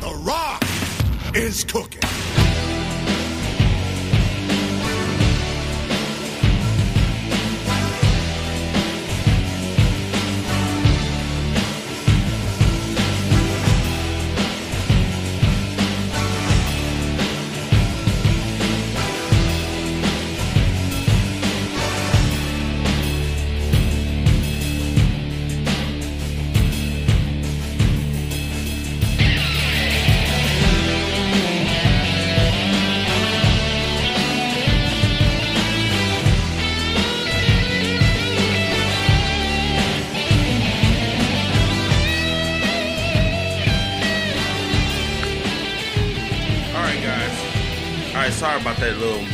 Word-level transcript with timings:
The 0.00 0.14
Rock 0.14 0.62
is 1.34 1.64
cooking. 1.64 2.05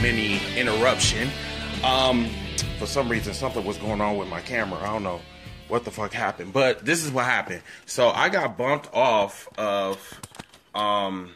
Mini 0.03 0.41
interruption. 0.57 1.31
Um, 1.85 2.29
for 2.81 2.87
some 2.87 3.09
reason, 3.09 3.33
something 3.35 3.65
was 3.65 3.79
going 3.79 4.01
on 4.01 4.17
with 4.17 4.29
my 4.29 4.41
camera. 4.41 4.81
I 4.81 4.87
don't 4.93 5.05
know 5.05 5.21
what 5.69 5.85
the 5.85 5.93
fuck 5.93 6.13
happened, 6.13 6.53
but 6.53 6.85
this 6.85 7.05
is 7.05 7.13
what 7.13 7.25
happened. 7.25 7.63
So 7.87 8.09
I 8.09 8.29
got 8.29 8.59
bumped 8.59 8.93
off 8.93 9.49
of 9.57 10.21
um 10.75 11.33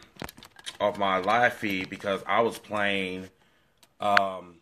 of 0.81 0.99
my 0.99 1.19
live 1.19 1.53
feed 1.53 1.89
because 1.89 2.21
I 2.27 2.41
was 2.41 2.57
playing 2.57 3.29
um 4.01 4.55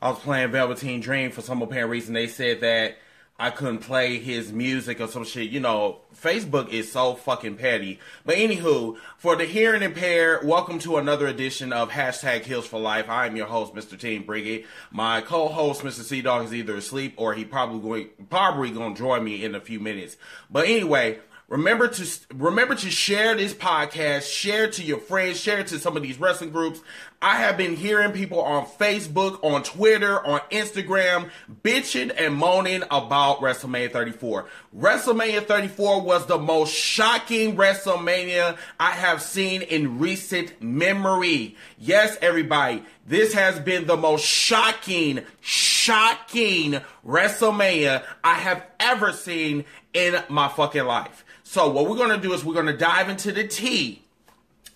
I 0.00 0.10
was 0.10 0.18
playing 0.18 0.50
Velveteen 0.50 1.00
Dream 1.00 1.30
for 1.30 1.40
some 1.40 1.62
apparent 1.62 1.90
reason. 1.90 2.12
They 2.12 2.26
said 2.26 2.60
that 2.60 2.98
I 3.36 3.50
couldn't 3.50 3.78
play 3.78 4.20
his 4.20 4.52
music 4.52 5.00
or 5.00 5.08
some 5.08 5.24
shit. 5.24 5.50
You 5.50 5.58
know, 5.58 6.02
Facebook 6.16 6.68
is 6.68 6.92
so 6.92 7.14
fucking 7.14 7.56
petty. 7.56 7.98
But 8.24 8.36
anywho, 8.36 8.96
for 9.18 9.34
the 9.34 9.44
hearing 9.44 9.82
impaired, 9.82 10.46
welcome 10.46 10.78
to 10.80 10.98
another 10.98 11.26
edition 11.26 11.72
of 11.72 11.90
hashtag 11.90 12.42
Heals 12.42 12.68
for 12.68 12.78
Life. 12.78 13.10
I 13.10 13.26
am 13.26 13.34
your 13.34 13.46
host, 13.46 13.74
Mr. 13.74 13.98
Team 13.98 14.22
Briggy. 14.22 14.66
My 14.92 15.20
co-host, 15.20 15.82
Mr. 15.82 16.04
Sea 16.04 16.22
Dog, 16.22 16.44
is 16.44 16.54
either 16.54 16.76
asleep 16.76 17.14
or 17.16 17.34
he 17.34 17.44
probably 17.44 17.80
going 17.80 18.08
probably 18.30 18.70
gonna 18.70 18.94
join 18.94 19.24
me 19.24 19.44
in 19.44 19.56
a 19.56 19.60
few 19.60 19.80
minutes. 19.80 20.16
But 20.48 20.68
anyway. 20.68 21.18
Remember 21.46 21.88
to 21.88 22.08
remember 22.34 22.74
to 22.74 22.90
share 22.90 23.34
this 23.36 23.52
podcast, 23.52 24.32
share 24.32 24.70
to 24.70 24.82
your 24.82 24.98
friends, 24.98 25.38
share 25.38 25.58
it 25.58 25.66
to 25.68 25.78
some 25.78 25.94
of 25.94 26.02
these 26.02 26.18
wrestling 26.18 26.48
groups. 26.48 26.80
I 27.24 27.36
have 27.36 27.56
been 27.56 27.74
hearing 27.74 28.12
people 28.12 28.42
on 28.42 28.66
Facebook, 28.66 29.42
on 29.42 29.62
Twitter, 29.62 30.22
on 30.26 30.40
Instagram 30.50 31.30
bitching 31.62 32.14
and 32.18 32.34
moaning 32.34 32.82
about 32.90 33.40
WrestleMania 33.40 33.90
34. 33.90 34.44
WrestleMania 34.76 35.46
34 35.46 36.02
was 36.02 36.26
the 36.26 36.36
most 36.36 36.74
shocking 36.74 37.56
WrestleMania 37.56 38.58
I 38.78 38.90
have 38.90 39.22
seen 39.22 39.62
in 39.62 39.98
recent 39.98 40.60
memory. 40.60 41.56
Yes, 41.78 42.18
everybody, 42.20 42.82
this 43.06 43.32
has 43.32 43.58
been 43.58 43.86
the 43.86 43.96
most 43.96 44.26
shocking, 44.26 45.20
shocking 45.40 46.82
WrestleMania 47.06 48.04
I 48.22 48.34
have 48.34 48.66
ever 48.78 49.12
seen 49.12 49.64
in 49.94 50.22
my 50.28 50.48
fucking 50.48 50.84
life. 50.84 51.24
So 51.42 51.70
what 51.70 51.88
we're 51.88 51.96
gonna 51.96 52.20
do 52.20 52.34
is 52.34 52.44
we're 52.44 52.52
gonna 52.52 52.76
dive 52.76 53.08
into 53.08 53.32
the 53.32 53.48
tea 53.48 54.03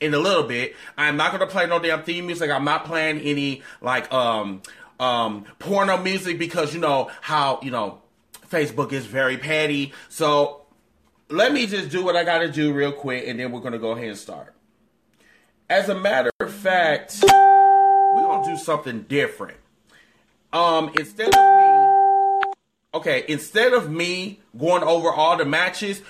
in 0.00 0.14
a 0.14 0.18
little 0.18 0.44
bit. 0.44 0.74
I'm 0.96 1.16
not 1.16 1.32
gonna 1.32 1.46
play 1.46 1.66
no 1.66 1.78
damn 1.78 2.02
theme 2.02 2.26
music. 2.26 2.50
I'm 2.50 2.64
not 2.64 2.84
playing 2.84 3.20
any 3.20 3.62
like 3.80 4.12
um 4.12 4.62
um 5.00 5.44
porno 5.58 5.96
music 5.96 6.38
because 6.38 6.74
you 6.74 6.80
know 6.80 7.10
how 7.20 7.60
you 7.62 7.70
know 7.70 8.00
Facebook 8.50 8.92
is 8.92 9.06
very 9.06 9.36
petty. 9.36 9.92
So 10.08 10.62
let 11.28 11.52
me 11.52 11.66
just 11.66 11.90
do 11.90 12.04
what 12.04 12.16
I 12.16 12.24
gotta 12.24 12.50
do 12.50 12.72
real 12.72 12.92
quick 12.92 13.26
and 13.26 13.38
then 13.38 13.52
we're 13.52 13.60
gonna 13.60 13.78
go 13.78 13.92
ahead 13.92 14.08
and 14.08 14.18
start. 14.18 14.54
As 15.70 15.88
a 15.88 15.94
matter 15.94 16.30
of 16.40 16.52
fact, 16.52 17.18
we're 17.22 18.22
gonna 18.22 18.46
do 18.46 18.56
something 18.56 19.02
different. 19.02 19.58
Um, 20.52 20.92
instead 20.98 21.28
of 21.28 21.34
me 21.34 21.78
okay, 22.94 23.24
instead 23.28 23.72
of 23.72 23.90
me 23.90 24.40
going 24.56 24.82
over 24.82 25.10
all 25.10 25.36
the 25.36 25.44
matches, 25.44 26.02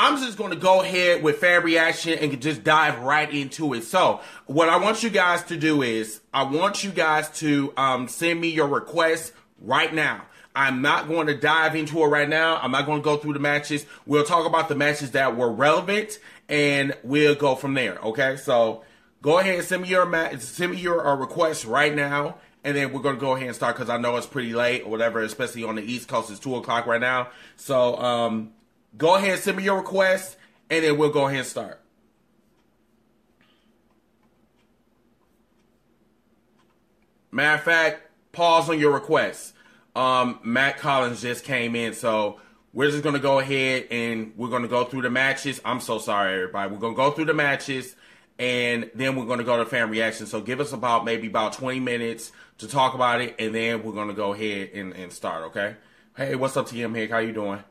I'm 0.00 0.16
just 0.18 0.38
going 0.38 0.52
to 0.52 0.56
go 0.56 0.80
ahead 0.80 1.24
with 1.24 1.38
fan 1.38 1.64
reaction 1.64 2.16
and 2.20 2.40
just 2.40 2.62
dive 2.62 3.00
right 3.00 3.28
into 3.34 3.74
it. 3.74 3.82
So, 3.82 4.20
what 4.46 4.68
I 4.68 4.76
want 4.76 5.02
you 5.02 5.10
guys 5.10 5.42
to 5.46 5.56
do 5.56 5.82
is, 5.82 6.20
I 6.32 6.44
want 6.44 6.84
you 6.84 6.92
guys 6.92 7.28
to 7.40 7.74
um, 7.76 8.06
send 8.06 8.40
me 8.40 8.48
your 8.48 8.68
requests 8.68 9.32
right 9.60 9.92
now. 9.92 10.22
I'm 10.54 10.82
not 10.82 11.08
going 11.08 11.26
to 11.26 11.36
dive 11.36 11.74
into 11.74 12.00
it 12.04 12.06
right 12.06 12.28
now. 12.28 12.58
I'm 12.58 12.70
not 12.70 12.86
going 12.86 13.00
to 13.00 13.04
go 13.04 13.16
through 13.16 13.32
the 13.32 13.40
matches. 13.40 13.86
We'll 14.06 14.22
talk 14.22 14.46
about 14.46 14.68
the 14.68 14.76
matches 14.76 15.10
that 15.10 15.36
were 15.36 15.50
relevant, 15.50 16.20
and 16.48 16.96
we'll 17.02 17.34
go 17.34 17.56
from 17.56 17.74
there. 17.74 17.98
Okay, 17.98 18.36
so 18.36 18.84
go 19.20 19.40
ahead 19.40 19.56
and 19.56 19.64
send 19.64 19.82
me 19.82 19.88
your 19.88 20.06
ma- 20.06 20.30
send 20.38 20.72
me 20.72 20.78
your 20.78 21.08
uh, 21.08 21.16
requests 21.16 21.64
right 21.64 21.92
now, 21.92 22.36
and 22.62 22.76
then 22.76 22.92
we're 22.92 23.02
gonna 23.02 23.18
go 23.18 23.34
ahead 23.34 23.48
and 23.48 23.56
start 23.56 23.74
because 23.74 23.90
I 23.90 23.96
know 23.96 24.16
it's 24.16 24.28
pretty 24.28 24.54
late 24.54 24.84
or 24.84 24.92
whatever, 24.92 25.22
especially 25.22 25.64
on 25.64 25.74
the 25.74 25.82
East 25.82 26.06
Coast. 26.06 26.30
It's 26.30 26.38
two 26.38 26.54
o'clock 26.54 26.86
right 26.86 27.00
now, 27.00 27.30
so 27.56 27.96
um, 27.96 28.52
go 28.98 29.14
ahead 29.14 29.30
and 29.30 29.40
send 29.40 29.56
me 29.56 29.62
your 29.64 29.76
requests, 29.76 30.36
and 30.68 30.84
then 30.84 30.98
we'll 30.98 31.10
go 31.10 31.26
ahead 31.26 31.38
and 31.38 31.46
start. 31.46 31.80
Matter 37.30 37.54
of 37.54 37.62
fact, 37.62 38.02
pause 38.32 38.68
on 38.68 38.78
your 38.78 38.92
requests. 38.92 39.52
Um, 39.94 40.40
Matt 40.42 40.78
Collins 40.78 41.22
just 41.22 41.44
came 41.44 41.76
in, 41.76 41.94
so 41.94 42.40
we're 42.72 42.90
just 42.90 43.02
gonna 43.02 43.18
go 43.18 43.38
ahead 43.38 43.86
and 43.90 44.32
we're 44.36 44.48
gonna 44.48 44.68
go 44.68 44.84
through 44.84 45.02
the 45.02 45.10
matches. 45.10 45.60
I'm 45.64 45.80
so 45.80 45.98
sorry, 45.98 46.34
everybody. 46.34 46.72
We're 46.72 46.80
gonna 46.80 46.94
go 46.96 47.10
through 47.10 47.26
the 47.26 47.34
matches, 47.34 47.94
and 48.38 48.90
then 48.94 49.14
we're 49.16 49.26
gonna 49.26 49.44
go 49.44 49.56
to 49.58 49.66
fan 49.66 49.90
reaction. 49.90 50.26
So 50.26 50.40
give 50.40 50.60
us 50.60 50.72
about 50.72 51.04
maybe 51.04 51.28
about 51.28 51.52
20 51.52 51.80
minutes 51.80 52.32
to 52.58 52.66
talk 52.66 52.94
about 52.94 53.20
it, 53.20 53.36
and 53.38 53.54
then 53.54 53.82
we're 53.82 53.92
gonna 53.92 54.14
go 54.14 54.32
ahead 54.32 54.70
and, 54.74 54.92
and 54.94 55.12
start. 55.12 55.44
Okay? 55.44 55.76
Hey, 56.16 56.34
what's 56.34 56.56
up, 56.56 56.66
TM 56.68 56.94
Hick? 56.94 57.10
How 57.10 57.18
you 57.18 57.32
doing? 57.32 57.62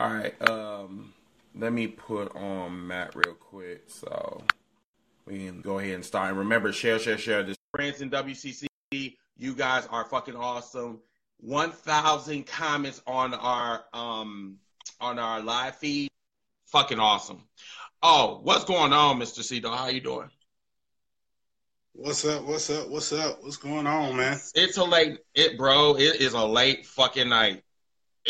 All 0.00 0.08
right. 0.08 0.48
Um, 0.48 1.12
let 1.54 1.74
me 1.74 1.86
put 1.86 2.34
on 2.34 2.86
Matt 2.86 3.14
real 3.14 3.34
quick, 3.34 3.82
so 3.86 4.42
we 5.26 5.44
can 5.44 5.60
go 5.60 5.78
ahead 5.78 5.96
and 5.96 6.04
start. 6.04 6.30
And 6.30 6.38
remember, 6.38 6.72
share, 6.72 6.98
share, 6.98 7.18
share 7.18 7.42
this. 7.42 7.58
Friends 7.76 8.00
in 8.00 8.08
WCC, 8.08 8.66
you 8.92 9.54
guys 9.54 9.86
are 9.90 10.06
fucking 10.06 10.36
awesome. 10.36 11.00
1,000 11.42 12.46
comments 12.46 13.02
on 13.06 13.34
our 13.34 13.84
um 13.92 14.56
on 15.02 15.18
our 15.18 15.42
live 15.42 15.76
feed. 15.76 16.08
Fucking 16.64 16.98
awesome. 16.98 17.42
Oh, 18.02 18.40
what's 18.42 18.64
going 18.64 18.94
on, 18.94 19.18
Mr. 19.18 19.42
Cito? 19.42 19.70
How 19.70 19.88
you 19.88 20.00
doing? 20.00 20.30
What's 21.92 22.24
up? 22.24 22.44
What's 22.44 22.70
up? 22.70 22.88
What's 22.88 23.12
up? 23.12 23.42
What's 23.42 23.58
going 23.58 23.86
on, 23.86 24.16
man? 24.16 24.40
It's 24.54 24.78
a 24.78 24.84
late 24.84 25.18
it 25.34 25.58
bro, 25.58 25.96
it 25.98 26.22
is 26.22 26.32
a 26.32 26.44
late 26.46 26.86
fucking 26.86 27.28
night. 27.28 27.64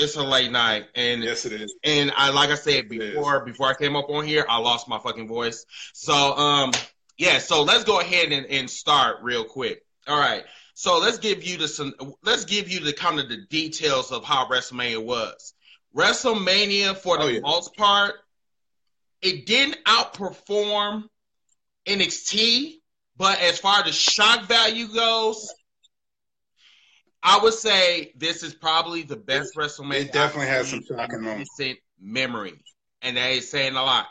It's 0.00 0.16
a 0.16 0.22
late 0.22 0.50
night. 0.50 0.86
And 0.94 1.22
Yes, 1.22 1.44
it 1.46 1.52
is. 1.52 1.74
And 1.84 2.12
I 2.16 2.30
like 2.30 2.50
I 2.50 2.54
said 2.54 2.88
before 2.88 3.44
before 3.44 3.68
I 3.68 3.74
came 3.74 3.96
up 3.96 4.08
on 4.08 4.24
here, 4.26 4.44
I 4.48 4.58
lost 4.58 4.88
my 4.88 4.98
fucking 4.98 5.28
voice. 5.28 5.64
So 5.94 6.14
um 6.36 6.72
yeah, 7.18 7.38
so 7.38 7.62
let's 7.62 7.84
go 7.84 8.00
ahead 8.00 8.32
and, 8.32 8.46
and 8.46 8.68
start 8.70 9.18
real 9.22 9.44
quick. 9.44 9.84
All 10.08 10.18
right. 10.18 10.44
So 10.74 10.98
let's 10.98 11.18
give 11.18 11.44
you 11.44 11.58
the 11.58 11.68
some 11.68 11.94
let's 12.22 12.44
give 12.44 12.68
you 12.70 12.80
the 12.80 12.92
kind 12.92 13.20
of 13.20 13.28
the 13.28 13.38
details 13.50 14.10
of 14.10 14.24
how 14.24 14.46
WrestleMania 14.48 15.04
was. 15.04 15.54
WrestleMania 15.94 16.96
for 16.96 17.18
the 17.18 17.24
Oh, 17.24 17.28
yeah. 17.28 17.40
most 17.40 17.76
part, 17.76 18.14
it 19.22 19.44
didn't 19.44 19.76
outperform 19.84 21.04
NXT, 21.86 22.74
but 23.16 23.40
as 23.40 23.58
far 23.58 23.80
as 23.80 23.84
the 23.84 23.92
shock 23.92 24.44
value 24.46 24.86
goes, 24.88 25.52
I 27.22 27.38
would 27.42 27.54
say 27.54 28.12
this 28.16 28.42
is 28.42 28.54
probably 28.54 29.02
the 29.02 29.16
best 29.16 29.54
WrestleMania. 29.54 30.06
It 30.06 30.12
definitely 30.12 30.48
has 30.48 30.68
some 30.68 30.82
shocking 30.82 31.18
in 31.18 31.24
moments. 31.24 31.50
recent 31.58 31.78
memory, 32.00 32.62
and 33.02 33.16
that 33.16 33.32
is 33.32 33.50
saying 33.50 33.76
a 33.76 33.82
lot. 33.82 34.06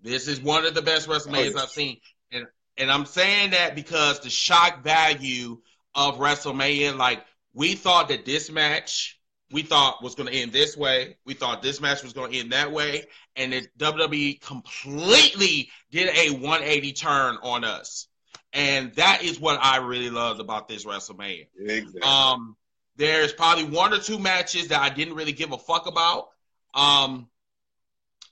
This 0.00 0.28
is 0.28 0.40
one 0.40 0.64
of 0.64 0.74
the 0.74 0.82
best 0.82 1.08
oh, 1.08 1.12
WrestleManias 1.12 1.52
Oh, 1.52 1.56
yeah. 1.56 1.62
I've 1.62 1.70
seen, 1.70 1.98
and 2.32 2.46
and 2.78 2.90
I'm 2.90 3.04
saying 3.04 3.50
that 3.50 3.74
because 3.74 4.20
the 4.20 4.30
shock 4.30 4.82
value 4.82 5.58
of 5.94 6.18
WrestleMania, 6.18 6.96
like 6.96 7.24
we 7.52 7.74
thought 7.74 8.08
that 8.08 8.24
this 8.24 8.50
match 8.50 9.18
we 9.50 9.62
thought 9.62 10.02
was 10.02 10.14
going 10.14 10.28
to 10.28 10.34
end 10.34 10.52
this 10.52 10.76
way, 10.76 11.16
we 11.24 11.34
thought 11.34 11.62
this 11.62 11.80
match 11.80 12.02
was 12.02 12.12
going 12.12 12.32
to 12.32 12.38
end 12.38 12.52
that 12.52 12.70
way, 12.70 13.04
and 13.36 13.54
it 13.54 13.66
WWE 13.78 14.40
completely 14.40 15.70
did 15.90 16.08
a 16.14 16.34
180 16.34 16.92
turn 16.92 17.38
on 17.42 17.64
us, 17.64 18.08
and 18.52 18.94
that 18.94 19.22
is 19.22 19.38
what 19.38 19.58
I 19.62 19.78
really 19.78 20.10
loved 20.10 20.40
about 20.40 20.68
this 20.68 20.84
WrestleMania. 20.84 21.46
Exactly. 21.58 22.00
Um, 22.02 22.56
there's 22.96 23.32
probably 23.32 23.64
one 23.64 23.92
or 23.92 23.98
two 23.98 24.18
matches 24.18 24.68
that 24.68 24.80
I 24.80 24.88
didn't 24.88 25.14
really 25.14 25.32
give 25.32 25.52
a 25.52 25.58
fuck 25.58 25.86
about. 25.86 26.28
Um, 26.74 27.28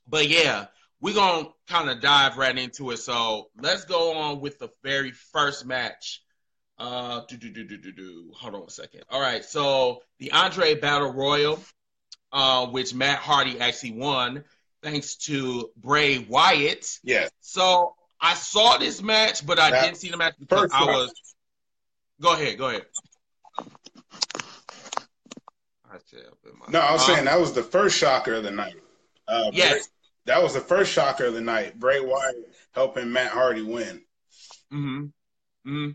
but 0.09 0.29
yeah, 0.29 0.67
we're 1.01 1.15
gonna 1.15 1.49
kind 1.69 1.91
of 1.91 2.01
dive 2.01 2.37
right 2.37 2.57
into 2.57 2.91
it. 2.91 2.99
So 2.99 3.51
let's 3.61 3.85
go 3.85 4.17
on 4.17 4.41
with 4.41 4.59
the 4.59 4.69
very 4.83 5.13
first 5.13 5.67
match. 5.67 6.23
Uh, 6.79 7.23
do 7.29 7.37
do 7.37 7.51
do 7.51 7.65
do 7.65 7.79
do 7.79 7.93
do. 7.93 8.33
Hold 8.35 8.55
on 8.55 8.63
a 8.63 8.71
second. 8.71 9.05
All 9.11 9.21
right, 9.21 9.45
so 9.45 10.03
the 10.19 10.33
Andre 10.33 10.75
Battle 10.75 11.13
Royal, 11.13 11.63
uh, 12.33 12.67
which 12.67 12.95
Matt 12.95 13.19
Hardy 13.19 13.61
actually 13.61 13.93
won 13.93 14.45
thanks 14.83 15.17
to 15.17 15.71
Bray 15.77 16.19
Wyatt. 16.19 16.99
Yes. 17.03 17.31
So 17.41 17.96
I 18.21 18.35
saw 18.35 18.79
this 18.79 19.03
match, 19.03 19.45
but 19.47 19.59
I 19.59 19.71
That- 19.71 19.83
didn't 19.85 19.97
see 19.99 20.11
the 20.11 20.17
match 20.17 20.35
because 20.39 20.71
I 20.73 20.85
was. 20.85 21.13
Go 22.21 22.33
ahead. 22.33 22.57
Go 22.59 22.69
ahead. 22.69 22.87
I 25.89 25.99
my- 26.55 26.67
No, 26.69 26.81
I 26.81 26.93
was 26.93 27.03
Uh, 27.03 27.07
saying 27.07 27.25
that 27.25 27.39
was 27.41 27.53
the 27.53 27.63
first 27.63 27.97
shocker 27.97 28.35
of 28.35 28.43
the 28.43 28.51
night. 28.51 28.77
Uh, 29.29 29.51
Yes. 29.53 29.73
Bray- 29.73 29.93
that 30.27 30.43
was 30.43 30.55
the 30.55 30.61
first 30.61 30.93
shocker 30.93 31.27
of 31.27 31.35
the 31.35 31.41
night. 31.41 31.79
Bray 31.79 32.01
Wyatt 32.01 32.55
helping 32.73 33.13
Matt 33.13 33.33
Hardy 33.33 33.63
win. 33.63 34.05
hmm 34.71 35.07
hmm 35.65 35.91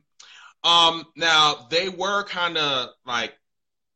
Um, 0.63 1.12
now 1.15 1.68
they 1.69 1.89
were 1.89 2.23
kind 2.23 2.57
of 2.57 2.91
like 3.06 3.38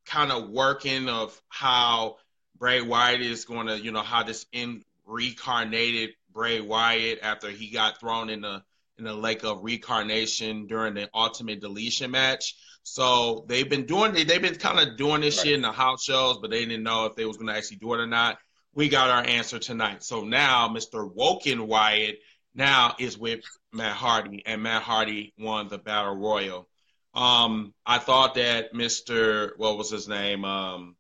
kind 0.05 0.31
of 0.31 0.49
working 0.49 1.07
of 1.09 1.39
how 1.49 2.17
Bray 2.57 2.81
Wyatt 2.81 3.21
is 3.21 3.45
going 3.45 3.67
to, 3.67 3.79
you 3.79 3.91
know, 3.91 4.01
how 4.01 4.23
this 4.23 4.45
in 4.51 4.83
reincarnated 5.05 6.15
Bray 6.35 6.59
Wyatt 6.59 7.19
after 7.23 7.49
he 7.49 7.71
got 7.71 7.99
thrown 7.99 8.29
in 8.29 8.41
the 8.41 8.61
in 8.97 9.05
the 9.05 9.13
lake 9.13 9.43
of 9.43 9.63
reincarnation 9.63 10.67
during 10.67 10.93
the 10.93 11.09
Ultimate 11.13 11.61
Deletion 11.61 12.11
match. 12.11 12.55
So 12.83 13.45
they've 13.47 13.67
been 13.67 13.85
doing 13.85 14.13
they've 14.13 14.41
been 14.41 14.55
kind 14.55 14.79
of 14.79 14.97
doing 14.97 15.21
this 15.21 15.37
Right. 15.37 15.47
shit 15.47 15.55
in 15.55 15.61
the 15.61 15.71
house 15.71 16.03
shows, 16.03 16.37
but 16.39 16.51
they 16.51 16.65
didn't 16.65 16.83
know 16.83 17.05
if 17.05 17.15
they 17.15 17.25
was 17.25 17.37
to 17.37 17.49
actually 17.49 17.77
do 17.77 17.93
it 17.93 17.99
or 17.99 18.05
not. 18.07 18.37
We 18.73 18.89
got 18.89 19.09
our 19.09 19.23
answer 19.25 19.57
tonight. 19.57 20.03
So 20.03 20.23
now 20.25 20.67
Mr. 20.67 21.09
Woken 21.11 21.65
Wyatt 21.67 22.19
now 22.53 22.95
is 22.99 23.17
with 23.17 23.41
Matt 23.71 23.93
Hardy, 23.95 24.43
and 24.45 24.61
Matt 24.61 24.83
Hardy 24.83 25.33
won 25.39 25.69
the 25.69 25.77
Battle 25.77 26.15
Royal. 26.15 26.67
Um, 27.13 27.73
I 27.85 27.97
thought 27.97 28.35
that 28.35 28.73
Mr. 28.73 29.51
What 29.57 29.77
was 29.77 29.89
his 29.89 30.07
name? 30.09 30.43
Um, 30.43 30.95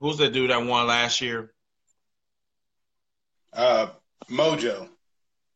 who's 0.00 0.18
the 0.18 0.28
dude 0.28 0.50
that 0.50 0.64
won 0.64 0.86
last 0.86 1.22
year? 1.22 1.54
Uh, 3.56 3.88
Mojo. 4.30 4.88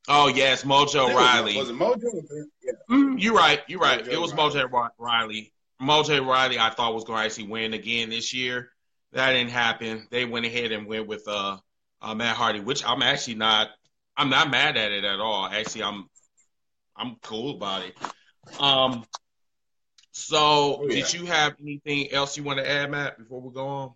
Oh 0.09 0.29
yes, 0.29 0.65
Mojo 0.65 1.07
think 1.07 1.15
was- 1.19 1.35
Rawley. 1.35 1.57
Was 1.57 1.69
it 1.71 1.77
Mojo? 1.77 2.47
Yeah. 2.63 2.73
Mm, 2.91 3.21
you're 3.21 3.35
right. 3.35 3.61
You're 3.69 3.81
right. 3.81 4.03
Mojo 4.05 4.09
it 4.13 4.21
was 4.21 4.33
Rawley. 4.33 4.61
Mojo 4.65 4.89
Rawley. 4.99 5.53
Mojo 5.81 6.27
Rawley, 6.27 6.59
I 6.59 6.71
thought 6.71 6.95
was 6.95 7.05
going 7.05 7.19
to 7.21 7.25
actually 7.27 7.49
win 7.49 7.75
again 7.75 8.11
this 8.11 8.33
year. 8.35 8.71
That 9.13 9.33
didn't 9.33 9.51
happen. 9.51 10.07
They 10.11 10.25
went 10.25 10.47
ahead 10.47 10.73
and 10.73 10.87
went 10.87 11.07
with 11.07 11.25
uh, 11.27 11.57
uh, 12.01 12.15
Matt 12.15 12.37
Hardy, 12.37 12.61
which 12.61 12.85
I'm 12.85 13.03
actually 13.03 13.35
not. 13.37 13.69
I'm 14.17 14.31
not 14.31 14.51
mad 14.51 14.77
at 14.77 14.93
it 14.93 15.05
at 15.05 15.21
all. 15.21 15.47
Actually, 15.47 15.85
I'm. 15.85 16.09
I'm 16.97 17.17
cool 17.23 17.57
about 17.57 17.83
it. 17.85 17.95
Um. 18.61 19.05
So, 20.13 20.37
Oh, 20.39 20.87
yeah. 20.89 20.97
did 20.97 21.15
you 21.15 21.25
have 21.27 21.55
anything 21.61 22.13
else 22.13 22.37
you 22.37 22.43
want 22.43 22.59
to 22.59 22.69
add, 22.69 22.91
Matt, 22.91 23.17
before 23.17 23.41
we 23.41 23.55
go 23.55 23.67
on? 23.67 23.93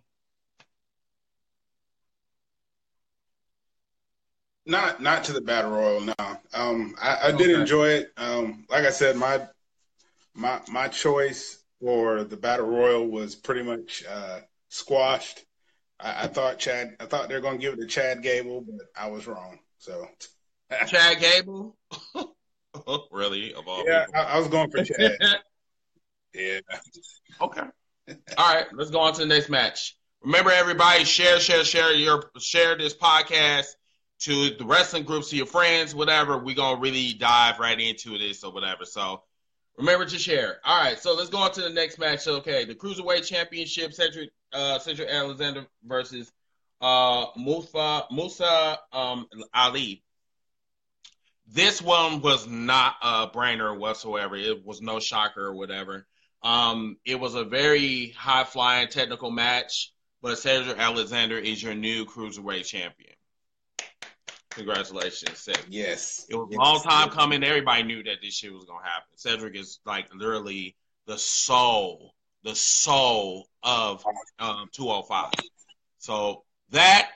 Not 4.65 5.01
not 5.01 5.23
to 5.25 5.33
the 5.33 5.41
battle 5.41 5.71
royal. 5.71 6.01
No. 6.01 6.13
Um, 6.53 6.95
I, 6.99 7.17
I 7.25 7.31
did 7.31 7.51
Okay. 7.51 7.61
enjoy 7.61 7.87
it. 7.89 8.11
Um, 8.17 8.65
like 8.69 8.85
I 8.85 8.89
said, 8.89 9.15
my 9.15 9.47
my 10.33 10.59
my 10.67 10.87
choice 10.87 11.63
for 11.79 12.23
the 12.23 12.37
battle 12.37 12.67
royal 12.67 13.07
was 13.07 13.35
pretty 13.35 13.61
much 13.61 14.03
uh, 14.09 14.39
squashed. 14.69 15.45
I, 15.99 16.23
I 16.23 16.27
thought 16.27 16.57
Chad. 16.57 16.95
I 16.99 17.05
thought 17.05 17.29
they 17.29 17.35
were 17.35 17.41
going 17.41 17.57
to 17.57 17.61
give 17.61 17.73
it 17.73 17.81
to 17.81 17.87
Chad 17.87 18.23
Gable, 18.23 18.61
but 18.61 18.87
I 18.95 19.07
was 19.07 19.27
wrong. 19.27 19.59
So 19.77 20.07
Chad 20.87 21.19
Gable. 21.19 21.77
really? 23.11 23.53
Of 23.53 23.67
all 23.67 23.85
yeah. 23.85 24.05
I, 24.15 24.21
I 24.23 24.39
was 24.39 24.47
going 24.47 24.71
for 24.71 24.83
Chad. 24.83 25.17
yeah. 26.33 26.59
Okay. 27.39 27.63
All 28.37 28.53
right, 28.53 28.65
let's 28.73 28.91
go 28.91 28.99
on 28.99 29.13
to 29.13 29.21
the 29.21 29.25
next 29.25 29.49
match. 29.49 29.95
Remember, 30.21 30.51
everybody, 30.51 31.03
share, 31.03 31.39
share, 31.39 31.63
share 31.63 31.93
your 31.93 32.31
share 32.39 32.77
this 32.77 32.95
podcast 32.95 33.67
to 34.19 34.51
the 34.51 34.65
wrestling 34.65 35.03
groups, 35.03 35.29
to 35.29 35.35
your 35.35 35.45
friends, 35.45 35.93
whatever. 35.93 36.37
We're 36.37 36.55
gonna 36.55 36.79
really 36.79 37.13
dive 37.13 37.59
right 37.59 37.79
into 37.79 38.17
this 38.17 38.43
or 38.43 38.51
whatever. 38.51 38.85
So 38.85 39.23
remember 39.77 40.05
to 40.05 40.17
share. 40.17 40.59
All 40.63 40.81
right, 40.81 40.99
so 40.99 41.13
let's 41.13 41.29
go 41.29 41.39
on 41.39 41.51
to 41.53 41.61
the 41.61 41.69
next 41.69 41.99
match. 41.99 42.27
Okay, 42.27 42.65
the 42.65 42.75
cruiserweight 42.75 43.25
championship, 43.25 43.93
Cedric 43.93 44.31
uh, 44.53 44.79
Cedric 44.79 45.09
Alexander 45.09 45.67
versus 45.83 46.31
uh, 46.81 47.25
Musa 47.35 48.05
Musa 48.11 48.79
um, 48.91 49.27
Ali. 49.53 50.03
This 51.47 51.81
one 51.81 52.21
was 52.21 52.47
not 52.47 52.95
a 53.03 53.27
brainer 53.27 53.77
whatsoever. 53.77 54.35
It 54.35 54.65
was 54.65 54.81
no 54.81 54.99
shocker 54.99 55.45
or 55.45 55.53
whatever. 55.53 56.07
Um, 56.41 56.97
it 57.05 57.19
was 57.19 57.35
a 57.35 57.43
very 57.43 58.09
high 58.09 58.43
flying 58.43 58.87
technical 58.87 59.31
match, 59.31 59.91
but 60.21 60.37
Cedric 60.37 60.77
Alexander 60.77 61.37
is 61.37 61.61
your 61.61 61.75
new 61.75 62.05
cruiserweight 62.05 62.65
champion. 62.65 63.14
Congratulations, 64.55 65.37
Cedric. 65.37 65.65
Yes. 65.69 66.25
It 66.29 66.35
was 66.35 66.47
a 66.53 66.57
long 66.57 66.81
time 66.81 67.09
coming. 67.09 67.43
Everybody 67.43 67.83
knew 67.83 68.03
that 68.03 68.21
this 68.21 68.35
shit 68.35 68.53
was 68.53 68.63
gonna 68.63 68.83
happen. 68.83 69.09
Cedric 69.15 69.55
is 69.55 69.79
like 69.85 70.07
literally 70.15 70.75
the 71.07 71.17
soul, 71.17 72.13
the 72.43 72.55
soul 72.55 73.49
of 73.63 74.03
um, 74.39 74.69
205. 74.71 75.31
So 75.97 76.43
that 76.69 77.09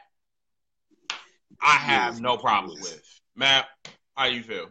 I 1.62 1.72
have 1.72 2.20
no 2.20 2.36
problem 2.36 2.78
with. 2.82 3.02
Matt, 3.36 3.68
how 4.16 4.26
you 4.26 4.44
feel? 4.44 4.68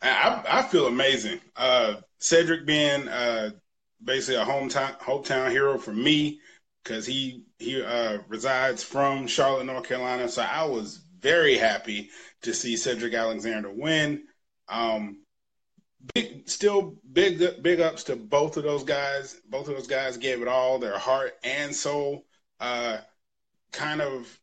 I, 0.00 0.42
I 0.48 0.62
feel 0.62 0.86
amazing. 0.86 1.40
Uh, 1.56 1.96
Cedric 2.18 2.64
being 2.64 3.06
uh, 3.08 3.50
basically 4.02 4.40
a 4.40 4.46
hometown 4.46 4.98
hometown 4.98 5.50
hero 5.50 5.76
for 5.76 5.92
me 5.92 6.40
because 6.84 7.06
he 7.06 7.44
he 7.58 7.82
uh, 7.82 8.18
resides 8.28 8.84
from 8.84 9.26
Charlotte, 9.26 9.64
North 9.64 9.88
Carolina. 9.88 10.28
So 10.28 10.42
I 10.42 10.64
was 10.64 11.02
very 11.20 11.56
happy 11.56 12.10
to 12.42 12.52
see 12.52 12.76
Cedric 12.76 13.14
Alexander 13.14 13.70
win. 13.70 14.24
Um, 14.68 15.22
big, 16.14 16.48
still 16.48 16.96
big 17.12 17.62
big 17.62 17.80
ups 17.80 18.04
to 18.04 18.16
both 18.16 18.56
of 18.56 18.62
those 18.62 18.84
guys. 18.84 19.40
Both 19.48 19.68
of 19.68 19.74
those 19.74 19.86
guys 19.86 20.18
gave 20.18 20.42
it 20.42 20.48
all, 20.48 20.78
their 20.78 20.98
heart 20.98 21.32
and 21.42 21.74
soul. 21.74 22.26
Uh, 22.60 22.98
kind 23.72 24.00
of 24.00 24.38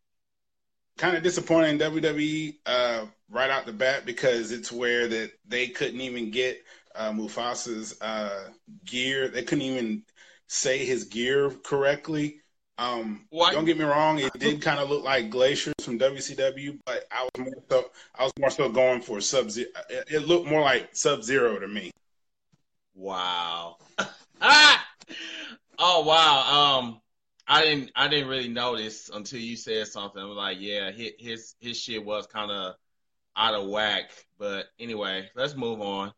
kind 0.98 1.16
of 1.16 1.24
disappointing 1.24 1.80
WWE 1.80 2.56
uh, 2.66 3.06
right 3.30 3.50
out 3.50 3.66
the 3.66 3.74
bat 3.74 4.06
because 4.06 4.52
it's 4.52 4.72
where 4.72 5.08
that 5.08 5.32
they 5.48 5.68
couldn't 5.68 6.02
even 6.02 6.32
get 6.32 6.64
uh, 6.96 7.12
Mustafa's 7.12 8.00
uh, 8.02 8.50
gear. 8.86 9.28
They 9.30 9.44
couldn't 9.44 9.64
even 9.64 10.04
say 10.52 10.86
his 10.86 11.06
gear 11.06 11.50
correctly. 11.64 12.42
Um, 12.78 13.26
What? 13.30 13.54
Don't 13.54 13.66
get 13.66 13.78
me 13.78 13.86
wrong; 13.86 14.20
it 14.20 14.34
did 14.38 14.62
kind 14.62 14.80
of 14.80 14.90
look 14.90 15.04
like 15.04 15.30
glaciers 15.30 15.74
from 15.82 15.98
WCW, 15.98 16.78
but 16.86 17.06
I 17.10 17.24
was 17.24 17.46
more 17.46 17.64
so 17.70 17.92
I 18.16 18.24
was 18.24 18.34
more 18.38 18.50
so 18.50 18.70
going 18.70 19.02
for 19.02 19.22
Sub 19.22 19.50
Zero. 19.50 19.70
It, 19.90 20.28
looked 20.28 20.48
more 20.48 20.62
like 20.62 20.90
Sub 20.94 21.24
Zero 21.24 21.58
to 21.60 21.68
me. 21.68 21.92
Wow. 22.94 23.78
ah! 24.42 24.88
Oh 25.80 26.04
wow. 26.04 26.80
Um 26.80 27.02
I 27.48 27.64
didn't 27.64 27.92
I 27.96 28.08
didn't 28.08 28.28
really 28.28 28.50
notice 28.50 29.10
until 29.14 29.40
you 29.40 29.56
said 29.56 29.88
something. 29.88 30.22
I 30.22 30.26
was 30.26 30.38
like, 30.38 30.58
yeah, 30.60 30.92
his 30.92 31.12
his, 31.18 31.56
his 31.60 31.80
shit 31.80 32.04
was 32.04 32.28
kind 32.28 32.52
of 32.52 32.76
out 33.38 33.54
of 33.54 33.70
whack. 33.70 34.12
But 34.38 34.66
anyway, 34.80 35.30
let's 35.36 35.56
move 35.56 35.82
on. 35.82 36.12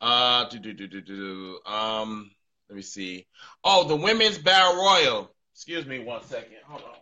Uh 0.00 0.48
do 0.48 0.58
do 0.58 0.74
do 0.74 0.86
do 0.86 1.00
do. 1.00 1.58
Um 1.66 2.30
let 2.68 2.76
me 2.76 2.82
see. 2.82 3.26
Oh, 3.62 3.84
the 3.84 3.96
women's 3.96 4.38
battle 4.38 4.76
royal. 4.76 5.30
Excuse 5.54 5.86
me 5.86 5.98
one 6.00 6.24
second. 6.24 6.56
Hold 6.66 6.82
on. 6.82 6.96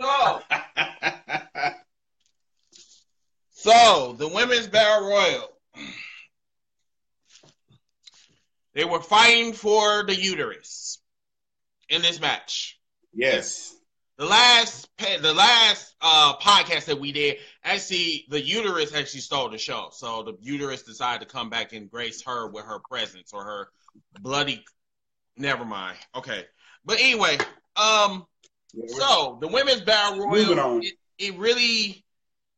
So 0.00 0.40
So 3.50 4.12
the 4.16 4.28
women's 4.28 4.68
battle 4.68 5.08
royal. 5.08 5.48
They 8.74 8.84
were 8.84 9.00
fighting 9.00 9.52
for 9.52 10.04
the 10.04 10.14
uterus 10.14 11.00
in 11.88 12.02
this 12.02 12.20
match. 12.20 12.78
yes, 13.12 13.74
The 14.18 14.26
last 14.26 14.88
the 14.98 15.32
last 15.32 15.94
uh, 16.00 16.36
podcast 16.38 16.86
that 16.86 16.98
we 16.98 17.12
did, 17.12 17.36
actually, 17.62 18.26
the 18.28 18.40
uterus 18.40 18.92
actually 18.92 19.20
stole 19.20 19.48
the 19.48 19.58
show. 19.58 19.90
So 19.92 20.24
the 20.24 20.36
uterus 20.40 20.82
decided 20.82 21.26
to 21.26 21.32
come 21.32 21.50
back 21.50 21.72
and 21.72 21.88
grace 21.88 22.22
her 22.22 22.48
with 22.48 22.64
her 22.64 22.80
presence 22.80 23.32
or 23.32 23.44
her 23.44 23.68
bloody. 24.20 24.64
Never 25.36 25.64
mind. 25.64 25.98
Okay, 26.16 26.44
but 26.84 26.98
anyway, 26.98 27.38
um, 27.76 28.26
so 28.88 29.38
the 29.40 29.46
women's 29.46 29.82
battle 29.82 30.26
royal, 30.26 30.80
it, 30.82 30.94
it 31.18 31.38
really, 31.38 32.04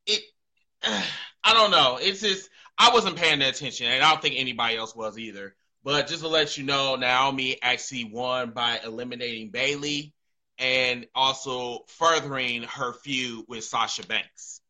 it, 0.07 0.23
I 0.83 1.53
don't 1.53 1.71
know. 1.71 1.99
It's 2.01 2.23
just 2.23 2.49
I 2.79 2.91
wasn't 2.95 3.17
paying 3.17 3.41
that 3.41 3.57
attention, 3.57 3.87
and 3.87 4.03
I 4.03 4.11
don't 4.11 4.23
think 4.23 4.37
anybody 4.39 4.79
else 4.79 4.97
was 4.97 5.19
either. 5.19 5.55
But 5.85 6.09
just 6.09 6.23
to 6.23 6.29
let 6.29 6.57
you 6.57 6.65
know, 6.65 6.97
Naomi 6.97 7.59
actually 7.61 8.05
won 8.05 8.53
by 8.53 8.81
eliminating 8.83 9.51
Bayley, 9.51 10.15
and 10.61 11.07
also 11.15 11.85
furthering 11.89 12.63
her 12.65 12.93
feud 12.93 13.47
with 13.49 13.65
Sasha 13.65 14.07
Banks. 14.07 14.61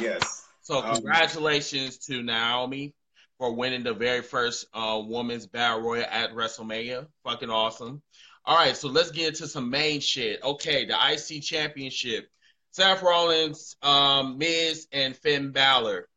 Yes. 0.00 0.42
So 0.62 0.80
congratulations 0.80 1.96
um, 2.10 2.16
to 2.16 2.22
Naomi 2.22 2.94
for 3.38 3.54
winning 3.54 3.82
the 3.82 3.92
very 3.92 4.22
first 4.22 4.66
uh, 4.72 5.00
women's 5.04 5.46
battle 5.46 5.82
royal 5.82 6.06
at 6.10 6.32
WrestleMania. 6.32 7.06
Fucking 7.24 7.50
awesome. 7.50 8.02
All 8.46 8.56
right, 8.56 8.76
so 8.76 8.88
let's 8.88 9.10
get 9.10 9.28
into 9.28 9.46
some 9.46 9.70
main 9.70 10.00
shit. 10.00 10.42
Okay, 10.42 10.86
the 10.86 10.94
IC 10.94 11.42
Championship. 11.42 12.28
Seth 12.72 13.02
Rollins, 13.02 13.76
um, 13.82 14.38
Miz, 14.38 14.88
and 14.90 15.16
Finn 15.16 15.52
Balor. 15.52 16.08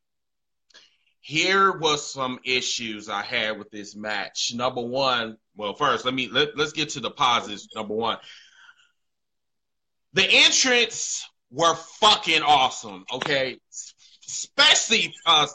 Here 1.20 1.78
was 1.78 2.12
some 2.12 2.40
issues 2.44 3.10
I 3.10 3.22
had 3.22 3.60
with 3.60 3.70
this 3.70 3.96
match. 3.96 4.54
Number 4.56 4.82
one, 4.82 5.38
well, 5.58 5.74
first 5.74 6.06
let 6.06 6.14
me 6.14 6.30
let, 6.30 6.58
let's 6.58 6.72
get 6.72 6.90
to 6.90 7.00
the 7.00 7.12
positives. 7.12 7.68
Number 7.76 7.96
one, 7.96 8.18
the 10.14 10.26
entrance 10.30 11.28
were 11.52 11.76
fucking 11.76 12.44
awesome. 12.44 13.06
Okay, 13.12 13.60
especially 14.28 15.14
uh, 15.26 15.48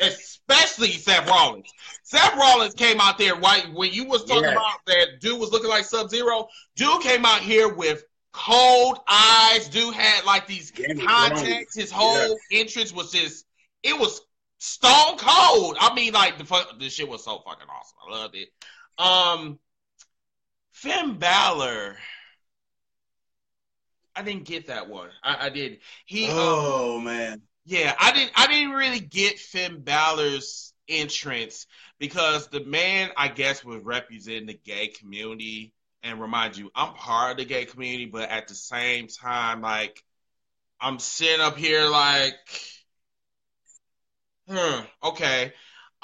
especially 0.00 0.90
Seth 0.92 1.28
Rollins. 1.28 1.72
Seth 2.02 2.36
Rollins 2.36 2.74
came 2.74 3.00
out 3.00 3.18
there 3.18 3.36
right 3.36 3.66
when 3.72 3.92
you 3.92 4.04
was 4.04 4.24
talking 4.24 4.50
about 4.50 4.84
that 4.86 5.20
dude 5.20 5.40
was 5.40 5.52
looking 5.52 5.70
like 5.70 5.84
Sub 5.84 6.10
Zero. 6.10 6.48
Dude 6.74 7.02
came 7.02 7.24
out 7.24 7.40
here 7.40 7.72
with 7.72 8.04
cold 8.32 8.98
eyes. 9.08 9.68
Dude 9.68 9.94
had 9.94 10.24
like 10.24 10.46
these 10.46 10.72
contacts. 10.72 11.74
His 11.74 11.90
whole 11.90 12.38
yeah. 12.50 12.60
entrance 12.60 12.92
was 12.92 13.12
just 13.12 13.46
it 13.82 13.98
was 13.98 14.20
stone 14.58 15.16
cold. 15.18 15.76
I 15.80 15.92
mean, 15.94 16.12
like 16.12 16.38
the 16.38 16.66
the 16.78 16.88
shit 16.88 17.08
was 17.08 17.24
so 17.24 17.38
fucking 17.44 17.68
awesome. 17.68 17.98
I 18.08 18.18
loved 18.18 18.34
it. 18.34 18.48
Um, 18.98 19.58
Finn 20.72 21.18
Balor. 21.18 21.96
I 24.14 24.22
didn't 24.22 24.44
get 24.44 24.68
that 24.68 24.88
one. 24.88 25.10
I, 25.22 25.46
I 25.46 25.48
did. 25.50 25.78
He. 26.06 26.28
Oh 26.30 26.98
um, 26.98 27.04
man. 27.04 27.42
Yeah, 27.64 27.94
I 27.98 28.12
didn't. 28.12 28.32
I 28.36 28.46
didn't 28.46 28.70
really 28.70 29.00
get 29.00 29.38
Finn 29.38 29.80
Balor's 29.80 30.72
entrance 30.88 31.66
because 31.98 32.48
the 32.48 32.64
man, 32.64 33.10
I 33.16 33.28
guess, 33.28 33.64
was 33.64 33.82
representing 33.82 34.46
the 34.46 34.58
gay 34.64 34.88
community. 34.88 35.72
And 36.02 36.20
remind 36.20 36.56
you, 36.56 36.70
I'm 36.72 36.94
part 36.94 37.32
of 37.32 37.36
the 37.38 37.44
gay 37.44 37.64
community, 37.64 38.04
but 38.06 38.28
at 38.28 38.46
the 38.46 38.54
same 38.54 39.08
time, 39.08 39.60
like, 39.60 40.04
I'm 40.80 41.00
sitting 41.00 41.40
up 41.40 41.56
here 41.56 41.88
like, 41.88 42.34
hmm, 44.48 44.80
okay. 45.02 45.52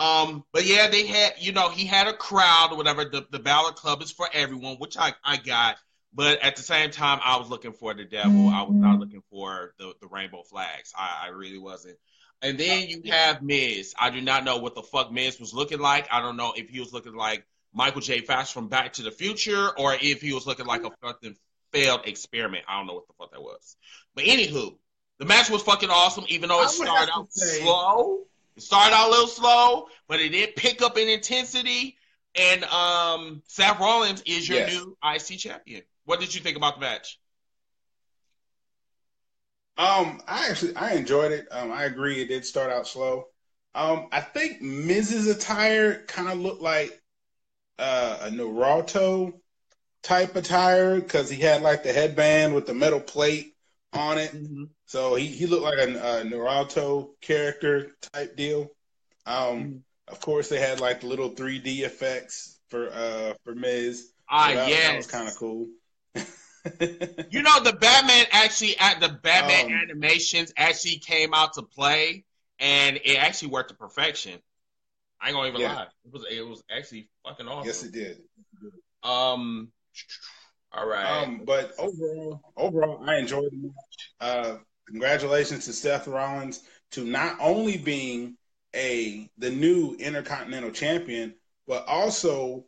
Um, 0.02 0.44
but 0.52 0.66
yeah, 0.66 0.88
they 0.88 1.06
had, 1.06 1.34
you 1.38 1.52
know, 1.52 1.68
he 1.68 1.86
had 1.86 2.08
a 2.08 2.12
crowd 2.12 2.72
or 2.72 2.76
whatever. 2.76 3.04
The, 3.04 3.24
the 3.30 3.38
Balor 3.38 3.72
Club 3.72 4.02
is 4.02 4.10
for 4.10 4.28
everyone, 4.32 4.76
which 4.76 4.96
I, 4.98 5.14
I 5.24 5.36
got. 5.36 5.76
But 6.12 6.40
at 6.42 6.56
the 6.56 6.62
same 6.62 6.90
time, 6.90 7.20
I 7.22 7.38
was 7.38 7.48
looking 7.48 7.72
for 7.72 7.94
the 7.94 8.04
devil. 8.04 8.32
Mm-hmm. 8.32 8.54
I 8.54 8.62
was 8.62 8.74
not 8.74 8.92
mm-hmm. 8.92 9.00
looking 9.00 9.22
for 9.30 9.74
the, 9.78 9.94
the 10.00 10.08
rainbow 10.08 10.42
flags. 10.42 10.92
I, 10.98 11.26
I 11.26 11.28
really 11.28 11.58
wasn't. 11.58 11.98
And 12.42 12.58
then 12.58 12.88
you 12.88 13.00
have 13.12 13.42
Miz. 13.42 13.94
I 13.96 14.10
do 14.10 14.20
not 14.20 14.44
know 14.44 14.58
what 14.58 14.74
the 14.74 14.82
fuck 14.82 15.12
Miz 15.12 15.38
was 15.38 15.54
looking 15.54 15.78
like. 15.78 16.08
I 16.10 16.20
don't 16.20 16.36
know 16.36 16.52
if 16.56 16.68
he 16.68 16.80
was 16.80 16.92
looking 16.92 17.14
like 17.14 17.46
Michael 17.72 18.00
J. 18.00 18.22
Fox 18.22 18.50
from 18.50 18.66
Back 18.66 18.94
to 18.94 19.02
the 19.02 19.12
Future 19.12 19.70
or 19.78 19.94
if 19.94 20.20
he 20.20 20.32
was 20.32 20.48
looking 20.48 20.66
like 20.66 20.84
a 20.84 20.90
fucking 21.00 21.36
failed 21.72 22.00
experiment. 22.06 22.64
I 22.66 22.76
don't 22.76 22.88
know 22.88 22.94
what 22.94 23.06
the 23.06 23.14
fuck 23.16 23.30
that 23.30 23.40
was. 23.40 23.76
But 24.16 24.24
anywho, 24.24 24.76
the 25.20 25.26
match 25.26 25.48
was 25.48 25.62
fucking 25.62 25.90
awesome, 25.90 26.24
even 26.28 26.48
though 26.48 26.62
it 26.62 26.70
started 26.70 27.12
out 27.14 27.32
say... 27.32 27.62
slow. 27.62 28.24
It 28.56 28.62
started 28.62 28.94
out 28.94 29.08
a 29.08 29.10
little 29.10 29.26
slow, 29.26 29.86
but 30.08 30.20
it 30.20 30.30
did 30.30 30.56
pick 30.56 30.82
up 30.82 30.98
in 30.98 31.08
intensity. 31.08 31.96
And 32.34 32.64
um, 32.64 33.42
Seth 33.46 33.78
Rollins 33.78 34.22
is 34.26 34.48
your 34.48 34.58
yes. 34.58 34.72
new 34.72 34.96
IC 35.04 35.38
champion. 35.38 35.82
What 36.04 36.20
did 36.20 36.34
you 36.34 36.40
think 36.40 36.56
about 36.56 36.74
the 36.76 36.80
match? 36.80 37.18
Um, 39.78 40.20
I 40.28 40.48
actually 40.48 40.76
I 40.76 40.92
enjoyed 40.92 41.32
it. 41.32 41.48
Um, 41.50 41.72
I 41.72 41.84
agree 41.84 42.20
it 42.20 42.28
did 42.28 42.44
start 42.44 42.70
out 42.70 42.86
slow. 42.86 43.26
Um, 43.74 44.08
I 44.12 44.20
think 44.20 44.60
Miz's 44.60 45.26
attire 45.28 46.04
kind 46.06 46.28
of 46.28 46.38
looked 46.38 46.60
like 46.60 47.00
uh, 47.78 48.18
a 48.22 48.30
Naruto 48.30 49.32
type 50.02 50.36
attire 50.36 51.00
because 51.00 51.30
he 51.30 51.40
had 51.40 51.62
like 51.62 51.82
the 51.82 51.92
headband 51.92 52.54
with 52.54 52.66
the 52.66 52.74
metal 52.74 53.00
plate 53.00 53.54
on 53.92 54.18
it. 54.18 54.32
Mm-hmm. 54.34 54.64
So 54.92 55.14
he, 55.14 55.26
he 55.26 55.46
looked 55.46 55.62
like 55.62 55.78
a, 55.78 55.90
a 55.90 56.22
Naruto 56.22 57.10
character 57.22 57.92
type 58.12 58.36
deal. 58.36 58.70
Um, 59.24 59.36
mm-hmm. 59.36 59.76
Of 60.08 60.20
course, 60.20 60.48
they 60.48 60.60
had 60.60 60.80
like 60.80 61.00
the 61.00 61.06
little 61.06 61.30
3D 61.30 61.80
effects 61.80 62.58
for 62.68 62.90
uh 62.90 63.32
for 63.44 63.54
Miz. 63.54 64.12
Ah, 64.28 64.48
so 64.48 64.54
that, 64.54 64.68
yes, 64.68 64.88
that 64.88 64.96
was 64.96 65.06
kind 65.06 65.28
of 65.28 65.36
cool 65.36 65.68
you 67.30 67.42
know, 67.42 67.60
the 67.62 67.76
Batman 67.80 68.26
actually 68.30 68.78
at 68.78 69.00
the 69.00 69.08
Batman 69.08 69.66
um, 69.66 69.72
animations 69.72 70.52
actually 70.56 70.98
came 70.98 71.34
out 71.34 71.54
to 71.54 71.62
play, 71.62 72.24
and 72.58 73.00
it 73.04 73.16
actually 73.16 73.48
worked 73.48 73.70
to 73.70 73.74
perfection. 73.74 74.38
I 75.20 75.28
ain't 75.28 75.36
gonna 75.36 75.48
even 75.48 75.60
yeah. 75.60 75.74
lie. 75.74 75.86
It 76.04 76.12
was 76.12 76.24
it 76.30 76.46
was 76.46 76.62
actually 76.74 77.08
fucking 77.24 77.48
awesome. 77.48 77.66
Yes, 77.66 77.82
it 77.82 77.92
did. 77.92 78.18
Um, 79.02 79.72
all 80.72 80.86
right. 80.86 81.22
Um, 81.22 81.42
but 81.44 81.72
overall, 81.78 82.40
overall, 82.56 83.02
I 83.08 83.18
enjoyed 83.18 83.50
the 83.50 83.56
match. 83.56 84.12
Uh, 84.20 84.56
congratulations 84.92 85.64
to 85.64 85.72
Seth 85.72 86.06
Rollins 86.06 86.62
to 86.92 87.04
not 87.04 87.36
only 87.40 87.78
being 87.78 88.36
a 88.74 89.28
the 89.38 89.50
new 89.50 89.96
Intercontinental 89.98 90.70
Champion, 90.70 91.34
but 91.66 91.86
also 91.86 92.66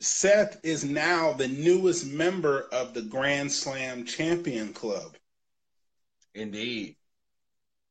Seth 0.00 0.58
is 0.64 0.84
now 0.84 1.32
the 1.32 1.48
newest 1.48 2.06
member 2.06 2.68
of 2.72 2.94
the 2.94 3.02
Grand 3.02 3.50
Slam 3.52 4.04
Champion 4.04 4.72
Club. 4.72 5.16
Indeed. 6.34 6.96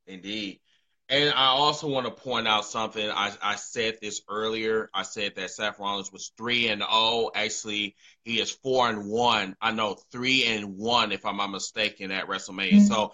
Indeed. 0.07 0.59
And 1.07 1.33
I 1.33 1.47
also 1.47 1.89
want 1.89 2.05
to 2.05 2.23
point 2.23 2.47
out 2.47 2.65
something. 2.65 3.09
I, 3.09 3.33
I 3.41 3.55
said 3.55 3.97
this 4.01 4.21
earlier. 4.29 4.89
I 4.93 5.03
said 5.03 5.35
that 5.35 5.51
Seth 5.51 5.77
Rollins 5.77 6.11
was 6.11 6.31
three 6.37 6.69
and 6.69 6.79
zero. 6.79 6.89
Oh. 6.89 7.31
Actually, 7.35 7.95
he 8.23 8.39
is 8.39 8.49
four 8.49 8.89
and 8.89 9.09
one. 9.09 9.57
I 9.61 9.71
know 9.71 9.97
three 10.11 10.45
and 10.45 10.77
one, 10.77 11.11
if 11.11 11.25
I'm 11.25 11.35
not 11.37 11.51
mistaken, 11.51 12.11
at 12.11 12.27
WrestleMania. 12.27 12.75
Mm-hmm. 12.75 12.85
So 12.85 13.13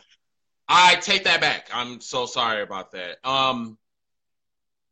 I 0.68 0.96
take 0.96 1.24
that 1.24 1.42
back. 1.42 1.70
I'm 1.74 2.02
so 2.02 2.26
sorry 2.26 2.62
about 2.62 2.92
that. 2.92 3.18
Um, 3.24 3.78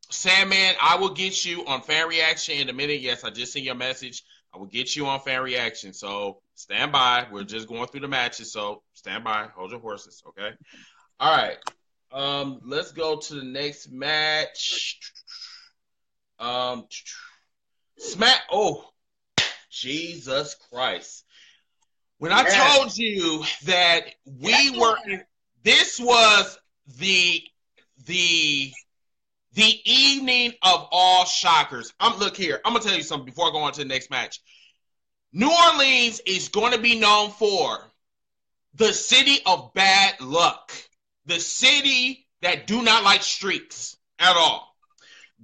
Sandman, 0.09 0.75
I 0.81 0.97
will 0.97 1.13
get 1.13 1.45
you 1.45 1.65
on 1.65 1.81
fan 1.81 2.07
reaction 2.07 2.55
in 2.55 2.69
a 2.69 2.73
minute. 2.73 3.01
Yes, 3.01 3.23
I 3.23 3.29
just 3.29 3.51
seen 3.51 3.63
your 3.63 3.75
message. 3.75 4.23
I 4.53 4.57
will 4.57 4.67
get 4.67 4.95
you 4.95 5.07
on 5.07 5.19
fan 5.19 5.41
reaction. 5.41 5.93
So 5.93 6.41
stand 6.53 6.91
by. 6.91 7.27
We're 7.31 7.43
just 7.43 7.67
going 7.67 7.87
through 7.87 8.01
the 8.01 8.07
matches. 8.07 8.51
So 8.53 8.83
stand 8.93 9.23
by. 9.23 9.47
Hold 9.55 9.71
your 9.71 9.81
horses. 9.81 10.23
Okay. 10.27 10.51
All 11.19 11.35
right. 11.35 11.57
Um, 12.11 12.61
let's 12.63 12.93
go 12.93 13.17
to 13.17 13.33
the 13.35 13.43
next 13.43 13.91
match. 13.91 14.99
Um, 16.39 16.85
Smack. 17.97 18.41
Oh, 18.51 18.85
Jesus 19.69 20.55
Christ. 20.69 21.25
When 22.17 22.31
I 22.31 22.43
told 22.43 22.97
you 22.97 23.43
that 23.65 24.05
we 24.25 24.79
were, 24.79 24.95
this 25.65 25.99
was 25.99 26.57
the 26.99 27.41
the 28.05 28.71
the 29.53 29.91
evening 29.91 30.53
of 30.61 30.87
all 30.91 31.25
shockers. 31.25 31.91
I'm 31.99 32.19
look 32.19 32.37
here. 32.37 32.61
I'm 32.63 32.73
gonna 32.73 32.85
tell 32.85 32.95
you 32.95 33.03
something 33.03 33.25
before 33.25 33.49
I 33.49 33.51
go 33.51 33.57
on 33.57 33.73
to 33.73 33.81
the 33.81 33.87
next 33.87 34.11
match. 34.11 34.39
New 35.33 35.51
Orleans 35.51 36.21
is 36.25 36.47
going 36.49 36.71
to 36.71 36.79
be 36.79 36.97
known 36.97 37.31
for 37.31 37.79
the 38.75 38.93
city 38.93 39.39
of 39.45 39.73
bad 39.73 40.21
luck, 40.21 40.71
the 41.25 41.39
city 41.39 42.27
that 42.41 42.67
do 42.67 42.83
not 42.83 43.03
like 43.03 43.23
streaks 43.23 43.97
at 44.19 44.35
all. 44.37 44.73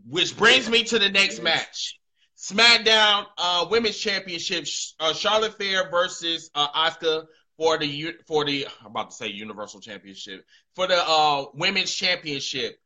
Which 0.08 0.38
brings 0.38 0.70
me 0.70 0.84
to 0.86 1.00
the 1.00 1.10
next 1.10 1.42
match. 1.42 2.00
SmackDown 2.38 3.26
uh, 3.38 3.68
Women's 3.70 3.98
Championship, 3.98 4.66
uh, 5.00 5.14
Charlotte 5.14 5.58
Flair 5.58 5.90
versus 5.90 6.50
uh, 6.56 6.70
Asuka 6.70 7.26
for 7.62 7.78
the 7.78 8.16
for 8.26 8.44
the 8.44 8.66
I'm 8.80 8.88
about 8.88 9.12
to 9.12 9.16
say 9.16 9.28
Universal 9.28 9.82
Championship 9.82 10.44
for 10.74 10.88
the 10.88 10.98
uh, 10.98 11.46
Women's 11.54 11.94
Championship. 11.94 12.80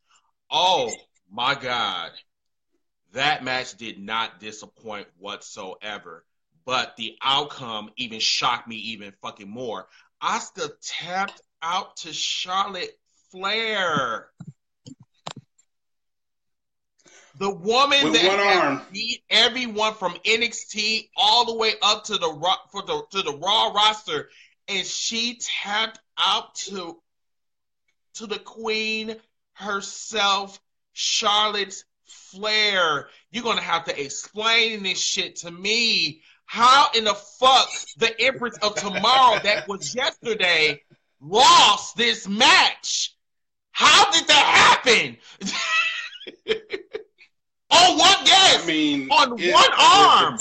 Oh, 0.51 0.91
my 1.32 1.55
God, 1.55 2.12
that 3.13 3.41
match 3.41 3.75
did 3.77 4.00
not 4.00 4.41
disappoint 4.41 5.08
whatsoever. 5.17 6.25
But 6.65 6.98
the 6.98 7.15
outcome 7.22 7.91
even 7.96 8.20
shocked 8.20 8.67
me 8.67 8.75
even 8.75 9.13
fucking 9.22 9.50
more. 9.50 9.88
Asuka 10.22 10.72
tapped 10.82 11.41
out 11.62 11.96
to 11.98 12.12
Charlotte 12.12 13.00
Flair. 13.32 14.27
The 17.38 17.53
woman 17.53 18.03
With 18.03 18.13
that 18.13 18.82
beat 18.91 19.22
everyone 19.29 19.94
from 19.94 20.15
NXT 20.25 21.10
all 21.15 21.46
the 21.46 21.55
way 21.55 21.74
up 21.82 22.03
to 22.05 22.13
the 22.13 22.58
for 22.72 22.82
the 22.82 23.03
to 23.12 23.22
the 23.22 23.38
Raw 23.38 23.72
roster, 23.74 24.29
and 24.67 24.86
she 24.86 25.39
tapped 25.41 26.00
out 26.17 26.55
to 26.55 27.00
to 28.15 28.27
the 28.27 28.39
Queen 28.39 29.15
herself, 29.53 30.60
Charlotte's 30.93 31.84
Flair. 32.05 33.10
You're 33.31 33.43
gonna 33.43 33.62
have 33.62 33.86
to 33.86 34.01
explain 34.01 34.84
this 34.84 35.00
shit 35.00 35.38
to 35.38 35.51
me. 35.51 36.22
how 36.45 36.89
in 36.95 37.05
the 37.05 37.15
fuck 37.15 37.67
the 37.98 38.22
Empress 38.22 38.57
of 38.62 38.75
Tomorrow 38.75 39.39
that 39.43 39.67
was 39.67 39.95
yesterday 39.95 40.81
lost 41.19 41.98
this 41.98 42.27
match? 42.27 43.15
How 43.72 44.12
did 44.12 44.27
that 44.27 44.81
happen? 44.86 45.17
on 47.69 47.98
one 47.98 48.25
guess. 48.25 48.63
I 48.63 48.67
mean, 48.67 49.10
on 49.10 49.39
it, 49.39 49.53
one 49.53 49.72
arm. 49.77 50.39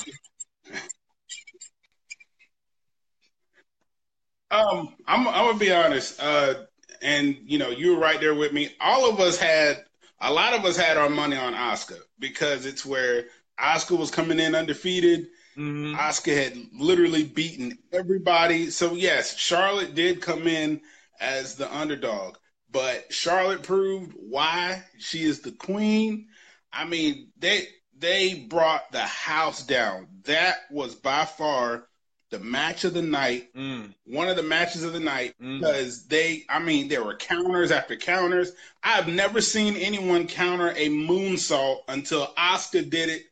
Um, 4.54 4.94
I'm, 5.06 5.26
I'm 5.26 5.46
gonna 5.46 5.58
be 5.58 5.72
honest, 5.72 6.20
uh, 6.22 6.54
and 7.02 7.36
you 7.44 7.58
know, 7.58 7.70
you 7.70 7.94
were 7.94 8.00
right 8.00 8.20
there 8.20 8.34
with 8.34 8.52
me. 8.52 8.70
All 8.80 9.08
of 9.10 9.18
us 9.18 9.36
had, 9.36 9.84
a 10.20 10.32
lot 10.32 10.54
of 10.54 10.64
us 10.64 10.76
had 10.76 10.96
our 10.96 11.10
money 11.10 11.36
on 11.36 11.54
Asuka 11.54 11.98
because 12.20 12.64
it's 12.64 12.86
where 12.86 13.24
Asuka 13.58 13.98
was 13.98 14.10
coming 14.10 14.38
in 14.38 14.54
undefeated. 14.54 15.28
Mm-hmm. 15.56 15.96
Asuka 15.96 16.36
had 16.36 16.56
literally 16.72 17.24
beaten 17.24 17.78
everybody. 17.92 18.70
So 18.70 18.94
yes, 18.94 19.36
Charlotte 19.36 19.94
did 19.94 20.22
come 20.22 20.46
in 20.46 20.80
as 21.20 21.56
the 21.56 21.72
underdog, 21.74 22.36
but 22.70 23.12
Charlotte 23.12 23.62
proved 23.62 24.14
why 24.16 24.84
she 24.98 25.24
is 25.24 25.40
the 25.40 25.52
queen. 25.52 26.28
I 26.72 26.84
mean, 26.84 27.28
they 27.38 27.66
they 27.98 28.34
brought 28.34 28.90
the 28.92 29.00
house 29.00 29.64
down. 29.64 30.06
That 30.24 30.58
was 30.70 30.94
by 30.94 31.24
far 31.24 31.88
the 32.34 32.44
match 32.44 32.82
of 32.82 32.94
the 32.94 33.02
night, 33.02 33.54
mm. 33.54 33.94
one 34.06 34.28
of 34.28 34.34
the 34.34 34.42
matches 34.42 34.82
of 34.82 34.92
the 34.92 34.98
night, 34.98 35.34
mm. 35.40 35.60
because 35.60 36.04
they, 36.06 36.42
I 36.48 36.58
mean, 36.58 36.88
there 36.88 37.04
were 37.04 37.14
counters 37.14 37.70
after 37.70 37.94
counters. 37.94 38.52
I've 38.82 39.06
never 39.06 39.40
seen 39.40 39.76
anyone 39.76 40.26
counter 40.26 40.70
a 40.70 40.88
moonsault 40.88 41.82
until 41.86 42.26
Asuka 42.36 42.90
did 42.90 43.08
it 43.08 43.22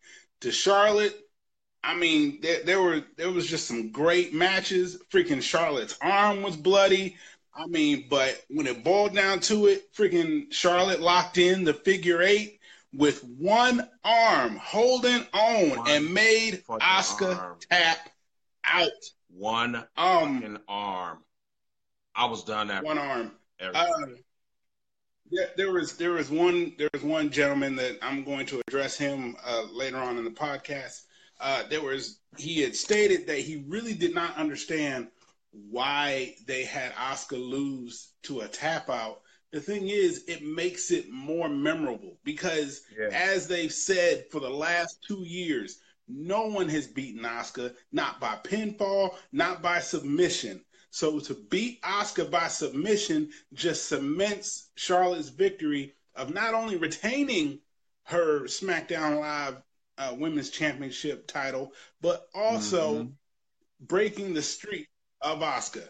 to 0.42 0.52
Charlotte. 0.52 1.18
I 1.82 1.96
mean, 1.96 2.38
there, 2.42 2.62
there 2.62 2.80
were 2.80 3.02
there 3.16 3.32
was 3.32 3.48
just 3.48 3.66
some 3.66 3.90
great 3.90 4.32
matches. 4.32 5.02
Freaking 5.12 5.42
Charlotte's 5.42 5.98
arm 6.00 6.42
was 6.42 6.56
bloody. 6.56 7.16
I 7.52 7.66
mean, 7.66 8.06
but 8.08 8.40
when 8.48 8.68
it 8.68 8.84
boiled 8.84 9.16
down 9.16 9.40
to 9.40 9.66
it, 9.66 9.92
freaking 9.92 10.52
Charlotte 10.52 11.00
locked 11.00 11.38
in 11.38 11.64
the 11.64 11.74
figure 11.74 12.22
eight 12.22 12.60
with 12.94 13.24
one 13.24 13.88
arm 14.04 14.56
holding 14.62 15.26
on 15.32 15.70
one 15.70 15.90
and 15.90 16.14
made 16.14 16.62
Asuka 16.68 17.58
tap 17.68 18.11
out. 18.64 18.90
One 19.30 19.84
um 19.96 20.58
arm. 20.68 21.18
I 22.14 22.26
was 22.26 22.44
done 22.44 22.70
at 22.70 22.84
one 22.84 22.98
arm. 22.98 23.32
Uh, 23.60 23.86
yeah, 25.30 25.46
there 25.56 25.72
was 25.72 25.96
there 25.96 26.12
was 26.12 26.30
one 26.30 26.74
there 26.76 26.90
was 26.92 27.02
one 27.02 27.30
gentleman 27.30 27.76
that 27.76 27.98
I'm 28.02 28.24
going 28.24 28.44
to 28.46 28.60
address 28.68 28.98
him 28.98 29.36
uh, 29.44 29.64
later 29.72 29.96
on 29.96 30.18
in 30.18 30.24
the 30.24 30.30
podcast. 30.30 31.02
Uh, 31.40 31.62
there 31.70 31.82
was 31.82 32.20
he 32.36 32.60
had 32.60 32.76
stated 32.76 33.26
that 33.26 33.38
he 33.38 33.64
really 33.66 33.94
did 33.94 34.14
not 34.14 34.36
understand 34.36 35.08
why 35.52 36.34
they 36.46 36.64
had 36.64 36.92
Asuka 36.94 37.32
lose 37.32 38.12
to 38.24 38.40
a 38.40 38.48
tap 38.48 38.88
out. 38.90 39.20
The 39.52 39.60
thing 39.60 39.88
is, 39.88 40.24
it 40.28 40.42
makes 40.42 40.90
it 40.90 41.10
more 41.10 41.48
memorable 41.48 42.16
because, 42.24 42.82
yeah. 42.98 43.08
as 43.12 43.46
they've 43.46 43.72
said 43.72 44.24
for 44.30 44.40
the 44.40 44.48
last 44.48 45.04
two 45.06 45.24
years, 45.26 45.80
no 46.14 46.46
one 46.46 46.68
has 46.68 46.86
beaten 46.86 47.22
Asuka, 47.22 47.74
not 47.90 48.20
by 48.20 48.36
pinfall, 48.42 49.14
not 49.32 49.62
by 49.62 49.80
submission. 49.80 50.64
So 50.90 51.18
to 51.20 51.34
beat 51.34 51.80
Asuka 51.82 52.30
by 52.30 52.48
submission 52.48 53.30
just 53.54 53.88
cements 53.88 54.70
Charlotte's 54.74 55.30
victory 55.30 55.94
of 56.14 56.34
not 56.34 56.54
only 56.54 56.76
retaining 56.76 57.60
her 58.04 58.42
SmackDown 58.42 59.18
Live 59.20 59.56
uh, 59.96 60.14
Women's 60.18 60.50
Championship 60.50 61.26
title, 61.26 61.72
but 62.00 62.28
also 62.34 62.94
mm-hmm. 62.94 63.10
breaking 63.80 64.34
the 64.34 64.42
streak 64.42 64.88
of 65.20 65.40
Asuka. 65.40 65.88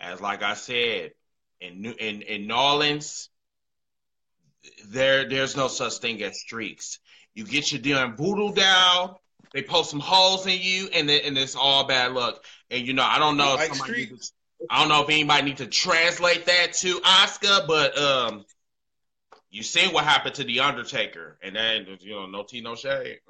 As 0.00 0.20
like 0.20 0.42
I 0.42 0.54
said, 0.54 1.12
in 1.60 1.82
New, 1.82 1.94
in 1.98 2.22
in 2.22 2.46
New 2.46 2.54
Orleans, 2.54 3.28
there 4.86 5.28
there's 5.28 5.56
no 5.56 5.68
such 5.68 5.98
thing 5.98 6.22
as 6.22 6.40
streaks. 6.40 7.00
You 7.38 7.44
get 7.44 7.70
your 7.70 7.80
damn 7.80 8.16
voodoo 8.16 8.52
down. 8.52 9.14
They 9.52 9.62
post 9.62 9.90
some 9.90 10.00
holes 10.00 10.44
in 10.48 10.58
you, 10.60 10.88
and 10.92 11.08
then, 11.08 11.20
and 11.24 11.38
it's 11.38 11.54
all 11.54 11.84
bad 11.84 12.10
luck. 12.10 12.42
And 12.68 12.84
you 12.84 12.94
know, 12.94 13.04
I 13.04 13.20
don't 13.20 13.36
know 13.36 13.54
if 13.56 13.76
somebody 13.76 14.08
to, 14.08 14.16
I 14.68 14.80
don't 14.80 14.88
know 14.88 15.04
if 15.04 15.08
anybody 15.08 15.44
need 15.44 15.58
to 15.58 15.68
translate 15.68 16.46
that 16.46 16.72
to 16.72 16.98
Asuka, 16.98 17.68
but 17.68 17.96
um, 17.96 18.44
you 19.50 19.62
see 19.62 19.86
what 19.86 20.02
happened 20.02 20.34
to 20.34 20.42
the 20.42 20.58
Undertaker, 20.58 21.38
and 21.40 21.54
then 21.54 21.86
you 22.00 22.10
know, 22.10 22.26
no 22.26 22.42
tea, 22.42 22.60
no 22.60 22.74
shade. 22.74 23.20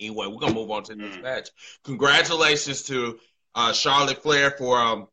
Anyway, 0.00 0.26
we're 0.26 0.40
gonna 0.40 0.52
move 0.52 0.72
on 0.72 0.82
to 0.82 0.96
this 0.96 1.14
mm. 1.14 1.22
match. 1.22 1.50
Congratulations 1.84 2.82
to 2.82 3.20
uh, 3.54 3.72
Charlotte 3.72 4.20
Flair 4.24 4.50
for 4.50 4.76
um, 4.76 5.06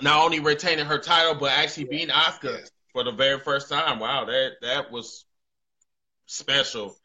not 0.00 0.24
only 0.24 0.38
retaining 0.38 0.86
her 0.86 0.98
title 0.98 1.34
but 1.34 1.50
actually 1.50 1.86
beating 1.86 2.10
Asuka 2.10 2.70
for 2.92 3.02
the 3.02 3.10
very 3.10 3.40
first 3.40 3.68
time. 3.68 3.98
Wow, 3.98 4.26
that 4.26 4.52
that 4.62 4.92
was 4.92 5.24
special. 6.28 6.96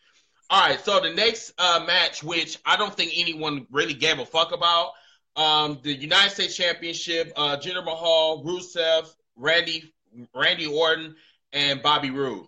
All 0.50 0.70
right, 0.70 0.80
so 0.80 1.00
the 1.00 1.14
next 1.14 1.54
uh, 1.58 1.84
match, 1.88 2.24
which 2.24 2.60
I 2.66 2.78
don't 2.78 2.94
think 2.94 3.14
anyone 3.16 3.66
really 3.72 3.94
gave 3.96 4.20
a 4.20 4.26
fuck 4.26 4.52
about, 4.52 4.92
um, 5.36 5.80
the 5.82 5.94
United 5.94 6.32
States 6.32 6.56
Championship, 6.56 7.34
uh, 7.36 7.58
Jinder 7.58 7.84
Mahal, 7.84 8.44
Rusev, 8.44 9.08
Randy, 9.36 9.92
Randy 10.36 10.68
Orton, 10.68 11.16
and 11.54 11.82
Bobby 11.82 12.12
Roode. 12.12 12.46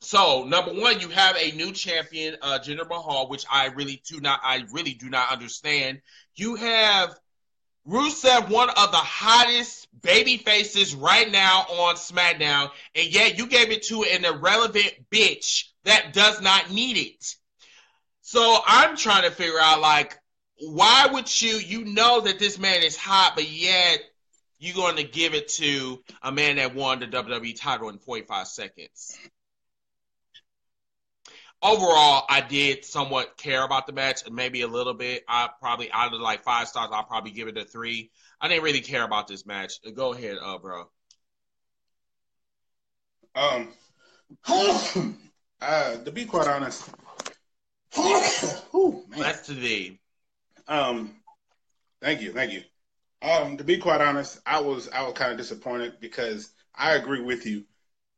So 0.00 0.44
number 0.44 0.74
one, 0.74 1.00
you 1.00 1.08
have 1.08 1.36
a 1.36 1.52
new 1.52 1.72
champion, 1.72 2.36
uh, 2.42 2.58
Jinder 2.58 2.88
Mahal, 2.88 3.28
which 3.28 3.46
I 3.50 3.66
really 3.66 4.02
do 4.06 4.20
not, 4.20 4.40
I 4.42 4.64
really 4.72 4.94
do 4.94 5.08
not 5.08 5.30
understand. 5.30 6.02
You 6.34 6.56
have 6.56 7.16
Rusev, 7.86 8.48
one 8.48 8.70
of 8.70 8.92
the 8.92 8.96
hottest 8.96 9.88
baby 10.02 10.36
faces 10.36 10.94
right 10.94 11.30
now 11.30 11.60
on 11.68 11.96
SmackDown, 11.96 12.70
and 12.94 13.06
yet 13.08 13.38
you 13.38 13.46
gave 13.46 13.70
it 13.70 13.82
to 13.84 14.04
an 14.04 14.24
irrelevant 14.24 14.92
bitch 15.10 15.64
that 15.84 16.12
does 16.12 16.40
not 16.40 16.70
need 16.70 16.96
it. 16.96 17.36
So 18.20 18.58
I'm 18.66 18.96
trying 18.96 19.24
to 19.24 19.30
figure 19.30 19.58
out, 19.60 19.80
like, 19.80 20.16
why 20.58 21.08
would 21.10 21.42
you? 21.42 21.56
You 21.56 21.84
know 21.84 22.20
that 22.20 22.38
this 22.38 22.58
man 22.58 22.82
is 22.82 22.96
hot, 22.96 23.32
but 23.34 23.50
yet 23.50 24.00
you're 24.60 24.76
going 24.76 24.96
to 24.96 25.02
give 25.02 25.34
it 25.34 25.48
to 25.48 26.00
a 26.22 26.30
man 26.30 26.56
that 26.56 26.74
won 26.76 27.00
the 27.00 27.06
WWE 27.06 27.60
title 27.60 27.88
in 27.88 27.98
45 27.98 28.46
seconds 28.46 29.18
overall, 31.62 32.24
I 32.28 32.40
did 32.40 32.84
somewhat 32.84 33.36
care 33.36 33.64
about 33.64 33.86
the 33.86 33.92
match, 33.92 34.26
and 34.26 34.34
maybe 34.34 34.62
a 34.62 34.68
little 34.68 34.94
bit. 34.94 35.24
I 35.28 35.48
probably 35.60 35.90
out 35.92 36.12
of 36.12 36.20
like 36.20 36.42
five 36.42 36.68
stars, 36.68 36.90
I'll 36.92 37.04
probably 37.04 37.30
give 37.30 37.48
it 37.48 37.56
a 37.56 37.64
three. 37.64 38.10
I 38.40 38.48
didn't 38.48 38.64
really 38.64 38.80
care 38.80 39.04
about 39.04 39.28
this 39.28 39.46
match. 39.46 39.74
Go 39.94 40.12
ahead, 40.12 40.36
uh, 40.42 40.58
bro. 40.58 40.84
Um, 43.34 43.68
uh, 45.60 45.96
to 45.96 46.10
be 46.12 46.24
quite 46.26 46.48
honest, 46.48 46.88
Ooh, 47.98 49.04
that's 49.16 49.46
to 49.46 49.54
thee. 49.54 50.00
Um, 50.66 51.16
thank 52.00 52.20
you, 52.20 52.32
thank 52.32 52.52
you. 52.52 52.62
Um, 53.22 53.56
to 53.56 53.64
be 53.64 53.78
quite 53.78 54.00
honest, 54.00 54.40
I 54.46 54.60
was 54.60 54.88
I 54.88 55.02
was 55.02 55.14
kind 55.14 55.32
of 55.32 55.38
disappointed 55.38 55.94
because 56.00 56.50
I 56.74 56.94
agree 56.94 57.20
with 57.20 57.46
you. 57.46 57.64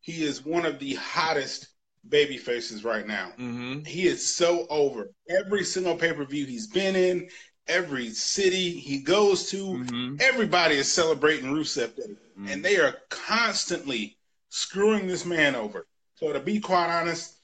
He 0.00 0.24
is 0.24 0.44
one 0.44 0.64
of 0.66 0.78
the 0.78 0.94
hottest 0.94 1.68
baby 2.08 2.36
faces 2.36 2.84
right 2.84 3.06
now. 3.06 3.32
Mm-hmm. 3.38 3.84
He 3.84 4.06
is 4.06 4.26
so 4.26 4.66
over. 4.68 5.10
Every 5.28 5.64
single 5.64 5.96
pay 5.96 6.12
per 6.12 6.24
view 6.24 6.46
he's 6.46 6.66
been 6.66 6.96
in, 6.96 7.28
every 7.66 8.10
city 8.10 8.70
he 8.70 9.00
goes 9.00 9.50
to, 9.50 9.56
mm-hmm. 9.56 10.16
everybody 10.20 10.76
is 10.76 10.92
celebrating 10.92 11.52
Rusev 11.52 11.96
Day, 11.96 12.02
mm-hmm. 12.02 12.48
and 12.48 12.64
they 12.64 12.76
are 12.76 12.96
constantly 13.08 14.16
screwing 14.50 15.06
this 15.06 15.24
man 15.24 15.54
over. 15.54 15.86
So 16.16 16.32
to 16.32 16.40
be 16.40 16.60
quite 16.60 16.90
honest, 16.90 17.36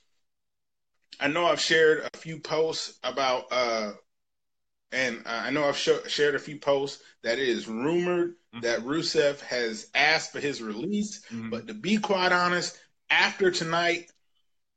I 1.19 1.29
know 1.29 1.47
I've 1.47 1.61
shared 1.61 2.09
a 2.13 2.17
few 2.17 2.39
posts 2.39 2.99
about, 3.03 3.45
uh, 3.51 3.93
and 4.93 5.23
I 5.27 5.51
know 5.51 5.65
I've 5.65 5.77
sh- 5.77 6.09
shared 6.09 6.35
a 6.35 6.39
few 6.39 6.59
posts 6.59 7.03
that 7.23 7.39
it 7.39 7.49
is 7.49 7.69
rumored 7.69 8.35
mm-hmm. 8.55 8.61
that 8.61 8.81
Rusev 8.81 9.41
has 9.41 9.89
asked 9.95 10.33
for 10.33 10.41
his 10.41 10.63
release. 10.63 11.23
Mm-hmm. 11.27 11.51
But 11.51 11.67
to 11.69 11.75
be 11.75 11.99
quite 11.99 12.33
honest, 12.33 12.79
after 13.11 13.51
tonight, 13.51 14.11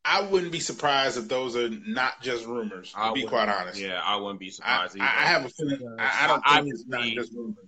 I 0.05 0.21
wouldn't 0.21 0.51
be 0.51 0.59
surprised 0.59 1.17
if 1.17 1.27
those 1.27 1.55
are 1.55 1.69
not 1.69 2.21
just 2.21 2.45
rumors. 2.45 2.91
To 2.91 2.99
I 2.99 3.13
be 3.13 3.23
quite 3.23 3.47
honest, 3.47 3.79
yeah, 3.79 4.01
I 4.03 4.17
wouldn't 4.17 4.39
be 4.39 4.49
surprised. 4.49 4.99
I, 4.99 5.03
I 5.03 5.25
have 5.27 5.45
a 5.45 5.49
feeling. 5.49 5.95
I, 5.97 6.25
I 6.25 6.27
don't 6.27 6.43
think 6.43 6.73
it's 6.73 6.87
not 6.87 7.03
just 7.05 7.33
rumors. 7.33 7.65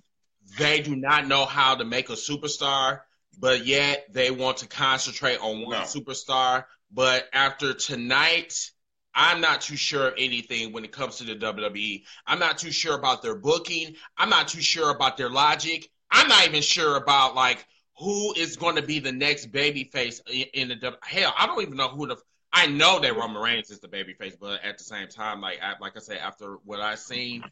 They 0.57 0.81
do 0.81 0.95
not 0.95 1.27
know 1.27 1.45
how 1.45 1.75
to 1.75 1.85
make 1.85 2.09
a 2.09 2.13
superstar, 2.13 3.01
but 3.39 3.65
yet 3.65 4.05
they 4.11 4.31
want 4.31 4.57
to 4.57 4.67
concentrate 4.67 5.39
on 5.39 5.61
one 5.61 5.71
no. 5.71 5.81
superstar. 5.81 6.65
But 6.91 7.27
after 7.33 7.73
tonight, 7.73 8.71
I'm 9.13 9.39
not 9.39 9.61
too 9.61 9.77
sure 9.77 10.09
of 10.09 10.15
anything 10.17 10.73
when 10.73 10.83
it 10.83 10.91
comes 10.91 11.17
to 11.17 11.23
the 11.23 11.35
WWE. 11.35 12.03
I'm 12.27 12.39
not 12.39 12.57
too 12.57 12.71
sure 12.71 12.95
about 12.95 13.21
their 13.21 13.35
booking. 13.35 13.95
I'm 14.17 14.29
not 14.29 14.49
too 14.49 14.61
sure 14.61 14.91
about 14.91 15.17
their 15.17 15.29
logic. 15.29 15.89
I'm 16.11 16.27
not 16.27 16.45
even 16.45 16.61
sure 16.61 16.97
about 16.97 17.33
like 17.33 17.65
who 17.97 18.33
is 18.33 18.57
going 18.57 18.75
to 18.75 18.81
be 18.81 18.99
the 18.99 19.11
next 19.11 19.47
baby 19.47 19.85
face 19.85 20.21
in, 20.53 20.69
the 20.69 20.97
hell. 21.03 21.33
I 21.37 21.45
don't 21.47 21.61
even 21.61 21.77
know 21.77 21.89
who 21.89 22.07
the 22.07 22.17
I 22.51 22.67
know 22.67 22.99
that 22.99 23.17
Roman 23.17 23.41
Reigns 23.41 23.69
is 23.69 23.79
the 23.79 23.89
babyface, 23.89 24.35
but 24.39 24.63
at 24.63 24.77
the 24.77 24.83
same 24.83 25.09
time, 25.09 25.41
like 25.41 25.59
I, 25.61 25.73
like 25.81 25.97
I 25.97 25.99
said, 25.99 26.19
after 26.19 26.57
what 26.63 26.79
I've 26.79 26.99
seen, 26.99 27.43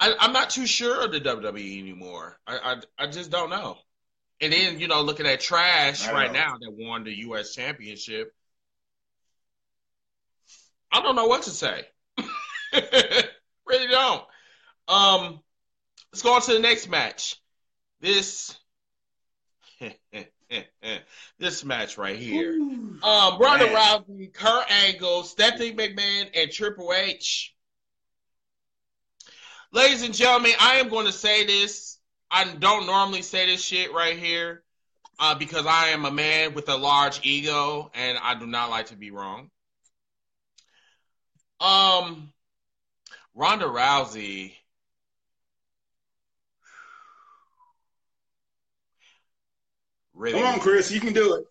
I, 0.00 0.14
am 0.18 0.32
not 0.32 0.50
too 0.50 0.66
sure 0.66 1.04
of 1.04 1.12
the 1.12 1.20
WWE 1.20 1.78
anymore. 1.78 2.36
I, 2.44 2.58
I, 2.98 3.04
I 3.04 3.06
just 3.06 3.30
don't 3.30 3.50
know. 3.50 3.78
And 4.40 4.52
then 4.52 4.80
you 4.80 4.88
know, 4.88 5.00
looking 5.02 5.26
at 5.26 5.40
Trash 5.40 6.06
right 6.08 6.32
now 6.32 6.56
that 6.60 6.72
won 6.72 7.04
the 7.04 7.16
U.S. 7.18 7.54
Championship, 7.54 8.32
I 10.92 11.00
don't 11.00 11.16
know 11.16 11.26
what 11.26 11.44
to 11.44 11.50
say. 11.50 11.84
really 12.72 13.88
don't. 13.88 14.24
Um, 14.88 15.40
let's 16.12 16.22
go 16.22 16.34
on 16.34 16.42
to 16.42 16.52
the 16.52 16.58
next 16.58 16.88
match. 16.88 17.40
This 18.00 18.56
this 21.38 21.64
match 21.64 21.98
right 21.98 22.18
here. 22.18 22.52
Ooh, 22.52 22.98
um, 23.02 23.38
Ronda 23.38 23.66
man. 23.66 23.74
Rousey, 23.76 24.32
Kurt 24.32 24.70
Angle, 24.70 25.24
Stephanie 25.24 25.74
McMahon, 25.74 26.28
and 26.34 26.50
Triple 26.50 26.92
H. 26.94 27.54
Ladies 29.72 30.02
and 30.02 30.14
gentlemen, 30.14 30.52
I 30.60 30.76
am 30.76 30.88
going 30.88 31.06
to 31.06 31.12
say 31.12 31.44
this. 31.44 31.98
I 32.30 32.44
don't 32.44 32.86
normally 32.86 33.22
say 33.22 33.46
this 33.46 33.62
shit 33.62 33.92
right 33.92 34.18
here 34.18 34.62
uh, 35.18 35.34
because 35.34 35.66
I 35.66 35.88
am 35.88 36.04
a 36.04 36.10
man 36.10 36.54
with 36.54 36.68
a 36.68 36.76
large 36.76 37.24
ego 37.24 37.90
and 37.94 38.18
I 38.18 38.38
do 38.38 38.46
not 38.46 38.70
like 38.70 38.86
to 38.86 38.96
be 38.96 39.10
wrong. 39.10 39.50
Um, 41.60 42.32
Ronda 43.34 43.66
Rousey 43.66 44.52
Really 50.16 50.40
Come 50.40 50.54
on, 50.54 50.60
Chris, 50.60 50.90
you 50.90 50.98
can 50.98 51.12
do 51.12 51.34
it. 51.34 51.44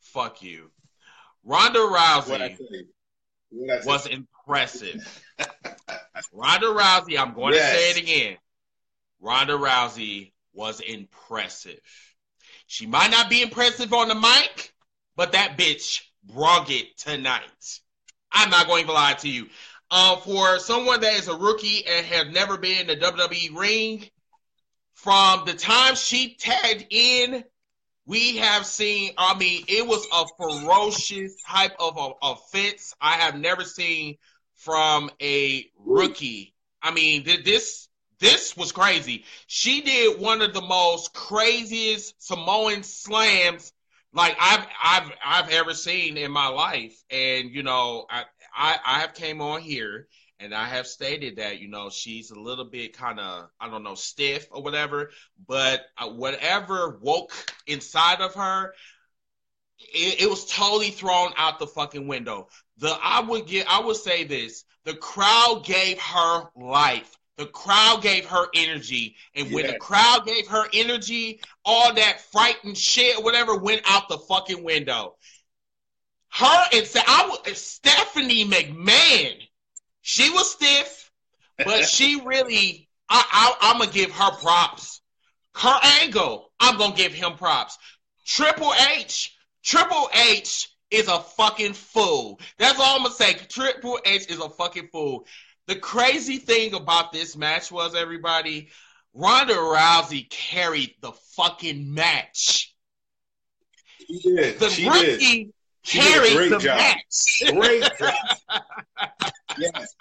Fuck 0.00 0.42
you. 0.42 0.70
Ronda 1.44 1.78
Rousey 1.78 2.86
was 3.50 4.06
impressive. 4.06 5.24
Ronda 6.32 6.66
Rousey, 6.66 7.18
I'm 7.18 7.34
going 7.34 7.54
yes. 7.54 7.70
to 7.70 7.78
say 7.78 7.90
it 7.90 7.96
again. 7.98 8.36
Ronda 9.20 9.52
Rousey 9.54 10.32
was 10.54 10.80
impressive. 10.80 11.80
She 12.66 12.86
might 12.86 13.10
not 13.10 13.28
be 13.28 13.42
impressive 13.42 13.92
on 13.92 14.08
the 14.08 14.14
mic, 14.14 14.72
but 15.16 15.32
that 15.32 15.58
bitch 15.58 16.02
brought 16.24 16.70
it 16.70 16.96
tonight. 16.96 17.80
I'm 18.32 18.48
not 18.48 18.66
going 18.66 18.86
to 18.86 18.92
lie 18.92 19.14
to 19.14 19.28
you. 19.28 19.48
Uh, 19.90 20.16
for 20.16 20.58
someone 20.58 21.00
that 21.00 21.12
is 21.14 21.28
a 21.28 21.36
rookie 21.36 21.84
and 21.86 22.06
have 22.06 22.28
never 22.28 22.56
been 22.56 22.88
in 22.88 22.98
the 22.98 23.04
WWE 23.04 23.54
ring, 23.54 24.08
from 25.02 25.44
the 25.46 25.54
time 25.54 25.96
she 25.96 26.36
tagged 26.36 26.86
in, 26.90 27.44
we 28.06 28.36
have 28.36 28.64
seen, 28.64 29.12
I 29.18 29.36
mean, 29.36 29.64
it 29.68 29.86
was 29.86 30.06
a 30.12 30.26
ferocious 30.36 31.34
type 31.48 31.74
of 31.80 32.14
offense 32.22 32.94
I 33.00 33.16
have 33.16 33.36
never 33.36 33.64
seen 33.64 34.16
from 34.54 35.10
a 35.20 35.66
rookie. 35.78 36.54
I 36.80 36.92
mean, 36.92 37.24
this 37.24 37.88
this 38.20 38.56
was 38.56 38.70
crazy. 38.70 39.24
She 39.48 39.80
did 39.80 40.20
one 40.20 40.42
of 40.42 40.54
the 40.54 40.62
most 40.62 41.12
craziest 41.12 42.22
Samoan 42.22 42.84
slams 42.84 43.72
like 44.14 44.36
I've 44.40 44.66
I've 44.82 45.12
I've 45.24 45.50
ever 45.50 45.74
seen 45.74 46.16
in 46.16 46.30
my 46.30 46.46
life. 46.46 46.94
And 47.10 47.50
you 47.50 47.64
know, 47.64 48.06
I 48.08 48.24
I, 48.56 48.78
I 48.84 49.00
have 49.00 49.14
came 49.14 49.40
on 49.40 49.62
here 49.62 50.06
and 50.42 50.52
I 50.52 50.66
have 50.66 50.86
stated 50.86 51.36
that 51.36 51.60
you 51.60 51.68
know 51.68 51.88
she's 51.88 52.30
a 52.30 52.38
little 52.38 52.64
bit 52.64 52.96
kind 52.96 53.20
of 53.20 53.48
I 53.60 53.68
don't 53.70 53.84
know 53.84 53.94
stiff 53.94 54.48
or 54.50 54.62
whatever, 54.62 55.10
but 55.46 55.82
uh, 55.96 56.08
whatever 56.08 56.98
woke 57.00 57.32
inside 57.66 58.20
of 58.20 58.34
her, 58.34 58.74
it, 59.78 60.22
it, 60.22 60.28
was 60.28 60.46
totally 60.46 60.90
thrown 60.90 61.32
out 61.36 61.58
the 61.58 61.66
fucking 61.66 62.08
window. 62.08 62.48
The 62.78 62.96
I 63.02 63.20
would 63.20 63.46
get 63.46 63.70
I 63.70 63.80
would 63.80 63.96
say 63.96 64.24
this: 64.24 64.64
the 64.84 64.94
crowd 64.94 65.62
gave 65.64 66.00
her 66.00 66.44
life. 66.56 67.16
The 67.36 67.46
crowd 67.46 68.02
gave 68.02 68.26
her 68.26 68.46
energy, 68.54 69.16
and 69.34 69.46
yeah. 69.46 69.54
when 69.54 69.66
the 69.68 69.78
crowd 69.78 70.26
gave 70.26 70.48
her 70.48 70.66
energy, 70.74 71.40
all 71.64 71.94
that 71.94 72.20
frightened 72.32 72.76
shit 72.76 73.16
or 73.16 73.22
whatever 73.22 73.56
went 73.56 73.82
out 73.86 74.08
the 74.08 74.18
fucking 74.18 74.64
window. 74.64 75.16
Her 76.30 76.64
and 76.72 76.90
I 76.96 77.52
Stephanie 77.52 78.46
McMahon 78.46 79.42
she 80.02 80.28
was 80.30 80.52
stiff, 80.52 81.10
but 81.56 81.84
she 81.88 82.20
really, 82.24 82.88
I, 83.08 83.24
I, 83.30 83.72
I'm 83.72 83.78
gonna 83.78 83.90
give 83.90 84.10
her 84.10 84.30
props. 84.32 85.00
Kurt 85.54 85.84
Angle, 86.02 86.50
I'm 86.60 86.76
gonna 86.76 86.94
give 86.94 87.12
him 87.12 87.34
props. 87.34 87.78
Triple 88.26 88.72
H, 88.96 89.34
Triple 89.62 90.10
H 90.12 90.68
is 90.90 91.08
a 91.08 91.20
fucking 91.20 91.72
fool. 91.72 92.40
That's 92.58 92.78
all 92.78 92.96
I'm 92.96 93.02
gonna 93.04 93.14
say. 93.14 93.34
Triple 93.34 93.98
H 94.04 94.26
is 94.28 94.40
a 94.40 94.50
fucking 94.50 94.88
fool. 94.92 95.26
The 95.66 95.76
crazy 95.76 96.38
thing 96.38 96.74
about 96.74 97.12
this 97.12 97.36
match 97.36 97.70
was 97.70 97.94
everybody, 97.94 98.70
Ronda 99.14 99.54
Rousey 99.54 100.28
carried 100.28 100.94
the 101.00 101.12
fucking 101.36 101.94
match. 101.94 102.74
She 103.98 104.18
did. 104.20 104.58
The 104.58 104.70
she 104.70 104.88
rookie 104.88 105.44
did. 105.44 105.52
Carried 105.84 106.50
the 106.50 106.58
job. 106.58 106.78
match. 106.78 107.42
Great 107.52 107.82
job. 107.98 108.14
yes. 109.58 109.94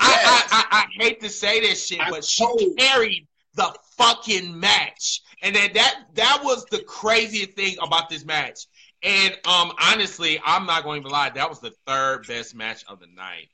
I, 0.00 0.12
I, 0.12 0.44
I, 0.50 0.64
I, 0.70 0.84
hate 0.92 1.20
to 1.22 1.28
say 1.28 1.60
this 1.60 1.86
shit, 1.86 2.00
but 2.08 2.24
she 2.24 2.74
carried 2.76 3.26
the 3.54 3.74
fucking 3.96 4.58
match. 4.58 5.22
And 5.42 5.54
then 5.54 5.70
that 5.74 5.94
that 6.14 6.40
was 6.44 6.64
the 6.66 6.82
craziest 6.82 7.52
thing 7.52 7.76
about 7.82 8.08
this 8.08 8.24
match. 8.24 8.60
And 9.02 9.34
um 9.46 9.72
honestly, 9.80 10.40
I'm 10.44 10.66
not 10.66 10.84
going 10.84 11.02
to 11.02 11.08
lie, 11.08 11.30
that 11.30 11.48
was 11.48 11.60
the 11.60 11.72
third 11.86 12.26
best 12.26 12.54
match 12.54 12.84
of 12.88 13.00
the 13.00 13.08
night. 13.08 13.48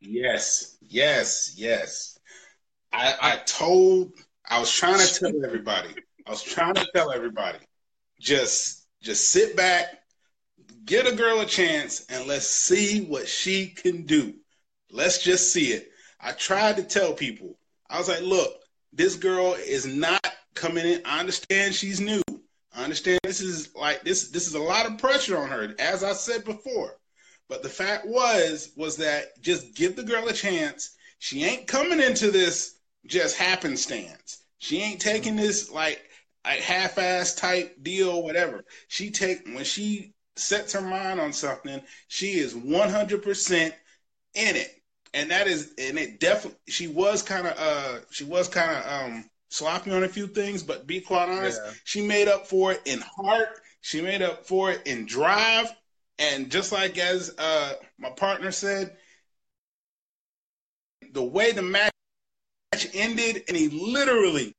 Yes, 0.00 0.76
yes, 0.80 1.54
yes. 1.56 2.18
I, 2.92 3.14
I 3.20 3.36
told 3.44 4.12
I 4.48 4.60
was 4.60 4.70
trying 4.70 4.98
to 4.98 5.14
tell 5.14 5.44
everybody. 5.44 5.94
I 6.26 6.30
was 6.30 6.42
trying 6.42 6.74
to 6.74 6.86
tell 6.94 7.10
everybody. 7.10 7.58
Just 8.20 8.83
just 9.04 9.30
sit 9.30 9.56
back, 9.56 10.04
Get 10.84 11.06
a 11.06 11.16
girl 11.16 11.40
a 11.40 11.46
chance 11.46 12.04
and 12.10 12.26
let's 12.26 12.46
see 12.46 13.06
what 13.06 13.26
she 13.26 13.68
can 13.68 14.02
do. 14.02 14.34
Let's 14.90 15.22
just 15.22 15.50
see 15.50 15.72
it. 15.72 15.90
I 16.20 16.32
tried 16.32 16.76
to 16.76 16.82
tell 16.82 17.14
people, 17.14 17.58
I 17.88 17.98
was 17.98 18.08
like, 18.08 18.20
look, 18.20 18.60
this 18.92 19.16
girl 19.16 19.54
is 19.54 19.86
not 19.86 20.34
coming 20.52 20.84
in. 20.84 21.00
I 21.06 21.20
understand 21.20 21.74
she's 21.74 22.00
new. 22.00 22.22
I 22.74 22.84
understand 22.84 23.20
this 23.22 23.40
is 23.40 23.74
like 23.74 24.02
this 24.02 24.28
this 24.28 24.46
is 24.46 24.54
a 24.54 24.62
lot 24.62 24.84
of 24.84 24.98
pressure 24.98 25.38
on 25.38 25.48
her, 25.48 25.74
as 25.78 26.04
I 26.04 26.12
said 26.12 26.44
before. 26.44 26.98
But 27.48 27.62
the 27.62 27.68
fact 27.70 28.06
was 28.06 28.72
was 28.76 28.96
that 28.98 29.40
just 29.40 29.74
give 29.74 29.96
the 29.96 30.02
girl 30.02 30.28
a 30.28 30.34
chance. 30.34 30.96
She 31.18 31.44
ain't 31.44 31.66
coming 31.66 32.00
into 32.00 32.30
this 32.30 32.76
just 33.06 33.38
happenstance. 33.38 34.44
She 34.58 34.82
ain't 34.82 35.00
taking 35.00 35.36
this 35.36 35.70
like 35.70 36.02
like 36.44 36.60
half-ass 36.60 37.34
type 37.34 37.82
deal, 37.82 38.22
whatever. 38.22 38.64
She 38.88 39.10
take 39.10 39.46
when 39.46 39.64
she 39.64 40.12
sets 40.36 40.72
her 40.72 40.80
mind 40.80 41.20
on 41.20 41.32
something, 41.32 41.80
she 42.08 42.32
is 42.32 42.54
100% 42.54 43.52
in 44.34 44.56
it. 44.56 44.82
And 45.12 45.30
that 45.30 45.46
is, 45.46 45.72
and 45.78 45.98
it 45.98 46.18
definitely, 46.18 46.58
she 46.68 46.88
was 46.88 47.22
kind 47.22 47.46
of, 47.46 47.54
uh, 47.56 48.00
she 48.10 48.24
was 48.24 48.48
kind 48.48 48.70
of, 48.70 48.92
um, 48.92 49.30
sloppy 49.48 49.92
on 49.92 50.02
a 50.02 50.08
few 50.08 50.26
things, 50.26 50.62
but 50.64 50.86
be 50.86 51.00
quite 51.00 51.28
honest, 51.28 51.60
yeah. 51.64 51.72
she 51.84 52.02
made 52.02 52.26
up 52.26 52.46
for 52.46 52.72
it 52.72 52.82
in 52.84 53.00
heart. 53.00 53.60
She 53.80 54.00
made 54.00 54.22
up 54.22 54.44
for 54.44 54.72
it 54.72 54.82
in 54.86 55.06
drive. 55.06 55.72
And 56.18 56.50
just 56.50 56.72
like 56.72 56.98
as, 56.98 57.32
uh, 57.38 57.74
my 57.98 58.10
partner 58.10 58.50
said, 58.50 58.96
the 61.12 61.22
way 61.22 61.52
the 61.52 61.62
match 61.62 61.92
ended, 62.92 63.44
and 63.46 63.56
he 63.56 63.68
literally, 63.68 64.52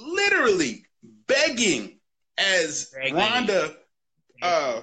literally 0.00 0.84
begging 1.26 1.98
as 2.38 2.86
begging. 2.94 3.14
Ronda 3.14 3.76
uh, 4.42 4.82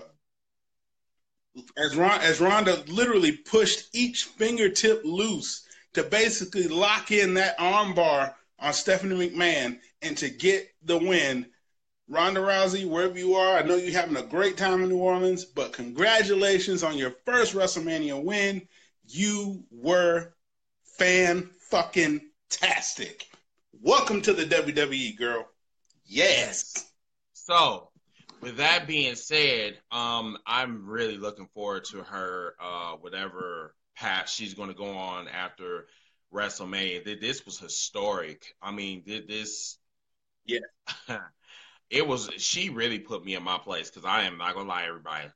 as 1.78 1.96
Ron, 1.96 2.22
as 2.22 2.40
Ronda 2.40 2.84
literally 2.88 3.32
pushed 3.32 3.96
each 3.96 4.26
fingertip 4.26 5.02
loose 5.04 5.64
to 5.94 6.04
basically 6.04 6.68
lock 6.68 7.12
in 7.12 7.34
that 7.36 7.58
armbar 7.58 8.34
on 8.60 8.74
Stephanie 8.74 9.30
McMahon 9.30 9.80
and 10.02 10.18
to 10.18 10.30
get 10.30 10.70
the 10.84 10.98
win. 10.98 11.46
Ronda 12.10 12.40
Rousey, 12.40 12.88
wherever 12.88 13.18
you 13.18 13.36
are, 13.36 13.58
I 13.58 13.64
know 13.64 13.76
you're 13.76 13.92
having 14.00 14.16
a 14.16 14.24
great 14.24 14.56
time 14.56 14.82
in 14.82 14.90
New 14.90 14.98
Orleans, 14.98 15.44
but 15.44 15.74
congratulations 15.74 16.82
on 16.84 16.98
your 16.98 17.12
first 17.26 17.54
WrestleMania 17.54 18.24
win. 18.24 18.66
You 19.08 19.64
were 19.72 20.34
fan 20.98 21.50
fucking 21.70 22.22
tastic. 22.50 23.27
Welcome 23.82 24.24
to 24.24 24.34
the 24.34 24.44
WWE, 24.44 25.18
girl. 25.18 25.48
Yes. 26.06 26.92
So, 27.34 27.90
with 28.42 28.58
that 28.58 28.88
being 28.88 29.14
said, 29.14 29.78
um, 29.92 30.38
I'm 30.48 30.88
really 30.88 31.18
looking 31.18 31.48
forward 31.54 31.86
to 31.86 32.02
her 32.02 32.56
uh, 32.60 32.94
whatever 32.94 33.76
path 33.96 34.30
she's 34.30 34.56
going 34.56 34.70
to 34.70 34.76
go 34.76 34.98
on 34.98 35.28
after 35.28 35.86
WrestleMania. 36.34 37.22
This 37.22 37.46
was 37.46 37.60
historic. 37.60 38.56
I 38.62 38.72
mean, 38.72 39.04
this, 39.06 39.78
yeah. 40.46 40.60
it 41.90 42.06
was 42.06 42.30
she 42.38 42.70
really 42.70 43.00
put 43.00 43.24
me 43.24 43.36
in 43.36 43.44
my 43.44 43.60
place 43.60 43.92
because 43.92 44.06
I 44.06 44.24
am 44.24 44.40
not 44.40 44.56
gonna 44.56 44.68
lie, 44.68 44.86
everybody. 44.88 45.28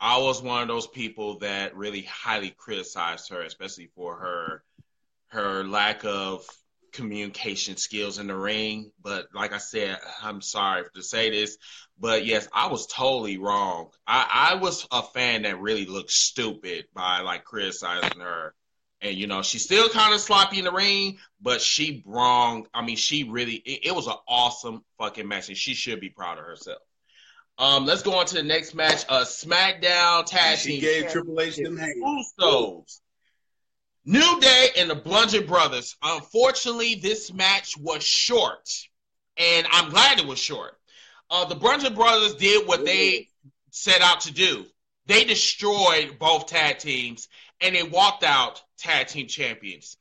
I 0.00 0.18
was 0.18 0.42
one 0.42 0.62
of 0.62 0.68
those 0.68 0.88
people 0.88 1.38
that 1.38 1.76
really 1.76 2.02
highly 2.02 2.50
criticized 2.50 3.30
her, 3.30 3.42
especially 3.42 3.86
for 3.94 4.16
her 4.16 4.64
her 5.28 5.64
lack 5.64 6.04
of 6.04 6.44
communication 6.92 7.76
skills 7.76 8.18
in 8.18 8.26
the 8.26 8.36
ring. 8.36 8.92
But 9.02 9.28
like 9.34 9.52
I 9.52 9.58
said, 9.58 9.98
I'm 10.22 10.40
sorry 10.40 10.84
to 10.94 11.02
say 11.02 11.30
this, 11.30 11.58
but 11.98 12.24
yes, 12.24 12.48
I 12.52 12.68
was 12.68 12.86
totally 12.86 13.38
wrong. 13.38 13.90
I, 14.06 14.52
I 14.52 14.54
was 14.56 14.86
a 14.90 15.02
fan 15.02 15.42
that 15.42 15.60
really 15.60 15.86
looked 15.86 16.10
stupid 16.10 16.86
by 16.94 17.20
like 17.20 17.44
criticizing 17.44 18.20
her. 18.20 18.54
And 19.00 19.16
you 19.16 19.26
know, 19.26 19.42
she's 19.42 19.64
still 19.64 19.88
kind 19.88 20.14
of 20.14 20.20
sloppy 20.20 20.58
in 20.60 20.64
the 20.64 20.72
ring, 20.72 21.18
but 21.40 21.60
she 21.60 22.04
wrong. 22.06 22.68
I 22.72 22.82
mean, 22.84 22.96
she 22.96 23.24
really 23.24 23.54
it, 23.54 23.86
it 23.88 23.94
was 23.94 24.06
an 24.06 24.14
awesome 24.28 24.84
fucking 24.98 25.26
match, 25.26 25.48
and 25.48 25.56
she 25.56 25.74
should 25.74 25.98
be 26.00 26.08
proud 26.08 26.38
of 26.38 26.44
herself. 26.44 26.78
Um, 27.58 27.84
let's 27.84 28.02
go 28.02 28.14
on 28.14 28.26
to 28.26 28.34
the 28.36 28.42
next 28.42 28.74
match. 28.74 29.04
Uh, 29.08 29.24
SmackDown 29.24 30.24
Tag 30.24 30.58
She 30.58 30.72
Team. 30.72 30.80
gave 30.80 31.10
Triple 31.10 31.40
H 31.40 31.56
them 31.56 31.76
hands. 31.76 32.32
Usos. 32.40 33.00
New 34.04 34.40
Day 34.40 34.70
and 34.78 34.90
the 34.90 34.94
Bludgeon 34.96 35.46
Brothers. 35.46 35.96
Unfortunately, 36.02 36.96
this 36.96 37.32
match 37.32 37.76
was 37.76 38.02
short, 38.02 38.68
and 39.36 39.66
I'm 39.70 39.90
glad 39.90 40.18
it 40.18 40.26
was 40.26 40.38
short. 40.38 40.76
Uh, 41.30 41.44
the 41.44 41.54
Bludgeon 41.54 41.94
Brothers 41.94 42.34
did 42.34 42.66
what 42.66 42.84
they 42.84 43.28
set 43.70 44.02
out 44.02 44.20
to 44.22 44.32
do. 44.32 44.66
They 45.06 45.24
destroyed 45.24 46.18
both 46.18 46.46
tag 46.46 46.78
teams, 46.78 47.28
and 47.60 47.74
they 47.74 47.84
walked 47.84 48.24
out 48.24 48.62
tag 48.76 49.06
team 49.06 49.28
champions. 49.28 49.96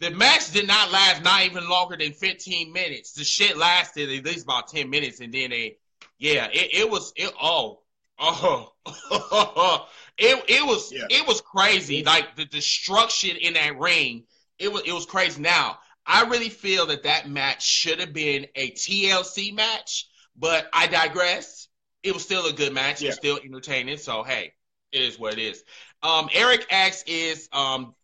The 0.00 0.10
match 0.10 0.52
did 0.52 0.66
not 0.66 0.92
last 0.92 1.24
not 1.24 1.42
even 1.42 1.68
longer 1.68 1.96
than 1.96 2.12
15 2.12 2.72
minutes. 2.72 3.12
The 3.12 3.24
shit 3.24 3.56
lasted 3.56 4.10
at 4.12 4.24
least 4.24 4.44
about 4.44 4.68
10 4.68 4.90
minutes, 4.90 5.20
and 5.20 5.32
then 5.32 5.50
they, 5.50 5.78
yeah, 6.18 6.48
it, 6.52 6.74
it 6.82 6.90
was 6.90 7.12
it. 7.16 7.32
Oh, 7.40 7.80
oh, 8.18 9.88
it 10.18 10.44
it 10.48 10.64
was 10.64 10.92
Yeah. 10.92 11.06
it 11.10 11.26
was 11.26 11.40
crazy. 11.40 12.02
Like 12.02 12.36
the 12.36 12.44
destruction 12.44 13.36
in 13.36 13.54
that 13.54 13.78
ring, 13.78 14.24
it 14.58 14.72
was 14.72 14.82
it 14.86 14.92
was 14.92 15.06
crazy. 15.06 15.40
Now 15.40 15.78
I 16.06 16.24
really 16.24 16.48
feel 16.48 16.86
that 16.86 17.02
that 17.02 17.28
match 17.28 17.64
should 17.64 18.00
have 18.00 18.12
been 18.12 18.46
a 18.54 18.70
TLC 18.70 19.52
match, 19.52 20.06
but 20.36 20.68
I 20.72 20.86
digress. 20.86 21.68
It 22.02 22.14
was 22.14 22.22
still 22.22 22.46
a 22.46 22.52
good 22.52 22.72
match. 22.72 23.02
It 23.02 23.06
was 23.08 23.16
still 23.16 23.38
entertaining. 23.44 23.98
So 23.98 24.22
hey, 24.22 24.52
it 24.92 25.02
is 25.02 25.18
what 25.18 25.34
it 25.34 25.38
is. 25.40 25.64
Um, 26.02 26.28
Eric 26.32 26.66
asks, 26.70 27.02
"Is 27.06 27.48
um, 27.52 27.94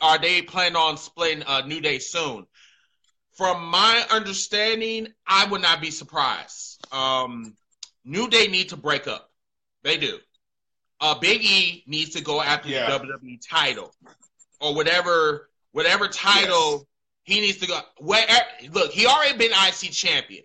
are 0.00 0.18
they 0.18 0.42
planning 0.42 0.76
on 0.76 0.96
splitting 0.98 1.42
uh, 1.44 1.62
New 1.66 1.80
Day 1.80 1.98
soon?" 1.98 2.46
From 3.34 3.66
my 3.66 4.04
understanding, 4.10 5.08
I 5.26 5.44
would 5.46 5.60
not 5.60 5.80
be 5.80 5.90
surprised. 5.90 6.82
Um, 6.92 7.54
New 8.04 8.28
Day 8.28 8.46
need 8.48 8.70
to 8.70 8.76
break 8.76 9.06
up. 9.06 9.30
They 9.82 9.98
do. 9.98 10.18
Uh, 11.00 11.14
Big 11.18 11.42
E 11.44 11.84
needs 11.86 12.10
to 12.10 12.20
go 12.22 12.40
after 12.40 12.68
Yeah. 12.68 12.86
the 12.98 12.98
WWE 13.06 13.38
title 13.48 13.94
or 14.60 14.74
whatever 14.74 15.50
whatever 15.72 16.08
title 16.08 16.88
he 17.24 17.40
needs 17.40 17.58
to 17.58 17.66
go. 17.66 17.78
Where 17.98 18.24
look, 18.72 18.92
he 18.92 19.06
already 19.06 19.36
been 19.36 19.52
IC 19.52 19.90
champion. 19.92 20.44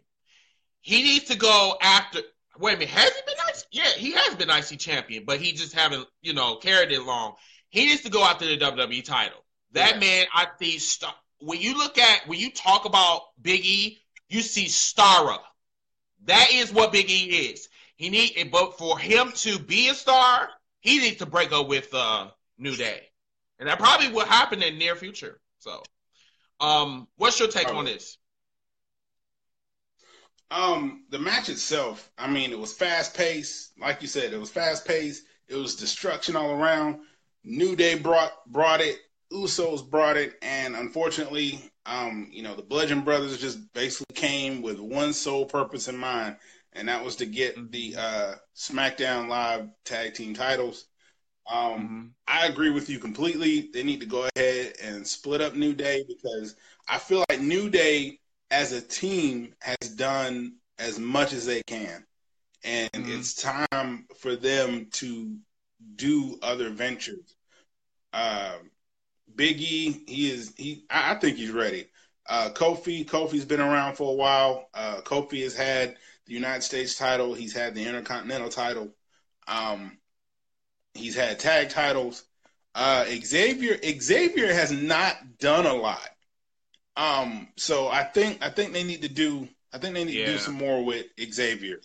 He 0.81 1.03
needs 1.03 1.25
to 1.25 1.37
go 1.37 1.77
after. 1.81 2.19
Wait 2.59 2.73
a 2.73 2.77
minute, 2.77 2.89
has 2.89 3.09
he 3.15 3.21
been 3.25 3.35
IC? 3.47 3.63
Yeah, 3.71 3.89
he 3.97 4.11
has 4.11 4.35
been 4.35 4.49
IC 4.49 4.77
champion, 4.79 5.23
but 5.25 5.39
he 5.39 5.53
just 5.53 5.73
haven't 5.73 6.05
you 6.21 6.33
know 6.33 6.55
carried 6.57 6.91
it 6.91 7.01
long. 7.03 7.35
He 7.69 7.85
needs 7.85 8.01
to 8.01 8.09
go 8.09 8.23
after 8.23 8.45
the 8.45 8.57
WWE 8.57 9.03
title. 9.05 9.43
That 9.71 9.93
Yeah. 9.93 9.99
man, 9.99 10.25
I 10.33 10.47
think, 10.59 10.81
st- 10.81 11.13
when 11.39 11.61
you 11.61 11.77
look 11.77 11.97
at 11.97 12.27
when 12.27 12.39
you 12.39 12.51
talk 12.51 12.83
about 12.85 13.21
Big 13.41 13.65
E, 13.65 14.01
you 14.27 14.41
see 14.41 14.65
Stara. 14.65 15.39
That 16.25 16.51
is 16.51 16.71
what 16.73 16.91
Big 16.91 17.09
E 17.09 17.23
is. 17.51 17.69
He 18.01 18.09
need, 18.09 18.33
a 18.35 18.45
but 18.45 18.79
for 18.79 18.97
him 18.97 19.31
to 19.35 19.59
be 19.59 19.89
a 19.89 19.93
star, 19.93 20.49
he 20.79 20.97
needs 20.97 21.17
to 21.17 21.27
break 21.27 21.51
up 21.51 21.67
with 21.67 21.93
uh, 21.93 22.29
New 22.57 22.75
Day, 22.75 23.03
and 23.59 23.69
that 23.69 23.77
probably 23.77 24.07
will 24.07 24.25
happen 24.25 24.63
in 24.63 24.79
near 24.79 24.95
future. 24.95 25.39
So, 25.59 25.83
um, 26.59 27.07
what's 27.17 27.39
your 27.39 27.47
take 27.47 27.71
on 27.71 27.85
this? 27.85 28.17
Um, 30.49 31.03
the 31.11 31.19
match 31.19 31.49
itself, 31.49 32.11
I 32.17 32.27
mean, 32.27 32.51
it 32.51 32.57
was 32.57 32.73
fast 32.73 33.15
paced. 33.15 33.77
Like 33.77 34.01
you 34.01 34.07
said, 34.07 34.33
it 34.33 34.39
was 34.39 34.49
fast 34.49 34.87
paced. 34.87 35.25
It 35.47 35.55
was 35.55 35.75
destruction 35.75 36.35
all 36.35 36.59
around. 36.59 37.01
New 37.43 37.75
Day 37.75 37.99
brought 37.99 38.31
brought 38.47 38.81
it. 38.81 38.97
Usos 39.31 39.87
brought 39.87 40.17
it, 40.17 40.39
and 40.41 40.75
unfortunately, 40.75 41.71
um, 41.85 42.29
you 42.31 42.41
know, 42.41 42.55
the 42.55 42.63
Bludgeon 42.63 43.01
Brothers 43.01 43.37
just 43.37 43.71
basically 43.73 44.15
came 44.15 44.63
with 44.63 44.79
one 44.79 45.13
sole 45.13 45.45
purpose 45.45 45.87
in 45.87 45.95
mind, 45.95 46.35
and 46.73 46.87
that 46.87 47.03
was 47.03 47.15
to 47.17 47.25
get 47.25 47.71
the 47.71 47.95
uh, 47.97 48.35
SmackDown 48.55 49.27
Live 49.27 49.67
Tag 49.83 50.13
Team 50.13 50.33
titles. 50.33 50.85
Um, 51.51 52.13
I 52.27 52.47
agree 52.47 52.69
with 52.69 52.89
you 52.89 52.99
completely. 52.99 53.69
They 53.73 53.83
need 53.83 53.99
to 54.01 54.05
go 54.05 54.27
ahead 54.35 54.73
and 54.81 55.05
split 55.05 55.41
up 55.41 55.55
New 55.55 55.73
Day 55.73 56.03
because 56.07 56.55
I 56.87 56.97
feel 56.97 57.25
like 57.29 57.41
New 57.41 57.69
Day 57.69 58.19
as 58.51 58.71
a 58.71 58.81
team 58.81 59.53
has 59.59 59.89
done 59.95 60.55
as 60.79 60.99
much 60.99 61.33
as 61.33 61.45
they 61.45 61.61
can. 61.63 62.05
And 62.63 62.89
Mhm. 62.93 63.09
it's 63.09 63.33
time 63.33 64.07
for 64.19 64.35
them 64.35 64.87
to 64.91 65.35
do 65.95 66.37
other 66.41 66.69
ventures. 66.69 67.35
Um, 68.13 68.71
Big 69.35 69.61
E, 69.61 70.03
he 70.07 70.29
is 70.29 70.53
he 70.57 70.85
I 70.89 71.11
I 71.11 71.15
think 71.15 71.37
he's 71.37 71.51
ready. 71.51 71.89
Uh, 72.27 72.49
Kofi, 72.53 73.05
Kofi's 73.05 73.45
been 73.45 73.61
around 73.61 73.95
for 73.95 74.11
a 74.11 74.15
while. 74.15 74.69
Uh, 74.73 75.01
Kofi 75.01 75.43
has 75.43 75.55
had 75.55 75.97
the 76.25 76.33
United 76.33 76.63
States 76.63 76.95
title. 76.95 77.33
He's 77.33 77.53
had 77.53 77.75
the 77.75 77.85
Intercontinental 77.85 78.49
title. 78.49 78.93
Um, 79.47 79.97
he's 80.93 81.15
had 81.15 81.39
tag 81.39 81.69
titles. 81.69 82.23
Uh, 82.73 83.05
Xavier 83.05 83.77
Xavier 83.99 84.53
has 84.53 84.71
not 84.71 85.37
done 85.39 85.65
a 85.65 85.73
lot. 85.73 86.09
Um, 86.95 87.49
so 87.57 87.87
I 87.87 88.03
think 88.03 88.43
I 88.43 88.49
think 88.49 88.73
they 88.73 88.83
need 88.83 89.01
to 89.01 89.09
do 89.09 89.47
I 89.73 89.77
think 89.77 89.95
they 89.95 90.03
need 90.03 90.13
to 90.25 90.25
do 90.25 90.37
some 90.37 90.55
more 90.55 90.83
with 90.83 91.07
Xavier. 91.19 91.79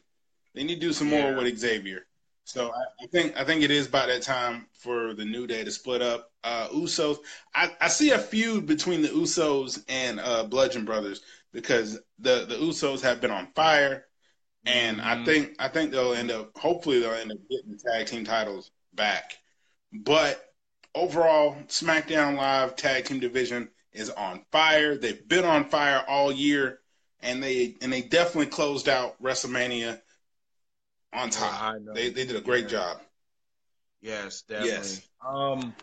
They 0.55 0.65
need 0.65 0.77
to 0.77 0.81
do 0.81 0.93
some 0.93 1.09
more 1.09 1.35
with 1.35 1.59
Xavier. 1.59 2.07
So 2.45 2.73
I, 2.73 3.05
I 3.05 3.07
think 3.09 3.37
I 3.37 3.45
think 3.45 3.63
it 3.63 3.71
is 3.71 3.89
about 3.89 4.07
that 4.09 4.23
time 4.23 4.67
for 4.73 5.15
the 5.15 5.25
New 5.25 5.47
Day 5.47 5.65
to 5.65 5.71
split 5.71 6.01
up. 6.01 6.31
Uh, 6.45 6.69
Usos, 6.69 7.19
I, 7.55 7.73
I 7.81 7.89
see 7.89 8.13
a 8.13 8.19
feud 8.19 8.67
between 8.67 9.03
the 9.03 9.09
Usos 9.09 9.83
and 9.89 10.21
uh, 10.21 10.45
Bludgeon 10.45 10.85
Brothers 10.85 11.23
because 11.53 11.99
the 12.19 12.47
the 12.49 12.55
Usos 12.55 13.01
have 13.03 13.21
been 13.21 13.33
on 13.33 13.49
fire, 13.55 14.07
and 14.67 15.01
I 15.01 15.17
Mhm. 15.17 15.25
think 15.25 15.57
I 15.59 15.69
think 15.69 15.91
they'll 15.93 16.15
end 16.15 16.31
up 16.31 16.57
hopefully 16.57 17.01
they'll 17.01 17.13
end 17.13 17.33
up 17.33 17.39
getting 17.49 17.71
the 17.71 17.79
tag 17.79 18.07
team 18.07 18.25
titles 18.25 18.71
back. 18.93 19.39
But 19.93 20.53
overall, 20.95 21.57
SmackDown 21.69 22.37
Live 22.37 22.77
tag 22.77 23.05
team 23.05 23.21
division 23.21 23.71
is 23.93 24.11
on 24.11 24.45
fire. 24.51 24.97
They've 24.97 25.27
been 25.27 25.45
on 25.45 25.69
fire 25.71 26.05
all 26.09 26.33
year, 26.33 26.81
and 27.21 27.43
they 27.43 27.77
and 27.81 27.93
they 27.93 28.03
definitely 28.03 28.47
closed 28.47 28.89
out 28.89 29.21
WrestleMania 29.23 30.01
on 31.13 31.31
top. 31.31 31.63
I 31.63 31.79
know. 31.79 31.95
They 31.95 32.11
they 32.11 32.27
did 32.27 32.37
a 32.37 32.41
great 32.41 32.65
Yeah. 32.65 32.71
job. 32.71 33.01
Yes, 34.01 34.43
definitely. 34.43 34.75
Yes. 34.75 35.09
Um. 35.27 35.75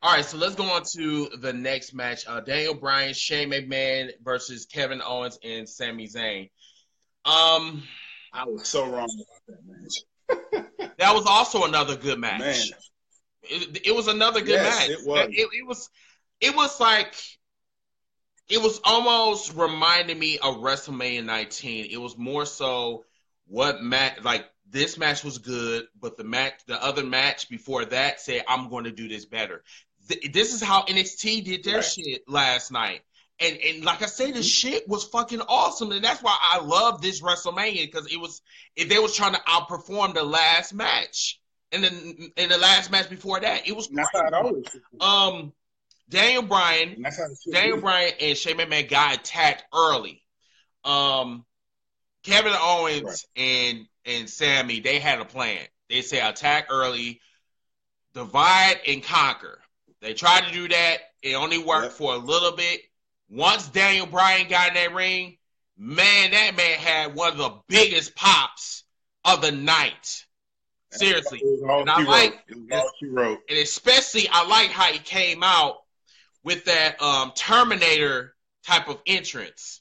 All 0.00 0.14
right, 0.14 0.24
so 0.24 0.36
let's 0.36 0.54
go 0.54 0.64
on 0.64 0.84
to 0.94 1.28
the 1.40 1.52
next 1.52 1.92
match: 1.92 2.24
uh, 2.28 2.40
Daniel 2.40 2.74
Bryan, 2.74 3.12
Shane 3.14 3.50
McMahon 3.50 4.12
versus 4.22 4.64
Kevin 4.64 5.02
Owens 5.02 5.38
and 5.42 5.68
Sami 5.68 6.06
Zayn. 6.06 6.50
Um, 7.28 7.82
I 8.32 8.44
was 8.46 8.68
so 8.68 8.84
wrong 8.88 9.10
about 9.10 9.42
that 9.48 9.60
match. 9.66 10.92
that 10.98 11.14
was 11.14 11.26
also 11.26 11.64
another 11.64 11.96
good 11.96 12.18
match. 12.18 12.40
Man, 12.40 12.78
It, 13.42 13.86
it 13.88 13.94
was 13.94 14.08
another 14.08 14.40
good 14.40 14.60
Yes, 14.60 14.88
match. 14.88 14.90
it 14.90 15.06
was. 15.06 15.28
It, 15.32 15.48
it 15.52 15.66
was. 15.66 15.90
It 16.40 16.54
was 16.56 16.80
like. 16.80 17.14
It 18.48 18.62
was 18.62 18.80
almost 18.82 19.54
reminding 19.54 20.18
me 20.18 20.38
of 20.38 20.56
WrestleMania 20.56 21.22
19. 21.22 21.88
It 21.90 21.98
was 21.98 22.16
more 22.16 22.46
so 22.46 23.04
what 23.46 23.82
match 23.82 24.22
like 24.22 24.46
this 24.70 24.96
match 24.96 25.22
was 25.22 25.36
good, 25.38 25.86
but 26.00 26.16
the 26.16 26.24
match, 26.24 26.54
the 26.66 26.82
other 26.82 27.04
match 27.04 27.50
before 27.50 27.84
that 27.86 28.20
said, 28.20 28.44
"I'm 28.48 28.70
going 28.70 28.84
to 28.84 28.90
do 28.90 29.06
this 29.06 29.26
better." 29.26 29.62
Th- 30.08 30.32
this 30.32 30.54
is 30.54 30.62
how 30.62 30.84
NXT 30.84 31.44
did 31.44 31.64
their 31.64 31.76
Right. 31.76 31.84
shit 31.84 32.22
last 32.26 32.70
night, 32.72 33.02
and 33.40 33.56
and 33.58 33.84
like 33.84 34.02
I 34.02 34.06
said, 34.06 34.34
the 34.34 34.42
shit 34.42 34.88
was 34.88 35.04
fucking 35.04 35.40
awesome, 35.42 35.92
and 35.92 36.02
that's 36.02 36.22
why 36.22 36.36
I 36.40 36.60
love 36.60 37.00
this 37.02 37.20
WrestleMania 37.22 37.86
because 37.90 38.12
it 38.12 38.20
was 38.20 38.42
if 38.76 38.88
they 38.88 38.98
was 38.98 39.14
trying 39.14 39.34
to 39.34 39.40
outperform 39.40 40.14
the 40.14 40.24
last 40.24 40.74
match, 40.74 41.40
and 41.72 41.82
then 41.84 42.30
in 42.36 42.48
the 42.48 42.58
last 42.58 42.90
match 42.90 43.08
before 43.08 43.40
that, 43.40 43.66
it 43.68 43.74
was 43.76 43.88
that's 43.88 44.08
how 44.12 44.26
it 44.26 44.34
always. 44.34 44.64
um 45.00 45.52
Daniel 46.08 46.42
Bryan 46.42 46.94
And 46.94 47.04
that's 47.04 47.18
how 47.18 47.26
Daniel 47.52 47.76
be. 47.76 47.82
Bryan 47.82 48.12
and 48.20 48.36
Shane 48.38 48.56
McMahon 48.56 48.88
got 48.88 49.14
attacked 49.16 49.64
early. 49.74 50.22
Um, 50.84 51.44
Kevin 52.22 52.54
Owens 52.56 53.02
Right. 53.04 53.24
and 53.36 53.86
and 54.04 54.28
Sami 54.30 54.80
they 54.80 54.98
had 54.98 55.20
a 55.20 55.24
plan. 55.24 55.60
They 55.90 56.00
say 56.02 56.20
attack 56.20 56.68
early, 56.70 57.20
divide 58.14 58.80
and 58.86 59.02
conquer. 59.02 59.60
They 60.00 60.14
tried 60.14 60.44
to 60.46 60.52
do 60.52 60.68
that. 60.68 60.98
It 61.22 61.34
only 61.34 61.58
worked 61.58 61.84
Yep. 61.86 61.92
for 61.92 62.14
a 62.14 62.18
little 62.18 62.52
bit. 62.52 62.80
Once 63.28 63.68
Daniel 63.68 64.06
Bryan 64.06 64.48
got 64.48 64.68
in 64.68 64.74
that 64.74 64.94
ring, 64.94 65.36
man, 65.76 66.30
that 66.30 66.56
man 66.56 66.78
had 66.78 67.14
one 67.14 67.32
of 67.32 67.38
the 67.38 67.58
biggest 67.68 68.14
pops 68.14 68.84
of 69.24 69.42
the 69.42 69.52
night. 69.52 70.24
Seriously. 70.90 71.40
And 71.42 71.90
I 71.90 72.02
like. 72.02 72.42
And 72.50 73.58
especially 73.58 74.28
I 74.30 74.46
like 74.46 74.70
how 74.70 74.86
he 74.86 74.98
came 74.98 75.42
out 75.42 75.76
with 76.42 76.64
that 76.64 77.00
um, 77.02 77.32
Terminator 77.34 78.34
type 78.66 78.88
of 78.88 78.98
entrance. 79.06 79.80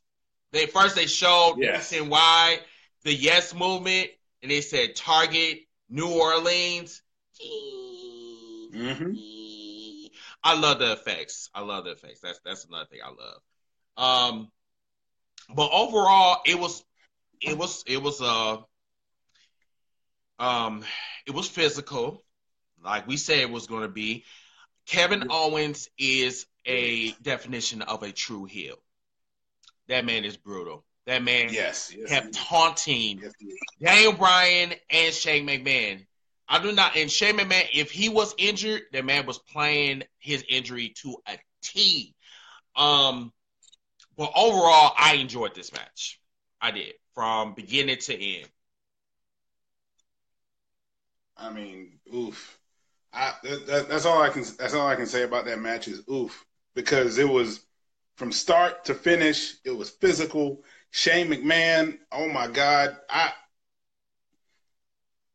They 0.52 0.66
first 0.66 0.96
they 0.96 1.08
showed 1.08 1.56
yes. 1.60 1.94
and 1.94 2.10
why 2.10 2.60
the 3.04 3.14
yes 3.14 3.54
movement 3.54 4.10
and 4.42 4.52
they 4.52 4.62
said 4.62 4.96
target 4.96 5.60
New 5.90 6.10
Orleans. 6.10 7.02
Mm-hmm. 8.74 9.37
I 10.48 10.54
love 10.54 10.80
the 10.80 10.94
effects. 10.94 11.50
I 11.54 11.60
love 11.60 11.84
the 11.84 11.92
effects. 11.92 12.22
That's 12.22 12.40
that's 12.46 12.64
another 12.64 12.86
thing 12.86 13.00
I 13.04 13.10
love. 13.10 14.32
Um, 14.32 14.52
but 15.54 15.70
overall, 15.74 16.40
it 16.46 16.58
was 16.58 16.86
it 17.42 17.58
was 17.58 17.84
it 17.86 18.02
was 18.02 18.22
uh 18.22 18.58
um 20.40 20.86
it 21.26 21.32
was 21.32 21.50
physical, 21.50 22.24
like 22.82 23.08
we 23.08 23.18
said 23.18 23.40
it 23.40 23.52
was 23.52 23.68
going 23.68 23.82
to 23.82 23.90
be. 23.90 24.24
Kevin 24.86 25.26
Owens 25.30 25.90
is 25.98 26.46
a 26.66 27.12
definition 27.22 27.82
of 27.82 28.04
a 28.04 28.14
true 28.14 28.46
heel. 28.46 28.78
That 29.90 30.06
man 30.06 30.24
is 30.24 30.38
brutal. 30.38 30.86
That 31.08 31.24
man 31.24 31.50
yes, 31.52 31.94
yes 31.94 32.08
kept 32.08 32.34
taunting 32.34 33.20
yes, 33.22 33.34
Daniel 33.82 34.14
Bryan 34.14 34.76
and 34.90 35.14
Shane 35.14 35.46
McMahon. 35.46 36.06
I 36.50 36.62
do 36.62 36.72
not. 36.72 36.96
And 36.96 37.12
Shane 37.12 37.38
McMahon, 37.38 37.68
if 37.74 37.92
he 37.92 38.10
was 38.10 38.34
injured, 38.38 38.84
the 38.92 39.04
man 39.04 39.26
was 39.26 39.38
playing 39.38 40.04
his 40.20 40.46
injury 40.48 40.94
to 41.02 41.18
a 41.28 41.38
T. 41.62 42.16
Um, 42.76 43.34
but 44.16 44.32
overall, 44.36 44.94
I 44.98 45.16
enjoyed 45.16 45.56
this 45.56 45.74
match. 45.74 46.20
I 46.62 46.72
did 46.72 46.94
from 47.14 47.54
beginning 47.54 47.98
to 47.98 48.14
end. 48.14 48.50
I 51.36 51.52
mean, 51.52 52.00
oof. 52.14 52.60
I 53.14 53.34
that, 53.44 53.88
that's 53.90 54.06
all 54.06 54.22
I 54.22 54.30
can. 54.30 54.44
That's 54.58 54.74
all 54.74 54.88
I 54.88 54.96
can 54.96 55.06
say 55.06 55.24
about 55.24 55.46
that 55.46 55.60
match 55.60 55.88
is 55.88 56.02
oof 56.10 56.46
because 56.76 57.18
it 57.18 57.28
was 57.28 57.62
from 58.16 58.32
start 58.32 58.86
to 58.86 58.94
finish. 58.94 59.56
It 59.64 59.72
was 59.72 59.90
physical. 59.90 60.64
Shane 60.92 61.28
McMahon. 61.28 61.98
Oh 62.12 62.28
my 62.28 62.48
God. 62.48 62.98
I. 63.10 63.32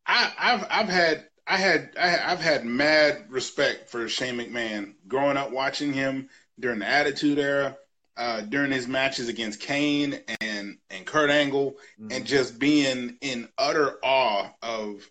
I 0.06 0.32
I've 0.38 0.66
I've 0.70 0.88
had 0.88 1.28
I 1.46 1.56
had 1.56 1.94
I, 1.98 2.08
have 2.08 2.40
had 2.40 2.64
mad 2.64 3.26
respect 3.28 3.88
for 3.88 4.08
Shane 4.08 4.36
McMahon 4.36 4.94
growing 5.08 5.36
up 5.36 5.50
watching 5.50 5.92
him 5.92 6.28
during 6.58 6.78
the 6.78 6.88
Attitude 6.88 7.38
Era, 7.38 7.76
uh, 8.16 8.42
during 8.42 8.70
his 8.70 8.86
matches 8.86 9.28
against 9.28 9.60
Kane 9.60 10.20
and 10.40 10.78
and 10.90 11.06
Kurt 11.06 11.30
Angle, 11.30 11.72
mm-hmm. 12.00 12.12
and 12.12 12.26
just 12.26 12.58
being 12.58 13.16
in 13.20 13.48
utter 13.58 13.98
awe 14.02 14.50
of 14.62 15.08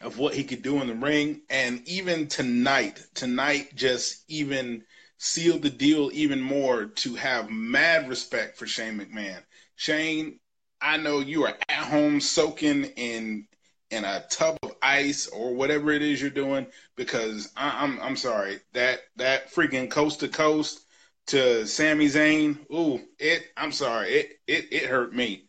of 0.00 0.18
what 0.18 0.34
he 0.34 0.44
could 0.44 0.62
do 0.62 0.80
in 0.80 0.88
the 0.88 0.94
ring. 0.94 1.42
And 1.48 1.86
even 1.86 2.26
tonight, 2.26 3.04
tonight 3.14 3.74
just 3.74 4.24
even 4.28 4.84
sealed 5.18 5.62
the 5.62 5.70
deal 5.70 6.10
even 6.12 6.40
more 6.40 6.86
to 6.86 7.14
have 7.14 7.50
mad 7.50 8.08
respect 8.08 8.56
for 8.58 8.66
Shane 8.66 8.98
McMahon. 8.98 9.40
Shane, 9.76 10.40
I 10.80 10.96
know 10.96 11.20
you 11.20 11.44
are 11.44 11.56
at 11.68 11.84
home 11.84 12.20
soaking 12.20 12.84
in 12.96 13.46
in 13.92 14.04
a 14.04 14.24
tub 14.30 14.58
of 14.62 14.72
ice 14.82 15.28
or 15.28 15.54
whatever 15.54 15.92
it 15.92 16.02
is 16.02 16.20
you're 16.20 16.30
doing 16.30 16.66
because 16.96 17.52
I, 17.56 17.84
am 17.84 17.92
I'm, 17.92 18.02
I'm 18.02 18.16
sorry 18.16 18.58
that 18.72 19.00
that 19.16 19.52
freaking 19.52 19.90
coast 19.90 20.20
to 20.20 20.28
coast 20.28 20.80
to 21.26 21.66
Sami 21.66 22.06
Zayn, 22.06 22.58
ooh, 22.72 23.00
it 23.18 23.44
I'm 23.56 23.70
sorry, 23.70 24.08
it 24.08 24.40
it 24.46 24.72
it 24.72 24.86
hurt 24.86 25.14
me 25.14 25.44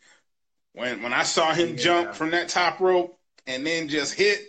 when 0.74 1.02
when 1.02 1.14
I 1.14 1.22
saw 1.22 1.54
him 1.54 1.70
yeah. 1.70 1.76
jump 1.76 2.14
from 2.14 2.30
that 2.32 2.50
top 2.50 2.80
rope 2.80 3.18
and 3.46 3.66
then 3.66 3.88
just 3.88 4.14
hit 4.14 4.40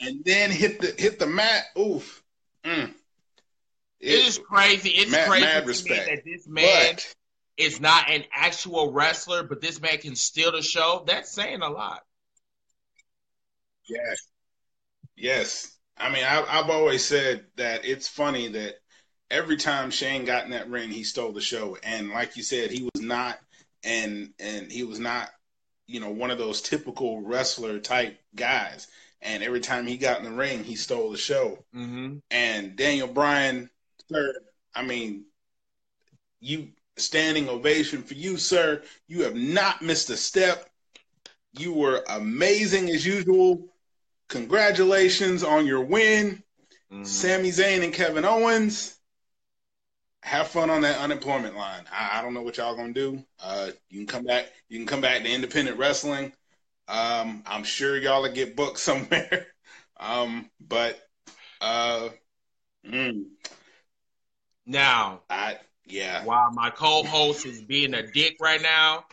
and 0.00 0.24
then 0.24 0.50
hit 0.50 0.80
the 0.80 0.94
hit 0.96 1.18
the 1.18 1.26
mat. 1.26 1.64
Oof. 1.78 2.22
Mm. 2.64 2.94
It, 4.00 4.08
it 4.08 4.26
is 4.26 4.38
crazy. 4.38 4.90
It's 4.90 5.10
mad, 5.10 5.28
crazy 5.28 5.44
mad 5.44 5.66
respect. 5.66 6.06
that 6.06 6.24
this 6.24 6.46
man 6.46 6.94
but, 6.94 7.14
is 7.56 7.80
not 7.80 8.08
an 8.08 8.24
actual 8.32 8.92
wrestler, 8.92 9.42
but 9.42 9.60
this 9.60 9.80
man 9.80 9.98
can 9.98 10.14
steal 10.14 10.52
the 10.52 10.62
show. 10.62 11.02
That's 11.06 11.30
saying 11.30 11.62
a 11.62 11.68
lot. 11.70 12.02
Yes. 13.92 14.28
Yes. 15.16 15.78
I 15.98 16.10
mean, 16.10 16.24
I, 16.24 16.44
I've 16.48 16.70
always 16.70 17.04
said 17.04 17.44
that 17.56 17.84
it's 17.84 18.08
funny 18.08 18.48
that 18.48 18.76
every 19.30 19.56
time 19.56 19.90
Shane 19.90 20.24
got 20.24 20.44
in 20.44 20.50
that 20.50 20.70
ring, 20.70 20.90
he 20.90 21.04
stole 21.04 21.32
the 21.32 21.40
show. 21.40 21.76
And 21.82 22.10
like 22.10 22.36
you 22.36 22.42
said, 22.42 22.70
he 22.70 22.82
was 22.82 23.02
not, 23.02 23.38
and 23.84 24.30
and 24.38 24.70
he 24.70 24.84
was 24.84 24.98
not, 24.98 25.30
you 25.86 26.00
know, 26.00 26.10
one 26.10 26.30
of 26.30 26.38
those 26.38 26.62
typical 26.62 27.20
wrestler 27.20 27.78
type 27.78 28.18
guys. 28.34 28.88
And 29.20 29.42
every 29.42 29.60
time 29.60 29.86
he 29.86 29.96
got 29.96 30.18
in 30.18 30.24
the 30.24 30.32
ring, 30.32 30.64
he 30.64 30.74
stole 30.74 31.10
the 31.10 31.18
show. 31.18 31.64
Mm-hmm. 31.74 32.16
And 32.30 32.76
Daniel 32.76 33.06
Bryan, 33.06 33.70
sir, 34.10 34.34
I 34.74 34.82
mean, 34.82 35.26
you 36.40 36.70
standing 36.96 37.48
ovation 37.48 38.02
for 38.02 38.14
you, 38.14 38.36
sir. 38.36 38.82
You 39.06 39.22
have 39.22 39.36
not 39.36 39.80
missed 39.82 40.10
a 40.10 40.16
step. 40.16 40.68
You 41.52 41.72
were 41.72 42.04
amazing 42.08 42.90
as 42.90 43.06
usual. 43.06 43.71
Congratulations 44.32 45.44
on 45.44 45.66
your 45.66 45.82
win. 45.82 46.42
Mm-hmm. 46.90 47.04
Sami 47.04 47.50
Zayn 47.50 47.84
and 47.84 47.92
Kevin 47.92 48.24
Owens. 48.24 48.96
Have 50.22 50.48
fun 50.48 50.70
on 50.70 50.80
that 50.82 50.98
unemployment 51.00 51.54
line. 51.54 51.84
I, 51.92 52.18
I 52.18 52.22
don't 52.22 52.32
know 52.32 52.40
what 52.40 52.56
y'all 52.56 52.74
gonna 52.74 52.94
do. 52.94 53.22
Uh, 53.42 53.72
you 53.90 53.98
can 53.98 54.06
come 54.06 54.24
back. 54.24 54.46
You 54.70 54.78
can 54.78 54.86
come 54.86 55.02
back 55.02 55.22
to 55.22 55.30
independent 55.30 55.76
wrestling. 55.76 56.32
Um, 56.88 57.42
I'm 57.44 57.62
sure 57.62 57.98
y'all 57.98 58.22
will 58.22 58.32
get 58.32 58.56
booked 58.56 58.78
somewhere. 58.78 59.48
um, 60.00 60.48
but 60.66 60.98
uh, 61.60 62.08
mm, 62.88 63.24
now, 64.64 65.20
I 65.28 65.58
yeah. 65.84 66.24
While 66.24 66.52
my 66.52 66.70
co-host 66.70 67.44
is 67.44 67.60
being 67.60 67.92
a 67.92 68.10
dick 68.10 68.38
right 68.40 68.62
now, 68.62 69.04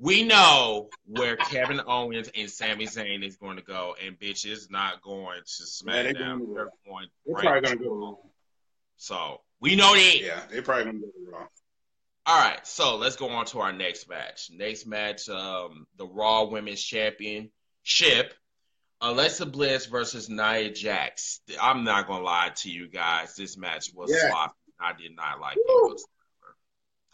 we 0.00 0.24
know 0.24 0.88
where 1.04 1.36
Kevin 1.36 1.80
Owens 1.86 2.30
and 2.34 2.50
Sami 2.50 2.86
Zayn 2.86 3.24
is 3.24 3.36
going 3.36 3.58
to 3.58 3.62
go, 3.62 3.94
and 4.04 4.18
bitch 4.18 4.46
is 4.46 4.70
not 4.70 5.02
going 5.02 5.40
to 5.44 5.62
SmackDown. 5.62 6.04
Yeah, 6.04 6.12
they're, 6.14 6.54
they're 6.54 6.68
going. 6.86 7.06
They're 7.26 7.36
probably 7.36 7.60
going 7.60 7.78
to 7.78 7.84
go 7.84 7.94
wrong. 7.94 8.16
So 8.96 9.42
we 9.60 9.76
know 9.76 9.94
that. 9.94 10.20
Yeah, 10.20 10.40
they're 10.50 10.62
probably 10.62 10.84
going 10.84 11.00
to 11.00 11.02
go 11.02 11.32
wrong. 11.32 11.48
All 12.26 12.38
right, 12.38 12.66
so 12.66 12.96
let's 12.96 13.16
go 13.16 13.28
on 13.28 13.44
to 13.46 13.60
our 13.60 13.72
next 13.72 14.08
match. 14.08 14.50
Next 14.52 14.86
match, 14.86 15.28
um, 15.28 15.86
the 15.96 16.06
Raw 16.06 16.44
Women's 16.44 16.82
Championship, 16.82 18.34
Alexa 19.00 19.46
Bliss 19.46 19.86
versus 19.86 20.28
Nia 20.28 20.70
Jax. 20.70 21.40
I'm 21.60 21.84
not 21.84 22.06
gonna 22.06 22.22
lie 22.22 22.52
to 22.56 22.70
you 22.70 22.88
guys, 22.88 23.34
this 23.34 23.56
match 23.56 23.90
was 23.94 24.10
yeah. 24.12 24.30
sloppy. 24.30 24.54
I 24.78 24.92
did 24.92 25.16
not 25.16 25.40
like 25.40 25.56
Woo. 25.66 25.92
it. 25.92 26.00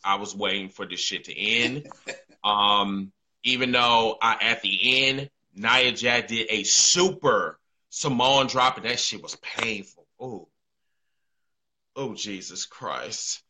I 0.04 0.16
was 0.16 0.34
waiting 0.34 0.68
for 0.68 0.86
this 0.86 1.00
shit 1.00 1.24
to 1.24 1.38
end. 1.38 1.86
um, 2.46 3.12
even 3.42 3.72
though 3.72 4.16
I, 4.22 4.36
at 4.40 4.62
the 4.62 5.06
end, 5.06 5.30
Nia 5.54 5.92
Jax 5.92 6.28
did 6.32 6.46
a 6.48 6.62
super 6.62 7.58
Samoan 7.90 8.46
drop, 8.46 8.76
and 8.76 8.86
that 8.86 9.00
shit 9.00 9.22
was 9.22 9.36
painful. 9.36 10.06
Oh, 10.20 10.48
oh, 11.96 12.14
Jesus 12.14 12.66
Christ. 12.66 13.42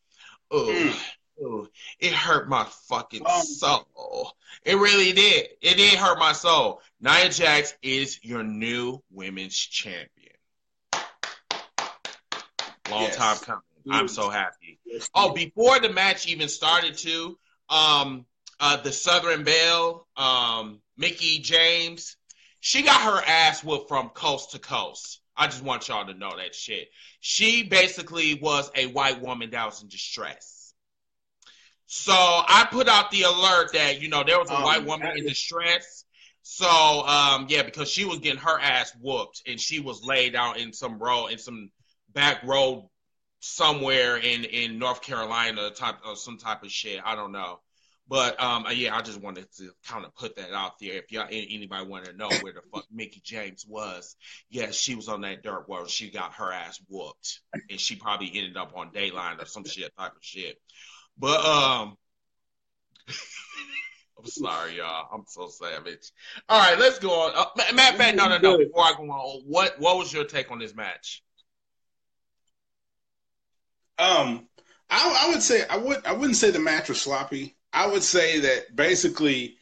Oh. 0.50 0.68
Mm. 0.68 1.00
Ooh, 1.38 1.68
it 2.00 2.14
hurt 2.14 2.48
my 2.48 2.64
fucking 2.88 3.20
um, 3.26 3.42
soul. 3.42 4.32
It 4.64 4.76
really 4.76 5.12
did. 5.12 5.48
It 5.60 5.76
did 5.76 5.98
hurt 5.98 6.18
my 6.18 6.32
soul. 6.32 6.80
Nia 6.98 7.28
Jax 7.28 7.74
is 7.82 8.18
your 8.24 8.42
new 8.42 9.02
women's 9.10 9.54
champion. 9.54 10.32
Long 12.90 13.02
yes. 13.02 13.16
time 13.16 13.36
coming. 13.36 13.62
I'm 13.90 14.08
so 14.08 14.30
happy. 14.30 14.80
Oh, 15.14 15.34
before 15.34 15.78
the 15.78 15.90
match 15.90 16.26
even 16.26 16.48
started, 16.48 16.96
too, 16.96 17.38
um, 17.68 18.24
uh, 18.60 18.76
the 18.78 18.92
Southern 18.92 19.44
Belle, 19.44 20.06
um, 20.16 20.80
Mickie 20.96 21.38
James, 21.38 22.16
she 22.60 22.82
got 22.82 23.00
her 23.00 23.22
ass 23.26 23.62
whooped 23.62 23.88
from 23.88 24.08
coast 24.10 24.52
to 24.52 24.58
coast. 24.58 25.20
I 25.36 25.46
just 25.46 25.62
want 25.62 25.88
y'all 25.88 26.06
to 26.06 26.14
know 26.14 26.36
that 26.36 26.54
shit. 26.54 26.88
She 27.20 27.62
basically 27.62 28.34
was 28.34 28.70
a 28.74 28.86
white 28.86 29.20
woman 29.20 29.50
that 29.50 29.66
was 29.66 29.82
in 29.82 29.88
distress 29.88 30.56
so 31.86 32.12
I 32.12 32.66
put 32.70 32.88
out 32.88 33.10
the 33.10 33.22
alert 33.22 33.72
that 33.72 34.02
you 34.02 34.08
know 34.08 34.24
there 34.24 34.38
was 34.38 34.50
a 34.50 34.56
um, 34.56 34.62
white 34.62 34.84
woman 34.84 35.16
in 35.16 35.24
distress. 35.24 36.04
So 36.42 36.68
um, 36.68 37.46
yeah, 37.48 37.62
because 37.62 37.88
she 37.88 38.04
was 38.04 38.18
getting 38.18 38.40
her 38.40 38.58
ass 38.58 38.92
whooped 39.00 39.42
and 39.46 39.58
she 39.58 39.80
was 39.80 40.04
laid 40.04 40.34
out 40.34 40.58
in 40.58 40.72
some 40.72 40.98
road 40.98 41.28
in 41.28 41.38
some 41.38 41.70
back 42.12 42.42
road 42.44 42.88
somewhere 43.40 44.16
in 44.16 44.44
in 44.44 44.78
North 44.78 45.00
Carolina, 45.00 45.70
type 45.70 45.96
of 46.04 46.18
some 46.18 46.38
type 46.38 46.64
of 46.64 46.70
shit. 46.70 47.00
I 47.04 47.14
don't 47.14 47.32
know. 47.32 47.60
But 48.08 48.40
um, 48.40 48.66
uh, 48.66 48.70
yeah, 48.70 48.96
I 48.96 49.02
just 49.02 49.20
wanted 49.20 49.46
to 49.56 49.70
kind 49.86 50.04
of 50.04 50.14
put 50.14 50.36
that 50.36 50.52
out 50.52 50.78
there. 50.80 50.94
If 50.94 51.10
y'all 51.10 51.26
anybody 51.28 51.86
want 51.86 52.04
to 52.04 52.12
know 52.12 52.28
where 52.40 52.52
the 52.52 52.60
fuck 52.72 52.84
Mickie 52.92 53.20
James 53.24 53.66
was, 53.68 54.14
yes, 54.48 54.76
she 54.76 54.94
was 54.94 55.08
on 55.08 55.22
that 55.22 55.42
dirt 55.42 55.64
road. 55.68 55.90
She 55.90 56.10
got 56.10 56.34
her 56.34 56.52
ass 56.52 56.80
whooped, 56.88 57.40
and 57.68 57.80
she 57.80 57.96
probably 57.96 58.30
ended 58.34 58.56
up 58.56 58.72
on 58.76 58.90
Dateline 58.92 59.42
or 59.42 59.46
some 59.46 59.64
shit 59.64 59.96
type 59.96 60.12
of 60.12 60.22
shit. 60.22 60.56
But 61.18 61.44
um, 61.44 61.96
I'm 64.18 64.26
sorry, 64.26 64.76
y'all. 64.76 65.08
I'm 65.12 65.24
so 65.26 65.48
savage. 65.48 66.12
All 66.48 66.60
right, 66.60 66.78
let's 66.78 67.00
go 67.00 67.10
on. 67.10 67.32
Uh, 67.34 67.74
matter 67.74 67.94
of 67.94 67.98
fact, 67.98 68.16
no, 68.16 68.28
no, 68.28 68.38
no. 68.38 68.58
Before 68.58 68.84
I 68.84 68.94
go 68.96 69.02
on, 69.02 69.42
what 69.46 69.80
what 69.80 69.98
was 69.98 70.12
your 70.12 70.24
take 70.24 70.52
on 70.52 70.60
this 70.60 70.76
match? 70.76 71.24
Um, 73.98 74.46
I, 74.88 75.24
I 75.24 75.30
would 75.30 75.42
say 75.42 75.64
I 75.68 75.76
would 75.76 76.06
I 76.06 76.12
wouldn't 76.12 76.36
say 76.36 76.52
the 76.52 76.60
match 76.60 76.88
was 76.88 77.00
sloppy. 77.00 77.55
I 77.76 77.86
would 77.86 78.02
say 78.02 78.40
that 78.40 78.74
basically 78.74 79.58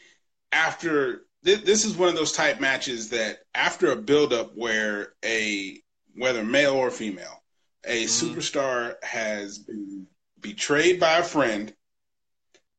after 0.53 1.23
th- 1.45 1.65
this 1.65 1.85
is 1.85 1.97
one 1.97 2.09
of 2.09 2.15
those 2.15 2.31
type 2.31 2.61
matches 2.61 3.11
that 3.11 3.41
after 3.57 3.91
a 3.91 3.97
buildup 3.97 4.53
where 4.55 5.15
a 5.25 5.81
whether 6.17 6.45
male 6.45 6.75
or 6.75 6.93
female, 6.93 7.43
a 7.85 8.05
mm-hmm. 8.05 8.39
superstar 8.39 8.95
has 9.03 9.59
been 9.59 10.07
betrayed 10.41 11.01
by 11.01 11.19
a 11.19 11.25
friend, 11.25 11.75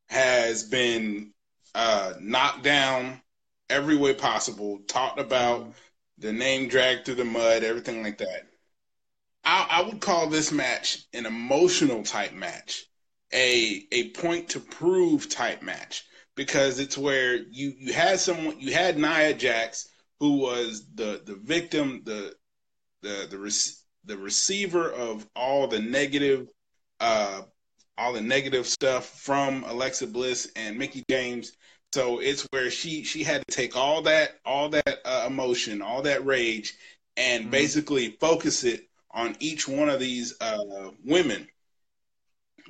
has 0.08 0.62
been 0.62 1.34
uh, 1.74 2.14
knocked 2.18 2.64
down 2.64 3.20
every 3.68 3.96
way 3.96 4.14
possible, 4.14 4.78
talked 4.88 5.20
about, 5.20 5.60
mm-hmm. 5.60 5.70
the 6.16 6.32
name 6.32 6.68
dragged 6.68 7.04
through 7.04 7.16
the 7.16 7.24
mud, 7.26 7.62
everything 7.62 8.02
like 8.02 8.16
that. 8.16 8.48
I, 9.44 9.66
I 9.68 9.82
would 9.82 10.00
call 10.00 10.28
this 10.28 10.50
match 10.50 11.04
an 11.12 11.26
emotional 11.26 12.04
type 12.04 12.32
match, 12.32 12.86
a 13.32 13.86
a 13.92 14.10
point 14.10 14.50
to 14.50 14.60
prove 14.60 15.28
type 15.28 15.62
match 15.62 16.04
because 16.34 16.78
it's 16.78 16.96
where 16.96 17.36
you 17.36 17.72
you 17.78 17.92
had 17.92 18.20
someone 18.20 18.58
you 18.60 18.72
had 18.72 18.98
Nia 18.98 19.34
Jax 19.34 19.88
who 20.20 20.38
was 20.38 20.86
the 20.94 21.22
the 21.24 21.34
victim 21.34 22.02
the 22.04 22.34
the 23.02 23.26
the 23.30 23.76
the 24.04 24.16
receiver 24.16 24.90
of 24.92 25.26
all 25.34 25.66
the 25.66 25.80
negative 25.80 26.48
uh 27.00 27.42
all 27.98 28.12
the 28.12 28.20
negative 28.20 28.66
stuff 28.66 29.06
from 29.20 29.64
Alexa 29.64 30.06
Bliss 30.06 30.50
and 30.54 30.78
Mickie 30.78 31.04
James 31.08 31.52
so 31.96 32.18
it's 32.18 32.46
where 32.50 32.70
she 32.70 33.04
she 33.04 33.22
had 33.22 33.42
to 33.46 33.54
take 33.54 33.74
all 33.76 34.02
that 34.02 34.32
all 34.44 34.68
that 34.68 34.98
uh, 35.06 35.24
emotion, 35.26 35.80
all 35.80 36.02
that 36.02 36.26
rage, 36.26 36.74
and 37.16 37.44
mm-hmm. 37.44 37.50
basically 37.50 38.10
focus 38.20 38.64
it 38.64 38.88
on 39.10 39.34
each 39.40 39.66
one 39.66 39.88
of 39.88 39.98
these 39.98 40.34
uh, 40.42 40.90
women. 41.04 41.48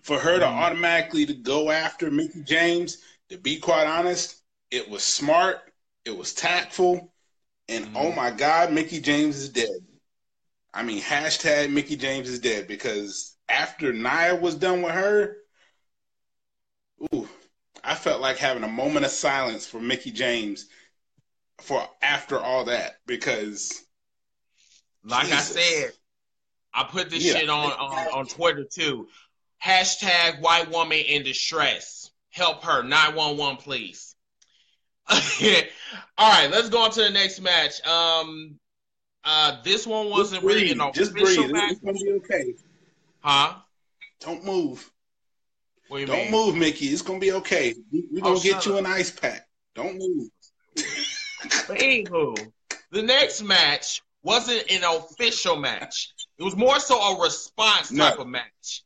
For 0.06 0.20
her 0.20 0.38
to 0.38 0.46
automatically 0.46 1.26
to 1.26 1.34
go 1.34 1.72
after 1.72 2.12
Mickie 2.12 2.44
James, 2.44 2.98
to 3.28 3.38
be 3.38 3.58
quite 3.58 3.88
honest, 3.88 4.40
it 4.70 4.88
was 4.88 5.02
smart, 5.02 5.58
it 6.04 6.16
was 6.16 6.32
tactful, 6.32 7.12
and 7.68 7.86
mm-hmm. 7.86 7.96
oh 7.96 8.12
my 8.12 8.30
God, 8.30 8.72
Mickie 8.72 9.00
James 9.00 9.36
is 9.36 9.48
dead. 9.48 9.80
I 10.72 10.84
mean, 10.84 11.02
hashtag 11.02 11.72
Mickie 11.72 11.96
James 11.96 12.28
is 12.28 12.38
dead 12.38 12.68
because 12.68 13.36
after 13.48 13.92
Nia 13.92 14.36
was 14.36 14.54
done 14.54 14.80
with 14.82 14.92
her, 14.92 15.38
ooh, 17.12 17.28
I 17.82 17.96
felt 17.96 18.20
like 18.20 18.36
having 18.36 18.62
a 18.62 18.68
moment 18.68 19.06
of 19.06 19.10
silence 19.10 19.66
for 19.66 19.80
Mickie 19.80 20.12
James 20.12 20.68
for 21.62 21.84
after 22.00 22.38
all 22.38 22.66
that 22.66 22.98
because 23.06 23.82
like 25.02 25.26
Jesus. 25.26 25.56
I 25.56 25.60
said, 25.60 25.90
I 26.74 26.84
put 26.84 27.10
this 27.10 27.24
yeah. 27.24 27.38
shit 27.38 27.48
on, 27.48 27.72
on 27.72 28.18
on 28.18 28.26
Twitter 28.26 28.64
too. 28.70 29.08
Hashtag 29.64 30.40
white 30.40 30.70
woman 30.70 30.98
in 30.98 31.22
distress. 31.22 32.10
Help 32.30 32.64
her. 32.64 32.82
911, 32.82 33.56
please. 33.56 34.14
all 35.08 36.30
right, 36.32 36.50
let's 36.50 36.68
go 36.68 36.82
on 36.82 36.90
to 36.90 37.02
the 37.02 37.10
next 37.10 37.40
match. 37.40 37.84
Um 37.86 38.58
uh 39.24 39.62
this 39.62 39.86
one 39.86 40.10
wasn't 40.10 40.42
really 40.42 40.72
an 40.72 40.80
Just 40.92 41.12
breathe. 41.12 41.50
Match. 41.50 41.72
It's 41.72 41.80
gonna 41.80 41.98
be 41.98 42.12
okay. 42.12 42.54
Huh? 43.20 43.54
Don't 44.20 44.44
move. 44.44 44.90
What 45.88 45.98
do 45.98 46.06
Don't 46.06 46.16
mean? 46.16 46.30
move, 46.32 46.56
Mickie. 46.56 46.86
It's 46.86 47.02
gonna 47.02 47.20
be 47.20 47.32
okay. 47.32 47.74
We're 47.92 48.20
gonna 48.20 48.36
oh, 48.36 48.40
get 48.40 48.66
you 48.66 48.74
up. 48.74 48.80
an 48.80 48.86
ice 48.86 49.10
pack. 49.10 49.46
Don't 49.74 49.96
move. 49.98 50.28
but 50.74 51.78
anywho, 51.78 52.50
the 52.90 53.02
next 53.02 53.42
match 53.42 54.02
wasn't 54.22 54.68
an 54.70 54.82
official 54.82 55.56
match. 55.56 56.12
It 56.38 56.42
was 56.42 56.56
more 56.56 56.80
so 56.80 57.00
a 57.00 57.22
response 57.22 57.88
type 57.88 58.16
no. 58.16 58.22
of 58.22 58.28
match. 58.28 58.82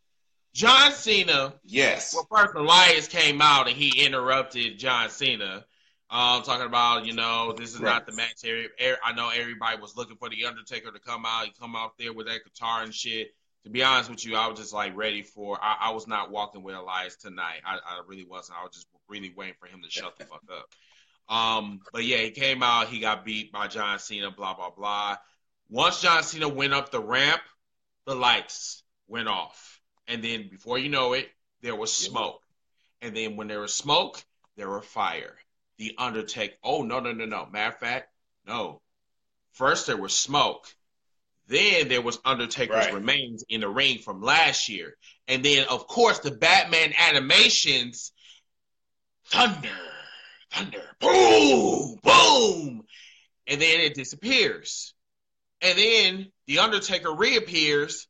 John 0.52 0.92
Cena. 0.92 1.54
Yes. 1.64 2.14
Well, 2.14 2.26
first 2.30 2.54
Elias 2.54 3.08
came 3.08 3.40
out 3.40 3.68
and 3.68 3.76
he 3.76 4.04
interrupted 4.04 4.78
John 4.78 5.10
Cena. 5.10 5.64
Um, 6.10 6.42
talking 6.42 6.66
about, 6.66 7.06
you 7.06 7.12
know, 7.12 7.54
this 7.56 7.72
is 7.72 7.80
right. 7.80 7.92
not 7.92 8.06
the 8.06 8.12
match. 8.12 8.44
I 8.44 9.12
know 9.12 9.28
everybody 9.28 9.80
was 9.80 9.96
looking 9.96 10.16
for 10.16 10.28
the 10.28 10.44
Undertaker 10.44 10.90
to 10.90 10.98
come 10.98 11.24
out. 11.24 11.44
He 11.44 11.52
come 11.60 11.76
out 11.76 11.92
there 11.98 12.12
with 12.12 12.26
that 12.26 12.42
guitar 12.44 12.82
and 12.82 12.92
shit 12.92 13.32
to 13.64 13.70
be 13.70 13.82
honest 13.82 14.10
with 14.10 14.24
you, 14.24 14.36
I 14.36 14.48
was 14.48 14.58
just 14.58 14.72
like 14.72 14.96
ready 14.96 15.22
for. 15.22 15.58
I, 15.62 15.76
I 15.80 15.90
was 15.90 16.06
not 16.06 16.30
walking 16.30 16.62
with 16.62 16.74
Elias 16.74 17.16
tonight. 17.16 17.60
I, 17.64 17.76
I, 17.76 18.00
really 18.06 18.24
wasn't. 18.24 18.58
I 18.58 18.64
was 18.64 18.72
just 18.72 18.86
really 19.08 19.32
waiting 19.36 19.54
for 19.58 19.66
him 19.66 19.82
to 19.82 19.90
shut 19.90 20.16
the 20.18 20.24
fuck 20.24 20.42
up. 20.50 21.34
Um, 21.34 21.80
but 21.92 22.04
yeah, 22.04 22.18
he 22.18 22.30
came 22.30 22.62
out. 22.62 22.88
He 22.88 23.00
got 23.00 23.24
beat 23.24 23.52
by 23.52 23.68
John 23.68 23.98
Cena. 23.98 24.30
Blah 24.30 24.54
blah 24.54 24.70
blah. 24.70 25.16
Once 25.68 26.00
John 26.00 26.22
Cena 26.22 26.48
went 26.48 26.72
up 26.72 26.90
the 26.90 27.00
ramp, 27.00 27.42
the 28.06 28.14
lights 28.14 28.82
went 29.08 29.28
off, 29.28 29.79
and 30.10 30.24
then 30.24 30.48
before 30.48 30.78
you 30.78 30.88
know 30.88 31.12
it, 31.12 31.30
there 31.62 31.76
was 31.76 31.92
smoke. 31.92 32.42
And 33.00 33.16
then 33.16 33.36
when 33.36 33.48
there 33.48 33.60
was 33.60 33.74
smoke, 33.74 34.22
there 34.56 34.68
were 34.68 34.82
fire. 34.82 35.36
The 35.78 35.94
Undertaker. 35.96 36.54
Oh 36.62 36.82
no 36.82 37.00
no 37.00 37.12
no 37.12 37.24
no. 37.24 37.46
Matter 37.50 37.70
of 37.70 37.78
fact, 37.78 38.08
no. 38.46 38.82
First 39.52 39.86
there 39.86 39.96
was 39.96 40.12
smoke. 40.12 40.66
Then 41.46 41.88
there 41.88 42.02
was 42.02 42.18
Undertaker's 42.24 42.86
right. 42.86 42.94
remains 42.94 43.44
in 43.48 43.62
the 43.62 43.68
ring 43.68 43.98
from 43.98 44.20
last 44.20 44.68
year. 44.68 44.96
And 45.26 45.44
then, 45.44 45.66
of 45.68 45.86
course, 45.86 46.20
the 46.20 46.30
Batman 46.30 46.92
animations 46.96 48.12
thunder, 49.26 49.68
thunder, 50.52 50.82
boom, 51.00 51.98
boom. 52.02 52.84
And 53.46 53.60
then 53.60 53.80
it 53.80 53.94
disappears. 53.94 54.94
And 55.60 55.78
then 55.78 56.32
the 56.46 56.60
Undertaker 56.60 57.12
reappears 57.12 58.06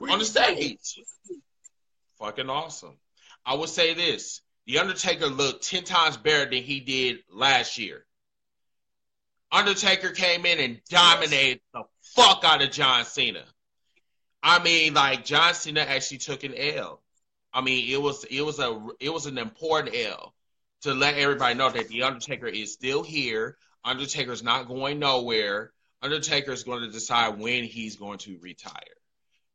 on 0.00 0.18
the 0.18 0.24
stage. 0.24 1.00
Fucking 2.18 2.50
awesome. 2.50 2.96
I 3.44 3.54
would 3.54 3.68
say 3.68 3.94
this 3.94 4.40
The 4.66 4.78
Undertaker 4.78 5.26
looked 5.26 5.68
10 5.68 5.84
times 5.84 6.16
better 6.16 6.50
than 6.50 6.62
he 6.62 6.80
did 6.80 7.18
last 7.32 7.78
year. 7.78 8.04
Undertaker 9.50 10.10
came 10.10 10.44
in 10.44 10.60
and 10.60 10.80
dominated 10.90 11.60
the 11.72 11.84
fuck 12.14 12.44
out 12.44 12.62
of 12.62 12.70
John 12.70 13.04
Cena. 13.04 13.44
I 14.42 14.62
mean, 14.62 14.94
like 14.94 15.24
John 15.24 15.54
Cena 15.54 15.80
actually 15.80 16.18
took 16.18 16.44
an 16.44 16.54
L. 16.54 17.00
I 17.52 17.62
mean, 17.62 17.90
it 17.90 18.00
was 18.00 18.24
it 18.24 18.42
was 18.42 18.58
a 18.58 18.86
it 19.00 19.08
was 19.08 19.26
an 19.26 19.38
important 19.38 19.96
L 19.96 20.34
to 20.82 20.94
let 20.94 21.14
everybody 21.14 21.54
know 21.54 21.70
that 21.70 21.88
the 21.88 22.02
Undertaker 22.02 22.46
is 22.46 22.72
still 22.72 23.02
here. 23.02 23.56
Undertaker's 23.84 24.42
not 24.42 24.68
going 24.68 24.98
nowhere. 24.98 25.72
Undertaker 26.02 26.52
is 26.52 26.62
going 26.62 26.82
to 26.82 26.90
decide 26.90 27.38
when 27.38 27.64
he's 27.64 27.96
going 27.96 28.18
to 28.18 28.38
retire. 28.40 28.97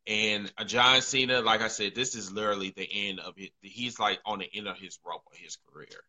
And 0.05 0.51
John 0.65 1.01
Cena, 1.01 1.41
like 1.41 1.61
I 1.61 1.69
said, 1.69 1.95
this 1.95 2.15
is 2.15 2.31
literally 2.31 2.73
the 2.75 2.87
end 2.91 3.19
of 3.19 3.35
it. 3.37 3.51
He's 3.61 3.99
like 3.99 4.19
on 4.25 4.39
the 4.39 4.49
end 4.53 4.67
of 4.67 4.77
his 4.77 4.99
rope 5.05 5.23
of 5.31 5.37
his 5.37 5.57
career. 5.71 6.03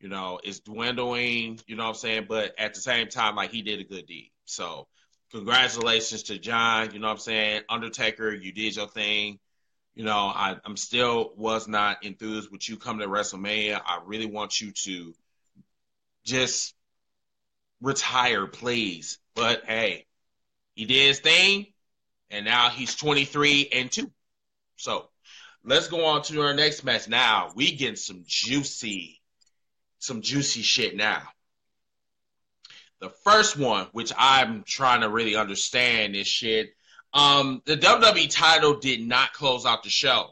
You 0.00 0.08
know, 0.08 0.40
it's 0.42 0.60
dwindling. 0.60 1.60
You 1.66 1.76
know 1.76 1.84
what 1.84 1.90
I'm 1.90 1.94
saying? 1.96 2.26
But 2.28 2.54
at 2.58 2.74
the 2.74 2.80
same 2.80 3.08
time, 3.08 3.36
like 3.36 3.50
he 3.50 3.62
did 3.62 3.80
a 3.80 3.84
good 3.84 4.06
deed. 4.06 4.30
So 4.44 4.86
congratulations 5.30 6.24
to 6.24 6.38
John. 6.38 6.92
You 6.92 7.00
know 7.00 7.08
what 7.08 7.14
I'm 7.14 7.18
saying? 7.18 7.62
Undertaker, 7.68 8.32
you 8.32 8.52
did 8.52 8.76
your 8.76 8.88
thing. 8.88 9.38
You 9.94 10.04
know, 10.04 10.32
I, 10.34 10.56
I'm 10.64 10.76
still 10.76 11.32
was 11.36 11.68
not 11.68 12.04
enthused 12.04 12.50
with 12.50 12.68
you 12.68 12.76
coming 12.76 13.06
to 13.06 13.12
WrestleMania. 13.12 13.80
I 13.84 14.00
really 14.04 14.26
want 14.26 14.60
you 14.60 14.72
to 14.72 15.14
just 16.24 16.74
retire, 17.80 18.46
please. 18.46 19.18
But 19.34 19.64
hey, 19.66 20.06
he 20.74 20.86
did 20.86 21.08
his 21.08 21.20
thing, 21.20 21.66
and 22.34 22.44
now 22.44 22.68
he's 22.68 22.94
23 22.96 23.68
and 23.72 23.90
2. 23.90 24.10
So 24.76 25.08
let's 25.64 25.88
go 25.88 26.04
on 26.04 26.22
to 26.24 26.42
our 26.42 26.54
next 26.54 26.84
match. 26.84 27.08
Now 27.08 27.52
we 27.54 27.72
get 27.72 27.98
some 27.98 28.24
juicy, 28.26 29.20
some 29.98 30.20
juicy 30.20 30.62
shit 30.62 30.96
now. 30.96 31.22
The 33.00 33.10
first 33.24 33.56
one, 33.56 33.86
which 33.92 34.12
I'm 34.16 34.64
trying 34.66 35.02
to 35.02 35.08
really 35.08 35.36
understand 35.36 36.14
this 36.14 36.26
shit, 36.26 36.70
um, 37.12 37.62
the 37.66 37.76
WWE 37.76 38.28
title 38.30 38.80
did 38.80 39.06
not 39.06 39.32
close 39.32 39.64
out 39.64 39.84
the 39.84 39.90
show. 39.90 40.30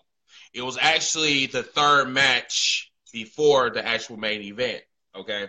It 0.53 0.62
was 0.62 0.78
actually 0.80 1.46
the 1.46 1.62
third 1.62 2.09
match 2.09 2.90
before 3.12 3.70
the 3.70 3.86
actual 3.86 4.16
main 4.16 4.42
event. 4.42 4.82
Okay. 5.14 5.48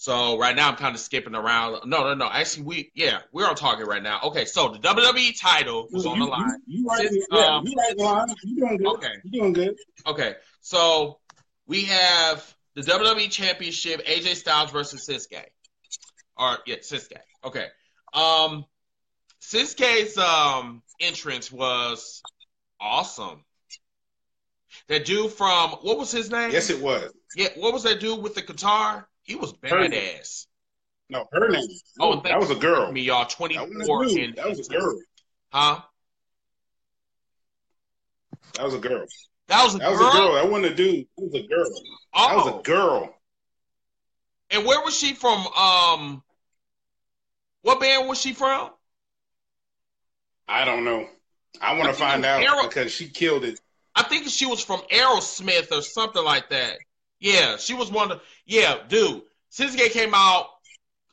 So 0.00 0.38
right 0.38 0.54
now 0.54 0.68
I'm 0.68 0.76
kind 0.76 0.94
of 0.94 1.00
skipping 1.00 1.34
around. 1.34 1.80
No, 1.84 2.04
no, 2.04 2.14
no. 2.14 2.30
Actually, 2.30 2.62
we 2.62 2.92
yeah, 2.94 3.18
we're 3.32 3.48
on 3.48 3.56
target 3.56 3.88
right 3.88 4.02
now. 4.02 4.20
Okay, 4.24 4.44
so 4.44 4.68
the 4.68 4.78
WWE 4.78 5.38
title 5.40 5.88
was 5.90 6.06
on 6.06 6.20
the 6.20 6.24
line. 6.24 6.48
You, 6.66 6.82
you, 6.82 6.86
right, 6.86 7.08
yeah, 7.32 7.56
um, 7.56 7.66
you 7.66 7.74
right 7.76 7.98
line. 7.98 8.28
You 8.44 8.56
doing 8.56 8.76
good. 8.76 8.86
Okay, 8.86 9.12
you 9.24 9.40
doing 9.40 9.52
good. 9.52 9.76
Okay, 10.06 10.34
so 10.60 11.18
we 11.66 11.84
have 11.86 12.54
the 12.74 12.82
WWE 12.82 13.28
Championship: 13.28 14.06
AJ 14.06 14.36
Styles 14.36 14.70
versus 14.70 15.04
Shinsuke 15.04 15.44
or 16.38 16.58
yeah, 16.66 16.76
Shinsuke. 16.76 17.18
Okay. 17.44 17.66
Um, 18.14 18.64
Shinsuke's 19.42 20.16
um 20.16 20.82
entrance 21.00 21.50
was 21.50 22.22
awesome. 22.80 23.44
That 24.88 25.04
dude 25.04 25.32
from 25.32 25.70
what 25.82 25.98
was 25.98 26.10
his 26.10 26.30
name? 26.30 26.50
Yes, 26.52 26.70
it 26.70 26.80
was. 26.80 27.12
Yeah, 27.36 27.48
what 27.56 27.72
was 27.72 27.82
that 27.82 28.00
dude 28.00 28.22
with 28.22 28.34
the 28.34 28.42
guitar? 28.42 29.08
He 29.28 29.34
was 29.36 29.52
badass. 29.52 30.46
No, 31.10 31.26
her 31.32 31.48
name. 31.50 31.62
Oh, 32.00 32.20
that 32.22 32.40
was 32.40 32.50
a 32.50 32.54
girl. 32.54 32.90
Me, 32.90 33.02
y'all, 33.02 33.26
Twenty 33.26 33.56
four. 33.56 33.66
That, 33.68 33.86
was, 33.86 34.16
a 34.16 34.32
that 34.32 34.48
was 34.48 34.66
a 34.66 34.72
girl. 34.72 34.98
Huh? 35.52 35.80
That 38.54 38.64
was 38.64 38.74
a 38.74 38.78
girl. 38.78 39.04
That 39.48 39.64
was 39.64 39.74
a 39.74 39.78
That 39.78 39.90
was 39.90 39.98
girl. 40.00 40.08
a 40.08 40.12
girl. 40.12 40.34
That 40.34 40.50
wasn't 40.50 40.72
a 40.72 40.74
dude. 40.74 41.06
That 41.16 41.24
was 41.24 41.34
a 41.34 41.46
girl. 41.46 41.70
That 41.70 41.80
Oh, 42.14 42.36
was 42.36 42.60
a 42.60 42.62
girl. 42.62 43.14
and 44.50 44.64
where 44.66 44.82
was 44.82 44.96
she 44.98 45.12
from? 45.14 45.46
Um, 45.48 46.22
what 47.62 47.80
band 47.80 48.08
was 48.08 48.18
she 48.20 48.32
from? 48.32 48.70
I 50.48 50.64
don't 50.64 50.84
know. 50.84 51.06
I 51.60 51.74
want 51.74 51.88
I 51.88 51.92
to 51.92 51.98
find 51.98 52.24
out 52.24 52.42
Arrow- 52.42 52.66
because 52.66 52.90
she 52.92 53.08
killed 53.08 53.44
it. 53.44 53.60
I 53.94 54.02
think 54.04 54.26
she 54.28 54.46
was 54.46 54.62
from 54.64 54.80
Aerosmith 54.90 55.70
or 55.76 55.82
something 55.82 56.24
like 56.24 56.48
that. 56.50 56.78
Yeah, 57.20 57.56
she 57.58 57.74
was 57.74 57.90
one 57.90 58.12
of. 58.12 58.20
Yeah, 58.48 58.78
dude. 58.88 59.22
Shinsuke 59.52 59.90
came 59.92 60.14
out, 60.14 60.46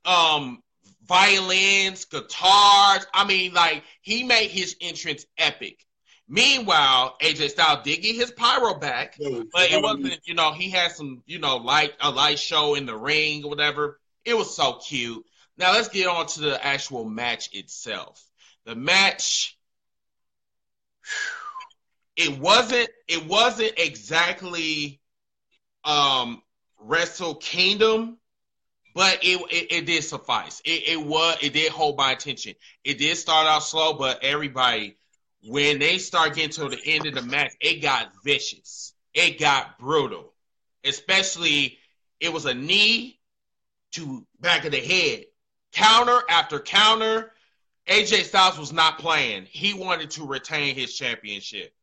um, 0.05 0.63
violins, 1.05 2.05
guitars. 2.05 3.05
I 3.13 3.25
mean, 3.27 3.53
like 3.53 3.83
he 4.01 4.23
made 4.23 4.49
his 4.49 4.77
entrance 4.81 5.25
epic. 5.37 5.85
Meanwhile, 6.27 7.17
AJ 7.21 7.49
Styles 7.49 7.83
did 7.83 7.97
get 7.97 8.15
his 8.15 8.31
pyro 8.31 8.73
back, 8.79 9.17
but 9.51 9.69
it 9.69 9.83
wasn't. 9.83 10.19
You 10.25 10.33
know, 10.33 10.53
he 10.53 10.69
had 10.71 10.93
some, 10.93 11.21
you 11.27 11.37
know, 11.37 11.57
light 11.57 11.93
a 12.01 12.09
light 12.09 12.39
show 12.39 12.73
in 12.75 12.85
the 12.85 12.95
ring 12.95 13.43
or 13.43 13.49
whatever. 13.49 13.99
It 14.23 14.35
was 14.35 14.55
so 14.55 14.79
cute. 14.79 15.23
Now 15.57 15.73
let's 15.73 15.89
get 15.89 16.07
on 16.07 16.25
to 16.27 16.39
the 16.39 16.65
actual 16.65 17.03
match 17.05 17.49
itself. 17.53 18.23
The 18.65 18.75
match 18.75 19.57
it 22.15 22.39
wasn't 22.39 22.89
it 23.07 23.25
wasn't 23.27 23.73
exactly 23.77 25.01
um 25.83 26.41
Wrestle 26.87 27.35
Kingdom, 27.35 28.17
but 28.93 29.19
it, 29.23 29.41
it 29.51 29.71
it 29.71 29.85
did 29.85 30.03
suffice. 30.03 30.61
It 30.63 30.87
it 30.87 31.01
was 31.01 31.37
it 31.41 31.53
did 31.53 31.71
hold 31.71 31.97
my 31.97 32.11
attention. 32.11 32.53
It 32.83 32.97
did 32.97 33.17
start 33.17 33.47
out 33.47 33.63
slow, 33.63 33.93
but 33.93 34.23
everybody 34.23 34.95
when 35.47 35.79
they 35.79 35.97
start 35.97 36.35
getting 36.35 36.51
to 36.51 36.69
the 36.69 36.81
end 36.85 37.05
of 37.05 37.13
the 37.13 37.21
match, 37.21 37.53
it 37.59 37.81
got 37.81 38.11
vicious. 38.23 38.93
It 39.13 39.39
got 39.39 39.77
brutal. 39.77 40.33
Especially 40.83 41.77
it 42.19 42.31
was 42.33 42.45
a 42.45 42.53
knee 42.53 43.19
to 43.91 44.25
back 44.39 44.65
of 44.65 44.71
the 44.71 44.79
head. 44.79 45.25
Counter 45.71 46.21
after 46.29 46.59
counter. 46.59 47.31
AJ 47.87 48.23
Styles 48.23 48.57
was 48.57 48.73
not 48.73 48.97
playing. 48.97 49.45
He 49.45 49.73
wanted 49.73 50.09
to 50.11 50.25
retain 50.25 50.75
his 50.75 50.97
championship. 50.97 51.74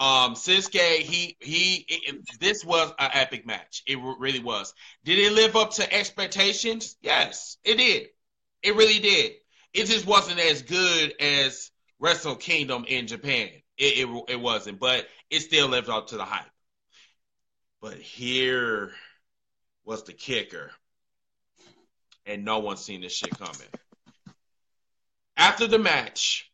Um, 0.00 0.32
Shinsuke, 0.34 1.00
he 1.00 1.36
he, 1.40 1.84
it, 1.86 2.40
this 2.40 2.64
was 2.64 2.90
an 2.98 3.10
epic 3.12 3.44
match. 3.44 3.82
It 3.86 3.98
really 4.18 4.38
was. 4.38 4.72
Did 5.04 5.18
it 5.18 5.32
live 5.32 5.56
up 5.56 5.72
to 5.72 5.94
expectations? 5.94 6.96
Yes, 7.02 7.58
it 7.64 7.76
did. 7.76 8.08
It 8.62 8.76
really 8.76 8.98
did. 8.98 9.32
It 9.74 9.84
just 9.84 10.06
wasn't 10.06 10.40
as 10.40 10.62
good 10.62 11.12
as 11.20 11.70
Wrestle 11.98 12.36
Kingdom 12.36 12.86
in 12.88 13.08
Japan. 13.08 13.50
It, 13.76 14.08
it 14.08 14.24
it 14.28 14.40
wasn't, 14.40 14.80
but 14.80 15.06
it 15.28 15.40
still 15.40 15.68
lived 15.68 15.90
up 15.90 16.06
to 16.08 16.16
the 16.16 16.24
hype. 16.24 16.50
But 17.82 17.94
here 17.98 18.92
was 19.84 20.04
the 20.04 20.14
kicker, 20.14 20.70
and 22.24 22.42
no 22.42 22.60
one 22.60 22.78
seen 22.78 23.02
this 23.02 23.12
shit 23.12 23.38
coming. 23.38 23.68
After 25.36 25.66
the 25.66 25.78
match, 25.78 26.50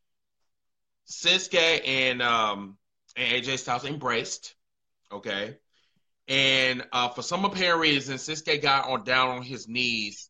Shinsuke 1.09 1.87
and 1.87 2.21
um 2.23 2.77
and 3.17 3.43
AJ 3.43 3.59
Styles 3.59 3.85
embraced. 3.85 4.55
Okay. 5.11 5.57
And 6.29 6.85
uh, 6.93 7.09
for 7.09 7.23
some 7.23 7.45
apparent 7.45 7.81
reason, 7.81 8.17
Shinsuke 8.17 8.61
got 8.61 8.89
on 8.89 9.05
down 9.05 9.29
on 9.29 9.43
his 9.43 9.69
knees 9.69 10.29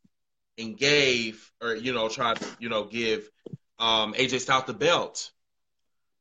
and 0.58 0.76
gave, 0.76 1.50
or 1.60 1.74
you 1.74 1.92
know, 1.92 2.08
tried 2.08 2.36
to, 2.36 2.46
you 2.58 2.68
know, 2.68 2.84
give 2.84 3.28
um, 3.78 4.14
AJ 4.14 4.40
Styles 4.40 4.64
the 4.64 4.74
belt. 4.74 5.30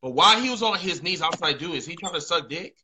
But 0.01 0.11
while 0.11 0.41
he 0.41 0.49
was 0.49 0.63
on 0.63 0.78
his 0.78 1.03
knees, 1.03 1.22
I 1.22 1.28
was 1.28 1.41
like, 1.41 1.59
dude, 1.59 1.76
is 1.76 1.86
he 1.86 1.95
trying 1.95 2.13
to 2.13 2.22
suck 2.22 2.49
dick? 2.49 2.76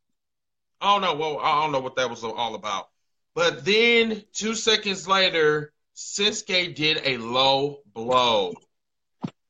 I 0.80 0.94
don't 0.94 1.02
know. 1.02 1.16
Well, 1.16 1.40
I 1.40 1.62
don't 1.62 1.72
know 1.72 1.80
what 1.80 1.96
that 1.96 2.10
was 2.10 2.24
all 2.24 2.56
about. 2.56 2.90
But 3.36 3.64
then 3.64 4.24
two 4.34 4.56
seconds 4.56 5.08
later, 5.08 5.72
Shinsuke 5.96 6.76
did 6.76 7.02
a 7.06 7.18
low 7.18 7.80
blow 7.86 8.54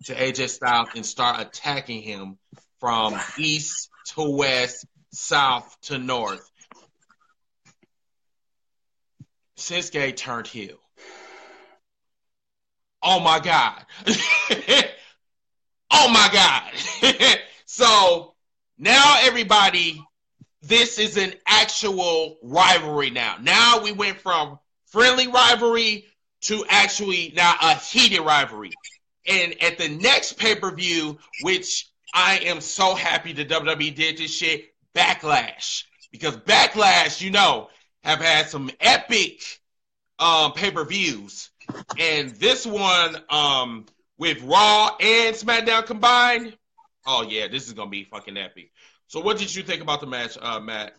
to 0.05 0.13
AJ 0.13 0.49
Styles 0.49 0.89
and 0.95 1.05
start 1.05 1.39
attacking 1.39 2.01
him 2.01 2.37
from 2.79 3.19
east 3.37 3.90
to 4.05 4.29
west, 4.29 4.85
south 5.11 5.77
to 5.83 5.97
north. 5.97 6.49
Shinsuke 9.57 10.15
turned 10.15 10.47
heel. 10.47 10.77
Oh 13.03 13.19
my 13.19 13.39
God. 13.39 13.85
oh 15.91 16.11
my 16.11 16.29
God. 16.31 17.39
so 17.65 18.33
now 18.77 19.19
everybody, 19.21 20.03
this 20.61 20.99
is 20.99 21.17
an 21.17 21.33
actual 21.47 22.37
rivalry 22.43 23.09
now. 23.09 23.37
Now 23.41 23.81
we 23.81 23.91
went 23.91 24.19
from 24.19 24.59
friendly 24.87 25.27
rivalry 25.27 26.05
to 26.41 26.65
actually 26.69 27.33
now 27.35 27.55
a 27.61 27.75
heated 27.75 28.21
rivalry. 28.21 28.71
And 29.27 29.61
at 29.61 29.77
the 29.77 29.89
next 29.89 30.37
pay 30.37 30.55
per 30.55 30.71
view, 30.71 31.19
which 31.41 31.90
I 32.13 32.39
am 32.39 32.61
so 32.61 32.95
happy 32.95 33.33
the 33.33 33.45
WWE 33.45 33.95
did 33.95 34.17
this 34.17 34.33
shit, 34.33 34.73
Backlash. 34.95 35.83
Because 36.11 36.35
Backlash, 36.37 37.21
you 37.21 37.31
know, 37.31 37.69
have 38.03 38.19
had 38.19 38.49
some 38.49 38.69
epic 38.79 39.41
um, 40.19 40.53
pay 40.53 40.71
per 40.71 40.85
views. 40.85 41.49
And 41.97 42.31
this 42.31 42.65
one, 42.65 43.17
um, 43.29 43.85
with 44.17 44.41
Raw 44.43 44.95
and 44.99 45.35
SmackDown 45.35 45.85
combined, 45.85 46.55
oh 47.05 47.23
yeah, 47.23 47.47
this 47.47 47.67
is 47.67 47.73
gonna 47.73 47.89
be 47.89 48.03
fucking 48.03 48.37
epic. 48.37 48.71
So, 49.07 49.19
what 49.19 49.37
did 49.37 49.53
you 49.53 49.63
think 49.63 49.81
about 49.81 49.99
the 49.99 50.07
match, 50.07 50.37
uh, 50.39 50.59
Matt? 50.59 50.93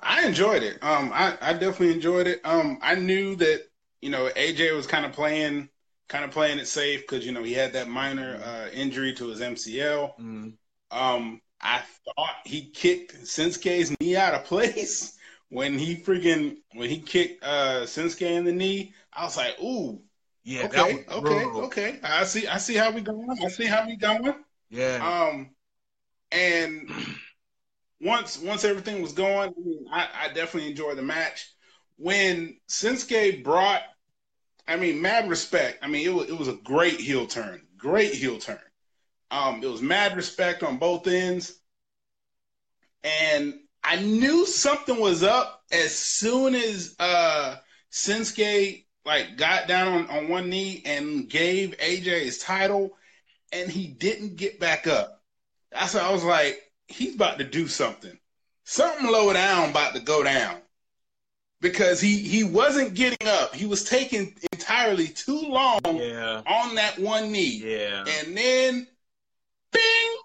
I 0.00 0.26
enjoyed 0.26 0.62
it. 0.62 0.82
Um, 0.82 1.12
I, 1.14 1.36
I 1.40 1.52
definitely 1.52 1.92
enjoyed 1.92 2.26
it. 2.26 2.40
Um, 2.44 2.78
I 2.82 2.96
knew 2.96 3.36
that 3.36 3.62
you 4.00 4.10
know 4.10 4.28
AJ 4.34 4.74
was 4.74 4.86
kind 4.86 5.04
of 5.04 5.12
playing, 5.12 5.68
kind 6.08 6.24
of 6.24 6.30
playing 6.30 6.58
it 6.58 6.66
safe 6.66 7.02
because 7.02 7.24
you 7.24 7.32
know 7.32 7.42
he 7.42 7.52
had 7.52 7.72
that 7.72 7.88
minor 7.88 8.40
uh, 8.44 8.68
injury 8.72 9.12
to 9.14 9.28
his 9.28 9.40
MCL. 9.40 10.18
Mm. 10.18 10.54
Um, 10.90 11.40
I 11.60 11.82
thought 12.04 12.36
he 12.44 12.70
kicked 12.70 13.22
Shinsuke's 13.22 13.94
knee 14.00 14.16
out 14.16 14.34
of 14.34 14.44
place 14.44 15.16
when 15.48 15.78
he 15.78 15.96
freaking 15.96 16.56
when 16.74 16.88
he 16.88 16.98
kicked 16.98 17.44
uh 17.44 17.82
Shinsuke 17.82 18.22
in 18.22 18.44
the 18.44 18.52
knee. 18.52 18.94
I 19.12 19.24
was 19.24 19.36
like, 19.36 19.60
ooh, 19.60 20.00
Yeah, 20.44 20.64
okay, 20.64 21.04
okay, 21.10 21.44
okay. 21.44 22.00
I 22.02 22.24
see, 22.24 22.46
I 22.46 22.58
see 22.58 22.74
how 22.74 22.90
we 22.90 23.02
going. 23.02 23.28
I 23.42 23.48
see 23.48 23.66
how 23.66 23.86
we 23.86 23.96
going. 23.96 24.34
Yeah, 24.70 25.28
Um, 25.28 25.50
and 26.32 26.90
once 28.00 28.38
once 28.38 28.64
everything 28.64 29.02
was 29.02 29.12
going, 29.12 29.54
I, 29.92 30.08
I, 30.22 30.28
definitely 30.28 30.70
enjoyed 30.70 30.96
the 30.96 31.02
match. 31.02 31.52
When 31.96 32.56
Shinsuke 32.68 33.44
brought, 33.44 33.82
I 34.72 34.76
mean, 34.76 35.02
mad 35.02 35.28
respect. 35.28 35.80
I 35.82 35.86
mean, 35.86 36.06
it 36.06 36.14
was 36.14 36.30
it 36.30 36.38
was 36.38 36.48
a 36.48 36.56
great 36.64 36.98
heel 36.98 37.26
turn, 37.26 37.60
great 37.76 38.14
heel 38.14 38.38
turn. 38.38 38.58
Um, 39.30 39.62
it 39.62 39.66
was 39.66 39.82
mad 39.82 40.16
respect 40.16 40.62
on 40.62 40.78
both 40.78 41.06
ends, 41.06 41.60
and 43.04 43.52
I 43.84 43.96
knew 43.96 44.46
something 44.46 44.98
was 44.98 45.22
up 45.22 45.62
as 45.70 45.94
soon 45.94 46.54
as 46.54 46.96
uh 46.98 47.56
like 49.04 49.36
got 49.36 49.68
down 49.68 49.88
on, 49.88 50.06
on 50.08 50.28
one 50.28 50.48
knee 50.48 50.82
and 50.86 51.28
gave 51.28 51.76
AJ 51.76 52.22
his 52.22 52.38
title, 52.38 52.96
and 53.52 53.70
he 53.70 53.88
didn't 53.88 54.36
get 54.36 54.58
back 54.58 54.86
up. 54.86 55.22
That's 55.70 55.92
why 55.92 56.00
I 56.00 56.12
was 56.12 56.24
like, 56.24 56.58
he's 56.88 57.14
about 57.14 57.36
to 57.38 57.44
do 57.44 57.68
something. 57.68 58.18
Something 58.64 59.10
low 59.10 59.34
down 59.34 59.70
about 59.70 59.94
to 59.94 60.00
go 60.00 60.22
down. 60.22 60.61
Because 61.62 62.00
he 62.00 62.18
he 62.18 62.44
wasn't 62.44 62.92
getting 62.94 63.26
up. 63.26 63.54
He 63.54 63.66
was 63.66 63.84
taking 63.84 64.34
entirely 64.52 65.08
too 65.08 65.40
long 65.40 65.80
yeah, 65.86 66.42
on 66.44 66.74
that 66.74 66.98
one 66.98 67.32
knee. 67.32 67.62
yeah. 67.64 68.04
And 68.06 68.36
then 68.36 68.86
bing 69.70 70.16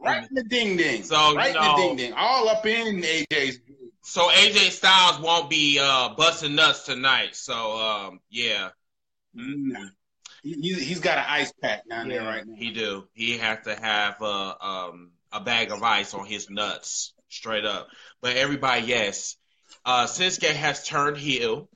right 0.00 0.26
in 0.28 0.34
the 0.34 0.42
ding 0.44 0.76
ding. 0.76 1.04
So, 1.04 1.30
you 1.30 1.36
right 1.36 1.54
in 1.54 1.62
the 1.62 1.74
ding 1.76 1.96
ding. 1.96 2.12
All 2.14 2.48
up 2.48 2.66
in 2.66 3.02
AJ's 3.02 3.60
So 4.02 4.28
AJ 4.30 4.70
Styles 4.70 5.20
won't 5.20 5.50
be 5.50 5.78
uh, 5.78 6.14
busting 6.16 6.54
nuts 6.54 6.86
tonight. 6.86 7.36
So 7.36 7.76
um, 7.78 8.20
yeah, 8.30 8.70
Nah. 9.34 9.88
He, 10.42 10.72
he's 10.74 11.00
got 11.00 11.18
an 11.18 11.24
ice 11.28 11.52
pack 11.60 11.88
down 11.88 12.08
there 12.08 12.22
right 12.22 12.46
now. 12.46 12.54
he 12.56 12.70
do. 12.70 13.08
He 13.12 13.38
has 13.38 13.58
to 13.64 13.74
have 13.74 14.20
a 14.22 14.56
um, 14.64 15.10
a 15.32 15.40
bag 15.40 15.70
of 15.72 15.82
ice 15.82 16.14
on 16.14 16.26
his 16.26 16.48
nuts, 16.48 17.12
straight 17.28 17.64
up. 17.64 17.88
But 18.20 18.36
everybody, 18.36 18.86
yes, 18.86 19.36
uh, 19.84 20.06
Shinsuke 20.06 20.52
has 20.52 20.86
turned 20.86 21.16
heel, 21.16 21.68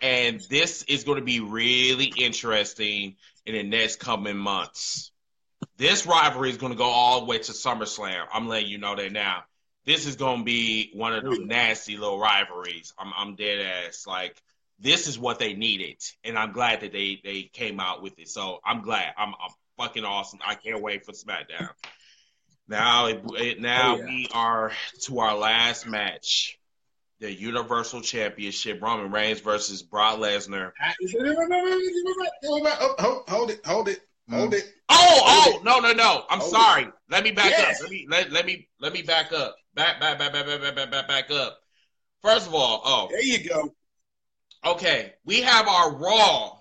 and 0.00 0.40
this 0.48 0.82
is 0.84 1.04
going 1.04 1.18
to 1.18 1.24
be 1.24 1.40
really 1.40 2.12
interesting 2.16 3.16
in 3.46 3.54
the 3.54 3.62
next 3.62 3.96
coming 3.96 4.36
months. 4.36 5.10
This 5.76 6.06
rivalry 6.06 6.50
is 6.50 6.56
going 6.56 6.72
to 6.72 6.78
go 6.78 6.84
all 6.84 7.20
the 7.20 7.26
way 7.26 7.38
to 7.38 7.52
SummerSlam. 7.52 8.26
I'm 8.32 8.48
letting 8.48 8.68
you 8.68 8.78
know 8.78 8.94
that 8.94 9.12
now. 9.12 9.44
This 9.86 10.06
is 10.06 10.16
going 10.16 10.40
to 10.40 10.44
be 10.44 10.90
one 10.92 11.14
of 11.14 11.24
those 11.24 11.38
nasty 11.38 11.96
little 11.96 12.18
rivalries. 12.18 12.92
I'm, 12.98 13.12
I'm 13.16 13.36
dead 13.36 13.60
ass. 13.60 14.06
Like, 14.06 14.36
this 14.78 15.08
is 15.08 15.18
what 15.18 15.38
they 15.38 15.54
needed. 15.54 15.96
And 16.24 16.38
I'm 16.38 16.52
glad 16.52 16.82
that 16.82 16.92
they, 16.92 17.20
they 17.24 17.44
came 17.44 17.80
out 17.80 18.02
with 18.02 18.18
it. 18.18 18.28
So 18.28 18.58
I'm 18.64 18.82
glad. 18.82 19.14
I'm, 19.16 19.30
I'm 19.30 19.50
fucking 19.78 20.04
awesome. 20.04 20.40
I 20.46 20.56
can't 20.56 20.82
wait 20.82 21.06
for 21.06 21.12
SmackDown. 21.12 21.70
Now, 22.68 23.06
it, 23.06 23.22
it, 23.36 23.60
now 23.60 23.94
oh, 23.94 23.98
yeah. 23.98 24.04
we 24.04 24.28
are 24.32 24.72
to 25.04 25.20
our 25.20 25.36
last 25.36 25.86
match 25.86 26.57
the 27.20 27.32
Universal 27.32 28.02
Championship, 28.02 28.80
Roman 28.80 29.10
Reigns 29.10 29.40
versus 29.40 29.82
Brock 29.82 30.18
Lesnar. 30.18 30.72
Hold, 33.28 33.50
it, 33.50 33.66
hold 33.66 33.88
it, 33.88 34.00
mm. 34.30 34.34
hold 34.34 34.54
it. 34.54 34.72
Oh, 34.88 35.20
oh, 35.24 35.60
no, 35.64 35.80
no, 35.80 35.92
no. 35.92 36.24
I'm 36.30 36.38
hold 36.38 36.50
sorry. 36.50 36.84
It. 36.84 36.92
Let 37.10 37.24
me 37.24 37.32
back 37.32 37.50
yes. 37.50 37.76
up. 37.76 37.82
Let 37.82 37.90
me 37.90 38.06
let, 38.08 38.32
let 38.32 38.46
me 38.46 38.68
let 38.80 38.92
me 38.92 39.02
back 39.02 39.32
up. 39.32 39.56
Back, 39.74 40.00
back, 40.00 40.18
back, 40.18 40.32
back, 40.32 40.46
back, 40.46 40.74
back, 40.74 40.90
back, 40.90 41.08
back 41.08 41.30
up. 41.30 41.58
First 42.22 42.46
of 42.48 42.54
all, 42.54 42.82
oh, 42.84 43.08
there 43.10 43.22
you 43.22 43.48
go. 43.48 43.74
Okay, 44.64 45.14
we 45.24 45.40
have 45.40 45.68
our 45.68 45.94
Raw. 45.94 46.58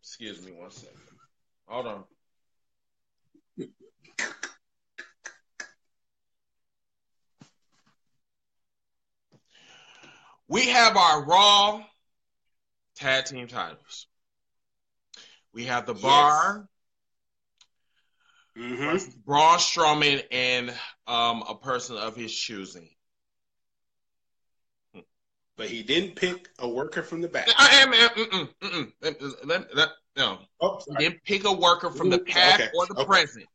Excuse 0.00 0.44
me 0.44 0.52
one 0.52 0.70
second. 0.70 0.98
Hold 1.66 1.86
on. 1.86 2.04
We 10.48 10.66
have 10.66 10.96
our 10.96 11.24
Raw 11.24 11.82
tag 12.96 13.26
team 13.26 13.48
titles. 13.48 14.06
We 15.52 15.64
have 15.66 15.86
the 15.86 15.94
bar, 15.94 16.68
yes. 18.56 19.06
mm-hmm. 19.06 19.20
Braun 19.24 19.58
Strowman, 19.58 20.22
and 20.30 20.74
um, 21.06 21.44
a 21.48 21.54
person 21.54 21.96
of 21.96 22.16
his 22.16 22.34
choosing. 22.34 22.88
But 25.56 25.68
he 25.68 25.84
didn't 25.84 26.16
pick 26.16 26.48
a 26.58 26.68
worker 26.68 27.02
from 27.02 27.20
the 27.20 27.28
back. 27.28 27.48
I 27.56 27.76
am. 27.76 27.92
Mm-mm, 27.92 28.48
mm-mm, 28.60 28.92
mm-mm, 29.00 29.88
no, 30.16 30.38
oh, 30.60 30.80
he 30.86 30.96
didn't 30.96 31.24
pick 31.24 31.44
a 31.44 31.52
worker 31.52 31.90
from 31.90 32.10
the 32.10 32.18
past 32.18 32.60
okay. 32.60 32.70
or 32.76 32.86
the 32.86 32.94
okay. 32.94 33.04
present 33.04 33.46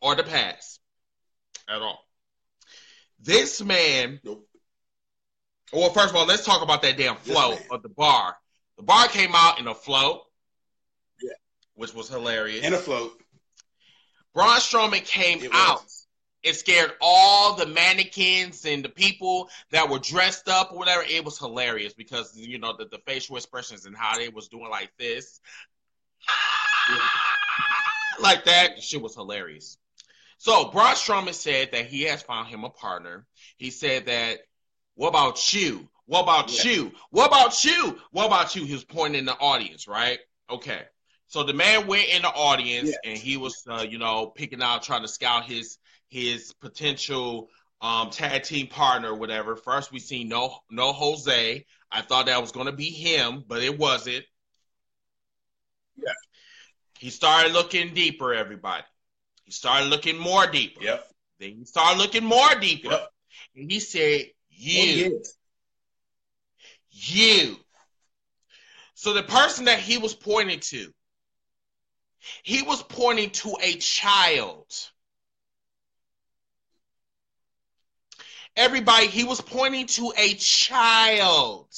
or 0.00 0.14
the 0.14 0.22
past 0.22 0.80
at 1.68 1.80
all. 1.80 2.04
This 3.20 3.62
man 3.62 4.20
nope. 4.24 4.46
Well, 5.72 5.90
first 5.90 6.10
of 6.10 6.16
all, 6.16 6.26
let's 6.26 6.44
talk 6.44 6.62
about 6.62 6.82
that 6.82 6.96
damn 6.96 7.16
float 7.16 7.58
yes, 7.60 7.66
of 7.70 7.82
the 7.82 7.88
bar. 7.88 8.36
The 8.76 8.82
bar 8.82 9.08
came 9.08 9.30
out 9.34 9.58
in 9.58 9.66
a 9.66 9.74
float, 9.74 10.22
yeah, 11.22 11.32
which 11.74 11.94
was 11.94 12.08
hilarious. 12.08 12.64
In 12.64 12.74
a 12.74 12.78
float. 12.78 13.18
Braun 14.34 14.58
Strowman 14.58 15.04
came 15.04 15.48
out 15.52 15.84
and 16.44 16.56
scared 16.56 16.92
all 17.00 17.54
the 17.54 17.66
mannequins 17.66 18.64
and 18.64 18.84
the 18.84 18.88
people 18.88 19.48
that 19.70 19.88
were 19.88 19.98
dressed 19.98 20.48
up 20.48 20.72
or 20.72 20.78
whatever. 20.78 21.02
It 21.02 21.24
was 21.24 21.38
hilarious 21.38 21.94
because 21.94 22.36
you 22.36 22.58
know 22.58 22.74
the, 22.76 22.86
the 22.86 22.98
facial 23.06 23.36
expressions 23.36 23.86
and 23.86 23.96
how 23.96 24.18
they 24.18 24.28
was 24.28 24.48
doing 24.48 24.70
like 24.70 24.90
this, 24.98 25.40
yeah. 26.90 26.98
like 28.20 28.44
that. 28.44 28.82
Shit 28.82 29.00
was 29.00 29.14
hilarious. 29.14 29.78
So 30.38 30.70
Braun 30.70 30.94
Strowman 30.94 31.34
said 31.34 31.70
that 31.72 31.86
he 31.86 32.02
has 32.02 32.22
found 32.22 32.48
him 32.48 32.64
a 32.64 32.70
partner. 32.70 33.26
He 33.58 33.70
said 33.70 34.06
that 34.06 34.40
what 34.94 35.08
about 35.08 35.52
you? 35.52 35.88
What 36.06 36.22
about 36.22 36.64
yeah. 36.64 36.70
you? 36.70 36.92
What 37.10 37.28
about 37.28 37.64
you? 37.64 37.98
What 38.10 38.26
about 38.26 38.54
you? 38.54 38.64
He 38.64 38.74
was 38.74 38.84
pointing 38.84 39.20
in 39.20 39.24
the 39.24 39.34
audience, 39.34 39.88
right? 39.88 40.18
Okay. 40.50 40.82
So 41.26 41.44
the 41.44 41.54
man 41.54 41.86
went 41.86 42.08
in 42.10 42.22
the 42.22 42.28
audience 42.28 42.90
yeah. 42.90 43.10
and 43.10 43.18
he 43.18 43.36
was, 43.36 43.62
uh, 43.66 43.86
you 43.88 43.98
know, 43.98 44.26
picking 44.26 44.62
out, 44.62 44.82
trying 44.82 45.02
to 45.02 45.08
scout 45.08 45.44
his 45.44 45.78
his 46.08 46.52
potential 46.60 47.48
um, 47.80 48.10
tag 48.10 48.42
team 48.42 48.66
partner, 48.66 49.14
whatever. 49.14 49.56
First, 49.56 49.92
we 49.92 49.98
seen 49.98 50.28
no 50.28 50.58
no 50.70 50.92
Jose. 50.92 51.64
I 51.90 52.02
thought 52.02 52.26
that 52.26 52.40
was 52.40 52.52
going 52.52 52.66
to 52.66 52.72
be 52.72 52.90
him, 52.90 53.44
but 53.46 53.62
it 53.62 53.78
wasn't. 53.78 54.24
Yeah. 55.96 56.12
He 56.98 57.10
started 57.10 57.52
looking 57.52 57.94
deeper. 57.94 58.34
Everybody. 58.34 58.84
He 59.44 59.52
started 59.52 59.86
looking 59.86 60.18
more 60.18 60.46
deeper. 60.46 60.82
Yep. 60.82 61.08
Then 61.40 61.56
he 61.58 61.64
started 61.64 61.98
looking 61.98 62.24
more 62.24 62.54
deeper. 62.60 62.90
Yep. 62.90 63.08
And 63.56 63.72
he 63.72 63.80
said, 63.80 64.26
you. 64.52 65.20
Oh, 65.22 65.28
you. 66.90 67.56
So 68.94 69.12
the 69.12 69.22
person 69.22 69.64
that 69.64 69.80
he 69.80 69.98
was 69.98 70.14
pointing 70.14 70.60
to, 70.60 70.92
he 72.42 72.62
was 72.62 72.82
pointing 72.84 73.30
to 73.30 73.56
a 73.60 73.74
child. 73.74 74.66
Everybody, 78.56 79.06
he 79.06 79.24
was 79.24 79.40
pointing 79.40 79.86
to 79.86 80.12
a 80.16 80.34
child. 80.34 81.68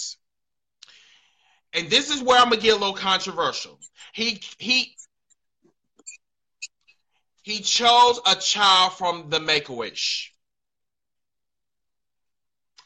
And 1.73 1.89
this 1.89 2.11
is 2.11 2.23
where 2.23 2.39
I'm 2.39 2.51
gonna 2.51 2.61
get 2.61 2.75
a 2.75 2.79
little 2.79 2.95
controversial. 2.95 3.79
He 4.13 4.41
he 4.59 4.95
he 7.43 7.61
chose 7.61 8.21
a 8.27 8.37
child 8.37 8.95
from 8.95 9.31
the 9.31 9.41
Make 9.41 9.69
a 9.69 9.73
Wish. 9.73 10.34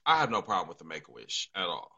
I 0.09 0.16
have 0.16 0.30
no 0.30 0.40
problem 0.40 0.68
with 0.68 0.78
the 0.78 0.86
Make 0.86 1.06
a 1.09 1.12
Wish 1.12 1.50
at 1.54 1.66
all. 1.66 1.90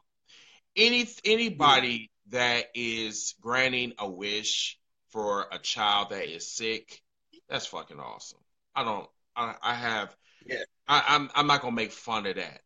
Any 0.75 1.07
anybody 1.23 2.11
that 2.29 2.65
is 2.75 3.35
granting 3.39 3.93
a 3.97 4.09
wish 4.09 4.77
for 5.11 5.47
a 5.49 5.57
child 5.57 6.09
that 6.09 6.27
is 6.27 6.53
sick, 6.53 7.01
that's 7.47 7.65
fucking 7.67 7.99
awesome. 7.99 8.39
I 8.75 8.83
don't. 8.83 9.07
I, 9.33 9.55
I 9.63 9.73
have. 9.73 10.13
Yeah. 10.45 10.63
I, 10.89 11.03
I'm. 11.07 11.29
I'm 11.35 11.47
not 11.47 11.61
gonna 11.61 11.73
make 11.73 11.93
fun 11.93 12.25
of 12.25 12.35
that. 12.35 12.59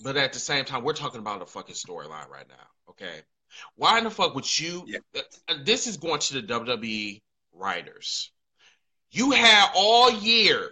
But 0.00 0.16
at 0.16 0.32
the 0.32 0.38
same 0.38 0.64
time, 0.64 0.84
we're 0.84 0.92
talking 0.92 1.20
about 1.20 1.42
a 1.42 1.46
fucking 1.46 1.74
storyline 1.74 2.28
right 2.28 2.48
now. 2.48 2.90
Okay. 2.90 3.22
Why 3.74 3.98
in 3.98 4.04
the 4.04 4.10
fuck 4.10 4.36
would 4.36 4.58
you? 4.58 4.84
Yeah. 4.86 4.98
Uh, 5.48 5.54
this 5.64 5.88
is 5.88 5.96
going 5.96 6.20
to 6.20 6.40
the 6.40 6.42
WWE 6.42 7.20
writers. 7.52 8.30
You 9.10 9.32
had 9.32 9.70
all 9.74 10.10
year 10.12 10.70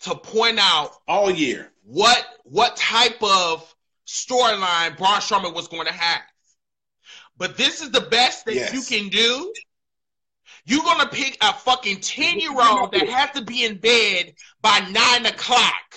to 0.00 0.14
point 0.14 0.58
out 0.58 0.92
all 1.08 1.30
year 1.30 1.70
what 1.90 2.24
what 2.44 2.76
type 2.76 3.20
of 3.20 3.74
storyline 4.06 4.96
Braun 4.96 5.20
Strowman 5.20 5.54
was 5.54 5.66
going 5.66 5.86
to 5.86 5.92
have. 5.92 6.22
But 7.36 7.56
this 7.56 7.82
is 7.82 7.90
the 7.90 8.02
best 8.02 8.44
that 8.46 8.54
yes. 8.54 8.72
you 8.72 8.82
can 8.82 9.08
do. 9.08 9.52
You're 10.66 10.84
gonna 10.84 11.08
pick 11.08 11.36
a 11.40 11.52
fucking 11.52 12.00
10 12.00 12.38
year 12.38 12.52
old 12.52 12.92
that 12.92 13.08
has 13.08 13.30
to 13.32 13.42
be 13.42 13.64
in 13.64 13.78
bed 13.78 14.34
by 14.62 14.78
nine 14.90 15.26
o'clock. 15.26 15.96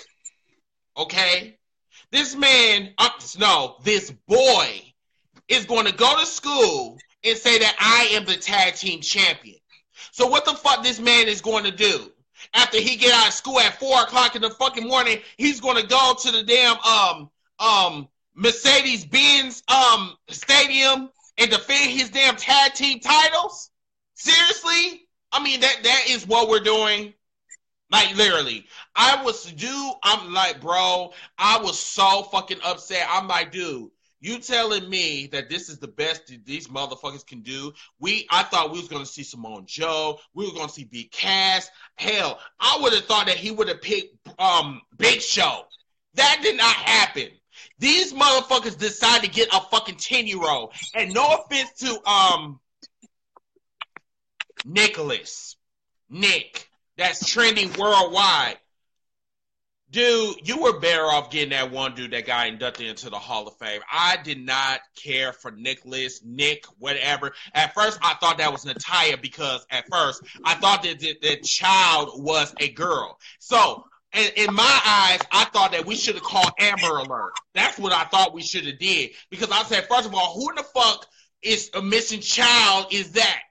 Okay? 0.96 1.58
This 2.10 2.34
man, 2.34 2.92
uh, 2.98 3.10
no, 3.38 3.76
this 3.84 4.10
boy 4.26 4.80
is 5.48 5.64
going 5.66 5.86
to 5.86 5.92
go 5.92 6.18
to 6.18 6.26
school 6.26 6.98
and 7.22 7.36
say 7.36 7.58
that 7.58 7.76
I 7.78 8.16
am 8.16 8.24
the 8.24 8.36
tag 8.36 8.74
team 8.74 9.00
champion. 9.00 9.58
So 10.10 10.26
what 10.26 10.44
the 10.44 10.54
fuck 10.54 10.82
this 10.82 10.98
man 10.98 11.28
is 11.28 11.40
going 11.40 11.64
to 11.64 11.70
do? 11.70 12.10
After 12.52 12.78
he 12.78 12.96
get 12.96 13.14
out 13.14 13.28
of 13.28 13.34
school 13.34 13.58
at 13.60 13.78
four 13.78 14.02
o'clock 14.02 14.36
in 14.36 14.42
the 14.42 14.50
fucking 14.50 14.86
morning, 14.86 15.20
he's 15.36 15.60
gonna 15.60 15.86
go 15.86 16.14
to 16.20 16.30
the 16.30 16.42
damn 16.42 16.78
um 16.80 17.30
um 17.58 18.08
Mercedes 18.34 19.04
Benz 19.04 19.62
um 19.68 20.16
stadium 20.28 21.10
and 21.38 21.50
defend 21.50 21.90
his 21.90 22.10
damn 22.10 22.36
tag 22.36 22.74
team 22.74 23.00
titles? 23.00 23.70
Seriously? 24.14 25.06
I 25.32 25.42
mean 25.42 25.60
that 25.60 25.76
that 25.82 26.04
is 26.08 26.26
what 26.26 26.48
we're 26.48 26.60
doing. 26.60 27.14
Like 27.90 28.16
literally. 28.16 28.66
I 28.96 29.22
was 29.22 29.44
do 29.52 29.92
I'm 30.02 30.32
like, 30.32 30.60
bro, 30.60 31.12
I 31.38 31.58
was 31.58 31.78
so 31.78 32.24
fucking 32.24 32.58
upset. 32.64 33.06
I'm 33.08 33.28
like, 33.28 33.52
dude, 33.52 33.90
you 34.24 34.38
telling 34.38 34.88
me 34.88 35.26
that 35.32 35.50
this 35.50 35.68
is 35.68 35.78
the 35.78 35.88
best 35.88 36.32
these 36.46 36.68
motherfuckers 36.68 37.26
can 37.26 37.42
do? 37.42 37.72
We 38.00 38.26
I 38.30 38.42
thought 38.42 38.72
we 38.72 38.78
was 38.78 38.88
gonna 38.88 39.04
see 39.04 39.22
Samoa 39.22 39.62
Joe, 39.66 40.18
we 40.32 40.46
were 40.46 40.54
gonna 40.54 40.70
see 40.70 40.84
Big 40.84 41.10
Cass. 41.10 41.70
Hell, 41.96 42.40
I 42.58 42.78
would 42.80 42.94
have 42.94 43.04
thought 43.04 43.26
that 43.26 43.36
he 43.36 43.50
would 43.50 43.68
have 43.68 43.82
picked 43.82 44.16
um 44.38 44.80
Big 44.96 45.20
Show. 45.20 45.64
That 46.14 46.38
did 46.42 46.56
not 46.56 46.74
happen. 46.74 47.28
These 47.78 48.14
motherfuckers 48.14 48.78
decided 48.78 49.26
to 49.26 49.34
get 49.34 49.48
a 49.52 49.60
fucking 49.60 49.96
10 49.96 50.26
year 50.26 50.42
old. 50.42 50.72
And 50.94 51.12
no 51.12 51.26
offense 51.26 51.72
to 51.80 52.10
um 52.10 52.60
Nicholas, 54.64 55.56
Nick, 56.08 56.68
that's 56.96 57.28
trending 57.28 57.72
worldwide. 57.74 58.56
Dude, 59.94 60.48
you 60.48 60.60
were 60.60 60.80
better 60.80 61.04
off 61.04 61.30
getting 61.30 61.50
that 61.50 61.70
one 61.70 61.94
dude 61.94 62.10
that 62.10 62.26
got 62.26 62.48
inducted 62.48 62.88
into 62.88 63.10
the 63.10 63.18
Hall 63.18 63.46
of 63.46 63.56
Fame. 63.58 63.80
I 63.88 64.16
did 64.24 64.44
not 64.44 64.80
care 64.96 65.32
for 65.32 65.52
Nicholas, 65.52 66.20
Nick, 66.24 66.64
whatever. 66.80 67.32
At 67.54 67.74
first, 67.74 68.00
I 68.02 68.14
thought 68.14 68.38
that 68.38 68.50
was 68.50 68.64
Natalia 68.64 69.16
because 69.16 69.64
at 69.70 69.84
first 69.88 70.24
I 70.44 70.54
thought 70.54 70.82
that 70.82 70.98
the, 70.98 71.16
the 71.22 71.36
child 71.44 72.20
was 72.24 72.52
a 72.58 72.70
girl. 72.70 73.20
So, 73.38 73.84
in, 74.12 74.32
in 74.34 74.52
my 74.52 74.80
eyes, 74.84 75.20
I 75.30 75.44
thought 75.44 75.70
that 75.70 75.86
we 75.86 75.94
should 75.94 76.16
have 76.16 76.24
called 76.24 76.50
Amber 76.58 76.96
Alert. 76.96 77.34
That's 77.54 77.78
what 77.78 77.92
I 77.92 78.02
thought 78.02 78.34
we 78.34 78.42
should 78.42 78.66
have 78.66 78.80
did 78.80 79.10
because 79.30 79.52
I 79.52 79.62
said, 79.62 79.86
first 79.88 80.06
of 80.06 80.14
all, 80.16 80.34
who 80.34 80.50
in 80.50 80.56
the 80.56 80.64
fuck 80.64 81.06
is 81.40 81.70
a 81.72 81.80
missing 81.80 82.18
child? 82.18 82.86
Is 82.90 83.12
that? 83.12 83.42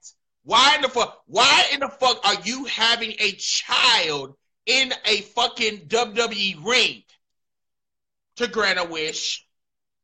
Why 0.43 0.75
in 0.75 0.81
the 0.81 0.89
fuck? 0.89 1.23
Why 1.25 1.67
in 1.71 1.79
the 1.79 1.87
fuck 1.87 2.19
are 2.27 2.41
you 2.43 2.65
having 2.65 3.13
a 3.19 3.31
child 3.31 4.35
in 4.65 4.93
a 5.05 5.21
fucking 5.21 5.87
WWE 5.87 6.65
ring 6.65 7.03
to 8.37 8.47
grant 8.47 8.79
a 8.79 8.85
wish? 8.85 9.45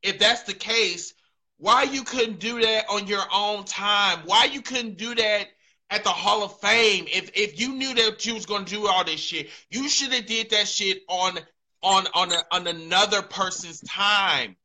If 0.02 0.20
that's 0.20 0.44
the 0.44 0.54
case, 0.54 1.14
why 1.58 1.84
you 1.84 2.04
couldn't 2.04 2.40
do 2.40 2.62
that 2.62 2.86
on 2.90 3.08
your 3.08 3.24
own 3.34 3.66
time? 3.66 4.20
Why 4.26 4.46
you 4.46 4.62
couldn't 4.62 4.98
do 4.98 5.14
that 5.16 5.48
at 5.90 6.04
the 6.04 6.10
Hall 6.10 6.44
of 6.44 6.60
Fame? 6.60 7.06
If 7.08 7.32
if 7.36 7.60
you 7.60 7.74
knew 7.74 7.94
that 7.96 8.26
you 8.26 8.34
was 8.34 8.46
gonna 8.46 8.66
do 8.66 8.88
all 8.88 9.04
this 9.04 9.20
shit, 9.20 9.50
you 9.70 9.90
should 9.90 10.14
have 10.14 10.26
did 10.26 10.50
that 10.52 10.68
shit 10.68 11.04
on 11.10 11.38
on 11.84 12.08
on 12.14 12.32
a, 12.32 12.44
on 12.52 12.68
another 12.68 13.22
person's 13.22 13.82
time. 13.82 14.56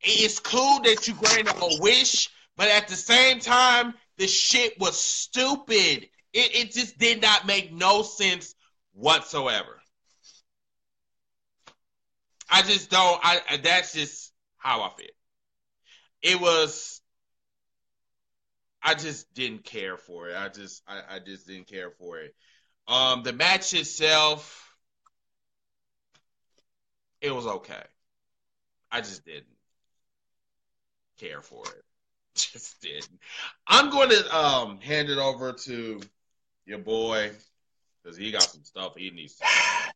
It's 0.00 0.40
cool 0.40 0.80
that 0.80 1.06
you 1.06 1.14
granted 1.14 1.54
a 1.60 1.80
wish, 1.80 2.30
but 2.56 2.68
at 2.68 2.88
the 2.88 2.96
same 2.96 3.40
time, 3.40 3.94
the 4.16 4.26
shit 4.26 4.78
was 4.78 4.98
stupid. 4.98 6.08
It, 6.32 6.54
it 6.54 6.72
just 6.72 6.98
did 6.98 7.22
not 7.22 7.46
make 7.46 7.72
no 7.72 8.02
sense 8.02 8.54
whatsoever. 8.98 9.80
I 12.50 12.62
just 12.62 12.90
don't. 12.90 13.20
I 13.22 13.58
that's 13.62 13.92
just 13.92 14.32
how 14.56 14.82
I 14.82 14.90
feel. 14.96 15.06
It 16.22 16.40
was. 16.40 17.00
I 18.82 18.94
just 18.94 19.32
didn't 19.34 19.64
care 19.64 19.96
for 19.96 20.28
it. 20.28 20.36
I 20.36 20.48
just 20.48 20.82
I, 20.86 21.16
I 21.16 21.18
just 21.20 21.46
didn't 21.46 21.68
care 21.68 21.90
for 21.90 22.18
it. 22.18 22.34
Um, 22.86 23.22
the 23.22 23.32
match 23.32 23.74
itself, 23.74 24.72
it 27.20 27.34
was 27.34 27.46
okay. 27.46 27.82
I 28.90 29.00
just 29.00 29.24
didn't 29.24 29.44
care 31.18 31.42
for 31.42 31.64
it. 31.66 31.84
Just 32.34 32.80
didn't. 32.80 33.20
I'm 33.66 33.90
going 33.90 34.10
to 34.10 34.36
um 34.36 34.80
hand 34.80 35.10
it 35.10 35.18
over 35.18 35.52
to 35.52 36.00
your 36.64 36.78
boy 36.78 37.32
because 38.02 38.16
he 38.16 38.30
got 38.30 38.42
some 38.42 38.64
stuff 38.64 38.94
he 38.96 39.10
needs 39.10 39.36
to. 39.36 39.44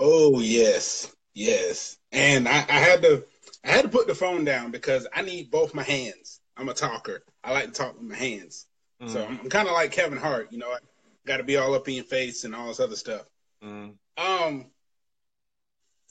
Oh 0.00 0.38
yes, 0.38 1.12
yes. 1.34 1.96
And 2.12 2.46
I, 2.46 2.58
I 2.58 2.78
had 2.78 3.02
to 3.02 3.24
I 3.64 3.68
had 3.68 3.82
to 3.82 3.88
put 3.88 4.06
the 4.06 4.14
phone 4.14 4.44
down 4.44 4.70
because 4.70 5.08
I 5.12 5.22
need 5.22 5.50
both 5.50 5.74
my 5.74 5.82
hands. 5.82 6.40
I'm 6.56 6.68
a 6.68 6.74
talker. 6.74 7.24
I 7.42 7.52
like 7.52 7.66
to 7.66 7.72
talk 7.72 7.94
with 7.94 8.08
my 8.08 8.14
hands. 8.14 8.66
Mm. 9.02 9.10
So 9.10 9.24
I'm, 9.24 9.40
I'm 9.40 9.48
kind 9.48 9.66
of 9.66 9.74
like 9.74 9.90
Kevin 9.90 10.18
Hart. 10.18 10.52
You 10.52 10.58
know, 10.58 10.70
I 10.70 10.78
got 11.26 11.38
to 11.38 11.42
be 11.42 11.56
all 11.56 11.74
up 11.74 11.88
in 11.88 11.94
your 11.94 12.04
face 12.04 12.44
and 12.44 12.54
all 12.54 12.68
this 12.68 12.78
other 12.78 12.94
stuff. 12.94 13.28
Mm. 13.62 13.94
Um, 14.16 14.66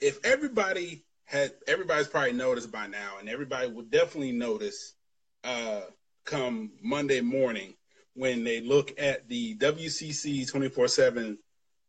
if 0.02 0.20
everybody 0.26 1.06
had 1.24 1.54
everybody's 1.68 2.08
probably 2.08 2.34
noticed 2.34 2.72
by 2.72 2.88
now, 2.88 3.18
and 3.20 3.30
everybody 3.30 3.72
will 3.72 3.84
definitely 3.84 4.34
notice 4.34 4.96
uh, 5.44 5.82
come 6.26 6.72
Monday 6.82 7.22
morning 7.22 7.74
when 8.18 8.44
they 8.44 8.62
look 8.62 8.94
at 9.00 9.28
the 9.30 9.56
WCC 9.58 10.50
24 10.50 10.88
7 10.88 11.38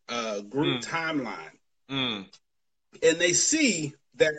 uh, 0.09 0.41
group 0.43 0.81
mm. 0.81 0.85
timeline. 0.85 1.51
Mm. 1.91 2.26
And 3.03 3.18
they 3.18 3.33
see 3.33 3.95
that 4.16 4.35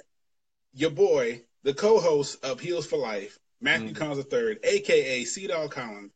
your 0.73 0.91
boy, 0.91 1.41
the 1.63 1.73
co 1.73 1.99
host 1.99 2.43
of 2.45 2.59
Heels 2.59 2.85
for 2.85 2.97
Life, 2.97 3.39
Matthew 3.59 3.91
mm. 3.91 3.95
Collins 3.95 4.25
III, 4.31 4.57
aka 4.63 5.23
C 5.25 5.47
Dog 5.47 5.71
Collins, 5.71 6.11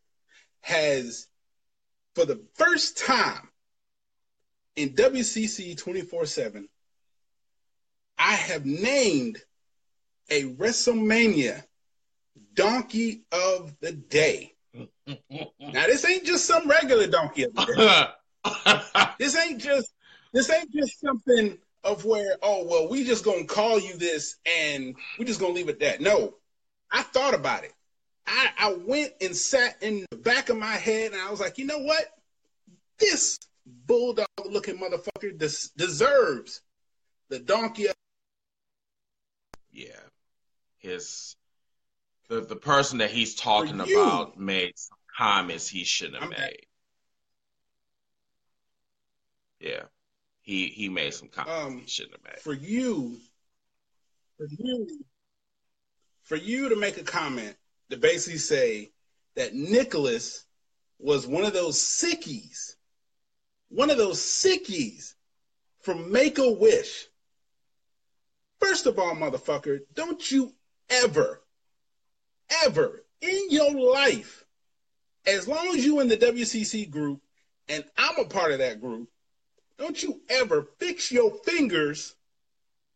has 0.61 1.28
for 2.15 2.26
the 2.26 2.41
first 2.53 2.97
time 2.97 3.49
in 4.76 4.89
WCC 4.89 5.78
24 5.78 6.26
7 6.26 6.69
I 8.17 8.34
have 8.34 8.65
named 8.65 9.41
a 10.30 10.43
WrestleMania 10.43 11.63
donkey 12.53 13.24
of 13.32 13.76
the 13.80 13.91
day. 13.91 14.52
Now 15.07 15.85
this 15.87 16.05
ain't 16.05 16.25
just 16.25 16.45
some 16.45 16.67
regular 16.67 17.07
donkey 17.07 17.45
this 19.19 19.37
ain't 19.37 19.59
just 19.61 19.93
this 20.33 20.49
ain't 20.49 20.71
just 20.71 20.99
something 20.99 21.57
of 21.83 22.05
where 22.05 22.37
oh 22.41 22.65
well 22.65 22.89
we 22.89 23.03
just 23.03 23.25
gonna 23.25 23.45
call 23.45 23.79
you 23.79 23.97
this 23.97 24.37
and 24.61 24.95
we 25.19 25.25
just 25.25 25.39
gonna 25.39 25.53
leave 25.53 25.69
it 25.69 25.79
that. 25.81 26.01
No, 26.01 26.35
I 26.91 27.01
thought 27.03 27.33
about 27.33 27.63
it. 27.63 27.73
I, 28.25 28.49
I 28.57 28.73
went 28.73 29.13
and 29.21 29.35
sat 29.35 29.81
in 29.81 30.05
the 30.09 30.17
back 30.17 30.49
of 30.49 30.57
my 30.57 30.73
head 30.73 31.11
and 31.11 31.21
I 31.21 31.29
was 31.29 31.41
like, 31.41 31.57
you 31.57 31.65
know 31.65 31.79
what? 31.79 32.05
This 32.99 33.37
bulldog 33.65 34.27
looking 34.45 34.77
motherfucker 34.77 35.37
des- 35.37 35.71
deserves 35.75 36.61
the 37.29 37.39
donkey 37.39 37.87
yeah, 39.71 39.89
his 40.77 41.35
the 42.30 42.41
the 42.41 42.55
person 42.55 42.99
that 42.99 43.11
he's 43.11 43.36
talking 43.36 43.80
about 43.80 44.39
made 44.39 44.74
some 44.76 44.97
comments 45.17 45.67
he 45.67 45.84
shouldn't 45.84 46.21
have 46.21 46.32
I'm 46.32 46.39
made. 46.39 46.65
Yeah, 49.59 49.84
he 50.41 50.67
he 50.67 50.89
made 50.89 51.13
some 51.13 51.30
comments 51.30 51.65
um, 51.65 51.80
he 51.80 51.88
shouldn't 51.88 52.15
have 52.15 52.24
made. 52.24 52.41
For 52.41 52.53
you, 52.53 53.17
for 54.38 54.47
you, 54.49 54.88
for 56.24 56.36
you 56.36 56.69
to 56.69 56.76
make 56.76 56.97
a 56.97 57.03
comment 57.03 57.55
to 57.89 57.97
basically 57.97 58.39
say 58.39 58.91
that 59.36 59.53
Nicholas 59.53 60.45
was 60.99 61.28
one 61.28 61.43
of 61.43 61.53
those 61.53 61.78
sickies, 61.80 62.76
one 63.69 63.89
of 63.89 63.97
those 63.97 64.19
sickies 64.19 65.13
from 65.82 66.11
Make 66.11 66.38
a 66.38 66.49
Wish 66.49 67.07
First 68.63 68.86
of 68.86 68.97
all, 68.97 69.13
motherfucker, 69.13 69.80
don't 69.93 70.32
you 70.32 70.53
ever, 70.89 71.42
ever 72.65 73.03
in 73.21 73.47
your 73.49 73.73
life, 73.73 74.45
as 75.25 75.47
long 75.47 75.69
as 75.69 75.85
you 75.85 75.99
in 75.99 76.07
the 76.07 76.17
WCC 76.17 76.89
group 76.89 77.21
and 77.69 77.83
I'm 77.97 78.19
a 78.19 78.25
part 78.25 78.51
of 78.51 78.59
that 78.59 78.81
group, 78.81 79.09
don't 79.77 80.01
you 80.01 80.21
ever 80.29 80.67
fix 80.79 81.11
your 81.11 81.31
fingers 81.45 82.15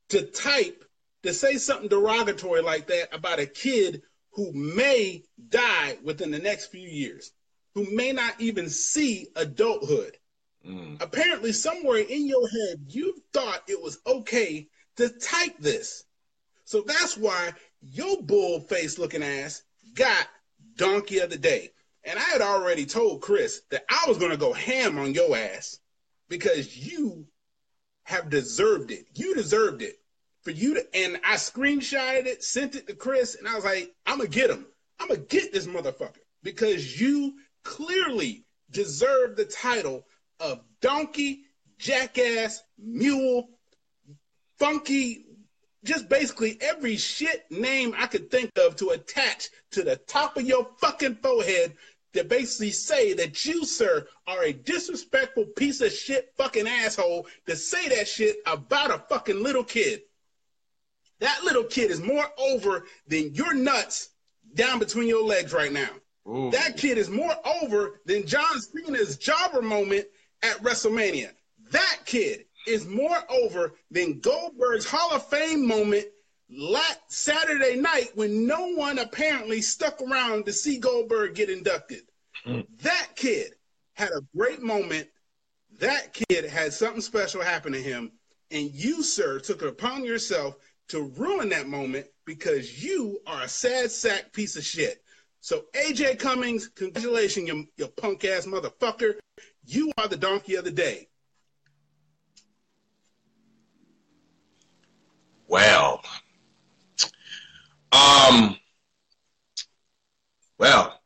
to 0.10 0.24
type 0.24 0.84
to 1.24 1.34
say 1.34 1.58
something 1.58 1.90
derogatory 1.90 2.62
like 2.62 2.88
that 2.88 3.14
about 3.14 3.40
a 3.40 3.46
kid 3.46 4.02
who 4.32 4.52
may 4.54 5.24
die 5.50 5.98
within 6.04 6.32
the 6.32 6.40
next 6.40 6.68
few 6.68 6.88
years, 6.88 7.32
who 7.74 7.90
may 7.92 8.12
not 8.12 8.40
even 8.40 8.70
see 8.70 9.28
adulthood. 9.36 10.18
Mm. 10.66 11.02
Apparently, 11.02 11.52
somewhere 11.52 11.98
in 11.98 12.28
your 12.28 12.48
head, 12.48 12.86
you 12.88 13.16
thought 13.34 13.64
it 13.68 13.82
was 13.82 14.00
okay 14.06 14.68
to 14.98 15.10
type 15.10 15.58
this. 15.60 16.04
So 16.66 16.82
that's 16.82 17.18
why 17.18 17.54
your 17.82 18.22
bull 18.22 18.60
face 18.62 18.98
looking 18.98 19.24
ass 19.24 19.64
got 19.96 20.28
donkey 20.76 21.20
of 21.20 21.30
the 21.30 21.38
day. 21.38 21.72
And 22.04 22.18
I 22.18 22.24
had 22.24 22.42
already 22.42 22.86
told 22.86 23.22
Chris 23.22 23.62
that 23.72 23.84
I 23.90 24.06
was 24.08 24.18
going 24.18 24.32
to 24.32 24.38
go 24.38 24.54
ham 24.54 24.98
on 24.98 25.14
your 25.14 25.36
ass 25.36 25.80
because 26.30 26.78
you 26.78 27.28
have 28.04 28.30
deserved 28.30 28.92
it. 28.92 29.06
You 29.14 29.36
deserved 29.36 29.82
it. 29.82 29.96
For 30.44 30.52
you 30.52 30.76
to, 30.76 30.86
and 30.96 31.20
I 31.26 31.36
screenshotted 31.36 32.26
it, 32.26 32.42
sent 32.42 32.76
it 32.76 32.88
to 32.88 32.96
Chris, 32.96 33.36
and 33.36 33.46
I 33.46 33.56
was 33.56 33.66
like, 33.66 33.94
I'm 34.06 34.20
going 34.20 34.32
to 34.32 34.40
get 34.40 34.50
him. 34.50 34.66
I'm 34.98 35.10
going 35.10 35.20
to 35.20 35.28
get 35.28 35.52
this 35.52 35.68
motherfucker 35.68 36.20
because 36.42 37.02
you 37.02 37.34
clearly 37.64 38.46
deserve 38.72 39.36
the 39.36 39.44
title 39.44 40.06
of 40.40 40.64
donkey, 40.82 41.42
jackass, 41.78 42.64
mule, 42.78 43.50
funky, 44.58 45.26
just 45.84 46.10
basically 46.10 46.58
every 46.62 46.98
shit 46.98 47.46
name 47.52 47.94
I 47.98 48.08
could 48.08 48.30
think 48.30 48.52
of 48.58 48.76
to 48.78 48.90
attach 48.90 49.50
to 49.72 49.84
the 49.84 49.96
top 49.96 50.38
of 50.38 50.46
your 50.46 50.68
fucking 50.80 51.16
forehead 51.16 51.76
to 52.14 52.24
basically 52.24 52.72
say 52.72 53.14
that 53.14 53.46
you, 53.46 53.66
sir, 53.66 54.08
are 54.26 54.44
a 54.44 54.54
disrespectful 54.54 55.46
piece 55.46 55.82
of 55.82 55.92
shit 55.92 56.34
fucking 56.38 56.68
asshole 56.68 57.28
to 57.46 57.56
say 57.56 57.88
that 57.90 58.08
shit 58.08 58.38
about 58.46 58.92
a 58.92 59.00
fucking 59.10 59.42
little 59.42 59.64
kid. 59.64 60.02
That 61.20 61.44
little 61.44 61.64
kid 61.64 61.92
is 61.92 62.02
more 62.02 62.26
over 62.38 62.86
than 63.08 63.34
your 63.34 63.54
nuts 63.54 64.10
down 64.54 64.80
between 64.80 65.08
your 65.08 65.24
legs 65.24 65.54
right 65.54 65.72
now. 65.72 65.90
Ooh. 66.28 66.52
That 66.52 66.78
kid 66.78 66.98
is 66.98 67.10
more 67.10 67.34
over 67.62 68.02
than 68.06 68.26
John 68.26 68.60
Cena's 68.60 69.18
jobber 69.18 69.62
moment 69.62 70.06
at 70.44 70.58
WrestleMania. 70.58 71.32
That 71.72 72.00
kid 72.06 72.46
is 72.68 72.86
more 72.86 73.18
over 73.30 73.74
than 73.92 74.20
Goldberg's 74.20 74.86
Hall 74.86 75.14
of 75.14 75.26
Fame 75.28 75.68
moment 75.68 76.06
last 76.50 77.00
Saturday 77.08 77.76
night 77.76 78.10
when 78.16 78.48
no 78.48 78.74
one 78.74 79.00
apparently 79.00 79.62
stuck 79.62 80.02
around 80.02 80.46
to 80.46 80.54
see 80.54 80.78
Goldberg 80.78 81.36
get 81.36 81.50
inducted. 81.50 82.04
Mm. 82.46 82.66
That 82.82 83.10
kid 83.16 83.54
had 83.94 84.12
a 84.12 84.22
great 84.36 84.62
moment. 84.62 85.08
That 85.80 86.14
kid 86.14 86.46
had 86.46 86.74
something 86.74 87.02
special 87.02 87.42
happen 87.42 87.74
to 87.74 87.82
him. 87.82 88.12
And 88.52 88.72
you, 88.72 89.04
sir, 89.04 89.40
took 89.40 89.62
it 89.62 89.68
upon 89.68 90.06
yourself 90.06 90.56
to 90.90 91.12
ruin 91.18 91.50
that 91.50 91.68
moment 91.68 92.08
because 92.26 92.82
you 92.84 93.20
are 93.28 93.44
a 93.44 93.48
sad 93.48 93.92
sack 93.92 94.32
piece 94.32 94.56
of 94.56 94.64
shit. 94.64 95.04
So, 95.42 95.66
AJ 95.74 96.20
Cummings, 96.20 96.70
congratulations, 96.70 97.48
you, 97.48 97.68
you 97.78 97.88
punk 97.88 98.26
ass 98.26 98.46
motherfucker. 98.46 99.16
You 99.66 99.92
are 99.98 100.08
the 100.08 100.18
donkey 100.18 100.56
of 100.56 100.64
the 100.64 100.72
day. 100.72 101.10
Well, 105.48 106.02
um, 107.92 108.58
well, 110.60 111.00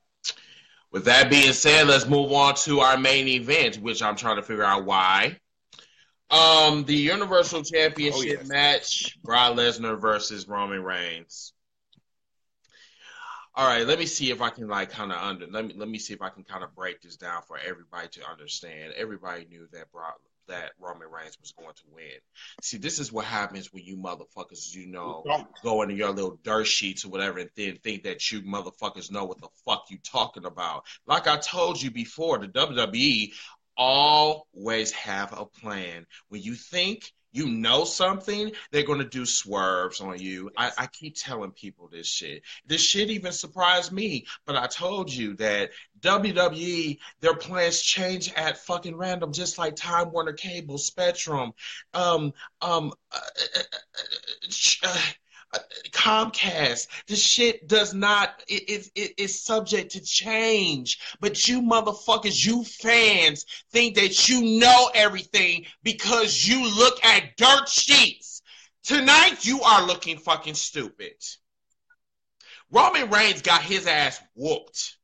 With 0.91 1.05
that 1.05 1.29
being 1.29 1.53
said, 1.53 1.87
let's 1.87 2.07
move 2.07 2.31
on 2.33 2.55
to 2.65 2.81
our 2.81 2.97
main 2.97 3.27
event, 3.27 3.77
which 3.77 4.01
I'm 4.03 4.15
trying 4.15 4.35
to 4.37 4.43
figure 4.43 4.63
out 4.63 4.85
why. 4.85 5.37
Um, 6.29 6.83
the 6.85 6.95
Universal 6.95 7.63
Championship 7.63 8.17
Oh, 8.17 8.23
yes. 8.23 8.47
match: 8.47 9.17
Brock 9.23 9.55
Lesnar 9.55 9.99
versus 9.99 10.47
Roman 10.47 10.83
Reigns. 10.83 11.53
All 13.55 13.67
right, 13.67 13.85
let 13.85 13.99
me 13.99 14.05
see 14.05 14.31
if 14.31 14.41
I 14.41 14.49
can 14.49 14.67
like 14.67 14.89
kind 14.91 15.11
of 15.11 15.17
under 15.17 15.45
let 15.47 15.65
me 15.65 15.73
let 15.75 15.89
me 15.89 15.97
see 15.97 16.13
if 16.13 16.21
I 16.21 16.29
can 16.29 16.43
kind 16.43 16.63
of 16.63 16.73
break 16.73 17.01
this 17.01 17.17
down 17.17 17.41
for 17.47 17.57
everybody 17.57 18.07
to 18.09 18.29
understand. 18.29 18.93
Everybody 18.95 19.45
knew 19.49 19.67
that 19.73 19.91
Brock 19.91 20.19
that 20.51 20.71
Roman 20.79 21.09
Reigns 21.09 21.37
was 21.39 21.53
going 21.53 21.73
to 21.73 21.83
win. 21.93 22.19
See, 22.61 22.77
this 22.77 22.99
is 22.99 23.11
what 23.11 23.25
happens 23.25 23.73
when 23.73 23.83
you 23.83 23.97
motherfuckers, 23.97 24.73
you 24.73 24.87
know, 24.87 25.23
go 25.63 25.81
into 25.81 25.95
your 25.95 26.11
little 26.11 26.39
dirt 26.43 26.67
sheets 26.67 27.05
or 27.05 27.09
whatever 27.09 27.39
and 27.39 27.49
then 27.55 27.77
think 27.83 28.03
that 28.03 28.31
you 28.31 28.41
motherfuckers 28.41 29.11
know 29.11 29.25
what 29.25 29.41
the 29.41 29.49
fuck 29.65 29.85
you 29.89 29.97
talking 30.03 30.45
about. 30.45 30.85
Like 31.07 31.27
I 31.27 31.37
told 31.37 31.81
you 31.81 31.91
before, 31.91 32.37
the 32.37 32.47
WWE 32.47 33.33
always 33.77 34.91
have 34.91 35.37
a 35.37 35.45
plan. 35.45 36.05
When 36.29 36.41
you 36.41 36.53
think 36.55 37.11
you 37.32 37.47
know 37.47 37.84
something, 37.84 38.51
they're 38.71 38.84
gonna 38.84 39.03
do 39.05 39.25
swerves 39.25 40.01
on 40.01 40.19
you. 40.19 40.51
I, 40.57 40.71
I 40.77 40.88
keep 40.88 41.15
telling 41.17 41.51
people 41.51 41.88
this 41.88 42.07
shit. 42.07 42.43
This 42.65 42.82
shit 42.82 43.09
even 43.09 43.32
surprised 43.32 43.91
me, 43.91 44.25
but 44.45 44.55
I 44.55 44.67
told 44.67 45.11
you 45.11 45.36
that 45.38 45.71
WWE, 46.01 46.97
their 47.19 47.36
plans 47.36 47.82
change 47.82 48.34
at 48.34 48.57
fucking 48.57 48.95
random, 48.95 49.32
just 49.32 49.57
like 49.57 49.75
Time 49.75 50.11
Warner 50.11 50.34
Cable, 50.34 50.77
Spectrum, 50.77 51.53
um, 51.93 52.34
um, 52.61 52.91
uh, 53.11 53.17
uh, 53.17 53.59
uh, 53.59 53.61
uh, 54.84 54.89
uh, 54.89 54.97
Comcast. 55.91 56.87
This 57.07 57.21
shit 57.21 57.67
does 57.67 57.93
not 57.93 58.41
it 58.47 58.69
is 58.69 58.91
it, 58.95 59.13
is 59.17 59.41
subject 59.41 59.91
to 59.91 60.01
change. 60.01 60.99
But 61.19 61.47
you 61.47 61.61
motherfuckers, 61.61 62.45
you 62.45 62.63
fans, 62.63 63.45
think 63.71 63.95
that 63.95 64.29
you 64.29 64.59
know 64.59 64.89
everything 64.93 65.65
because 65.83 66.47
you 66.47 66.63
look 66.77 67.03
at 67.03 67.35
dirt 67.37 67.67
sheets. 67.67 68.41
Tonight 68.83 69.45
you 69.45 69.61
are 69.61 69.85
looking 69.85 70.17
fucking 70.17 70.55
stupid. 70.55 71.13
Roman 72.71 73.09
Reigns 73.09 73.41
got 73.41 73.61
his 73.61 73.85
ass 73.87 74.21
whooped. 74.35 74.97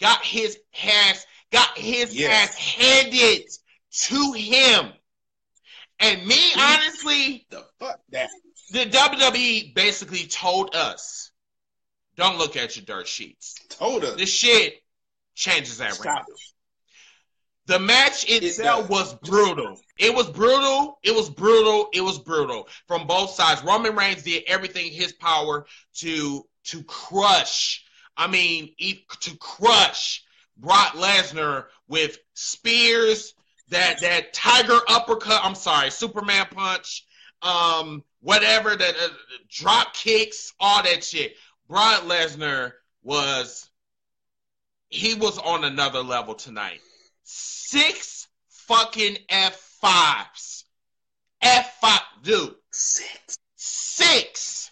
Got 0.00 0.22
his 0.24 0.58
ass 0.84 1.26
got 1.50 1.76
his 1.78 2.14
Yes. 2.14 2.50
ass 2.50 2.56
handed 2.56 3.48
to 3.90 4.32
him. 4.32 4.92
And 5.98 6.26
me, 6.26 6.52
honestly, 6.56 7.46
The 7.50 7.66
fuck 7.80 8.00
that. 8.10 8.30
The 8.70 8.86
WWE 8.86 9.74
basically 9.74 10.26
told 10.26 10.74
us, 10.74 11.30
don't 12.16 12.38
look 12.38 12.56
at 12.56 12.76
your 12.76 12.84
dirt 12.84 13.06
sheets. 13.08 13.54
Told 13.68 14.04
us. 14.04 14.16
This 14.16 14.30
shit 14.32 14.74
changes 15.34 15.78
that 15.78 15.94
Stop 15.94 16.06
random. 16.06 16.24
it. 16.28 16.40
The 17.66 17.78
match 17.78 18.28
itself 18.28 18.88
does. 18.88 18.90
was 18.90 19.14
brutal. 19.28 19.78
It 19.98 20.14
was 20.14 20.28
brutal. 20.30 20.98
It 21.02 21.14
was 21.14 21.28
brutal. 21.28 21.88
It 21.92 22.00
was 22.00 22.18
brutal 22.18 22.66
from 22.86 23.06
both 23.06 23.30
sides. 23.30 23.62
Roman 23.62 23.94
Reigns 23.94 24.22
did 24.22 24.44
everything 24.46 24.86
in 24.86 24.92
his 24.92 25.12
power 25.12 25.66
to 25.96 26.46
to 26.64 26.82
crush. 26.84 27.84
I 28.16 28.26
mean, 28.26 28.72
e- 28.78 29.04
to 29.20 29.36
crush 29.36 30.24
Brock 30.56 30.94
Lesnar 30.94 31.66
with 31.88 32.18
spears, 32.34 33.34
that 33.68 34.00
that 34.00 34.32
tiger 34.32 34.78
uppercut. 34.88 35.40
I'm 35.44 35.54
sorry, 35.54 35.90
Superman 35.90 36.46
punch, 36.50 37.04
um, 37.42 38.02
whatever 38.20 38.76
that 38.76 38.94
uh, 38.96 39.08
drop 39.48 39.94
kicks, 39.94 40.52
all 40.58 40.82
that 40.82 41.04
shit. 41.04 41.34
Brock 41.68 42.02
Lesnar 42.02 42.72
was 43.02 43.68
he 44.88 45.14
was 45.14 45.38
on 45.38 45.64
another 45.64 46.00
level 46.00 46.34
tonight. 46.34 46.80
Six 47.22 48.28
fucking 48.48 49.16
F5s. 49.30 50.64
F5, 51.42 51.98
dude. 52.22 52.54
Six. 52.72 53.38
Six 53.54 54.70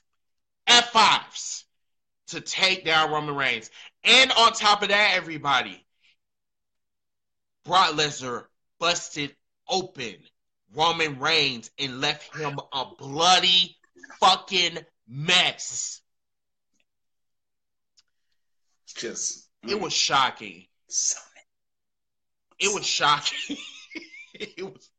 F5s 0.69 1.65
to 2.29 2.41
take 2.41 2.85
down 2.85 3.11
Roman 3.11 3.35
Reigns. 3.35 3.71
And 4.05 4.33
on 4.33 4.53
top 4.53 4.83
of 4.83 4.89
that, 4.89 5.15
everybody, 5.15 5.85
Brock 7.65 7.91
Lesnar 7.91 8.45
busted 8.79 9.35
open 9.69 10.17
Roman 10.75 11.19
Reigns 11.19 11.71
and 11.79 12.01
left 12.01 12.37
him 12.37 12.59
a 12.73 12.85
bloody 12.99 13.77
fucking 14.21 14.79
mess. 15.09 16.01
Just. 18.95 19.49
It 19.67 19.81
was 19.81 19.93
shocking. 19.93 20.67
It 22.59 22.75
was 22.75 22.87
shocking. 22.87 23.57
it 24.35 24.63
was 24.63 24.91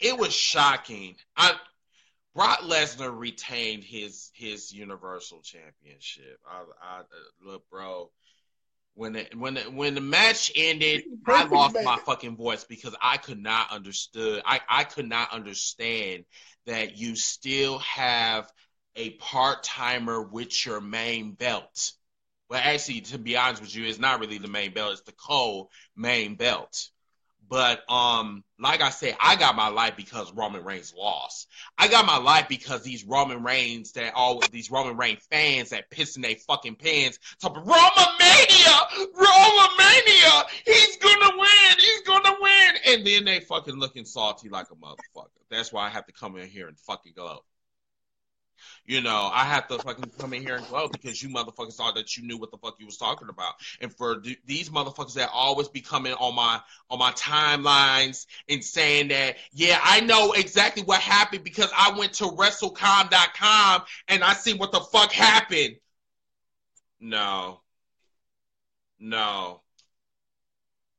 it 0.00 0.18
was 0.18 0.32
shocking. 0.32 1.16
I 1.36 1.54
Brock 2.34 2.60
Lesnar 2.60 3.16
retained 3.16 3.84
his 3.84 4.30
his 4.34 4.72
Universal 4.72 5.42
Championship. 5.42 6.38
I, 6.48 6.64
I 6.82 7.02
look, 7.44 7.68
bro. 7.70 8.10
When 9.00 9.14
the, 9.14 9.26
when 9.34 9.54
the, 9.54 9.62
when 9.62 9.94
the 9.94 10.02
match 10.02 10.52
ended, 10.54 11.04
I 11.26 11.44
lost 11.44 11.74
my 11.74 11.96
fucking 12.04 12.36
voice 12.36 12.64
because 12.64 12.94
I 13.00 13.16
could 13.16 13.42
not 13.42 13.72
understood. 13.72 14.42
I 14.44 14.60
I 14.68 14.84
could 14.84 15.08
not 15.08 15.32
understand 15.32 16.26
that 16.66 16.98
you 16.98 17.16
still 17.16 17.78
have 17.78 18.52
a 18.96 19.12
part 19.12 19.62
timer 19.62 20.20
with 20.20 20.66
your 20.66 20.82
main 20.82 21.32
belt. 21.32 21.92
Well, 22.50 22.60
actually, 22.62 23.00
to 23.00 23.16
be 23.16 23.38
honest 23.38 23.62
with 23.62 23.74
you, 23.74 23.86
it's 23.86 23.98
not 23.98 24.20
really 24.20 24.36
the 24.36 24.48
main 24.48 24.74
belt; 24.74 24.92
it's 24.92 25.00
the 25.00 25.12
co 25.12 25.70
main 25.96 26.34
belt. 26.34 26.90
But 27.50 27.82
um, 27.90 28.44
like 28.60 28.80
I 28.80 28.90
said, 28.90 29.16
I 29.20 29.34
got 29.34 29.56
my 29.56 29.68
life 29.68 29.94
because 29.96 30.32
Roman 30.32 30.62
Reigns 30.62 30.94
lost. 30.96 31.48
I 31.76 31.88
got 31.88 32.06
my 32.06 32.16
life 32.16 32.46
because 32.48 32.84
these 32.84 33.04
Roman 33.04 33.42
Reigns 33.42 33.90
that 33.92 34.14
all 34.14 34.40
these 34.52 34.70
Roman 34.70 34.96
Reigns 34.96 35.26
fans 35.28 35.70
that 35.70 35.90
pissing 35.90 36.22
their 36.22 36.36
fucking 36.36 36.76
pants 36.76 37.18
talking 37.40 37.64
Roman 37.64 38.12
Mania, 38.20 39.06
Roman 39.16 39.76
Mania, 39.76 40.44
he's 40.64 40.96
gonna 40.98 41.36
win, 41.36 41.78
he's 41.78 42.02
gonna 42.02 42.36
win, 42.40 42.74
and 42.86 43.04
then 43.04 43.24
they 43.24 43.40
fucking 43.40 43.74
looking 43.74 44.04
salty 44.04 44.48
like 44.48 44.66
a 44.70 44.76
motherfucker. 44.76 45.26
That's 45.50 45.72
why 45.72 45.86
I 45.86 45.90
have 45.90 46.06
to 46.06 46.12
come 46.12 46.36
in 46.36 46.46
here 46.46 46.68
and 46.68 46.78
fucking 46.78 47.14
glow. 47.16 47.40
You 48.86 49.00
know, 49.00 49.30
I 49.32 49.44
have 49.44 49.68
to 49.68 49.78
fucking 49.78 50.10
come 50.18 50.32
in 50.32 50.42
here 50.42 50.56
and 50.56 50.66
glow 50.66 50.88
because 50.88 51.22
you 51.22 51.28
motherfuckers 51.28 51.74
thought 51.74 51.94
that 51.94 52.16
you 52.16 52.24
knew 52.24 52.38
what 52.38 52.50
the 52.50 52.58
fuck 52.58 52.76
you 52.78 52.86
was 52.86 52.96
talking 52.96 53.28
about. 53.28 53.54
And 53.80 53.94
for 53.94 54.20
th- 54.20 54.40
these 54.46 54.70
motherfuckers 54.70 55.14
that 55.14 55.30
always 55.32 55.68
be 55.68 55.80
coming 55.80 56.12
on 56.14 56.34
my 56.34 56.60
on 56.90 56.98
my 56.98 57.12
timelines 57.12 58.26
and 58.48 58.64
saying 58.64 59.08
that, 59.08 59.36
yeah, 59.52 59.78
I 59.82 60.00
know 60.00 60.32
exactly 60.32 60.82
what 60.82 61.00
happened 61.00 61.44
because 61.44 61.70
I 61.76 61.96
went 61.98 62.14
to 62.14 62.24
WrestleCom.com 62.24 63.82
and 64.08 64.24
I 64.24 64.32
see 64.34 64.54
what 64.54 64.72
the 64.72 64.80
fuck 64.80 65.12
happened. 65.12 65.76
No. 67.00 67.60
No. 68.98 69.62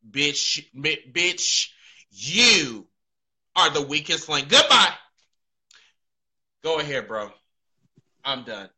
Bitch, 0.10 0.66
bi- 0.74 1.04
bitch, 1.12 1.70
you 2.10 2.88
are 3.56 3.70
the 3.70 3.82
weakest 3.82 4.28
link. 4.30 4.50
Goodbye. 4.50 4.94
Go 6.64 6.80
ahead, 6.80 7.08
bro. 7.08 7.32
I'm 8.24 8.44
done. 8.44 8.70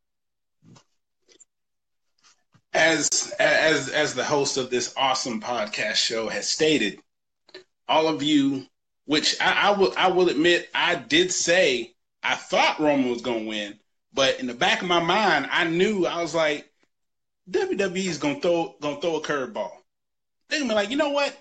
as 2.74 3.34
as 3.40 3.90
as 3.90 4.14
the 4.14 4.24
host 4.24 4.58
of 4.58 4.70
this 4.70 4.94
awesome 4.98 5.42
podcast 5.42 5.96
show 5.96 6.28
has 6.30 6.50
stated, 6.50 7.00
all 7.88 8.08
of 8.08 8.24
you, 8.24 8.66
which 9.06 9.40
I, 9.42 9.70
I 9.70 9.72
will 9.72 9.94
I 9.98 10.08
will 10.10 10.30
admit, 10.30 10.70
I 10.74 10.96
did 10.96 11.32
say 11.32 11.94
I 12.24 12.36
thought 12.36 12.80
Roman 12.80 13.10
was 13.10 13.22
gonna 13.22 13.44
win, 13.46 13.80
but 14.14 14.40
in 14.40 14.48
the 14.48 14.54
back 14.54 14.82
of 14.82 14.88
my 14.88 15.02
mind, 15.02 15.48
I 15.52 15.66
knew 15.66 16.06
I 16.06 16.22
was 16.22 16.34
like, 16.34 16.70
WWE's 17.50 18.18
gonna 18.18 18.40
throw 18.40 18.76
gonna 18.82 19.00
throw 19.02 19.18
a 19.18 19.22
curveball. 19.22 19.72
They're 20.50 20.60
gonna 20.60 20.70
be 20.70 20.76
like, 20.76 20.90
you 20.90 20.98
know 20.98 21.12
what? 21.12 21.38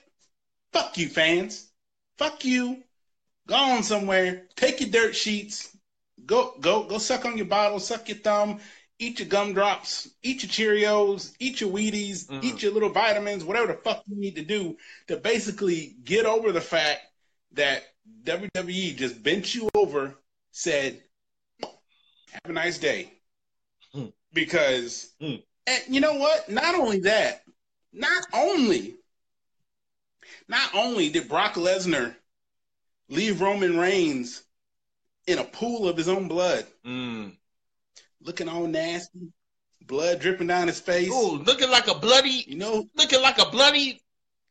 Fuck 0.73 0.99
you, 0.99 1.09
fans. 1.09 1.71
Fuck 2.19 2.45
you. 2.45 2.83
Go 3.47 3.55
on 3.57 3.83
somewhere. 3.83 4.47
Take 4.57 4.81
your 4.81 4.91
dirt 4.91 5.17
sheets. 5.17 5.72
Go 6.25 6.55
go 6.61 6.85
go 6.85 6.99
suck 6.99 7.25
on 7.25 7.37
your 7.37 7.47
bottle. 7.47 7.81
Suck 7.81 8.09
your 8.09 8.19
thumb 8.19 8.61
eat 9.03 9.19
your 9.19 9.29
gumdrops, 9.29 10.09
eat 10.23 10.45
your 10.45 10.51
Cheerios, 10.77 11.35
eat 11.41 11.61
your 11.61 11.71
Wheaties, 11.71 12.27
Mhm. 12.27 12.45
eat 12.45 12.63
your 12.63 12.71
little 12.71 12.89
vitamins, 12.89 13.43
whatever 13.43 13.73
the 13.73 13.79
fuck 13.79 14.05
you 14.07 14.15
need 14.15 14.37
to 14.37 14.45
do 14.45 14.79
to 15.09 15.17
basically 15.17 15.97
get 16.05 16.25
over 16.25 16.53
the 16.53 16.61
fact 16.61 17.03
that 17.53 17.83
WWE 18.23 18.95
just 18.95 19.21
bent 19.21 19.57
you 19.57 19.69
over, 19.75 20.17
said, 20.53 21.03
"Have 21.61 22.45
a 22.45 22.53
nice 22.53 22.79
day," 22.79 23.11
Hmm. 23.93 24.11
because 24.33 25.13
Hmm. 25.19 25.37
and 25.67 25.83
you 25.89 26.01
know 26.01 26.15
what? 26.15 26.49
Not 26.49 26.77
only 26.77 27.01
that, 27.01 27.45
not 27.93 28.25
only, 28.33 28.97
not 30.47 30.75
only 30.77 31.09
did 31.11 31.29
Brock 31.29 31.55
Lesnar 31.55 32.17
leave 33.09 33.41
Roman 33.41 33.79
Reigns 33.79 34.43
in 35.27 35.39
a 35.39 35.45
pool 35.45 35.89
of 35.89 35.97
his 35.97 36.09
own 36.09 36.29
blood 36.29 36.67
Mm. 36.85 37.37
looking 38.21 38.49
all 38.49 38.67
nasty, 38.67 39.33
blood 39.81 40.21
dripping 40.21 40.47
down 40.47 40.69
his 40.69 40.81
face. 40.81 41.11
Ooh, 41.11 41.39
looking 41.39 41.71
like 41.71 41.89
a 41.89 41.95
bloody, 41.95 42.45
You 42.47 42.57
know, 42.57 42.89
looking 42.95 43.21
like 43.23 43.39
a 43.39 43.51
bloody 43.51 44.01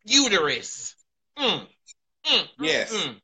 uterus. 0.05 0.95
Mm. 1.37 1.67
Mm. 2.25 2.47
yes. 2.59 2.93
Mm. 2.93 3.21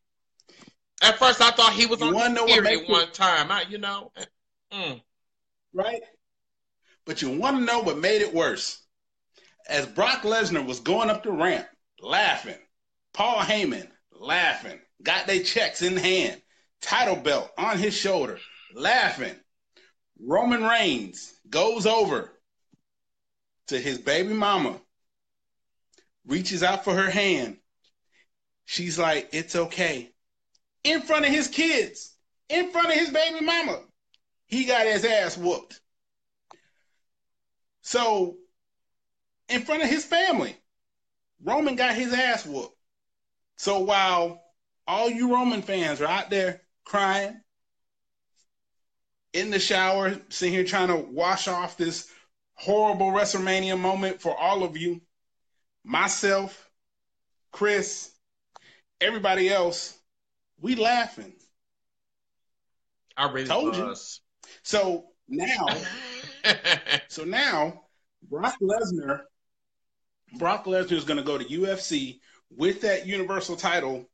At 1.02 1.20
first, 1.20 1.42
I 1.42 1.52
thought 1.52 1.74
he 1.74 1.86
was 1.86 2.00
You 2.00 2.18
on 2.18 2.34
the 2.34 2.44
period 2.46 2.90
one 2.90 3.12
time. 3.12 3.52
I, 3.52 3.64
you 3.70 3.78
know, 3.78 4.12
mm. 4.74 5.02
right? 5.74 6.02
But 7.06 7.22
you 7.22 7.30
want 7.38 7.58
to 7.58 7.64
know 7.64 7.80
what 7.80 8.00
made 8.00 8.22
it 8.22 8.34
worse? 8.34 8.84
As 9.70 9.86
Brock 9.86 10.24
Lesnar 10.24 10.66
was 10.66 10.80
going 10.80 11.10
up 11.10 11.24
the 11.24 11.32
ramp, 11.32 11.68
laughing, 12.02 12.58
Paul 13.14 13.40
Heyman 13.40 13.88
laughing, 14.12 14.80
got 15.04 15.28
their 15.28 15.44
checks 15.44 15.82
in 15.82 15.98
hand, 15.98 16.42
title 16.82 17.16
belt 17.16 17.52
on 17.58 17.78
his 17.78 17.96
shoulder, 17.96 18.40
laughing. 18.74 19.36
Roman 20.20 20.64
Reigns 20.64 21.34
goes 21.50 21.86
over 21.86 22.32
to 23.68 23.80
his 23.80 24.00
baby 24.00 24.34
mama, 24.34 24.80
reaches 26.26 26.64
out 26.64 26.84
for 26.84 26.94
her 26.94 27.10
hand. 27.10 27.58
She's 28.66 28.98
like, 28.98 29.30
It's 29.32 29.56
okay. 29.56 30.10
In 30.84 31.02
front 31.02 31.26
of 31.26 31.32
his 31.32 31.48
kids, 31.48 32.16
in 32.50 32.72
front 32.72 32.88
of 32.88 32.94
his 32.94 33.10
baby 33.10 33.44
mama. 33.44 33.82
He 34.48 34.64
got 34.66 34.88
his 34.88 35.04
ass 35.04 35.38
whooped. 35.38 35.80
So, 37.82 38.38
in 39.50 39.62
front 39.62 39.84
of 39.84 39.90
his 39.90 40.06
family, 40.06 40.56
Roman 41.44 41.76
got 41.76 41.96
his 41.96 42.14
ass 42.14 42.46
whooped. 42.46 42.76
So 43.58 43.80
while 43.80 44.42
all 44.88 45.10
you 45.10 45.34
Roman 45.34 45.62
fans 45.62 46.02
are 46.02 46.08
out 46.08 46.30
there 46.30 46.62
crying, 46.88 47.40
in 49.34 49.50
the 49.50 49.60
shower, 49.60 50.16
sitting 50.30 50.54
here 50.54 50.64
trying 50.64 50.88
to 50.88 50.96
wash 50.96 51.48
off 51.48 51.78
this 51.78 52.10
horrible 52.56 53.12
WrestleMania 53.12 53.80
moment 53.80 54.22
for 54.22 54.36
all 54.36 54.64
of 54.64 54.78
you, 54.78 55.02
myself, 55.84 56.70
Chris, 57.52 58.12
everybody 59.02 59.50
else, 59.50 59.98
we 60.60 60.76
laughing. 60.76 61.34
I 63.16 63.30
really 63.32 63.48
Told 63.48 63.76
you. 63.76 63.94
So 64.64 65.06
now 65.28 65.68
So 67.10 67.24
now, 67.24 67.84
Brock 68.30 68.56
Lesnar, 68.62 69.22
Brock 70.38 70.66
Lesnar 70.66 70.92
is 70.94 71.04
going 71.04 71.18
to 71.18 71.24
go 71.24 71.38
to 71.38 71.46
UFC 71.46 72.20
with 72.56 72.82
that 72.82 73.06
Universal 73.06 73.58
title, 73.58 74.10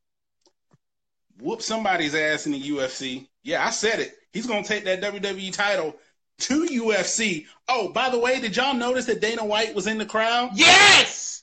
whoop 1.40 1.62
somebody's 1.62 2.14
ass 2.14 2.46
in 2.46 2.52
the 2.52 2.62
UFC. 2.62 3.26
Yeah, 3.42 3.64
I 3.64 3.70
said 3.70 4.00
it. 4.00 4.14
He's 4.32 4.46
going 4.46 4.62
to 4.62 4.68
take 4.68 4.84
that 4.84 5.02
WWE 5.02 5.52
title 5.52 5.96
to 6.38 6.66
UFC. 6.66 7.46
Oh, 7.68 7.88
by 7.88 8.10
the 8.10 8.18
way, 8.18 8.40
did 8.40 8.56
y'all 8.56 8.74
notice 8.74 9.06
that 9.06 9.20
Dana 9.20 9.44
White 9.44 9.74
was 9.74 9.86
in 9.86 9.98
the 9.98 10.06
crowd? 10.06 10.50
yes. 10.54 11.42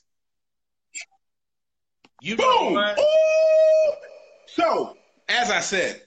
You 2.20 2.36
Boom! 2.36 2.78
So, 4.46 4.96
as 5.28 5.50
I 5.50 5.58
said, 5.58 6.00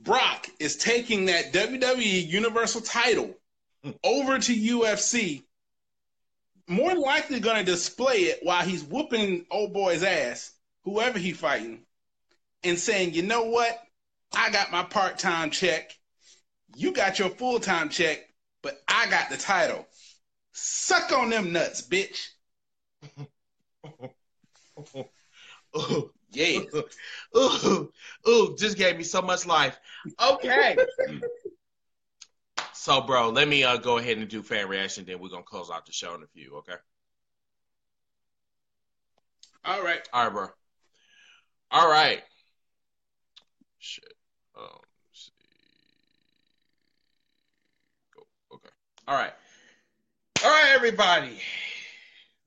Brock 0.00 0.46
is 0.60 0.76
taking 0.76 1.24
that 1.24 1.52
WWE 1.52 2.28
Universal 2.28 2.82
title 2.82 3.34
over 4.04 4.38
to 4.38 4.54
UFC. 4.54 5.42
More 6.68 6.90
than 6.90 7.00
likely 7.00 7.40
going 7.40 7.56
to 7.56 7.64
display 7.64 8.26
it 8.26 8.40
while 8.42 8.62
he's 8.62 8.84
whooping 8.84 9.46
old 9.50 9.72
boy's 9.72 10.04
ass, 10.04 10.52
whoever 10.84 11.18
he 11.18 11.32
fighting, 11.32 11.80
and 12.64 12.78
saying, 12.78 13.14
"You 13.14 13.22
know 13.22 13.44
what? 13.44 13.78
I 14.32 14.50
got 14.50 14.70
my 14.70 14.82
part-time 14.82 15.50
check. 15.50 15.96
You 16.76 16.92
got 16.92 17.18
your 17.18 17.30
full-time 17.30 17.88
check, 17.88 18.28
but 18.62 18.82
I 18.88 19.08
got 19.08 19.30
the 19.30 19.36
title. 19.36 19.86
Suck 20.52 21.12
on 21.12 21.30
them 21.30 21.52
nuts, 21.52 21.82
bitch." 21.82 22.28
Ooh, 25.76 26.12
Yeah. 26.30 26.60
ooh, 27.36 27.92
ooh, 28.28 28.56
just 28.58 28.76
gave 28.76 28.96
me 28.96 29.04
so 29.04 29.22
much 29.22 29.46
life. 29.46 29.78
Okay. 30.20 30.76
so, 32.72 33.00
bro, 33.02 33.30
let 33.30 33.48
me 33.48 33.64
uh, 33.64 33.76
go 33.76 33.98
ahead 33.98 34.18
and 34.18 34.28
do 34.28 34.42
fan 34.42 34.68
reaction. 34.68 35.04
Then 35.04 35.20
we're 35.20 35.28
gonna 35.28 35.42
close 35.42 35.70
out 35.70 35.86
the 35.86 35.92
show 35.92 36.14
in 36.14 36.22
a 36.22 36.26
few. 36.26 36.56
Okay. 36.58 36.74
All 39.64 39.82
right. 39.82 40.06
All 40.12 40.24
right, 40.24 40.32
bro. 40.32 40.46
All 41.70 41.90
right. 41.90 42.22
Shit. 43.78 44.14
Um, 44.56 44.66
see. 45.12 45.30
Go. 48.14 48.26
Okay. 48.54 48.68
All 49.06 49.14
right. 49.14 49.32
All 50.44 50.50
right, 50.50 50.72
everybody. 50.74 51.40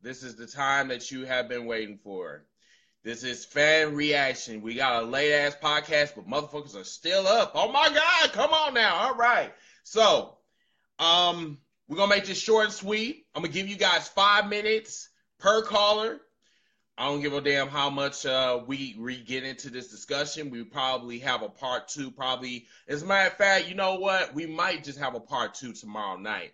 This 0.01 0.23
is 0.23 0.35
the 0.35 0.47
time 0.47 0.89
that 0.89 1.11
you 1.11 1.25
have 1.25 1.47
been 1.47 1.65
waiting 1.65 1.97
for. 1.97 2.43
This 3.03 3.23
is 3.23 3.45
fan 3.45 3.95
reaction. 3.95 4.61
We 4.61 4.75
got 4.75 5.03
a 5.03 5.05
late 5.05 5.33
ass 5.33 5.55
podcast, 5.61 6.15
but 6.15 6.27
motherfuckers 6.27 6.75
are 6.75 6.83
still 6.83 7.25
up. 7.27 7.53
Oh 7.55 7.71
my 7.71 7.89
god, 7.89 8.31
come 8.31 8.51
on 8.51 8.73
now. 8.73 8.95
All 8.95 9.15
right. 9.15 9.51
So, 9.83 10.37
um, 10.99 11.57
we're 11.87 11.97
gonna 11.97 12.13
make 12.13 12.25
this 12.25 12.39
short 12.39 12.65
and 12.65 12.73
sweet. 12.73 13.25
I'm 13.33 13.41
gonna 13.41 13.53
give 13.53 13.67
you 13.67 13.75
guys 13.75 14.07
five 14.07 14.47
minutes 14.47 15.09
per 15.39 15.63
caller. 15.63 16.19
I 17.01 17.05
don't 17.05 17.21
give 17.21 17.33
a 17.33 17.41
damn 17.41 17.67
how 17.67 17.89
much 17.89 18.27
uh, 18.27 18.59
we 18.67 18.95
we 18.95 19.17
get 19.17 19.43
into 19.43 19.71
this 19.71 19.87
discussion. 19.87 20.51
We 20.51 20.63
probably 20.63 21.17
have 21.17 21.41
a 21.41 21.49
part 21.49 21.87
two. 21.87 22.11
Probably, 22.11 22.67
as 22.87 23.01
a 23.01 23.07
matter 23.07 23.31
of 23.31 23.37
fact, 23.37 23.67
you 23.67 23.73
know 23.73 23.95
what? 23.95 24.35
We 24.35 24.45
might 24.45 24.83
just 24.83 24.99
have 24.99 25.15
a 25.15 25.19
part 25.19 25.55
two 25.55 25.73
tomorrow 25.73 26.17
night. 26.17 26.53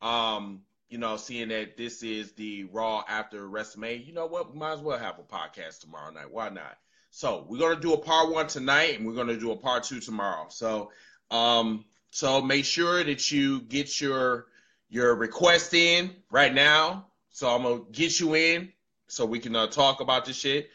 Um, 0.00 0.60
you 0.88 0.98
know, 0.98 1.16
seeing 1.16 1.48
that 1.48 1.76
this 1.76 2.04
is 2.04 2.30
the 2.34 2.62
Raw 2.72 3.02
after 3.08 3.48
WrestleMania, 3.48 4.06
you 4.06 4.12
know 4.12 4.26
what? 4.26 4.52
We 4.52 4.60
might 4.60 4.74
as 4.74 4.78
well 4.78 5.00
have 5.00 5.18
a 5.18 5.24
podcast 5.24 5.80
tomorrow 5.80 6.12
night. 6.12 6.30
Why 6.30 6.48
not? 6.48 6.78
So 7.10 7.44
we're 7.48 7.58
gonna 7.58 7.80
do 7.80 7.94
a 7.94 7.98
part 7.98 8.30
one 8.30 8.46
tonight, 8.46 8.96
and 8.96 9.04
we're 9.04 9.14
gonna 9.14 9.36
do 9.36 9.50
a 9.50 9.56
part 9.56 9.82
two 9.82 9.98
tomorrow. 9.98 10.46
So, 10.48 10.92
um, 11.32 11.84
so 12.12 12.40
make 12.40 12.66
sure 12.66 13.02
that 13.02 13.32
you 13.32 13.62
get 13.62 14.00
your 14.00 14.46
your 14.88 15.16
request 15.16 15.74
in 15.74 16.14
right 16.30 16.54
now. 16.54 17.08
So 17.30 17.52
I'm 17.52 17.64
gonna 17.64 17.80
get 17.90 18.20
you 18.20 18.36
in 18.36 18.72
so 19.08 19.26
we 19.26 19.38
can 19.40 19.56
uh, 19.56 19.66
talk 19.66 20.00
about 20.00 20.24
this 20.24 20.36
shit. 20.36 20.70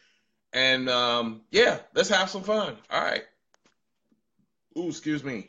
And 0.52 0.90
um, 0.90 1.42
yeah, 1.52 1.80
let's 1.96 2.10
have 2.10 2.30
some 2.30 2.44
fun. 2.44 2.76
All 2.92 3.02
right. 3.02 3.24
Ooh, 4.78 4.90
excuse 4.90 5.24
me. 5.24 5.48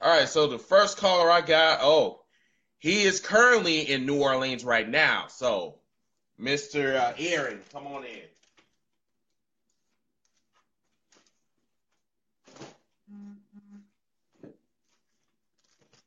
All 0.00 0.10
right, 0.10 0.28
so 0.28 0.46
the 0.46 0.58
first 0.58 0.96
caller 0.96 1.30
I 1.30 1.42
got, 1.42 1.80
oh, 1.82 2.22
he 2.78 3.02
is 3.02 3.20
currently 3.20 3.80
in 3.80 4.06
New 4.06 4.22
Orleans 4.22 4.64
right 4.64 4.88
now. 4.88 5.26
So, 5.28 5.74
Mr. 6.40 6.96
Uh, 6.96 7.12
Aaron, 7.18 7.60
come 7.70 7.86
on 7.86 8.04
in. 8.04 8.20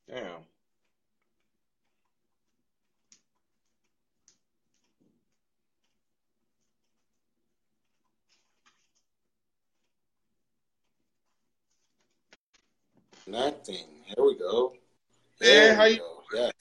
Damn. 0.10 0.53
Connecting. 13.24 13.88
Here 14.06 14.24
we 14.26 14.38
go. 14.38 14.74
Yeah, 15.40 15.48
Here 15.48 15.76
how 15.76 15.84
you- 15.86 15.98
go. 15.98 16.24
Yes. 16.34 16.52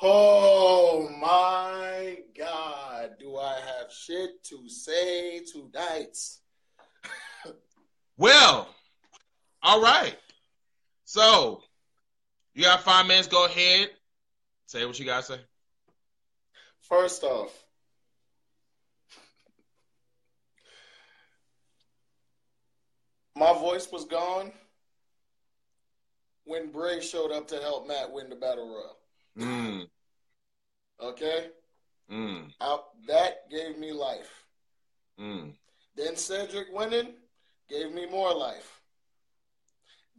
Oh 0.00 1.08
my 1.20 2.18
God. 2.36 3.16
Do 3.20 3.36
I 3.36 3.54
have 3.60 3.92
shit 3.92 4.42
to 4.44 4.68
say 4.68 5.40
tonight? 5.44 6.16
Well, 8.18 8.72
all 9.62 9.80
right. 9.80 10.16
So, 11.06 11.62
you 12.54 12.62
got 12.62 12.82
five 12.82 13.06
minutes. 13.06 13.26
Go 13.26 13.46
ahead. 13.46 13.90
Say 14.66 14.84
what 14.84 14.98
you 14.98 15.06
got 15.06 15.24
to 15.24 15.32
say. 15.32 15.40
First 16.82 17.24
off, 17.24 17.50
my 23.34 23.52
voice 23.54 23.90
was 23.90 24.04
gone 24.04 24.52
when 26.44 26.70
Bray 26.70 27.00
showed 27.00 27.32
up 27.32 27.46
to 27.48 27.60
help 27.60 27.86
Matt 27.86 28.12
win 28.12 28.28
the 28.28 28.36
Battle 28.36 28.68
Royal. 28.68 28.98
Mm, 29.38 29.88
Okay? 31.00 31.50
mm, 32.10 32.52
Out, 32.60 32.84
that 33.06 33.48
gave 33.50 33.78
me 33.78 33.92
life. 33.92 34.44
mm. 35.18 35.52
Then 35.96 36.16
Cedric 36.16 36.68
winning 36.72 37.14
gave 37.68 37.92
me 37.92 38.06
more 38.06 38.34
life. 38.34 38.80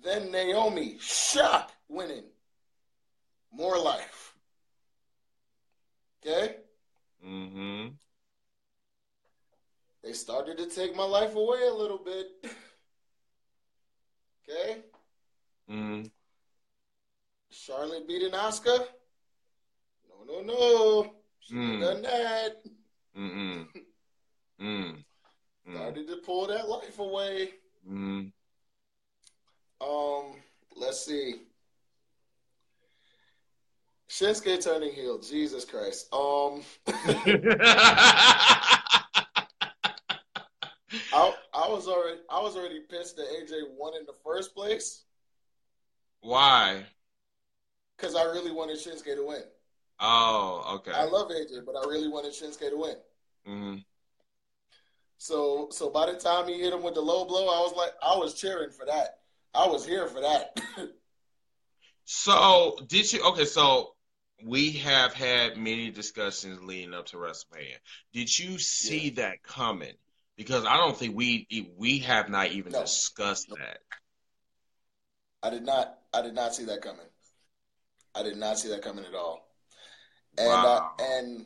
Then 0.01 0.31
Naomi 0.31 0.97
shock 0.99 1.71
winning 1.87 2.25
more 3.51 3.77
life. 3.77 4.33
Okay? 6.25 6.57
Mm-hmm. 7.25 7.89
They 10.03 10.13
started 10.13 10.57
to 10.57 10.65
take 10.65 10.95
my 10.95 11.05
life 11.05 11.35
away 11.35 11.67
a 11.67 11.73
little 11.73 11.97
bit. 11.97 12.27
okay? 14.49 14.81
Mm. 15.69 16.09
Charlotte 17.49 18.07
beating 18.07 18.31
Asuka? 18.31 18.85
No, 20.09 20.23
no, 20.27 20.41
no. 20.41 21.13
Shouldn't 21.39 21.79
Mm. 21.79 21.81
done 21.81 22.01
that. 22.03 22.63
Mm-mm. 23.17 23.67
Mm. 24.61 25.03
Mm. 25.67 25.75
Started 25.75 26.07
to 26.07 26.17
pull 26.17 26.47
that 26.47 26.67
life 26.67 26.99
away. 26.99 27.51
Mm. 27.89 28.31
Um, 29.81 30.25
let's 30.75 31.05
see. 31.05 31.35
Shinsuke 34.09 34.63
turning 34.63 34.91
heel. 34.93 35.19
Jesus 35.19 35.65
Christ. 35.65 36.07
Um, 36.13 36.63
I, 41.11 41.33
I 41.53 41.67
was 41.69 41.87
already 41.87 42.19
I 42.29 42.39
was 42.41 42.55
already 42.55 42.81
pissed 42.81 43.17
that 43.17 43.25
AJ 43.25 43.63
won 43.77 43.93
in 43.99 44.05
the 44.05 44.13
first 44.23 44.53
place 44.55 45.05
Why? 46.23 46.85
because 47.97 48.15
I 48.15 48.23
really 48.23 48.51
wanted 48.51 48.77
Shinsuke 48.77 49.15
to 49.15 49.25
win. 49.25 49.43
Oh, 49.99 50.75
okay. 50.75 50.91
I 50.91 51.05
love 51.05 51.29
AJ, 51.29 51.65
but 51.65 51.75
I 51.75 51.87
really 51.87 52.09
wanted 52.09 52.33
Shinsuke 52.33 52.69
to 52.69 52.77
win. 52.77 52.95
Mm-hmm. 53.47 53.75
So 55.17 55.69
so 55.71 55.89
by 55.89 56.11
the 56.11 56.19
time 56.19 56.47
he 56.47 56.59
hit 56.59 56.73
him 56.73 56.83
with 56.83 56.95
the 56.95 57.01
low 57.01 57.25
blow, 57.25 57.47
I 57.47 57.59
was 57.59 57.73
like, 57.77 57.91
I 58.01 58.17
was 58.17 58.33
cheering 58.33 58.71
for 58.71 58.85
that. 58.85 59.19
I 59.53 59.67
was 59.67 59.85
here 59.85 60.07
for 60.07 60.21
that. 60.21 60.59
So, 62.05 62.75
did 62.87 63.11
you? 63.13 63.23
Okay, 63.29 63.45
so 63.45 63.95
we 64.43 64.71
have 64.71 65.13
had 65.13 65.55
many 65.55 65.89
discussions 65.89 66.61
leading 66.61 66.93
up 66.93 67.05
to 67.07 67.15
WrestleMania. 67.15 67.77
Did 68.11 68.37
you 68.37 68.59
see 68.59 69.11
that 69.11 69.41
coming? 69.41 69.93
Because 70.35 70.65
I 70.65 70.75
don't 70.75 70.97
think 70.97 71.15
we 71.15 71.47
we 71.77 71.99
have 71.99 72.27
not 72.27 72.47
even 72.51 72.73
No. 72.73 72.81
discussed 72.81 73.47
that. 73.57 73.77
I 75.41 75.49
did 75.49 75.63
not 75.63 75.97
I 76.13 76.21
did 76.21 76.33
not 76.35 76.53
see 76.55 76.65
that 76.65 76.81
coming. 76.81 77.05
I 78.15 78.23
did 78.23 78.37
not 78.37 78.59
see 78.59 78.69
that 78.69 78.81
coming 78.81 79.05
at 79.05 79.15
all. 79.15 79.47
And 80.37 80.47
Wow. 80.47 80.93
uh, 80.99 81.03
and 81.03 81.45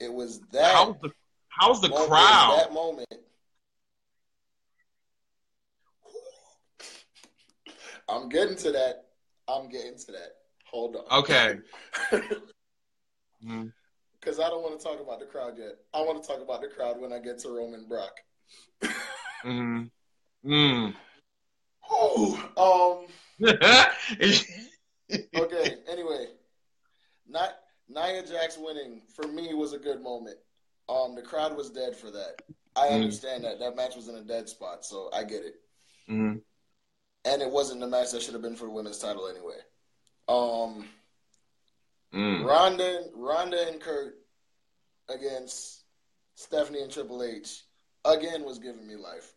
it 0.00 0.12
was 0.12 0.40
that 0.52 0.74
How's 0.74 0.96
the 1.00 1.10
how's 1.48 1.80
the 1.80 1.88
moment- 1.88 2.08
crowd? 2.10 2.58
that 2.58 2.72
moment. 2.72 3.06
I'm 8.08 8.28
getting 8.28 8.56
to 8.56 8.72
that. 8.72 9.06
I'm 9.48 9.68
getting 9.68 9.96
to 9.98 10.12
that. 10.12 10.36
Hold 10.70 10.96
on. 10.96 11.20
Okay. 11.20 11.58
Because 14.20 14.40
I 14.40 14.48
don't 14.48 14.62
want 14.62 14.76
to 14.80 14.84
talk 14.84 14.98
about 15.00 15.20
the 15.20 15.26
crowd 15.26 15.56
yet. 15.56 15.76
I 15.94 16.00
want 16.00 16.20
to 16.20 16.26
talk 16.26 16.40
about 16.42 16.60
the 16.60 16.66
crowd 16.66 17.00
when 17.00 17.12
I 17.12 17.20
get 17.20 17.38
to 17.40 17.50
Roman 17.50 17.86
Brock. 17.86 18.12
Mm. 19.44 19.90
Mm. 20.44 20.94
Ooh, 21.92 22.38
um. 22.56 23.06
Okay. 25.36 25.76
Anyway, 25.90 26.26
not 27.28 27.50
Nia 27.88 28.26
Jax 28.26 28.58
winning 28.58 29.02
for 29.14 29.28
me 29.28 29.54
was 29.54 29.72
a 29.72 29.78
good 29.78 30.02
moment. 30.02 30.36
Um, 30.88 31.14
the 31.14 31.22
crowd 31.22 31.56
was 31.56 31.70
dead 31.70 31.94
for 31.96 32.10
that. 32.10 32.42
I 32.74 32.88
Mm. 32.88 32.94
understand 32.94 33.44
that 33.44 33.58
that 33.60 33.76
match 33.76 33.94
was 33.96 34.08
in 34.08 34.16
a 34.16 34.22
dead 34.22 34.48
spot, 34.48 34.84
so 34.84 35.08
I 35.12 35.22
get 35.24 35.44
it. 35.44 35.54
Mm. 36.08 36.42
And 37.24 37.42
it 37.42 37.50
wasn't 37.50 37.80
the 37.80 37.86
match 37.86 38.10
that 38.12 38.22
should 38.22 38.34
have 38.34 38.42
been 38.42 38.56
for 38.56 38.64
the 38.66 38.70
women's 38.72 38.98
title 38.98 39.28
anyway. 39.28 39.58
Um, 40.28 40.88
Mm. 42.12 42.44
Ronda, 42.44 43.10
Ronda 43.14 43.68
and 43.68 43.80
Kurt 43.80 44.16
against 45.08 45.84
Stephanie 46.34 46.82
and 46.82 46.90
Triple 46.90 47.22
H 47.22 47.62
again 48.04 48.44
was 48.44 48.58
giving 48.58 48.86
me 48.86 48.94
life 48.96 49.34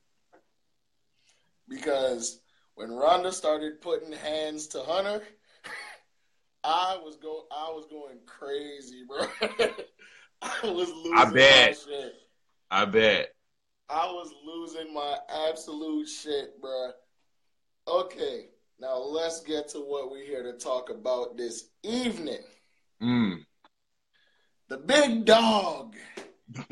because 1.68 2.40
when 2.80 2.92
Ronda 2.94 3.34
started 3.34 3.82
putting 3.82 4.14
hands 4.14 4.68
to 4.68 4.82
Hunter, 4.82 5.22
I 6.64 6.98
was 7.04 7.18
go 7.18 7.44
I 7.52 7.70
was 7.72 7.86
going 7.88 8.20
crazy, 8.26 9.04
bro. 9.06 9.28
I 10.42 10.60
was 10.64 10.90
losing 10.90 11.14
I 11.18 11.26
bet. 11.26 11.70
my 11.72 11.94
shit. 11.94 12.14
I 12.72 12.86
bet. 12.86 13.36
I 13.90 14.06
was 14.06 14.34
losing 14.46 14.94
my 14.94 15.18
absolute 15.50 16.08
shit, 16.08 16.62
bro. 16.62 16.92
Okay, 17.86 18.46
now 18.80 18.98
let's 18.98 19.42
get 19.42 19.68
to 19.70 19.80
what 19.80 20.10
we're 20.10 20.24
here 20.24 20.44
to 20.44 20.54
talk 20.54 20.90
about 20.90 21.36
this 21.36 21.66
evening. 21.84 22.44
Mm. 23.04 23.44
The 24.70 24.78
big 24.78 25.26
dog. 25.26 25.98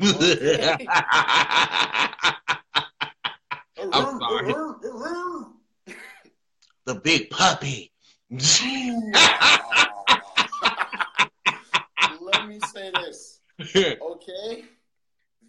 I'm 3.92 4.18
sorry. 4.20 4.54
The 6.88 6.94
big 6.94 7.28
puppy. 7.28 7.92
Let 8.30 8.40
me 12.48 12.58
say 12.72 12.90
this, 12.94 13.40
okay? 13.76 14.64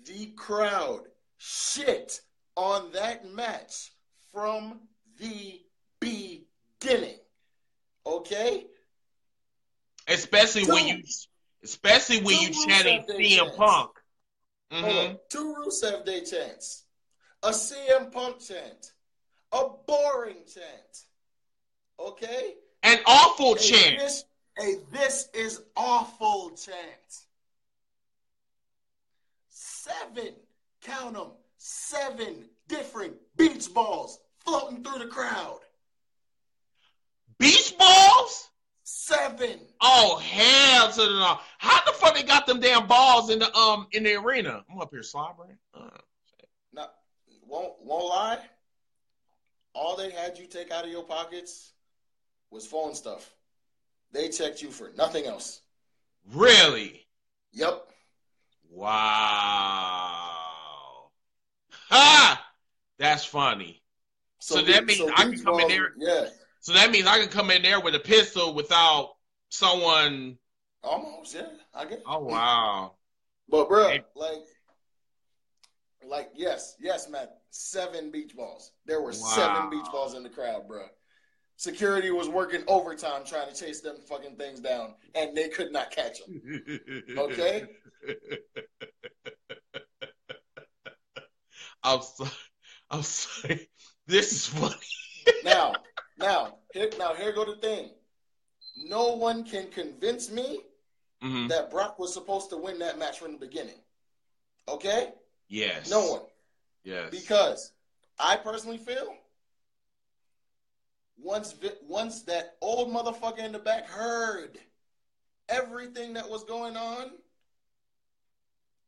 The 0.05 0.25
crowd 0.35 1.03
shit 1.37 2.19
on 2.57 2.91
that 2.91 3.25
match 3.33 3.91
from 4.33 4.81
the 5.17 5.61
beginning. 5.99 7.19
Okay? 8.05 8.65
especially 10.09 10.65
when 10.65 10.87
you, 10.87 11.03
especially 11.63 12.17
when 12.23 12.35
Two 12.35 12.45
you 12.45 12.67
chanting 12.67 13.05
CM. 13.07 13.55
Punk. 13.55 13.91
Mhm. 14.71 15.09
on. 15.11 15.19
Two 15.29 15.55
Rusev 15.59 16.03
Day 16.05 16.21
chants, 16.25 16.83
a 17.43 17.51
CM 17.53 18.11
Punk 18.11 18.41
chant, 18.41 18.91
a 19.51 19.69
boring 19.87 20.43
chant. 20.51 21.05
Okay? 22.00 22.54
An 22.84 23.00
awful 23.06 23.56
A 23.56 23.60
chant. 23.60 24.00
This, 24.00 24.26
a 24.60 24.76
this 24.91 25.30
is 25.34 25.62
awful 25.76 26.52
chance. 26.52 27.26
Seven, 29.50 30.34
count 30.82 31.16
them, 31.16 31.32
seven 31.58 32.45
different 32.68 33.16
beach 33.36 33.74
balls 33.74 34.20
floating 34.45 34.84
through 34.84 35.00
the 35.00 35.08
crowd. 35.08 35.60
Beach 37.38 37.78
balls? 37.78 38.50
Seven. 38.84 39.60
Oh 39.82 40.18
hell 40.18 40.91
to 40.91 41.02
the 41.02 41.10
no! 41.10 41.39
How 41.58 41.84
the 41.86 41.91
fuck 41.91 42.16
they 42.16 42.24
got 42.24 42.47
them 42.47 42.60
damn 42.60 42.88
balls 42.88 43.30
in 43.30 43.39
the 43.39 43.54
um 43.56 43.88
in 43.91 44.04
the 44.04 44.16
arena? 44.16 44.64
I'm 44.72 44.80
up 44.80 44.89
here 44.91 45.04
slobbering. 45.04 45.58
Uh, 45.74 45.89
Now, 46.74 46.88
won't 47.47 47.74
won't 47.82 48.06
lie. 48.06 48.39
All 49.74 49.95
they 49.95 50.10
had 50.12 50.38
you 50.38 50.47
take 50.47 50.72
out 50.72 50.86
of 50.86 50.91
your 50.91 51.04
pockets 51.04 51.74
was 52.52 52.66
phone 52.68 52.93
stuff. 52.95 53.30
They 54.12 54.30
checked 54.30 54.62
you 54.62 54.72
for 54.72 54.91
nothing 54.97 55.26
else. 55.26 55.62
really? 56.34 57.05
Yep. 57.54 57.86
Wow. 59.80 61.09
Ha! 61.89 62.46
That's 62.97 63.26
funny. 63.26 63.82
So 64.39 64.62
that 64.62 64.86
means 64.86 65.01
I 65.16 65.24
can 65.24 65.43
come 65.43 65.55
in 65.55 65.63
um, 65.63 65.67
there- 65.70 65.93
Yeah, 65.97 66.30
So 66.59 66.74
that 66.74 66.92
means 66.92 67.08
I 67.08 67.20
can 67.20 67.30
come 67.30 67.50
in 67.51 67.62
there 67.62 67.80
with 67.80 67.96
a 67.96 68.00
pistol 68.00 68.54
without 68.54 69.16
someone. 69.50 70.38
almost. 70.84 71.34
Yeah, 71.36 71.47
I 71.74 71.84
get. 71.86 72.00
it. 72.00 72.04
Oh 72.08 72.20
wow. 72.20 72.93
But 73.50 73.67
bro, 73.67 73.89
Hey. 73.89 74.04
like, 74.16 74.46
like 76.05 76.30
yes, 76.36 76.76
yes, 76.80 77.09
man. 77.09 77.28
Seven 77.51 78.12
beach 78.12 78.36
balls. 78.36 78.71
There 78.86 79.01
were 79.01 79.12
Wow. 79.12 79.13
seven 79.36 79.70
beach 79.71 79.88
balls 79.92 80.13
in 80.13 80.24
the 80.24 80.30
crowd, 80.30 80.67
bro. 80.67 80.86
Security 81.59 82.09
was 82.09 82.29
working 82.29 82.63
overtime 82.67 83.23
trying 83.25 83.53
to 83.53 83.53
chase 83.53 83.81
them 83.81 83.97
fucking 84.07 84.37
things 84.37 84.61
down, 84.61 84.93
and 85.13 85.36
they 85.36 85.49
could 85.49 85.73
not 85.73 85.91
catch 85.91 86.19
them. 86.25 86.41
Okay. 87.17 87.65
I'm 91.83 92.01
sorry. 92.01 92.31
I'm 92.89 93.03
sorry. 93.03 93.69
This 94.07 94.31
is 94.31 94.45
funny. 94.45 94.73
now, 95.43 95.73
now, 96.17 96.59
here, 96.73 96.91
now, 96.97 97.13
here 97.13 97.33
go 97.33 97.43
the 97.43 97.57
thing. 97.57 97.89
No 98.77 99.15
one 99.15 99.43
can 99.43 99.67
convince 99.67 100.31
me 100.31 100.61
hmm 101.21 101.47
that 101.47 101.69
Brock 101.71 101.99
was 101.99 102.13
supposed 102.13 102.49
to 102.51 102.57
win 102.57 102.79
that 102.79 102.97
match 102.97 103.19
from 103.19 103.33
the 103.33 103.37
beginning. 103.37 103.81
Okay? 104.69 105.09
Yes. 105.49 105.89
No 105.89 106.05
one. 106.09 106.21
Yes. 106.86 107.09
Because 107.11 107.73
I 108.17 108.37
personally 108.37 108.77
feel 108.77 109.13
once 111.21 111.55
once 111.87 112.24
that 112.24 112.55
old 112.62 112.91
motherfucker 112.91 113.39
in 113.39 113.51
the 113.51 113.59
back 113.59 113.86
heard 113.87 114.58
everything 115.47 116.13
that 116.13 116.29
was 116.29 116.43
going 116.43 116.78
on, 116.78 117.12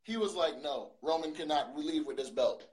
he 0.03 0.17
was 0.17 0.33
like, 0.35 0.61
"No, 0.61 0.93
Roman 1.01 1.33
cannot 1.33 1.77
leave 1.77 2.05
with 2.05 2.17
this 2.17 2.29
belt." 2.29 2.65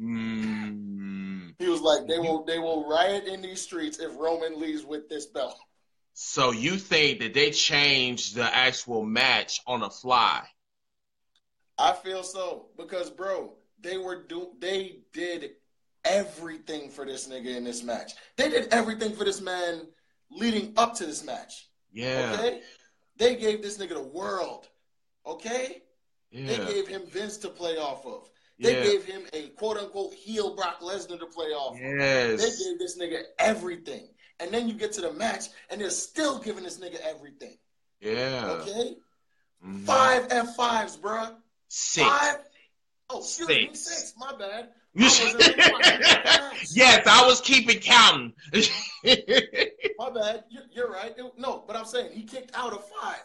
Mm. 0.00 1.54
He 1.58 1.68
was 1.70 1.80
like, 1.80 2.06
"They 2.06 2.18
will 2.18 2.44
they 2.44 2.58
will 2.58 2.86
riot 2.86 3.24
in 3.24 3.40
these 3.40 3.62
streets 3.62 3.98
if 3.98 4.14
Roman 4.16 4.60
leaves 4.60 4.84
with 4.84 5.08
this 5.08 5.26
belt." 5.26 5.58
So 6.12 6.50
you 6.50 6.76
think 6.76 7.20
that 7.20 7.34
they 7.34 7.50
changed 7.50 8.34
the 8.34 8.54
actual 8.54 9.04
match 9.04 9.60
on 9.66 9.80
the 9.80 9.90
fly? 9.90 10.46
I 11.78 11.92
feel 11.92 12.22
so 12.22 12.68
because, 12.76 13.10
bro, 13.10 13.54
they 13.80 13.96
were 13.96 14.22
do 14.22 14.50
they 14.58 14.98
did 15.12 15.52
everything 16.06 16.90
for 16.90 17.04
this 17.04 17.28
nigga 17.28 17.56
in 17.56 17.64
this 17.64 17.82
match. 17.82 18.12
They 18.36 18.48
did 18.48 18.68
everything 18.72 19.14
for 19.14 19.24
this 19.24 19.40
man 19.40 19.86
leading 20.30 20.72
up 20.76 20.94
to 20.96 21.06
this 21.06 21.24
match. 21.24 21.68
Yeah. 21.92 22.32
Okay? 22.34 22.60
They 23.16 23.36
gave 23.36 23.62
this 23.62 23.78
nigga 23.78 23.94
the 23.94 24.02
world. 24.02 24.68
Okay? 25.26 25.82
Yeah. 26.30 26.46
They 26.46 26.72
gave 26.72 26.88
him 26.88 27.02
Vince 27.06 27.36
to 27.38 27.48
play 27.48 27.76
off 27.76 28.06
of. 28.06 28.28
They 28.58 28.76
yeah. 28.76 28.84
gave 28.84 29.04
him 29.04 29.22
a 29.32 29.48
quote 29.50 29.76
unquote 29.76 30.14
heel 30.14 30.54
Brock 30.56 30.80
Lesnar 30.80 31.18
to 31.18 31.26
play 31.26 31.48
off 31.48 31.74
of. 31.74 31.80
They 31.80 32.36
gave 32.36 32.78
this 32.78 32.98
nigga 32.98 33.22
everything. 33.38 34.08
And 34.40 34.50
then 34.52 34.68
you 34.68 34.74
get 34.74 34.92
to 34.92 35.00
the 35.00 35.12
match 35.12 35.46
and 35.70 35.80
they're 35.80 35.90
still 35.90 36.38
giving 36.38 36.64
this 36.64 36.78
nigga 36.78 37.00
everything. 37.00 37.56
Yeah. 38.00 38.58
Okay? 38.60 38.96
Mhm. 39.64 39.84
Five 39.84 40.28
F5s, 40.28 40.98
bruh. 40.98 41.34
Six. 41.68 42.06
Five. 42.06 42.36
Oh, 43.08 43.18
excuse 43.20 43.48
me, 43.48 43.68
Six. 43.72 43.80
six. 43.80 44.14
My 44.16 44.36
bad. 44.36 44.70
I 44.98 45.04
wasn't 45.04 45.34
really 45.34 45.72
watching 45.72 46.00
the 46.00 46.20
match. 46.24 46.66
yes, 46.74 47.06
I 47.06 47.26
was 47.26 47.40
keeping 47.40 47.78
counting. 47.78 48.32
My 49.98 50.10
bad. 50.10 50.44
You're, 50.50 50.62
you're 50.72 50.90
right. 50.90 51.14
No, 51.38 51.64
but 51.66 51.76
I'm 51.76 51.84
saying 51.84 52.12
he 52.12 52.22
kicked 52.22 52.50
out 52.54 52.72
of 52.72 52.84
five. 53.00 53.22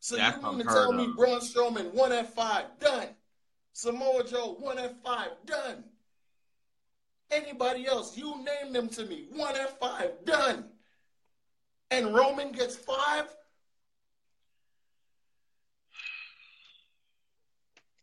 So 0.00 0.16
That's 0.16 0.36
you 0.36 0.42
mean 0.42 0.52
to 0.52 0.68
unheard 0.68 0.74
tell 0.74 0.92
me. 0.92 1.12
Braun 1.16 1.40
Strowman 1.40 1.92
one 1.92 2.12
at 2.12 2.34
five 2.34 2.64
done? 2.80 3.08
Samoa 3.72 4.24
Joe 4.24 4.56
one 4.58 4.78
at 4.78 5.02
five 5.02 5.30
done. 5.46 5.84
Anybody 7.30 7.86
else? 7.86 8.16
You 8.16 8.42
name 8.42 8.72
them 8.72 8.88
to 8.90 9.04
me. 9.04 9.26
One 9.30 9.54
at 9.56 9.78
five 9.78 10.10
done. 10.24 10.64
And 11.90 12.14
Roman 12.14 12.50
gets 12.52 12.76
five. 12.76 13.24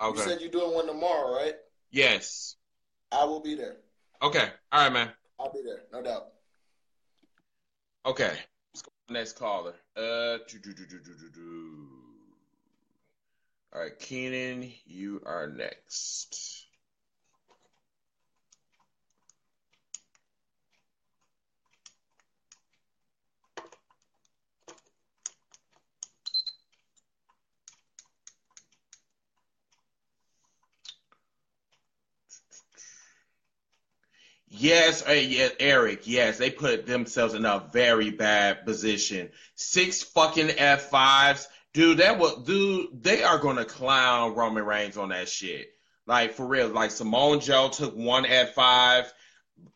You 0.00 0.16
said 0.16 0.40
you're 0.40 0.50
doing 0.50 0.74
one 0.74 0.86
tomorrow, 0.86 1.34
right? 1.34 1.54
Yes. 1.90 2.56
I 3.10 3.24
will 3.24 3.40
be 3.40 3.54
there. 3.54 3.76
Okay. 4.22 4.48
All 4.72 4.84
right, 4.84 4.92
man. 4.92 5.10
I'll 5.40 5.52
be 5.52 5.62
there, 5.64 5.82
no 5.92 6.02
doubt. 6.02 6.28
Okay. 8.06 8.32
Let's 8.74 8.82
go 8.82 8.90
next 9.10 9.38
caller. 9.38 9.74
Uh. 9.96 10.38
All 13.74 13.82
right, 13.82 13.98
Keenan, 13.98 14.72
you 14.86 15.20
are 15.26 15.46
next. 15.46 16.67
Yes, 34.50 35.06
uh, 35.06 35.12
yeah, 35.12 35.48
Eric. 35.60 36.06
Yes, 36.06 36.38
they 36.38 36.50
put 36.50 36.86
themselves 36.86 37.34
in 37.34 37.44
a 37.44 37.68
very 37.72 38.10
bad 38.10 38.64
position. 38.64 39.30
Six 39.54 40.02
fucking 40.02 40.50
F 40.50 40.88
fives, 40.88 41.48
dude. 41.74 41.98
That 41.98 42.18
was, 42.18 42.44
dude. 42.44 43.02
They 43.02 43.22
are 43.22 43.38
gonna 43.38 43.66
clown 43.66 44.34
Roman 44.34 44.64
Reigns 44.64 44.96
on 44.96 45.10
that 45.10 45.28
shit. 45.28 45.68
Like 46.06 46.32
for 46.32 46.46
real. 46.46 46.68
Like 46.68 46.90
Samoa 46.90 47.38
Joe 47.38 47.68
took 47.68 47.94
one 47.94 48.24
F 48.24 48.54
five. 48.54 49.12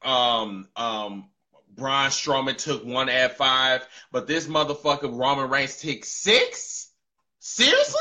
Um, 0.00 0.68
um, 0.74 1.28
Braun 1.74 2.10
Strowman 2.10 2.56
took 2.56 2.84
one 2.84 3.10
F 3.10 3.36
five, 3.36 3.86
but 4.10 4.26
this 4.26 4.46
motherfucker 4.46 5.14
Roman 5.14 5.50
Reigns 5.50 5.76
took 5.80 6.04
six. 6.04 6.90
Seriously? 7.40 8.00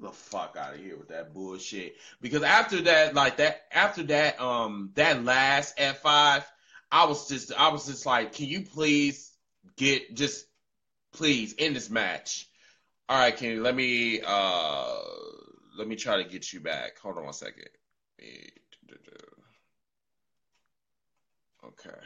The 0.00 0.10
fuck 0.10 0.56
out 0.58 0.74
of 0.74 0.80
here 0.80 0.96
with 0.96 1.08
that 1.08 1.34
bullshit. 1.34 1.96
Because 2.20 2.42
after 2.42 2.82
that, 2.82 3.14
like 3.14 3.36
that, 3.36 3.62
after 3.70 4.02
that, 4.04 4.40
um, 4.40 4.90
that 4.94 5.24
last 5.24 5.74
F 5.76 6.00
five, 6.00 6.50
I 6.90 7.04
was 7.06 7.28
just, 7.28 7.52
I 7.52 7.68
was 7.68 7.86
just 7.86 8.06
like, 8.06 8.32
can 8.32 8.46
you 8.46 8.62
please 8.62 9.30
get, 9.76 10.14
just 10.14 10.46
please 11.12 11.54
end 11.58 11.76
this 11.76 11.90
match? 11.90 12.48
All 13.08 13.18
right, 13.18 13.36
Kenny, 13.36 13.56
let 13.56 13.74
me, 13.74 14.20
uh, 14.24 14.96
let 15.76 15.86
me 15.86 15.96
try 15.96 16.22
to 16.22 16.28
get 16.28 16.52
you 16.52 16.60
back. 16.60 16.98
Hold 16.98 17.18
on 17.18 17.24
one 17.24 17.32
second. 17.32 17.68
Okay. 21.64 21.98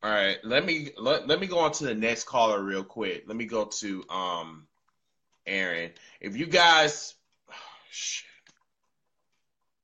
All 0.00 0.10
right, 0.10 0.38
let 0.44 0.64
me 0.64 0.90
let, 0.96 1.26
let 1.26 1.40
me 1.40 1.48
go 1.48 1.58
on 1.58 1.72
to 1.72 1.84
the 1.84 1.94
next 1.94 2.24
caller 2.24 2.62
real 2.62 2.84
quick. 2.84 3.24
Let 3.26 3.36
me 3.36 3.46
go 3.46 3.64
to 3.64 4.04
um 4.08 4.66
Aaron. 5.44 5.90
If 6.20 6.36
you 6.36 6.46
guys 6.46 7.14
shit. 7.90 8.26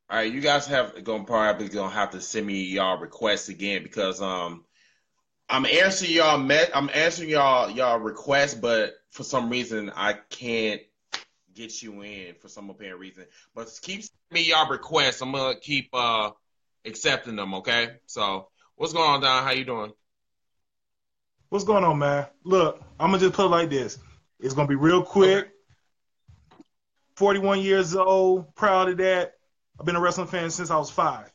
All 0.08 0.18
right, 0.18 0.32
you 0.32 0.40
guys 0.40 0.66
have 0.66 1.02
going 1.02 1.24
probably 1.24 1.68
gonna 1.68 1.92
have 1.92 2.10
to 2.10 2.20
send 2.20 2.46
me 2.46 2.62
y'all 2.62 2.98
requests 2.98 3.48
again 3.48 3.82
because 3.82 4.22
um 4.22 4.64
I'm 5.48 5.66
answering 5.66 6.12
y'all 6.12 6.38
met 6.38 6.70
I'm 6.74 6.90
answering 6.94 7.30
y'all 7.30 7.68
y'all 7.70 7.98
requests, 7.98 8.54
but 8.54 8.94
for 9.10 9.24
some 9.24 9.50
reason 9.50 9.90
I 9.96 10.12
can't 10.30 10.80
get 11.54 11.82
you 11.82 12.02
in 12.02 12.34
for 12.36 12.48
some 12.48 12.70
apparent 12.70 13.00
reason. 13.00 13.24
But 13.52 13.68
keep 13.82 14.02
sending 14.02 14.30
me 14.30 14.50
y'all 14.50 14.68
requests. 14.68 15.22
I'm 15.22 15.32
gonna 15.32 15.58
keep 15.58 15.88
uh 15.92 16.30
accepting 16.84 17.34
them, 17.34 17.54
okay? 17.54 17.96
So 18.06 18.46
what's 18.76 18.92
going 18.92 19.10
on, 19.10 19.20
Don? 19.20 19.42
How 19.42 19.50
you 19.50 19.64
doing? 19.64 19.92
What's 21.54 21.64
going 21.64 21.84
on, 21.84 22.00
man? 22.00 22.26
Look, 22.42 22.82
I'm 22.98 23.12
gonna 23.12 23.20
just 23.20 23.34
put 23.34 23.44
it 23.44 23.48
like 23.50 23.70
this. 23.70 24.00
It's 24.40 24.54
gonna 24.54 24.66
be 24.66 24.74
real 24.74 25.04
quick. 25.04 25.52
41 27.14 27.60
years 27.60 27.94
old, 27.94 28.52
proud 28.56 28.88
of 28.88 28.96
that. 28.96 29.34
I've 29.78 29.86
been 29.86 29.94
a 29.94 30.00
wrestling 30.00 30.26
fan 30.26 30.50
since 30.50 30.72
I 30.72 30.76
was 30.78 30.90
5 30.90 31.30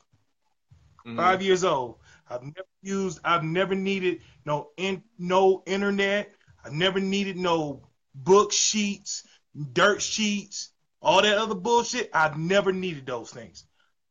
Mhm. 1.05 1.15
Five 1.15 1.41
years 1.41 1.63
old. 1.63 1.99
I've 2.29 2.43
never 2.43 2.67
used. 2.81 3.21
I've 3.23 3.45
never 3.45 3.75
needed 3.75 4.21
no 4.43 4.71
in 4.75 5.05
no 5.17 5.63
internet. 5.65 6.35
I 6.65 6.69
never 6.69 6.99
needed 6.99 7.37
no 7.37 7.87
book 8.13 8.51
sheets, 8.51 9.25
dirt 9.71 10.01
sheets, 10.01 10.73
all 11.01 11.21
that 11.21 11.37
other 11.37 11.55
bullshit. 11.55 12.09
I've 12.13 12.37
never 12.37 12.73
needed 12.73 13.05
those 13.05 13.31
things. 13.31 13.63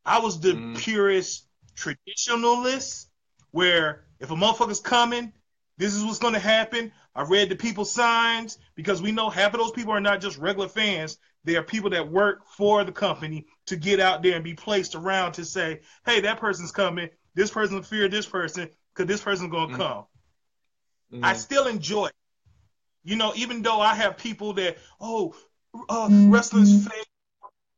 I 0.03 0.17
was 0.17 0.39
the 0.39 0.53
Mhm. 0.53 0.75
purest 0.79 1.45
traditionalist, 1.75 3.05
where 3.51 4.07
if 4.19 4.31
a 4.31 4.35
motherfucker's 4.35 4.79
coming, 4.79 5.33
this 5.79 5.95
is 5.95 6.03
what's 6.03 6.19
going 6.19 6.33
to 6.33 6.39
happen. 6.39 6.91
I 7.15 7.23
read 7.23 7.49
the 7.49 7.55
people's 7.55 7.91
signs 7.91 8.59
because 8.75 9.01
we 9.01 9.13
know 9.13 9.29
half 9.29 9.53
of 9.53 9.59
those 9.61 9.71
people 9.71 9.93
are 9.93 10.01
not 10.01 10.19
just 10.19 10.37
regular 10.37 10.67
fans. 10.67 11.17
They 11.45 11.55
are 11.55 11.63
people 11.63 11.89
that 11.91 12.11
work 12.11 12.45
for 12.45 12.83
the 12.83 12.91
company 12.91 13.47
to 13.67 13.77
get 13.77 14.01
out 14.01 14.21
there 14.21 14.35
and 14.35 14.43
be 14.43 14.53
placed 14.53 14.93
around 14.93 15.31
to 15.33 15.45
say, 15.45 15.79
hey, 16.05 16.19
that 16.19 16.37
person's 16.37 16.71
coming. 16.71 17.09
This 17.33 17.49
person 17.49 17.81
fear 17.81 18.09
this 18.09 18.25
person 18.25 18.69
because 18.93 19.07
this 19.07 19.21
person's 19.21 19.51
going 19.51 19.69
to 19.69 19.75
Mhm. 19.75 19.77
come. 19.77 20.05
Mhm. 21.13 21.23
I 21.23 21.33
still 21.33 21.65
enjoy 21.67 22.07
it. 22.07 22.15
You 23.03 23.15
know, 23.15 23.31
even 23.35 23.61
though 23.61 23.79
I 23.79 23.95
have 23.95 24.17
people 24.17 24.53
that, 24.53 24.77
oh, 24.99 25.33
uh, 25.87 26.09
wrestling's 26.29 26.85
fake 26.85 27.07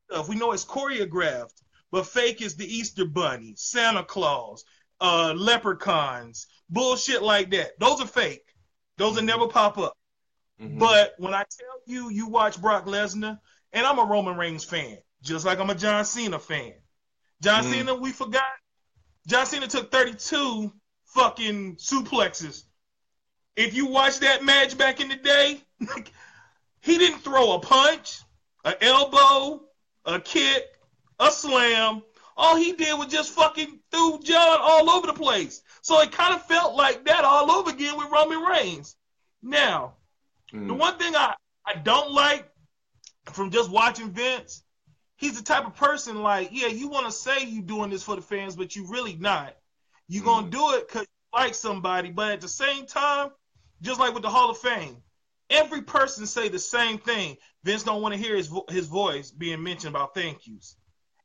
stuff. 0.10 0.28
We 0.28 0.36
know 0.36 0.54
it's 0.54 0.66
choreographed, 0.66 1.62
but 1.92 2.08
fake 2.08 2.42
is 2.42 2.56
the 2.56 2.66
Easter 2.66 3.06
Bunny, 3.06 3.54
Santa 3.56 4.04
Claus, 4.04 4.66
uh, 5.02 5.34
leprechauns, 5.36 6.48
bullshit 6.70 7.22
like 7.22 7.52
that. 7.52 7.78
Those 7.80 8.00
are 8.00 8.08
fake. 8.08 8.46
Those 8.98 9.16
will 9.16 9.24
never 9.24 9.48
pop 9.48 9.78
up. 9.78 9.98
Mhm. 10.62 10.80
But 10.80 11.16
when 11.18 11.34
I 11.34 11.44
tell 11.44 11.82
you, 11.88 12.10
you 12.10 12.28
watch 12.28 12.62
Brock 12.62 12.86
Lesnar, 12.86 13.40
and 13.74 13.86
I'm 13.86 14.00
a 14.00 14.06
Roman 14.06 14.38
Reigns 14.38 14.64
fan, 14.64 14.98
just 15.22 15.46
like 15.46 15.60
I'm 15.60 15.70
a 15.72 15.76
John 15.76 16.06
Cena 16.06 16.40
fan. 16.40 16.76
John 17.42 17.64
Mhm. 17.64 17.72
Cena, 17.72 17.96
we 17.96 18.12
forgot. 18.12 18.46
John 19.28 19.46
Cena 19.46 19.68
took 19.68 19.92
32 19.92 20.72
fucking 21.06 21.78
suplexes. 21.78 22.64
If 23.56 23.74
you 23.74 23.88
watch 23.88 24.20
that 24.20 24.44
match 24.44 24.78
back 24.78 25.00
in 25.00 25.10
the 25.10 25.16
day, 25.16 25.64
he 26.82 26.98
didn't 26.98 27.20
throw 27.20 27.54
a 27.54 27.60
punch, 27.60 28.20
an 28.64 28.76
elbow, 28.82 29.68
a 30.06 30.20
kick, 30.20 30.64
a 31.20 31.32
slam. 31.32 32.04
All 32.38 32.56
he 32.56 32.74
did 32.74 32.98
was 32.98 33.08
just 33.08 33.34
fucking 33.34 33.80
threw 33.92 34.20
John 34.24 34.58
all 34.62 34.90
over 34.90 35.08
the 35.08 35.14
place. 35.14 35.62
So 35.82 36.00
it 36.02 36.12
kind 36.12 36.34
of 36.34 36.46
felt 36.46 36.76
like 36.76 37.06
that 37.06 37.24
all 37.24 37.52
over 37.52 37.70
again 37.70 37.98
with 37.98 38.10
Roman 38.10 38.40
Reigns. 38.40 38.96
Now, 39.42 39.96
the 40.52 40.58
Mhm. 40.58 40.78
one 40.78 40.98
thing 40.98 41.16
I, 41.16 41.36
I 41.66 41.76
don't 41.76 42.12
like 42.12 42.50
from 43.32 43.52
just 43.52 43.70
watching 43.70 44.12
Vince, 44.12 44.64
he's 45.18 45.38
the 45.38 45.44
type 45.44 45.66
of 45.66 45.76
person 45.76 46.22
like, 46.24 46.50
yeah, 46.52 46.68
you 46.68 46.88
want 46.88 47.06
to 47.06 47.12
say 47.12 47.44
you 47.44 47.62
doing 47.62 47.90
this 47.90 48.04
for 48.04 48.16
the 48.16 48.22
fans, 48.22 48.56
but 48.56 48.76
you 48.76 48.86
really 48.88 49.16
not. 49.16 49.56
You 50.08 50.22
gonna 50.22 50.50
do 50.50 50.74
it 50.76 50.88
because 50.88 51.04
you 51.04 51.40
like 51.40 51.56
somebody, 51.56 52.12
but 52.12 52.32
at 52.34 52.42
the 52.42 52.48
same 52.48 52.86
time, 52.86 53.32
just 53.82 54.00
like 54.00 54.14
with 54.14 54.24
the 54.24 54.30
Hall 54.30 54.50
of 54.50 54.58
Fame, 54.58 55.02
every 55.50 55.82
person 55.82 56.26
say 56.26 56.50
the 56.50 56.60
same 56.60 56.98
thing. 56.98 57.38
Vince 57.64 57.84
don't 57.84 58.02
want 58.02 58.14
to 58.14 58.20
hear 58.20 58.36
his 58.36 58.48
vo- 58.48 58.66
his 58.70 58.88
voice 58.88 59.32
being 59.32 59.64
mentioned 59.64 59.96
about 59.96 60.14
thank 60.14 60.48
yous. 60.48 60.76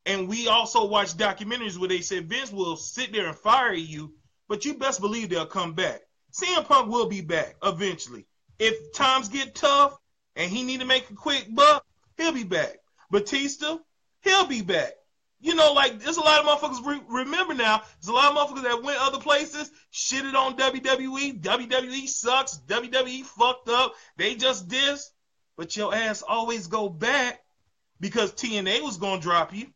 And 0.07 0.29
we 0.29 0.47
also 0.47 0.87
watch 0.87 1.17
documentaries 1.17 1.77
where 1.77 1.89
they 1.89 2.01
said 2.01 2.29
Vince 2.29 2.53
will 2.53 2.77
sit 2.77 3.13
there 3.13 3.27
and 3.27 3.37
fire 3.37 3.75
you, 3.75 4.15
but 4.49 4.65
you 4.65 4.75
best 4.75 5.01
believe 5.01 5.29
they'll 5.29 5.47
come 5.47 5.75
back. 5.75 6.01
CM 6.33 6.65
Punk 6.65 6.91
will 6.91 7.09
be 7.09 7.23
back 7.23 7.57
eventually. 7.65 8.25
If 8.61 8.93
times 8.93 9.29
get 9.29 9.57
tough 9.57 9.99
and 10.37 10.51
he 10.51 10.63
need 10.63 10.81
to 10.81 10.87
make 10.87 11.11
a 11.11 11.15
quick 11.15 11.47
buck, 11.53 11.85
he'll 12.17 12.33
be 12.33 12.45
back. 12.45 12.77
Batista, 13.11 13.79
he'll 14.23 14.47
be 14.47 14.63
back. 14.63 14.93
You 15.41 15.55
know, 15.55 15.73
like 15.73 16.01
there's 16.01 16.17
a 16.17 16.23
lot 16.23 16.41
of 16.41 16.47
motherfuckers 16.47 16.87
re- 16.87 17.05
remember 17.09 17.55
now. 17.55 17.83
There's 18.01 18.09
a 18.09 18.13
lot 18.13 18.31
of 18.31 18.37
motherfuckers 18.37 18.63
that 18.63 18.83
went 18.83 19.01
other 19.01 19.19
places, 19.19 19.71
shitted 19.93 20.35
on 20.35 20.57
WWE. 20.57 21.41
WWE 21.41 22.09
sucks. 22.09 22.59
WWE 22.67 23.25
fucked 23.25 23.69
up. 23.69 23.95
They 24.17 24.37
just 24.37 24.69
this, 24.69 25.11
but 25.57 25.77
your 25.77 25.95
ass 25.95 26.23
always 26.23 26.69
go 26.69 26.89
back 26.89 27.41
because 28.01 28.33
TNA 28.33 28.83
was 28.83 28.99
gonna 28.99 29.21
drop 29.21 29.53
you. 29.53 29.67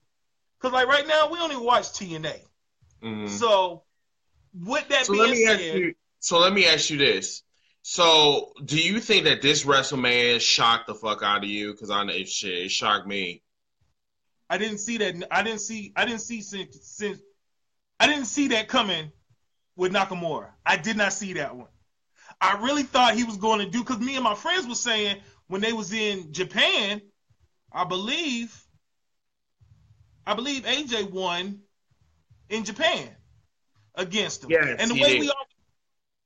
Cause 0.61 0.73
like 0.73 0.87
right 0.87 1.07
now 1.07 1.31
we 1.31 1.39
only 1.39 1.57
watch 1.57 1.93
TNA. 1.93 2.41
Mhm. 3.03 3.29
So 3.29 3.85
with 4.55 4.89
that 4.89 5.07
So 5.07 5.13
being 5.13 5.25
let 5.25 5.33
me 5.33 5.47
ask 5.47 5.61
said, 5.61 5.79
you. 5.79 5.95
So 6.21 6.39
let 6.39 6.53
me 6.53 6.67
ask 6.67 6.91
you 6.91 6.99
this. 6.99 7.43
So 7.83 8.53
do 8.65 8.79
you 8.79 9.01
think 9.01 9.25
that 9.25 9.41
this 9.41 9.65
WrestleMania 9.65 10.41
shocked 10.41 10.87
the 10.87 10.95
fuck 10.95 11.23
out 11.23 11.45
of 11.45 11.49
you? 11.49 11.73
Because 11.73 11.91
I 11.91 12.05
know 12.05 12.13
it 12.13 12.29
shit, 12.29 12.53
it 12.67 12.71
shocked 12.71 13.07
me. 13.07 13.43
I 14.51 14.59
didn't 14.59 14.79
see 14.79 14.99
that. 14.99 15.15
I 15.31 15.43
didn't 15.43 15.61
see. 15.61 15.93
I 15.97 16.05
didn't 16.05 16.21
see 16.21 16.43
since, 16.43 16.79
since 16.83 17.21
I 18.01 18.07
didn't 18.07 18.27
see 18.27 18.49
that 18.49 18.69
coming 18.69 19.13
with 19.77 19.93
Nakamura. 19.93 20.49
I 20.67 20.77
did 20.77 20.97
not 20.97 21.13
see 21.13 21.35
that 21.35 21.57
one. 21.57 21.69
I 22.41 22.61
really 22.61 22.83
thought 22.83 23.15
he 23.15 23.25
was 23.25 23.37
going 23.37 23.61
to 23.61 23.67
do 23.67 23.81
because 23.81 23.99
me 23.99 24.17
and 24.17 24.25
my 24.25 24.35
friends 24.35 24.67
were 24.67 24.75
saying 24.75 25.19
when 25.47 25.61
they 25.61 25.73
was 25.73 25.93
in 25.93 26.33
Japan, 26.33 27.01
I 27.73 27.85
believe, 27.85 28.61
I 30.27 30.35
believe 30.35 30.65
AJ 30.65 31.11
won 31.11 31.61
in 32.49 32.65
Japan 32.65 33.09
against 33.95 34.45
him. 34.45 34.51
Yes, 34.51 34.77
and 34.79 34.91
the 34.91 34.95
way 34.95 35.11
did. 35.11 35.21
we 35.21 35.29
all, 35.29 35.47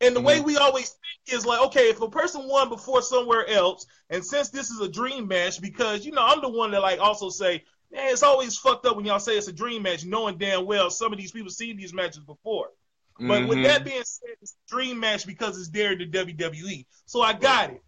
and 0.01 0.15
the 0.17 0.21
way 0.21 0.41
we 0.41 0.57
always 0.57 0.91
think 0.91 1.39
is 1.39 1.47
like, 1.47 1.61
okay, 1.67 1.89
if 1.89 2.01
a 2.01 2.09
person 2.09 2.47
won 2.49 2.69
before 2.69 3.03
somewhere 3.03 3.47
else, 3.49 3.87
and 4.11 4.25
since 4.25 4.51
this 4.51 4.71
is 4.71 4.81
a 4.81 4.89
dream 4.89 5.29
match, 5.29 5.61
because 5.61 6.05
you 6.05 6.13
know 6.13 6.25
I'm 6.25 6.41
the 6.43 6.49
one 6.49 6.71
that 6.73 6.83
like 6.83 7.01
also 7.01 7.31
say, 7.31 7.65
man, 7.93 8.09
it's 8.13 8.23
always 8.23 8.57
fucked 8.59 8.87
up 8.87 8.97
when 8.97 9.07
y'all 9.07 9.19
say 9.21 9.37
it's 9.37 9.49
a 9.49 9.53
dream 9.53 9.83
match, 9.83 10.05
knowing 10.05 10.37
damn 10.39 10.67
well 10.67 10.91
some 10.91 11.13
of 11.13 11.19
these 11.19 11.33
people 11.33 11.51
seen 11.51 11.77
these 11.77 11.95
matches 11.95 12.19
before. 12.25 12.71
But 13.19 13.49
with 13.49 13.59
Mhm. 13.59 13.63
that 13.63 13.85
being 13.85 14.03
said, 14.05 14.31
it's 14.43 14.53
a 14.53 14.71
dream 14.75 14.99
match 15.01 15.27
because 15.27 15.59
it's 15.59 15.71
there 15.71 15.93
in 15.93 15.99
the 15.99 16.07
WWE. 16.07 16.85
So 17.07 17.23
I 17.23 17.33
got 17.33 17.71
it. 17.71 17.81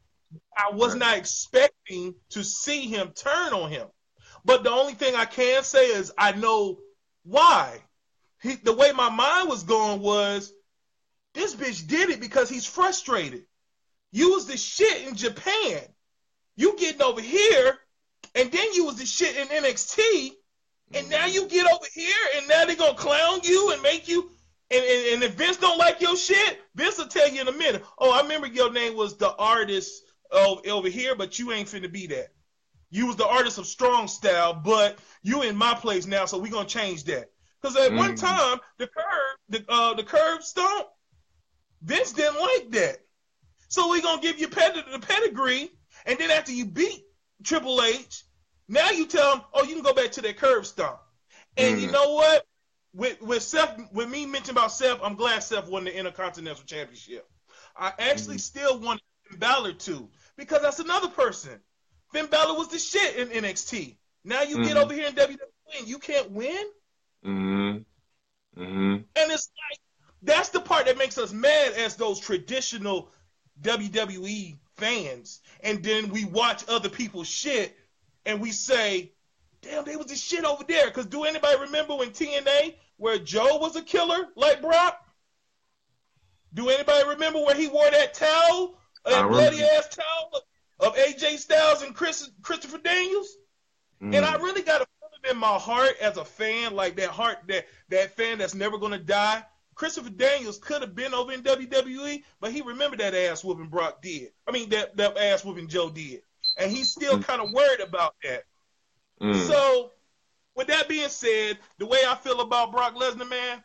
I 0.57 0.71
was 0.73 0.93
Right. 0.93 1.01
not 1.01 1.19
expecting 1.19 2.15
to 2.31 2.45
see 2.45 2.87
him 2.87 3.13
turn 3.13 3.53
on 3.53 3.71
him. 3.71 3.89
But 4.47 4.63
the 4.63 4.71
only 4.71 4.95
thing 4.95 5.17
I 5.17 5.25
can 5.25 5.65
say 5.65 5.87
is 5.89 6.13
I 6.17 6.33
know 6.33 6.79
why. 7.25 7.81
He, 8.41 8.55
the 8.55 8.73
way 8.73 8.93
my 8.93 9.11
mind 9.11 9.49
was 9.49 9.65
going 9.65 10.01
was 10.01 10.53
this 11.35 11.55
bitch 11.55 11.87
did 11.89 12.11
it 12.11 12.21
because 12.21 12.49
he's 12.49 12.65
frustrated. 12.65 13.45
You 14.13 14.31
was 14.31 14.47
the 14.47 14.57
shit 14.57 15.09
in 15.09 15.17
Japan. 15.17 15.83
You 16.55 16.77
getting 16.79 17.03
over 17.03 17.21
here, 17.21 17.77
and 18.37 18.51
then 18.53 18.73
you 18.73 18.85
was 18.87 18.97
the 18.97 19.05
shit 19.05 19.37
in 19.37 19.49
NXT, 19.49 20.31
and 20.95 21.11
now 21.11 21.27
mm-hmm. 21.27 21.35
you 21.35 21.49
get 21.49 21.71
over 21.71 21.85
here, 21.93 22.15
and 22.37 22.49
now 22.49 22.65
they 22.65 22.77
gonna 22.77 22.95
clown 22.95 23.41
you 23.43 23.73
and 23.73 23.83
make 23.83 24.07
you. 24.07 24.31
And, 24.71 24.85
and, 24.85 25.15
and 25.15 25.23
if 25.25 25.35
Vince 25.35 25.57
don't 25.57 25.77
like 25.77 26.01
your 26.01 26.17
shit, 26.17 26.61
Vince 26.77 26.99
will 26.99 27.09
tell 27.09 27.29
you 27.29 27.41
in 27.41 27.49
a 27.49 27.53
minute. 27.53 27.85
Oh, 27.99 28.13
I 28.13 28.23
remember 28.23 28.47
your 28.47 28.73
name 28.73 28.97
was 28.97 29.17
the 29.17 29.35
artist 29.35 30.05
over 30.31 30.89
here, 30.89 31.17
but 31.17 31.39
you 31.39 31.53
ain't 31.53 31.69
finna 31.69 31.91
be 31.91 32.07
that. 32.09 32.29
You 32.91 33.07
was 33.07 33.17
the 33.17 33.27
artist 33.27 33.59
of 33.59 33.67
strong 33.67 34.09
style, 34.09 34.55
but 34.55 34.99
you 35.23 35.43
in 35.43 35.57
my 35.57 35.75
place 35.75 36.07
now, 36.07 36.25
so 36.27 36.39
we 36.39 36.51
gonna 36.51 36.69
change 36.69 37.05
that. 37.05 37.31
Because 37.61 37.77
at 37.77 37.95
one 37.95 38.15
Mhm. 38.15 38.21
time, 38.21 38.61
the 38.79 38.87
curve, 38.87 39.37
the 39.49 39.65
uh, 39.69 39.95
the 39.95 40.05
curb 40.05 40.43
stomp, 40.43 40.89
Vince 41.83 42.13
didn't 42.13 42.41
like 42.41 42.71
that. 42.73 42.99
So 43.69 43.91
we 43.91 44.01
gonna 44.03 44.23
give 44.23 44.39
you 44.39 44.49
ped- 44.49 44.91
the 44.91 44.99
pedigree, 45.01 45.71
and 46.05 46.19
then 46.19 46.31
after 46.31 46.53
you 46.53 46.65
beat 46.65 47.05
Triple 47.43 47.83
H, 47.83 48.25
now 48.69 48.91
you 48.91 49.07
tell 49.07 49.37
him, 49.37 49.43
oh, 49.53 49.65
you 49.65 49.75
can 49.75 49.83
go 49.83 49.93
back 49.93 50.13
to 50.13 50.23
that 50.23 50.37
curb 50.37 50.65
stomp. 50.67 51.01
And 51.57 51.81
you 51.81 51.89
Mhm. 51.89 51.93
know 51.93 52.13
what? 52.15 52.47
With 52.93 53.21
with 53.21 53.43
Seth, 53.43 53.93
with 53.93 54.09
me 54.09 54.27
mentioning 54.27 54.57
about 54.57 54.73
Seth, 54.73 55.01
I'm 55.03 55.17
glad 55.17 55.43
Seth 55.43 55.69
won 55.69 55.85
the 55.85 55.95
Intercontinental 55.95 56.65
Championship. 56.65 57.29
I 57.77 57.93
actually 57.99 58.39
still 58.39 58.79
want 58.79 59.03
Finn 59.25 59.39
Balor 59.39 59.75
to 59.75 60.11
because 60.37 60.63
that's 60.63 60.79
another 60.79 61.09
person. 61.09 61.61
Finn 62.17 62.27
Balor 62.31 62.57
was 62.57 62.69
the 62.69 62.79
shit 62.79 63.17
in 63.17 63.29
NXT. 63.29 63.95
Now 64.25 64.41
you 64.41 64.65
get 64.65 64.77
Mhm. 64.79 64.83
over 64.83 64.95
here 64.95 65.09
in 65.09 65.15
WWE 65.15 65.79
and 65.79 65.87
you 65.87 65.99
can't 65.99 66.31
win. 66.31 66.73
Mm-hmm. 67.23 68.63
Mm-hmm. 68.63 68.95
And 68.95 69.33
it's 69.33 69.51
like 69.71 69.81
that's 70.23 70.49
the 70.49 70.61
part 70.63 70.87
that 70.87 70.97
makes 70.97 71.19
us 71.19 71.31
mad 71.31 71.75
as 71.75 71.97
those 71.97 72.19
traditional 72.19 73.13
WWE 73.61 74.57
fans. 74.77 75.43
And 75.61 75.85
then 75.85 76.09
we 76.09 76.25
watch 76.25 76.67
other 76.69 76.89
people's 76.89 77.29
shit 77.29 77.77
and 78.25 78.41
we 78.41 78.51
say, 78.51 79.13
damn, 79.61 79.85
they 79.85 79.97
was 79.97 80.07
the 80.07 80.17
shit 80.17 80.47
over 80.47 80.65
there. 80.65 80.87
Because 80.87 81.07
do 81.07 81.25
anybody 81.25 81.59
remember 81.61 81.97
when 81.97 82.13
TNA 82.13 82.77
where 82.97 83.19
Joe 83.19 83.59
was 83.59 83.77
a 83.77 83.83
killer 83.83 84.29
like 84.37 84.63
Brock? 84.63 85.07
Do 86.55 86.71
anybody 86.71 87.07
remember 87.11 87.41
where 87.41 87.55
he 87.55 87.69
wore 87.69 87.91
that 87.91 88.15
towel, 88.15 88.79
that 89.05 89.29
bloody 89.29 89.63
ass 89.63 89.89
towel 89.95 90.41
of 90.81 90.95
AJ 90.97 91.39
Styles 91.39 91.83
and 91.83 91.95
Chris, 91.95 92.31
Christopher 92.43 92.79
Daniels? 92.79 93.37
And 94.01 94.13
Mm. 94.13 94.25
I 94.25 94.37
really 94.37 94.61
got 94.63 94.83
a 94.83 94.87
feeling 95.01 95.31
in 95.35 95.39
my 95.39 95.59
heart 95.59 95.97
as 96.01 96.19
a 96.19 96.25
fan, 96.25 96.75
like 96.75 96.97
that 96.97 97.09
heart, 97.09 97.39
that 97.49 97.67
that 97.89 98.15
fan 98.15 98.39
that's 98.39 98.55
never 98.55 98.77
gonna 98.79 98.99
die. 98.99 99.43
Christopher 99.75 100.11
Daniels 100.11 100.59
could 100.59 100.83
have 100.83 100.95
been 100.95 101.15
over 101.15 101.33
in 101.33 101.43
WWE, 101.43 102.23
but 102.41 102.53
he 102.53 102.61
remembered 102.63 103.01
that 103.01 103.15
ass 103.15 103.43
whooping 103.43 103.69
Brock 103.69 104.03
did. 104.03 104.33
I 104.47 104.53
mean 104.53 104.69
that 104.71 104.97
that 104.99 105.17
ass 105.17 105.45
whooping 105.45 105.69
Joe 105.69 105.89
did, 105.91 106.23
and 106.59 106.71
he's 106.71 106.91
still 106.91 107.23
kind 107.23 107.41
of 107.41 107.53
worried 107.53 107.81
about 107.81 108.15
that. 108.23 108.45
Mm. 109.23 109.47
So, 109.47 109.93
with 110.55 110.67
that 110.67 110.89
being 110.89 111.09
said, 111.09 111.59
the 111.79 111.87
way 111.87 112.01
I 112.07 112.17
feel 112.17 112.41
about 112.43 112.73
Brock 112.73 112.95
Lesnar, 112.97 113.29
man, 113.29 113.65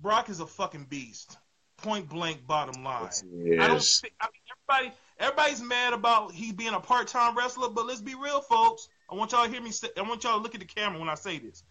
Brock 0.00 0.28
is 0.28 0.40
a 0.40 0.46
fucking 0.46 0.84
beast. 0.84 1.36
Point 1.78 2.08
blank, 2.08 2.46
bottom 2.46 2.84
line. 2.84 3.08
I 3.08 3.66
don't. 3.66 3.74
Yes. 3.74 4.00
Think, 4.00 4.14
I 4.20 4.26
mean, 4.26 4.42
everybody, 4.70 4.96
everybody's 5.20 5.62
mad 5.62 5.92
about 5.92 6.32
he 6.32 6.50
being 6.50 6.74
a 6.74 6.80
part-time 6.80 7.36
wrestler, 7.36 7.68
but 7.68 7.86
let's 7.86 8.00
be 8.00 8.14
real, 8.14 8.40
folks. 8.40 8.88
I 9.10 9.14
want 9.14 9.32
y'all 9.32 9.44
to 9.44 9.50
hear 9.50 9.60
me. 9.60 9.70
Say, 9.70 9.88
I 9.96 10.02
want 10.02 10.24
y'all 10.24 10.36
to 10.36 10.42
look 10.42 10.54
at 10.54 10.60
the 10.60 10.66
camera 10.66 10.98
when 10.98 11.08
I 11.08 11.14
say 11.14 11.38
this. 11.38 11.62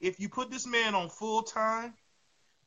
If 0.00 0.20
you 0.20 0.28
put 0.28 0.50
this 0.50 0.66
man 0.66 0.94
on 0.94 1.08
full 1.08 1.42
time, 1.42 1.94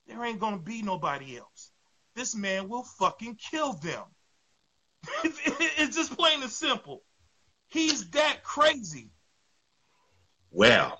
there 0.07 0.23
ain't 0.23 0.39
gonna 0.39 0.57
be 0.57 0.81
nobody 0.81 1.38
else. 1.38 1.72
This 2.15 2.35
man 2.35 2.69
will 2.69 2.84
fucking 2.84 3.35
kill 3.35 3.73
them. 3.73 4.03
it's 5.23 5.95
just 5.95 6.18
plain 6.18 6.41
and 6.41 6.52
simple. 6.52 7.03
He's 7.68 8.10
that 8.11 8.43
crazy. 8.43 9.11
Well, 10.52 10.99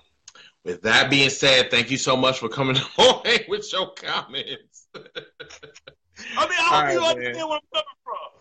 with 0.64 0.82
that 0.82 1.10
being 1.10 1.30
said, 1.30 1.70
thank 1.70 1.90
you 1.90 1.96
so 1.96 2.16
much 2.16 2.38
for 2.38 2.48
coming 2.48 2.76
on 2.98 3.22
with 3.48 3.72
your 3.72 3.92
comments. 3.94 4.88
I 4.94 5.00
mean, 6.46 6.58
I 6.58 6.68
All 6.70 6.80
hope 6.82 6.92
you 6.92 7.00
understand 7.00 7.36
man. 7.36 7.48
where 7.48 7.56
I'm 7.56 7.62
coming 7.72 7.84
from. 8.04 8.35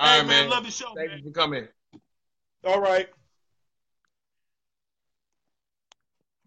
All 0.00 0.08
hey, 0.08 0.18
right, 0.20 0.26
man, 0.26 0.40
man. 0.44 0.50
love 0.50 0.64
the 0.64 0.70
show, 0.70 0.94
Thank 0.96 1.10
man. 1.10 1.18
you 1.18 1.24
for 1.24 1.38
coming. 1.38 1.68
All 2.64 2.80
right. 2.80 3.06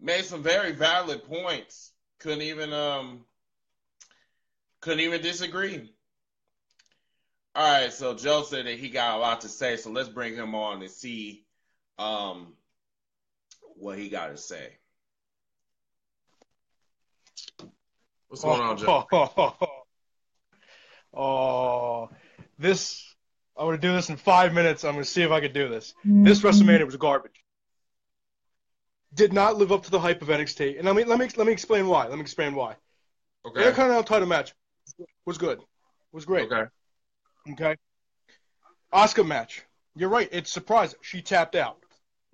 Made 0.00 0.24
some 0.24 0.42
very 0.42 0.72
valid 0.72 1.22
points. 1.22 1.92
Couldn't 2.18 2.42
even 2.42 2.72
um 2.72 3.24
couldn't 4.80 5.00
even 5.00 5.22
disagree. 5.22 5.92
All 7.54 7.80
right, 7.82 7.92
so 7.92 8.14
Joe 8.14 8.42
said 8.42 8.66
that 8.66 8.76
he 8.76 8.88
got 8.88 9.16
a 9.16 9.20
lot 9.20 9.42
to 9.42 9.48
say, 9.48 9.76
so 9.76 9.90
let's 9.90 10.08
bring 10.08 10.34
him 10.34 10.56
on 10.56 10.82
and 10.82 10.90
see 10.90 11.44
um 11.96 12.54
what 13.76 13.98
he 13.98 14.08
got 14.08 14.28
to 14.28 14.36
say. 14.36 14.68
What's 18.26 18.42
going 18.42 18.60
on, 18.60 18.76
Joe? 18.78 19.06
Oh, 21.16 22.10
this. 22.58 23.13
I'm 23.56 23.66
going 23.66 23.80
to 23.80 23.86
do 23.86 23.92
this 23.92 24.08
in 24.08 24.16
five 24.16 24.52
minutes. 24.52 24.84
I'm 24.84 24.92
going 24.92 25.04
to 25.04 25.10
see 25.10 25.22
if 25.22 25.30
I 25.30 25.40
can 25.40 25.52
do 25.52 25.68
this. 25.68 25.94
This 26.04 26.40
WrestleMania 26.40 26.84
was 26.86 26.96
garbage. 26.96 27.44
Did 29.14 29.32
not 29.32 29.56
live 29.56 29.70
up 29.70 29.84
to 29.84 29.90
the 29.90 30.00
hype 30.00 30.22
of 30.22 30.28
NXT. 30.28 30.76
And 30.76 30.86
let 30.86 30.96
me 30.96 31.04
let 31.04 31.20
me 31.20 31.28
let 31.36 31.46
me 31.46 31.52
explain 31.52 31.86
why. 31.86 32.06
Let 32.08 32.16
me 32.16 32.20
explain 32.22 32.54
why. 32.54 32.74
Okay. 33.46 33.60
Intercontinental 33.60 34.02
title 34.02 34.26
match 34.26 34.54
was 35.24 35.38
good. 35.38 35.60
Was 36.12 36.24
great. 36.24 36.50
Okay. 36.50 36.64
Okay. 37.52 37.76
Asuka 38.92 39.24
match. 39.26 39.62
You're 39.94 40.08
right. 40.08 40.28
It's 40.32 40.50
surprising. 40.50 40.98
She 41.02 41.22
tapped 41.22 41.54
out. 41.54 41.78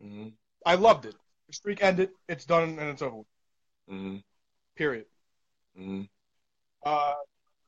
hmm 0.01 0.29
I 0.65 0.75
loved 0.77 1.05
it. 1.07 1.15
The 1.49 1.53
streak 1.55 1.83
ended. 1.83 2.11
It's 2.29 2.45
done 2.47 2.79
and 2.79 2.89
it's 2.91 3.03
over. 3.03 3.17
with. 3.17 3.27
hmm 3.89 4.17
Period. 4.77 5.07
hmm 5.77 6.03
Uh, 6.85 7.15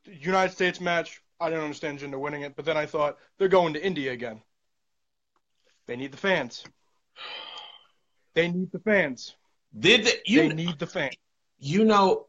United 0.06 0.52
States 0.52 0.80
match. 0.80 1.20
I 1.42 1.50
didn't 1.50 1.64
understand 1.64 1.98
Jinder 1.98 2.18
winning 2.20 2.42
it, 2.42 2.54
but 2.56 2.64
then 2.64 2.76
I 2.76 2.86
thought 2.86 3.18
they're 3.38 3.48
going 3.48 3.74
to 3.74 3.84
India 3.84 4.12
again. 4.12 4.40
They 5.86 5.96
need 5.96 6.12
the 6.12 6.16
fans. 6.18 6.64
They 8.34 8.48
need 8.48 8.70
the 8.72 8.78
fans. 8.78 9.34
Did 9.78 10.04
the, 10.04 10.12
you 10.26 10.48
they 10.48 10.54
need 10.54 10.78
the 10.78 10.86
fans. 10.86 11.16
you 11.58 11.84
know? 11.84 12.26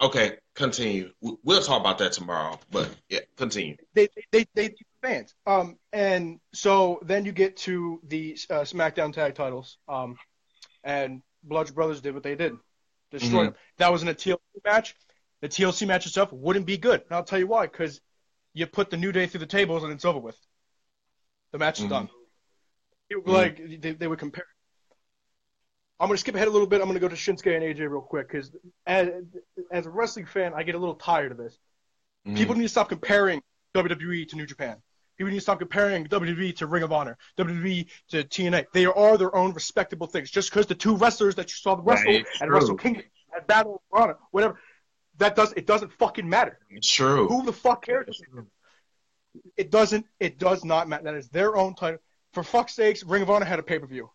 Okay, 0.00 0.36
continue. 0.54 1.12
We- 1.20 1.36
We'll 1.42 1.62
talk 1.62 1.80
about 1.80 1.98
that 1.98 2.12
tomorrow. 2.12 2.58
But 2.70 2.90
yeah, 3.08 3.20
continue. 3.36 3.76
They 3.94 4.08
they 4.14 4.24
they, 4.32 4.46
they 4.54 4.62
need 4.68 4.86
the 5.00 5.08
fans. 5.08 5.34
Um, 5.46 5.78
and 5.92 6.38
so 6.52 7.00
then 7.02 7.24
you 7.24 7.32
get 7.32 7.56
to 7.58 8.00
the 8.06 8.38
uh, 8.50 8.60
SmackDown 8.60 9.12
Tag 9.12 9.34
Titles. 9.34 9.78
Um, 9.88 10.16
and 10.84 11.22
Bludgeon 11.42 11.74
Brothers 11.74 12.00
did 12.00 12.14
what 12.14 12.22
they 12.22 12.34
did, 12.36 12.54
destroyed 13.10 13.32
Mhm. 13.48 13.52
them. 13.52 13.54
That 13.78 13.92
was 13.92 14.02
in 14.02 14.08
a 14.08 14.14
TLC 14.14 14.38
match. 14.64 14.94
The 15.40 15.48
TLC 15.48 15.86
match 15.86 16.06
itself 16.06 16.32
wouldn't 16.32 16.66
be 16.66 16.76
good. 16.78 17.00
And 17.02 17.12
I'll 17.12 17.24
tell 17.24 17.38
you 17.38 17.46
why. 17.46 17.66
Because 17.66 18.00
you 18.56 18.66
put 18.66 18.88
the 18.88 18.96
New 18.96 19.12
Day 19.12 19.26
through 19.26 19.40
the 19.40 19.46
tables 19.46 19.84
and 19.84 19.92
it's 19.92 20.04
over 20.06 20.18
with. 20.18 20.38
The 21.52 21.58
match 21.58 21.78
is 21.78 21.84
Mhm. 21.86 21.90
done. 21.90 22.10
Mhm. 23.12 23.26
Like 23.28 23.80
they, 23.82 23.92
they 23.92 24.06
would 24.06 24.18
compare. 24.18 24.46
I'm 26.00 26.08
gonna 26.08 26.18
skip 26.18 26.34
ahead 26.34 26.48
a 26.48 26.50
little 26.50 26.66
bit. 26.66 26.80
I'm 26.80 26.86
gonna 26.88 26.98
go 27.00 27.08
to 27.08 27.14
Shinsuke 27.14 27.54
and 27.54 27.62
AJ 27.64 27.80
real 27.90 28.00
quick 28.00 28.28
because 28.28 28.50
as, 28.86 29.08
as 29.70 29.86
a 29.86 29.90
wrestling 29.90 30.26
fan, 30.26 30.52
I 30.54 30.62
get 30.62 30.74
a 30.74 30.78
little 30.78 30.94
tired 30.94 31.32
of 31.32 31.38
this. 31.38 31.58
Mhm. 32.26 32.36
People 32.36 32.54
need 32.54 32.62
to 32.62 32.68
stop 32.68 32.88
comparing 32.88 33.42
WWE 33.74 34.24
to 34.30 34.36
New 34.36 34.46
Japan. 34.46 34.82
People 35.18 35.30
need 35.30 35.36
to 35.38 35.42
stop 35.42 35.58
comparing 35.58 36.06
WWE 36.08 36.52
to 36.56 36.66
Ring 36.66 36.82
of 36.82 36.92
Honor, 36.92 37.16
WWE 37.36 37.86
to 38.08 38.24
TNA. 38.24 38.66
They 38.72 38.86
are 38.86 39.16
their 39.18 39.34
own 39.34 39.52
respectable 39.52 40.06
things. 40.06 40.30
Just 40.30 40.50
because 40.50 40.66
the 40.66 40.74
two 40.74 40.96
wrestlers 40.96 41.34
that 41.36 41.50
you 41.50 41.54
saw 41.56 41.78
wrestle 41.82 42.16
at. 42.40 42.50
Wrestle 42.50 42.76
Kingdom, 42.76 43.04
at 43.34 43.46
Battle 43.46 43.82
of 43.92 43.98
Honor, 44.00 44.18
whatever, 44.30 44.58
that 45.18 45.36
does 45.36 45.52
it 45.52 45.66
doesn't 45.66 45.92
fucking 45.92 46.28
matter. 46.28 46.58
It's 46.70 46.90
true. 46.90 47.28
Who 47.28 47.44
the 47.44 47.52
fuck 47.52 47.84
cares? 47.84 48.20
It 49.56 49.70
doesn't. 49.70 50.06
It 50.20 50.38
does 50.38 50.64
not 50.64 50.88
matter. 50.88 51.04
That 51.04 51.14
is 51.14 51.28
their 51.28 51.56
own 51.56 51.74
title. 51.74 52.00
For 52.32 52.42
fuck's 52.42 52.74
sakes, 52.74 53.02
Ring 53.02 53.22
of 53.22 53.30
Honor 53.30 53.46
had 53.46 53.58
a 53.58 53.62
pay 53.62 53.78
per 53.78 53.86
view, 53.86 54.10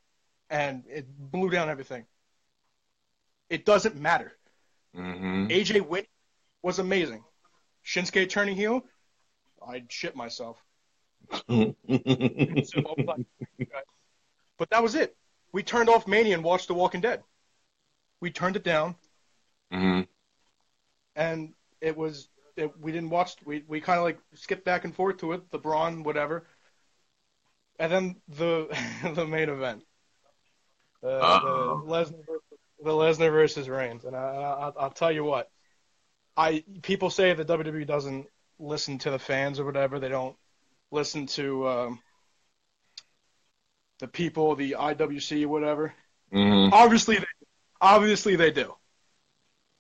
and 0.50 0.84
it 0.88 1.08
blew 1.32 1.50
down 1.50 1.70
everything. 1.70 2.06
It 3.50 3.66
doesn't 3.66 3.96
matter. 3.96 4.34
hmm 4.96 5.48
AJ 5.48 5.88
win 5.88 6.06
was 6.62 6.80
amazing. 6.80 7.24
Shinsuke 7.86 8.30
turning 8.30 8.56
heel, 8.56 8.84
I'd 9.68 9.92
shit 9.92 10.16
myself. 10.16 10.58
So 12.64 12.80
I 12.80 12.94
was 12.98 13.06
like, 13.06 13.20
okay. 13.62 13.82
but 14.58 14.70
that 14.70 14.82
was 14.84 14.96
it. 14.96 15.16
We 15.52 15.64
turned 15.64 15.90
off 15.90 16.08
Mania 16.08 16.36
and 16.36 16.44
watched 16.44 16.68
The 16.68 16.74
Walking 16.74 17.02
Dead. 17.02 17.22
We 18.22 18.32
turned 18.32 18.56
it 18.56 18.64
down, 18.64 18.96
hmm 19.72 20.02
and 21.16 21.54
it 21.82 21.96
was 21.98 22.30
it, 22.56 22.72
we 22.80 22.92
didn't 22.92 23.10
watch. 23.10 23.36
We 23.46 23.64
we 23.68 23.82
kind 23.82 24.00
of 24.00 24.06
like 24.06 24.20
skipped 24.36 24.66
back 24.66 24.84
and 24.86 24.96
forth 24.96 25.18
to 25.18 25.34
it, 25.34 25.50
the 25.52 25.60
Braun, 25.60 26.04
whatever, 26.04 26.46
and 27.80 27.92
then 27.92 28.22
the 28.30 28.68
the 29.16 29.26
main 29.28 29.50
event, 29.50 29.84
uh, 31.04 31.36
the 31.36 31.76
Uh-oh. 31.76 31.84
Lesnar 31.84 32.26
versus, 32.26 32.60
the 32.84 32.92
Lesnar 32.92 33.32
versus 33.32 33.70
Reigns, 33.70 34.06
and 34.06 34.16
I, 34.16 34.20
I 34.20 34.72
I'll 34.80 34.92
tell 34.92 35.12
you 35.12 35.24
what, 35.24 35.50
I 36.38 36.64
people 36.84 37.10
say 37.10 37.34
that 37.34 37.48
WWE 37.48 37.86
doesn't 37.86 38.28
listen 38.60 39.00
to 39.00 39.12
the 39.12 39.20
fans 39.20 39.60
or 39.60 39.66
whatever. 39.66 40.00
They 40.00 40.10
don't 40.10 40.38
listen 40.92 41.28
to 41.28 41.68
um, 41.68 42.00
the 44.00 44.08
people, 44.08 44.56
the 44.56 44.76
IWC, 44.78 45.46
whatever. 45.46 45.94
hmm 46.32 46.70
Obviously, 46.72 47.18
they, 47.20 47.26
obviously 47.82 48.36
they 48.36 48.52
do. 48.52 48.76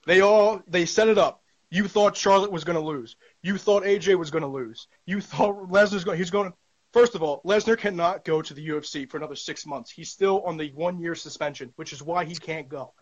They 0.05 0.21
all 0.21 0.61
they 0.67 0.85
set 0.85 1.07
it 1.07 1.17
up. 1.17 1.41
You 1.69 1.87
thought 1.87 2.17
Charlotte 2.17 2.51
was 2.51 2.65
going 2.65 2.77
to 2.77 2.85
lose. 2.85 3.15
You 3.41 3.57
thought 3.57 3.83
AJ 3.83 4.17
was 4.17 4.29
going 4.29 4.43
to 4.43 4.47
lose. 4.47 4.87
You 5.05 5.21
thought 5.21 5.69
Lesnar's 5.69 6.03
going. 6.03 6.17
He's 6.17 6.29
going. 6.29 6.53
First 6.91 7.15
of 7.15 7.23
all, 7.23 7.41
Lesnar 7.45 7.77
cannot 7.77 8.25
go 8.25 8.41
to 8.41 8.53
the 8.53 8.67
UFC 8.67 9.09
for 9.09 9.15
another 9.15 9.37
six 9.37 9.65
months. 9.65 9.89
He's 9.89 10.09
still 10.09 10.41
on 10.41 10.57
the 10.57 10.71
one 10.73 10.99
year 10.99 11.15
suspension, 11.15 11.71
which 11.77 11.93
is 11.93 12.03
why 12.03 12.25
he 12.25 12.35
can't 12.35 12.67
go. 12.67 12.93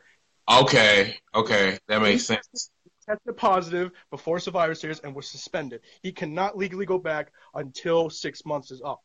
Okay. 0.50 1.18
Okay. 1.34 1.80
That 1.88 2.02
makes 2.02 2.26
sense. 2.26 2.72
Tested 3.08 3.38
positive 3.38 3.92
before 4.12 4.40
Survivor 4.40 4.76
Series 4.76 5.00
and 5.00 5.16
was 5.16 5.28
suspended. 5.28 5.82
He 6.04 6.12
cannot 6.12 6.56
legally 6.56 6.86
go 6.86 7.00
back 7.00 7.32
until 7.56 8.12
six 8.12 8.46
months 8.46 8.70
is 8.70 8.82
up. 8.84 9.02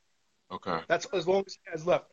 Okay. 0.53 0.79
That's 0.89 1.07
as 1.07 1.27
long 1.27 1.45
as 1.47 1.55
he 1.55 1.71
has 1.71 1.87
left. 1.87 2.05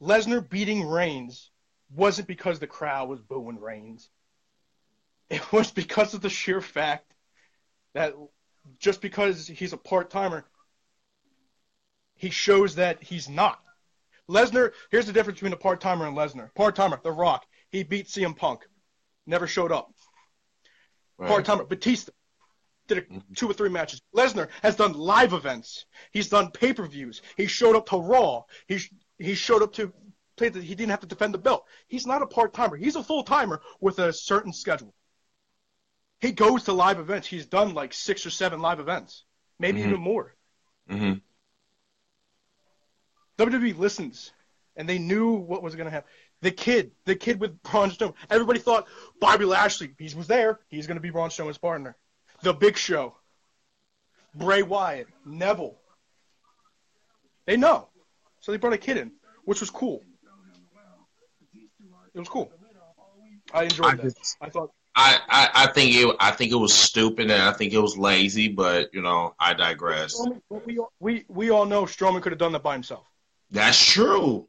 Lesnar 0.00 0.48
beating 0.48 0.86
Reigns 0.86 1.50
wasn't 1.92 2.28
because 2.28 2.60
the 2.60 2.68
crowd 2.68 3.08
was 3.08 3.20
booing 3.20 3.58
Reigns. 3.58 4.08
It 5.30 5.52
was 5.52 5.70
because 5.70 6.14
of 6.14 6.20
the 6.20 6.30
sheer 6.30 6.60
fact 6.60 7.12
that 7.94 8.14
just 8.78 9.00
because 9.00 9.46
he's 9.46 9.72
a 9.72 9.78
part 9.78 10.10
timer, 10.10 10.44
he 12.14 12.30
shows 12.30 12.76
that 12.76 13.02
he's 13.02 13.28
not. 13.28 13.60
Lesnar, 14.28 14.72
here's 14.90 15.06
the 15.06 15.12
difference 15.12 15.38
between 15.38 15.54
a 15.54 15.56
part 15.56 15.80
timer 15.80 16.06
and 16.06 16.16
Lesnar. 16.16 16.54
Part 16.54 16.76
timer, 16.76 17.00
The 17.02 17.12
Rock, 17.12 17.46
he 17.70 17.82
beat 17.82 18.08
CM 18.08 18.36
Punk, 18.36 18.66
never 19.26 19.46
showed 19.46 19.72
up. 19.72 19.90
Right. 21.16 21.28
Part 21.28 21.44
timer, 21.46 21.64
Batista 21.64 22.12
did 22.88 22.98
a, 22.98 23.02
mm-hmm. 23.02 23.34
two 23.34 23.48
or 23.48 23.54
three 23.54 23.68
matches. 23.68 24.02
Lesnar 24.14 24.48
has 24.62 24.76
done 24.76 24.92
live 24.92 25.32
events. 25.32 25.86
He's 26.12 26.28
done 26.28 26.50
pay 26.50 26.72
per 26.72 26.86
views. 26.86 27.22
He 27.36 27.46
showed 27.46 27.76
up 27.76 27.86
to 27.88 27.96
Raw. 27.96 28.42
He 28.66 28.78
sh- 28.78 28.92
he 29.18 29.34
showed 29.34 29.62
up 29.62 29.72
to 29.74 29.92
play. 30.36 30.48
The, 30.48 30.60
he 30.60 30.74
didn't 30.74 30.90
have 30.90 31.00
to 31.00 31.06
defend 31.06 31.34
the 31.34 31.38
belt. 31.38 31.64
He's 31.86 32.06
not 32.06 32.22
a 32.22 32.26
part 32.26 32.54
timer. 32.54 32.76
He's 32.76 32.96
a 32.96 33.02
full 33.02 33.22
timer 33.22 33.60
with 33.80 33.98
a 33.98 34.12
certain 34.12 34.52
schedule. 34.52 34.94
He 36.20 36.32
goes 36.32 36.64
to 36.64 36.72
live 36.72 36.98
events. 36.98 37.28
He's 37.28 37.46
done 37.46 37.74
like 37.74 37.92
six 37.92 38.26
or 38.26 38.30
seven 38.30 38.60
live 38.60 38.80
events, 38.80 39.24
maybe 39.58 39.80
Mhm. 39.80 39.86
even 39.88 40.00
more. 40.00 40.34
hmm 40.88 41.12
WWE 43.36 43.72
listens, 43.74 44.32
and 44.76 44.88
they 44.88 44.98
knew 44.98 45.32
what 45.34 45.62
was 45.62 45.76
going 45.76 45.84
to 45.84 45.90
happen. 45.90 46.10
The 46.40 46.50
kid, 46.50 46.92
the 47.04 47.14
kid 47.14 47.38
with 47.40 47.62
Braun 47.62 47.90
Strowman. 47.90 48.14
Everybody 48.30 48.58
thought 48.58 48.88
Bobby 49.20 49.44
Lashley. 49.44 49.94
He 49.98 50.12
was 50.14 50.26
there. 50.26 50.60
He's 50.68 50.86
going 50.86 50.96
to 50.96 51.00
be 51.00 51.10
Braun 51.10 51.30
Strowman's 51.30 51.58
partner. 51.58 51.96
The 52.42 52.52
Big 52.54 52.76
Show, 52.76 53.16
Bray 54.34 54.62
Wyatt, 54.62 55.08
Neville. 55.24 55.78
They 57.46 57.56
know, 57.56 57.88
so 58.40 58.52
they 58.52 58.58
brought 58.58 58.72
a 58.72 58.78
kid 58.78 58.96
in, 58.96 59.12
which 59.44 59.60
was 59.60 59.70
cool. 59.70 60.04
It 62.14 62.18
was 62.18 62.28
cool. 62.28 62.52
I 63.52 63.64
enjoyed 63.64 63.86
I 63.86 63.94
that. 63.96 64.16
just- 64.16 64.36
I 64.40 64.50
thought 64.50 64.72
I, 65.00 65.20
I, 65.28 65.50
I 65.54 65.66
think 65.68 65.94
it 65.94 66.16
I 66.18 66.32
think 66.32 66.50
it 66.50 66.56
was 66.56 66.74
stupid 66.74 67.30
and 67.30 67.40
I 67.40 67.52
think 67.52 67.72
it 67.72 67.78
was 67.78 67.96
lazy, 67.96 68.48
but 68.48 68.92
you 68.92 69.00
know 69.00 69.32
I 69.38 69.54
digress. 69.54 70.20
We, 70.50 70.80
we 70.98 71.24
we 71.28 71.50
all 71.50 71.66
know 71.66 71.84
Strowman 71.84 72.20
could 72.20 72.32
have 72.32 72.38
done 72.40 72.50
that 72.52 72.64
by 72.64 72.72
himself. 72.72 73.06
That's 73.48 73.78
true. 73.78 74.48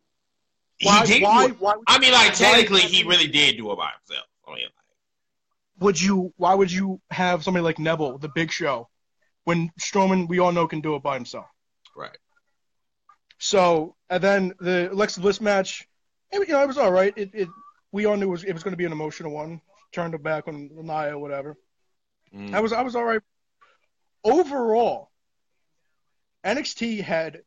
Why? 0.81 1.05
he 1.05 1.13
did. 1.13 1.21
why? 1.21 1.49
Why? 1.49 1.75
I 1.85 1.99
mean, 1.99 2.13
like 2.13 2.33
technically, 2.33 2.81
he 2.81 3.03
really 3.03 3.27
did 3.27 3.57
do 3.57 3.71
it 3.71 3.77
by 3.77 3.91
himself. 3.99 4.25
I 4.47 4.55
mean, 4.55 4.63
like, 4.63 5.83
would 5.83 6.01
you 6.01 6.33
why 6.37 6.55
would 6.55 6.71
you 6.71 6.99
have 7.11 7.43
somebody 7.43 7.63
like 7.63 7.77
Neville, 7.77 8.17
the 8.17 8.29
Big 8.29 8.51
Show, 8.51 8.89
when 9.43 9.69
Strowman 9.79 10.27
we 10.27 10.39
all 10.39 10.51
know 10.51 10.67
can 10.67 10.81
do 10.81 10.95
it 10.95 11.03
by 11.03 11.13
himself? 11.13 11.45
right. 11.95 12.17
So 13.37 13.95
and 14.09 14.23
then 14.23 14.53
the 14.59 14.91
Alexa 14.91 15.21
Bliss 15.21 15.41
match, 15.41 15.87
it, 16.31 16.47
you 16.47 16.53
know, 16.55 16.63
it 16.63 16.67
was 16.67 16.79
all 16.79 16.91
right. 16.91 17.13
It, 17.15 17.29
it 17.35 17.49
we 17.91 18.05
all 18.05 18.17
knew 18.17 18.29
it 18.29 18.31
was 18.31 18.43
it 18.45 18.53
was 18.53 18.63
going 18.63 18.73
to 18.73 18.77
be 18.77 18.85
an 18.85 18.91
emotional 18.91 19.31
one. 19.31 19.61
Turned 19.91 20.13
her 20.13 20.19
back 20.19 20.47
on 20.47 20.69
Nia, 20.73 21.17
whatever. 21.17 21.57
Mm. 22.35 22.53
I 22.53 22.59
was 22.59 22.73
I 22.73 22.81
was 22.83 22.95
all 22.95 23.03
right. 23.05 23.21
Overall, 24.23 25.09
NXT 26.43 27.01
had 27.01 27.41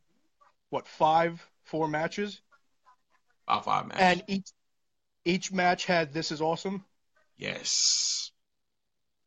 what 0.71 0.89
five 0.89 1.45
four 1.65 1.87
matches, 1.89 2.41
About 3.47 3.65
five 3.65 3.87
matches. 3.87 4.03
and 4.03 4.23
each 4.27 4.49
each 5.25 5.53
match 5.53 5.85
had 5.85 6.13
this 6.13 6.33
is 6.33 6.41
awesome. 6.41 6.85
yes, 7.37 8.33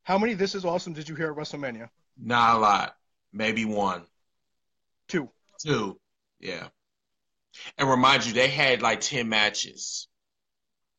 How 0.03 0.17
many 0.17 0.33
this 0.33 0.55
is 0.55 0.65
awesome 0.65 0.93
did 0.93 1.07
you 1.07 1.15
hear 1.15 1.31
at 1.31 1.37
WrestleMania? 1.37 1.89
not 2.17 2.55
a 2.55 2.59
lot. 2.59 2.95
Maybe 3.33 3.65
one, 3.65 4.03
Two. 5.07 5.29
two. 5.59 5.99
Yeah. 6.39 6.67
And 7.77 7.89
remind 7.89 8.25
you, 8.25 8.33
they 8.33 8.47
had 8.49 8.81
like 8.81 8.99
ten 9.01 9.29
matches, 9.29 10.07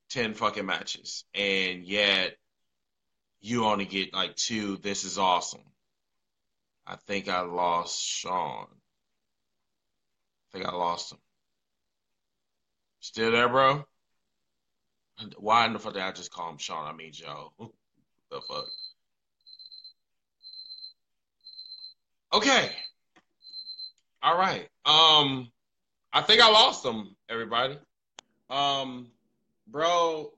ten 0.09 0.35
fucking 0.35 0.67
matches, 0.67 1.25
and 1.35 1.85
yet 1.85 2.37
you 3.41 3.65
only 3.65 3.85
get 3.85 4.13
like 4.15 4.37
two. 4.37 4.77
This 4.79 5.05
is 5.05 5.19
awesome. 5.19 5.63
I 6.87 6.97
think 6.97 7.29
I 7.29 7.41
lost 7.41 8.01
Sean. 8.03 8.67
I 10.43 10.53
think 10.53 10.67
I 10.67 10.73
lost 10.73 11.13
him. 11.13 11.19
Still 13.01 13.33
there, 13.33 13.49
bro? 13.49 13.85
Why 15.39 15.67
in 15.67 15.73
the 15.73 15.79
fuck 15.79 15.95
did 15.95 16.03
I 16.03 16.13
just 16.13 16.31
call 16.31 16.51
him 16.51 16.59
Sean? 16.59 16.87
I 16.87 16.97
mean 16.97 17.13
Joe. 17.13 17.53
the 18.31 18.41
fuck? 18.41 18.67
Okay. 22.33 22.71
All 24.23 24.37
right. 24.37 24.69
Um, 24.85 25.51
I 26.13 26.23
think 26.23 26.43
I 26.43 26.51
lost 26.51 26.85
him, 26.85 27.17
everybody. 27.29 27.79
Um, 28.51 29.09
bro. 29.67 30.33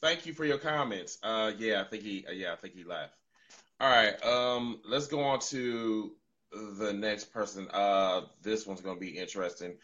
Thank 0.00 0.26
you 0.26 0.34
for 0.34 0.44
your 0.44 0.58
comments. 0.58 1.18
Uh, 1.22 1.52
yeah, 1.56 1.80
I 1.80 1.84
think 1.84 2.02
he, 2.02 2.26
uh, 2.28 2.32
yeah, 2.32 2.52
I 2.52 2.56
think 2.56 2.74
he 2.74 2.84
left. 2.84 3.14
All 3.80 3.90
right, 3.90 4.22
um, 4.24 4.80
let's 4.86 5.06
go 5.06 5.20
on 5.20 5.40
to 5.40 6.12
the 6.78 6.92
next 6.92 7.32
person. 7.32 7.68
Uh, 7.72 8.22
this 8.42 8.66
one's 8.66 8.80
gonna 8.80 9.00
be 9.00 9.18
interesting. 9.18 9.74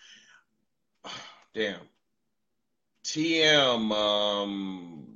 Damn. 1.55 1.81
TM. 3.05 3.93
Um. 3.93 5.07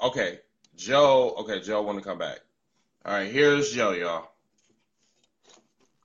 Okay, 0.00 0.40
Joe. 0.76 1.34
Okay, 1.38 1.60
Joe 1.60 1.82
want 1.82 1.98
to 1.98 2.04
come 2.04 2.18
back. 2.18 2.40
All 3.04 3.12
right, 3.12 3.30
here's 3.30 3.72
Joe, 3.72 3.92
y'all. 3.92 4.28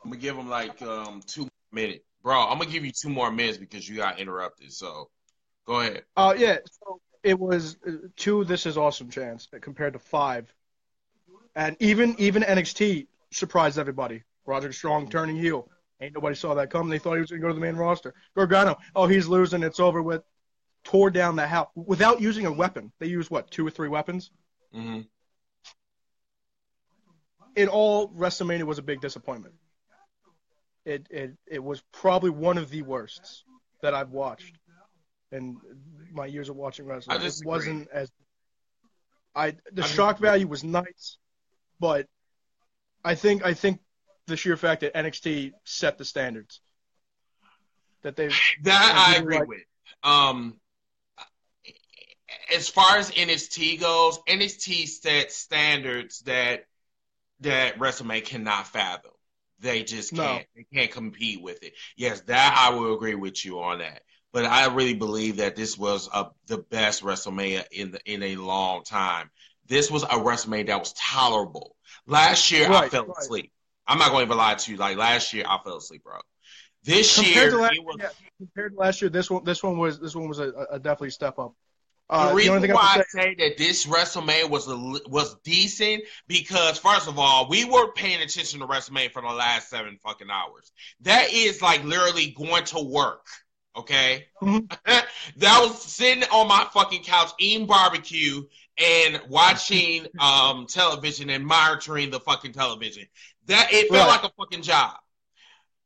I'm 0.03 0.11
gonna 0.11 0.21
give 0.21 0.35
him 0.35 0.49
like 0.49 0.81
um 0.81 1.21
two 1.25 1.47
minutes, 1.71 2.03
bro. 2.23 2.47
I'm 2.47 2.57
gonna 2.57 2.71
give 2.71 2.85
you 2.85 2.91
two 2.91 3.09
more 3.09 3.31
minutes 3.31 3.57
because 3.57 3.87
you 3.87 3.97
got 3.97 4.19
interrupted. 4.19 4.71
So, 4.71 5.09
go 5.69 5.79
ahead. 5.81 6.03
Uh, 6.17 6.33
yeah. 6.37 6.57
So 6.65 6.99
it 7.23 7.39
was 7.39 7.77
uh, 7.87 7.91
two. 8.15 8.43
This 8.43 8.65
is 8.65 8.77
awesome 8.77 9.09
chance 9.09 9.47
compared 9.61 9.93
to 9.93 9.99
five, 9.99 10.53
and 11.55 11.77
even 11.79 12.15
even 12.17 12.43
NXT 12.43 13.07
surprised 13.31 13.77
everybody. 13.77 14.23
Roderick 14.45 14.73
Strong 14.73 15.09
turning 15.09 15.37
heel. 15.37 15.69
Ain't 16.01 16.15
nobody 16.15 16.35
saw 16.35 16.55
that 16.55 16.71
coming. 16.71 16.89
They 16.89 16.97
thought 16.97 17.15
he 17.15 17.21
was 17.21 17.29
going 17.29 17.41
to 17.41 17.43
go 17.43 17.49
to 17.49 17.53
the 17.53 17.59
main 17.59 17.75
roster. 17.75 18.13
Gargano, 18.35 18.77
oh, 18.95 19.05
he's 19.05 19.27
losing. 19.27 19.63
It's 19.63 19.79
over 19.79 20.01
with. 20.01 20.23
Tore 20.85 21.09
down 21.09 21.35
the 21.35 21.45
house 21.45 21.67
without 21.75 22.21
using 22.21 22.45
a 22.45 22.51
weapon. 22.51 22.89
They 22.99 23.07
used 23.07 23.29
what, 23.29 23.51
two 23.51 23.67
or 23.67 23.69
three 23.69 23.89
weapons? 23.89 24.31
Mm-hmm. 24.73 25.01
In 27.57 27.67
all, 27.67 28.07
WrestleMania 28.07 28.63
was 28.63 28.77
a 28.77 28.81
big 28.81 29.01
disappointment. 29.01 29.55
It 30.85 31.05
it 31.09 31.31
it 31.45 31.61
was 31.61 31.83
probably 31.91 32.29
one 32.29 32.57
of 32.57 32.69
the 32.69 32.81
worst 32.81 33.43
that 33.81 33.93
I've 33.93 34.11
watched 34.11 34.58
in 35.31 35.57
my 36.11 36.25
years 36.25 36.49
of 36.49 36.55
watching 36.55 36.85
wrestling. 36.85 37.21
It 37.21 37.33
wasn't 37.43 37.87
as 37.91 38.11
I 39.35 39.51
the 39.71 39.83
I 39.83 39.87
shock 39.87 40.15
disagree. 40.15 40.29
value 40.29 40.47
was 40.47 40.63
nice, 40.63 41.17
but 41.79 42.07
I 43.03 43.15
think 43.15 43.45
I 43.45 43.53
think 43.53 43.79
the 44.27 44.35
sheer 44.37 44.57
fact 44.57 44.81
that 44.81 44.93
NXT 44.95 45.53
set 45.63 45.97
the 45.97 46.05
standards 46.05 46.61
that 48.01 48.15
they 48.15 48.29
That 48.63 49.13
I 49.15 49.19
agree 49.19 49.39
like- 49.39 49.47
with. 49.47 49.63
Um, 50.03 50.59
as 52.55 52.69
far 52.69 52.97
as 52.97 53.11
NXT 53.11 53.79
goes, 53.79 54.19
NXT 54.27 54.87
set 54.87 55.31
standards 55.31 56.19
that 56.21 56.65
that 57.41 57.77
WrestleMania 57.79 58.25
cannot 58.25 58.67
fathom. 58.67 59.11
They 59.59 59.83
just 59.83 60.13
can't. 60.15 60.45
They 60.55 60.65
can't 60.73 60.91
compete 60.91 61.41
with 61.41 61.63
it. 61.63 61.73
Yes, 61.97 62.21
that 62.21 62.55
I 62.57 62.73
will 62.75 62.95
agree 62.95 63.15
with 63.15 63.43
you 63.45 63.61
on 63.61 63.79
that. 63.79 64.03
But 64.31 64.45
I 64.45 64.67
really 64.67 64.93
believe 64.93 65.37
that 65.37 65.55
this 65.55 65.77
was 65.77 66.07
a, 66.13 66.27
the 66.47 66.59
best 66.59 67.03
WrestleMania 67.03 67.65
in 67.71 67.91
the, 67.91 67.99
in 68.05 68.21
a 68.21 68.35
long 68.35 68.83
time. 68.83 69.31
This 69.67 69.89
was 69.89 70.03
a 70.03 70.07
WrestleMania 70.07 70.67
that 70.67 70.79
was 70.79 70.93
tolerable. 70.93 71.75
Last 72.05 72.51
year 72.51 72.71
I 72.71 72.89
fell 72.89 73.05
right. 73.05 73.17
asleep. 73.17 73.51
I'm 73.87 73.97
not 73.97 74.11
going 74.11 74.27
to 74.27 74.35
lie 74.35 74.55
to 74.55 74.71
you. 74.71 74.77
Like 74.77 74.97
last 74.97 75.33
year 75.33 75.45
I 75.47 75.57
fell 75.63 75.77
asleep, 75.77 76.03
bro. 76.03 76.19
This 76.83 77.15
compared 77.15 77.35
year 77.35 77.49
to 77.51 77.57
last, 77.57 77.73
it 77.73 77.83
was 77.83 77.95
yeah, 77.99 78.09
compared 78.37 78.73
to 78.73 78.79
last 78.79 79.01
year, 79.01 79.09
this 79.09 79.29
one 79.29 79.43
this 79.43 79.61
one 79.61 79.77
was 79.77 79.99
this 79.99 80.15
one 80.15 80.29
was 80.29 80.39
a, 80.39 80.51
a 80.71 80.79
definitely 80.79 81.09
step 81.09 81.37
up. 81.37 81.53
Uh, 82.09 82.29
the 82.29 82.35
reason 82.35 82.61
thing 82.61 82.71
why 82.71 82.97
I 82.97 83.03
say 83.07 83.35
that 83.35 83.57
this 83.57 83.85
WrestleMania 83.85 84.49
was 84.49 84.67
a, 84.67 84.75
was 85.09 85.35
decent 85.43 86.03
because 86.27 86.79
first 86.79 87.07
of 87.07 87.19
all, 87.19 87.47
we 87.47 87.65
were 87.65 87.91
paying 87.91 88.21
attention 88.21 88.61
to 88.61 88.67
WrestleMania 88.67 89.11
for 89.11 89.21
the 89.21 89.27
last 89.27 89.69
seven 89.69 89.99
fucking 90.03 90.29
hours. 90.31 90.71
That 91.01 91.31
is 91.31 91.61
like 91.61 91.83
literally 91.83 92.31
going 92.31 92.63
to 92.65 92.81
work. 92.81 93.27
Okay, 93.79 94.25
Mhm. 94.41 94.69
that 94.85 95.05
was 95.37 95.81
sitting 95.81 96.23
on 96.31 96.47
my 96.47 96.67
fucking 96.73 97.03
couch 97.03 97.31
eating 97.39 97.67
barbecue 97.67 98.43
and 98.77 99.21
watching 99.29 100.07
um 100.19 100.65
television 100.67 101.29
and 101.29 101.45
monitoring 101.45 102.09
the 102.11 102.19
fucking 102.19 102.53
television. 102.53 103.05
That 103.45 103.69
it 103.73 103.91
felt 103.91 104.07
Right. 104.07 104.09
like 104.09 104.23
a 104.23 104.31
fucking 104.37 104.63
job. 104.63 104.95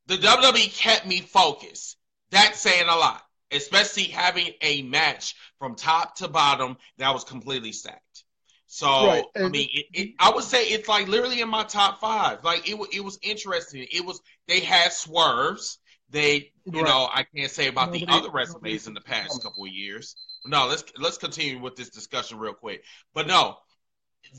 The 0.07 0.17
WWE 0.17 0.67
kept 0.69 1.05
me 1.05 1.21
focused. 1.21 1.97
That's 2.31 2.59
saying 2.59 2.87
a 2.89 2.95
lot, 2.95 3.23
especially 3.51 4.05
having 4.05 4.53
a 4.61 4.81
match 4.83 5.35
from 5.59 5.75
top 5.75 6.15
to 6.17 6.27
bottom 6.27 6.77
that 6.97 7.13
was 7.13 7.23
completely 7.23 7.71
stacked. 7.71 8.23
So 8.67 8.89
Right, 8.97 9.25
I 9.35 9.49
mean, 9.49 9.69
it, 9.71 9.85
it, 9.93 10.09
I 10.19 10.31
would 10.31 10.43
say 10.43 10.63
it's 10.65 10.87
like 10.87 11.07
literally 11.07 11.41
in 11.41 11.49
my 11.49 11.63
top 11.63 11.99
five. 12.01 12.43
Like 12.43 12.67
it, 12.69 12.75
it 12.91 13.03
was 13.03 13.19
interesting. 13.21 13.85
It 13.91 14.05
was 14.05 14.19
they 14.47 14.59
had 14.61 14.91
swerves. 14.93 15.79
They, 16.09 16.51
you 16.65 16.81
Right. 16.81 16.85
know, 16.85 17.09
I 17.11 17.23
can't 17.23 17.51
say 17.51 17.67
about 17.67 17.91
the 17.91 18.05
other 18.07 18.29
resumes 18.29 18.87
in 18.87 18.93
the 18.93 19.01
past 19.01 19.41
couple 19.41 19.65
of 19.65 19.71
years. 19.71 20.15
No, 20.45 20.67
let's 20.67 20.83
let's 20.97 21.17
continue 21.17 21.59
with 21.59 21.75
this 21.75 21.89
discussion 21.89 22.37
real 22.37 22.53
quick. 22.53 22.83
But 23.13 23.27
no, 23.27 23.57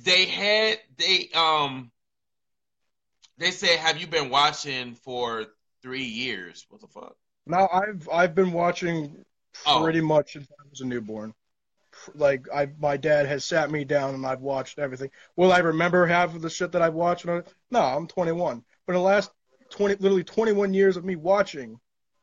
they 0.04 0.26
had 0.26 0.78
they 0.96 1.30
um 1.34 1.90
they 3.38 3.50
said, 3.50 3.78
"Have 3.78 3.98
you 4.00 4.06
been 4.06 4.30
watching 4.30 4.94
for 4.94 5.46
three 5.82 6.04
years?" 6.04 6.66
What 6.68 6.80
the 6.80 6.88
fuck? 6.88 7.16
no 7.46 7.68
I've 7.72 8.08
I've 8.10 8.34
been 8.34 8.52
watching 8.52 9.24
Oh. 9.66 9.82
pretty 9.82 10.00
much 10.00 10.32
since 10.32 10.48
I 10.50 10.68
was 10.68 10.80
a 10.80 10.84
newborn. 10.86 11.32
Like 12.14 12.46
I, 12.52 12.66
my 12.78 12.96
dad 12.96 13.26
has 13.26 13.44
sat 13.44 13.70
me 13.70 13.84
down 13.84 14.14
and 14.14 14.26
I've 14.26 14.40
watched 14.40 14.78
everything. 14.80 15.10
Will 15.36 15.52
I 15.52 15.58
remember 15.58 16.06
half 16.06 16.34
of 16.34 16.42
the 16.42 16.50
shit 16.50 16.72
that 16.72 16.82
I've 16.82 16.94
watched? 16.94 17.24
No, 17.24 17.44
I'm 17.80 18.08
21. 18.08 18.64
But 18.86 18.92
in 18.92 18.98
the 18.98 19.04
last 19.04 19.30
20, 19.70 19.96
literally 19.96 20.24
21 20.24 20.74
years 20.74 20.96
of 20.96 21.04
me 21.04 21.16
watching, 21.16 21.78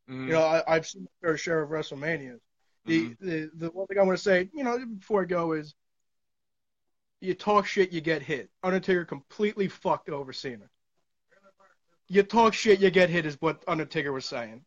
Mhm. 0.09 0.27
you 0.27 0.33
know, 0.33 0.41
I, 0.41 0.63
I've 0.67 0.87
seen 0.87 1.05
a 1.05 1.25
fair 1.25 1.37
share 1.37 1.61
of 1.61 1.69
WrestleManias. 1.69 2.39
The, 2.85 3.09
Mhm. 3.09 3.17
the 3.19 3.51
the 3.55 3.71
one 3.71 3.87
thing 3.87 3.99
I 3.99 4.03
want 4.03 4.17
to 4.17 4.23
say, 4.23 4.49
you 4.53 4.63
know, 4.63 4.83
before 4.85 5.21
I 5.21 5.25
go 5.25 5.51
is, 5.53 5.75
you 7.19 7.35
talk 7.35 7.67
shit, 7.67 7.91
you 7.91 8.01
get 8.01 8.23
hit. 8.23 8.49
Undertaker 8.63 9.05
completely 9.05 9.67
fucked 9.67 10.09
over 10.09 10.33
Cena. 10.33 10.67
You 12.07 12.23
talk 12.23 12.53
shit, 12.53 12.79
you 12.79 12.89
get 12.89 13.09
hit, 13.09 13.25
is 13.27 13.37
what 13.39 13.63
Undertaker 13.67 14.11
was 14.11 14.25
saying. 14.25 14.65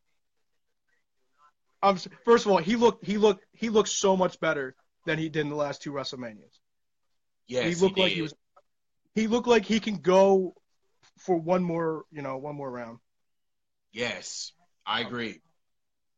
Um, 1.82 1.98
first 2.24 2.46
of 2.46 2.52
all, 2.52 2.59
he 2.59 2.76
looked 2.76 3.05
he 3.05 3.18
looked 3.18 3.44
he 3.52 3.68
looked 3.68 3.90
so 3.90 4.16
much 4.16 4.38
better 4.40 4.74
than 5.05 5.18
he 5.18 5.28
did 5.28 5.40
in 5.40 5.48
the 5.51 5.56
last 5.56 5.82
two 5.82 5.92
WrestleManias. 5.92 6.59
yes, 7.48 7.66
he 7.66 7.74
looked 7.74 7.98
like 7.98 8.10
did. 8.10 8.16
he 8.16 8.22
was. 8.22 8.34
He 9.14 9.26
looked 9.26 9.46
like 9.46 9.64
he 9.64 9.80
can 9.80 9.96
go 9.96 10.55
for 11.19 11.36
one 11.36 11.62
more, 11.62 12.05
you 12.11 12.23
know, 12.23 12.36
one 12.36 12.55
more 12.57 12.70
round. 12.70 12.99
Yes, 13.93 14.53
I 14.86 15.01
agree. 15.01 15.41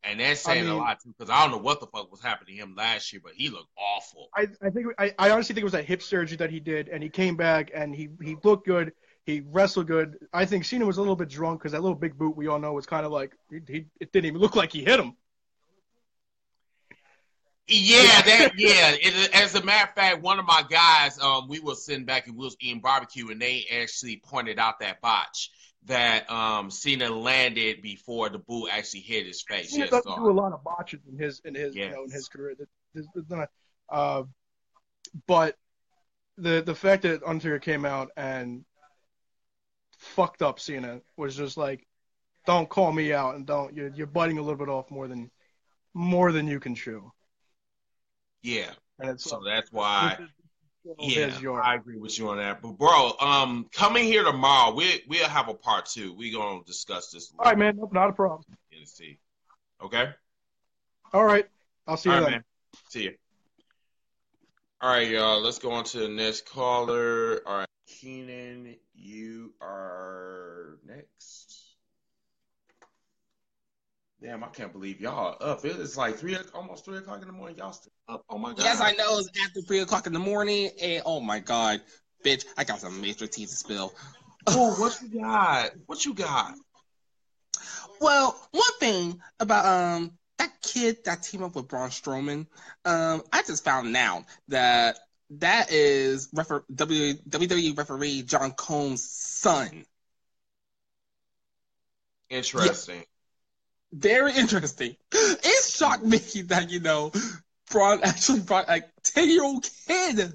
And 0.03 0.21
that's 0.21 0.41
saying 0.41 0.67
a 0.67 0.71
mean- 0.71 0.79
lot 0.79 1.01
too, 1.01 1.15
because 1.19 1.31
I 1.31 1.43
don't 1.43 1.51
know 1.51 1.63
what 1.63 1.81
the 1.81 1.87
fuck 1.87 2.11
was 2.11 2.23
happening 2.23 2.57
to 2.57 2.63
him 2.63 2.75
last 2.77 3.13
year, 3.13 3.21
but 3.23 3.33
he 3.35 3.49
looked 3.51 3.71
awful. 3.77 4.29
I, 4.37 4.47
I 4.63 4.71
think 4.71 4.87
I, 4.99 5.13
I 5.19 5.31
honestly 5.31 5.55
think 5.55 5.63
it 5.63 5.65
was 5.65 5.75
a 5.75 5.83
hip 5.83 6.01
surgery 6.03 6.37
that 6.37 6.51
he 6.51 6.61
did, 6.61 6.89
and 6.89 7.03
he 7.03 7.09
came 7.09 7.37
back 7.37 7.71
and 7.75 7.95
he 7.95 8.09
he 8.23 8.37
looked 8.45 8.67
good. 8.67 8.93
He 9.25 9.43
wrestled 9.45 9.89
good. 9.89 10.17
I 10.33 10.45
think 10.45 10.65
Cena 10.65 10.87
was 10.87 10.99
a 10.99 11.01
little 11.01 11.17
bit 11.17 11.29
drunk 11.29 11.59
because 11.61 11.73
that 11.73 11.83
little 11.83 11.97
big 11.99 12.17
boot 12.17 12.37
we 12.37 12.47
all 12.47 12.61
know 12.61 12.73
was 12.73 12.87
kind 12.87 13.05
of 13.05 13.11
like 13.11 13.33
he, 13.51 13.59
he 13.67 13.87
it 14.01 14.13
didn't 14.13 14.27
even 14.27 14.41
look 14.41 14.55
like 14.55 14.71
he 14.73 14.85
hit 14.85 15.01
him. 15.01 15.17
Yeah, 17.69 18.23
that 18.23 18.53
yeah. 18.57 18.93
It, 19.01 19.35
as 19.35 19.55
a 19.55 19.65
matter 19.65 19.89
of 19.89 19.95
fact, 19.95 20.23
one 20.23 20.39
of 20.39 20.47
my 20.47 20.63
guys, 20.69 21.19
um, 21.19 21.49
we 21.49 21.61
were 21.61 21.75
sitting 21.75 22.05
back 22.05 22.27
and 22.27 22.37
we 22.37 22.45
was 22.45 22.57
eating 22.61 22.81
barbecue, 22.81 23.29
and 23.31 23.41
they 23.41 23.67
actually 23.73 24.23
pointed 24.25 24.59
out 24.59 24.81
that 24.81 25.01
botch 25.01 25.51
that 25.87 26.29
um 26.31 26.71
Cena 26.71 27.09
landed 27.11 27.81
before 27.83 28.29
the 28.29 28.39
boot 28.39 28.69
actually 28.73 29.01
hit 29.01 29.27
his 29.27 29.43
face. 29.43 29.71
Cena 29.71 29.85
Yes, 29.85 29.91
doesn't 29.91 30.13
so- 30.13 30.17
do 30.17 30.31
a 30.31 30.33
lot 30.33 30.53
of 30.53 30.63
botches 30.65 31.01
in 31.11 31.19
his 31.19 31.41
in 31.45 31.55
his 31.55 31.75
you 31.75 31.89
know 31.91 32.05
in 32.05 32.11
his 32.11 32.29
career. 32.29 32.55
There's- 32.93 33.09
there's 33.15 33.31
not- 33.31 33.51
uh, 33.89 34.25
but 35.27 35.57
the 36.39 36.61
the 36.65 36.75
fact 36.75 37.03
that 37.03 37.23
Undertaker 37.25 37.59
came 37.59 37.85
out 37.85 38.11
and 38.17 38.65
fucked 39.99 40.43
up 40.43 40.61
Cena 40.61 41.01
was 41.17 41.37
just 41.37 41.57
like, 41.57 41.87
don't 42.47 42.69
call 42.69 42.93
me 42.93 43.13
out 43.13 43.35
and 43.37 43.47
don't 43.47 43.75
you're 43.75 43.89
you're 43.89 44.07
biting 44.07 44.39
a 44.39 44.43
little 44.43 44.59
bit 44.59 44.69
off 44.69 44.91
more 44.91 45.09
than 45.09 45.31
more 45.95 46.33
than 46.33 46.47
you 46.47 46.61
can 46.61 46.75
chew. 46.75 47.13
Yeah. 48.43 48.71
And 48.99 49.21
So 49.21 49.43
that's 49.45 49.71
why. 49.73 50.19
Yeah, 50.99 51.39
yard. 51.41 51.63
I 51.65 51.75
agree 51.75 51.99
with 51.99 52.17
you 52.17 52.29
on 52.29 52.37
that. 52.37 52.63
But 52.63 52.79
bro, 52.79 53.13
um, 53.21 53.67
coming 53.73 54.05
here 54.05 54.23
tomorrow, 54.23 54.73
we 54.73 55.03
we'll 55.09 55.29
have 55.29 55.49
a 55.49 55.55
part 55.55 55.87
two. 55.87 56.15
We 56.15 56.31
gonna 56.31 56.63
discuss 56.65 57.11
this. 57.11 57.33
All 57.39 57.47
right, 57.47 57.59
man. 57.59 57.77
Nope, 57.77 57.93
not 57.93 58.11
a 58.11 58.13
problem. 58.13 58.45
Okay. 59.83 60.11
All 61.13 61.25
right. 61.25 61.47
I'll 61.87 61.97
see 61.97 62.09
you 62.09 62.15
All 62.15 62.21
right, 62.21 62.27
then. 62.27 62.33
man. 62.33 62.45
See 62.89 63.03
you. 63.05 63.15
All 64.81 64.91
right, 64.91 65.09
y'all. 65.09 65.41
Let's 65.41 65.59
go 65.59 65.73
on 65.73 65.85
to 65.85 65.99
the 65.99 66.09
next 66.09 66.49
caller. 66.49 67.41
All 67.47 67.59
right, 67.59 67.69
Keenan, 67.89 68.77
you 68.95 69.55
are 69.61 70.79
next. 70.87 71.06
Damn, 74.23 74.43
I 74.43 74.49
can't 74.49 74.73
believe 74.73 75.01
y'all 75.01 75.37
are 75.41 75.51
up. 75.51 75.65
It's 75.65 75.97
like 75.97 76.17
three, 76.17 76.37
almost 76.55 76.85
three 76.87 76.99
o'clock 76.99 77.21
in 77.21 77.27
the 77.27 77.35
morning. 77.35 77.59
Y'all 77.59 77.73
still 77.73 77.93
up? 78.09 78.25
Oh 78.31 78.39
my 78.39 78.51
god. 78.51 78.61
Yes, 78.61 78.81
I 78.81 78.93
know. 78.93 79.19
It's 79.19 79.29
after 79.45 79.61
three 79.61 79.81
o'clock 79.81 80.07
in 80.07 80.15
the 80.15 80.19
morning, 80.19 80.71
and 80.81 81.03
oh 81.05 81.21
my 81.21 81.39
god, 81.39 81.83
bitch, 82.25 82.47
I 82.57 82.65
got 82.65 82.81
some 82.81 83.01
major 83.01 83.27
tea 83.27 83.45
to 83.45 83.53
spill. 83.53 83.93
Oh, 84.47 84.75
what 84.81 84.99
you 85.03 85.21
got? 85.21 85.73
What 85.87 86.05
you 86.05 86.15
got? 86.15 86.55
Well, 88.01 88.49
one 88.53 88.79
thing 88.81 89.21
about 89.39 89.67
um 89.67 90.13
that 90.39 90.63
kid 90.63 91.05
that 91.05 91.23
teamed 91.23 91.45
up 91.45 91.55
with 91.55 91.69
Braun 91.69 91.91
Strowman, 91.91 92.47
um, 92.85 93.23
I 93.33 93.43
just 93.47 93.65
found 93.65 93.95
out 93.97 94.25
that 94.49 94.99
that 95.31 95.71
is 95.71 96.29
refer- 96.33 96.65
WWE 96.73 97.77
referee 97.77 98.23
John 98.23 98.53
Cone's 98.53 99.05
son. 99.05 99.85
Interesting. 102.31 103.05
Very 103.97 104.35
interesting. 104.35 104.97
It 105.13 105.65
shocked 105.65 106.05
me 106.05 106.19
that, 106.19 106.71
you 106.71 106.81
know, 106.81 107.13
Braun 107.71 108.01
actually 108.03 108.41
brought 108.41 108.69
a 108.69 108.83
10 109.03 109.31
year 109.31 109.43
old 109.43 109.69
kid 109.87 110.33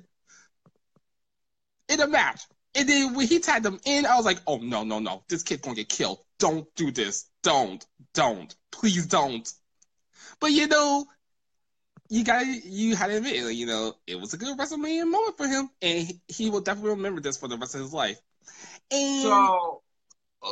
in 1.89 1.99
a 1.99 2.07
match. 2.07 2.41
And 2.73 2.87
then 2.87 3.13
when 3.13 3.27
he 3.27 3.39
tagged 3.39 3.65
him 3.65 3.79
in, 3.85 4.05
I 4.05 4.15
was 4.15 4.25
like, 4.25 4.39
oh, 4.47 4.57
no, 4.57 4.83
no, 4.83 4.99
no. 4.99 5.23
This 5.29 5.43
kid's 5.43 5.61
to 5.61 5.75
get 5.75 5.89
killed. 5.89 6.19
Don't 6.39 6.67
do 6.75 6.91
this. 6.91 7.29
Don't. 7.43 7.85
Don't. 8.13 8.55
Please 8.71 9.05
don't. 9.05 9.51
But, 10.39 10.51
you 10.51 10.67
know, 10.67 11.05
you 12.09 12.23
got 12.25 12.45
you 12.45 12.95
had 12.95 13.07
to 13.07 13.17
admit, 13.17 13.53
you 13.55 13.65
know, 13.65 13.93
it 14.05 14.19
was 14.19 14.33
a 14.33 14.37
good 14.37 14.57
WrestleMania 14.57 15.09
moment 15.09 15.37
for 15.37 15.47
him, 15.47 15.69
and 15.81 15.99
he, 16.07 16.21
he 16.27 16.49
will 16.49 16.59
definitely 16.59 16.91
remember 16.91 17.21
this 17.21 17.37
for 17.37 17.47
the 17.47 17.57
rest 17.57 17.73
of 17.75 17.81
his 17.81 17.93
life. 17.93 18.19
And 18.91 19.21
So, 19.21 19.81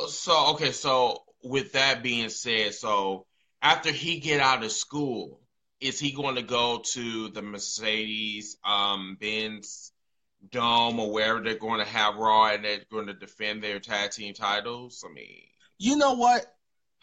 so 0.08 0.46
okay. 0.52 0.72
So 0.72 1.22
with 1.42 1.72
that 1.72 2.02
being 2.02 2.28
said, 2.28 2.74
so 2.74 3.26
after 3.62 3.90
he 3.90 4.20
get 4.20 4.40
out 4.40 4.62
of 4.64 4.72
school, 4.72 5.40
is 5.80 5.98
he 5.98 6.12
going 6.12 6.34
to 6.36 6.42
go 6.42 6.82
to 6.92 7.28
the 7.28 7.42
Mercedes 7.42 8.56
um, 8.64 9.16
Benz 9.20 9.92
Dome 10.50 11.00
or 11.00 11.10
wherever 11.12 11.40
they're 11.40 11.54
going 11.58 11.80
to 11.80 11.90
have 11.90 12.16
Raw 12.16 12.48
and 12.48 12.64
they're 12.64 12.80
going 12.90 13.06
to 13.06 13.14
defend 13.14 13.62
their 13.62 13.80
tag 13.80 14.10
team 14.10 14.34
titles? 14.34 15.04
I 15.08 15.12
mean, 15.12 15.40
you 15.78 15.96
know 15.96 16.14
what? 16.14 16.44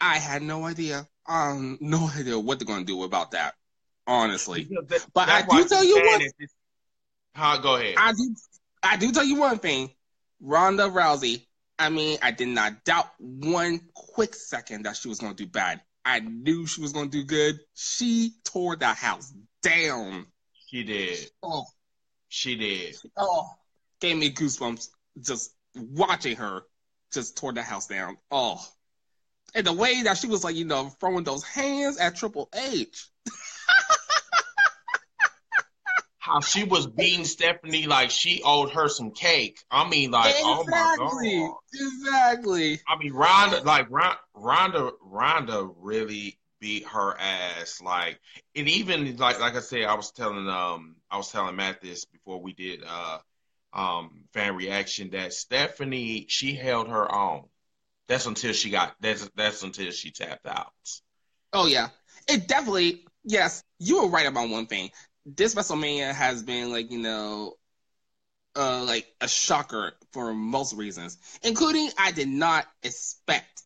I 0.00 0.18
had 0.18 0.42
no 0.42 0.64
idea. 0.64 1.06
Um, 1.26 1.78
no 1.80 2.08
idea 2.16 2.38
what 2.38 2.58
they're 2.58 2.66
going 2.66 2.80
to 2.80 2.92
do 2.92 3.02
about 3.02 3.32
that. 3.32 3.54
Honestly, 4.06 4.68
that- 4.88 5.06
But 5.12 5.28
I 5.28 5.42
do 5.42 5.64
tell 5.68 5.84
you 5.84 5.96
what- 5.96 6.22
Huh, 7.34 7.58
go 7.58 7.76
ahead. 7.76 7.94
I 7.98 8.12
do. 8.12 8.34
I 8.82 8.96
do 8.96 9.12
tell 9.12 9.24
you 9.24 9.36
one 9.36 9.58
thing. 9.58 9.90
Ronda 10.40 10.84
Rousey. 10.84 11.46
I 11.78 11.90
mean, 11.90 12.18
I 12.22 12.30
did 12.32 12.48
not 12.48 12.84
doubt 12.84 13.06
one 13.18 13.80
quick 13.94 14.34
second 14.34 14.84
that 14.84 14.96
she 14.96 15.08
was 15.08 15.18
going 15.20 15.34
to 15.34 15.44
do 15.44 15.48
bad. 15.50 15.80
I 16.04 16.20
knew 16.20 16.66
she 16.66 16.80
was 16.80 16.92
going 16.92 17.10
to 17.10 17.18
do 17.18 17.24
good. 17.24 17.58
She 17.74 18.32
tore 18.44 18.76
that 18.76 18.96
house 18.96 19.32
down. 19.62 20.26
she 20.68 20.82
did. 20.82 21.18
Oh, 21.42 21.64
She 22.28 22.56
did. 22.56 22.96
oh, 23.16 23.48
gave 24.00 24.16
me 24.16 24.32
goosebumps 24.32 24.88
just 25.20 25.54
watching 25.76 26.36
her 26.36 26.62
just 27.12 27.36
tore 27.36 27.52
the 27.52 27.62
house 27.62 27.86
down. 27.86 28.16
Oh, 28.30 28.60
and 29.54 29.66
the 29.66 29.72
way 29.72 30.02
that 30.02 30.18
she 30.18 30.26
was 30.26 30.44
like, 30.44 30.56
you 30.56 30.64
know, 30.64 30.88
throwing 31.00 31.24
those 31.24 31.42
hands 31.44 31.96
at 31.98 32.16
Triple 32.16 32.48
H. 32.54 33.08
How 36.28 36.40
she 36.40 36.64
was 36.64 36.86
beating 36.86 37.24
Stephanie 37.24 37.86
like 37.86 38.10
she 38.10 38.42
owed 38.44 38.70
her 38.72 38.88
some 38.88 39.10
cake. 39.10 39.60
I 39.70 39.88
mean, 39.88 40.10
like, 40.10 40.34
oh 40.38 40.64
my 40.68 40.94
exactly, 40.94 41.38
god. 41.38 41.54
exactly. 41.72 42.80
I 42.86 42.98
mean, 42.98 43.12
Ronda, 43.12 43.62
like 43.62 43.88
Ronda, 44.34 44.92
Ronda 45.02 45.68
really 45.78 46.38
beat 46.60 46.86
her 46.86 47.16
ass. 47.18 47.80
Like, 47.82 48.20
and 48.54 48.68
even 48.68 49.16
like, 49.16 49.40
like 49.40 49.56
I 49.56 49.60
said, 49.60 49.84
I 49.84 49.94
was 49.94 50.10
telling, 50.12 50.48
um, 50.48 50.96
I 51.10 51.16
was 51.16 51.30
telling 51.30 51.56
Matt 51.56 51.80
this 51.80 52.04
before 52.04 52.40
we 52.40 52.52
did, 52.52 52.82
uh, 52.86 53.18
um, 53.72 54.24
fan 54.32 54.56
reaction 54.56 55.10
that 55.10 55.32
Stephanie, 55.32 56.26
she 56.28 56.54
held 56.54 56.88
her 56.88 57.12
own. 57.14 57.44
That's 58.08 58.26
until 58.26 58.52
she 58.52 58.70
got. 58.70 58.94
That's 59.00 59.28
that's 59.36 59.62
until 59.62 59.90
she 59.90 60.10
tapped 60.10 60.46
out. 60.46 60.72
Oh 61.52 61.66
yeah, 61.66 61.88
it 62.28 62.48
definitely. 62.48 63.04
Yes, 63.24 63.62
you 63.78 64.02
were 64.02 64.08
right 64.08 64.26
about 64.26 64.48
one 64.48 64.66
thing. 64.66 64.90
This 65.36 65.54
WrestleMania 65.54 66.12
has 66.14 66.42
been 66.42 66.70
like 66.72 66.90
you 66.90 66.98
know, 66.98 67.54
uh, 68.56 68.84
like 68.84 69.06
a 69.20 69.28
shocker 69.28 69.92
for 70.12 70.32
most 70.34 70.74
reasons, 70.74 71.18
including 71.42 71.90
I 71.98 72.12
did 72.12 72.28
not 72.28 72.66
expect 72.82 73.62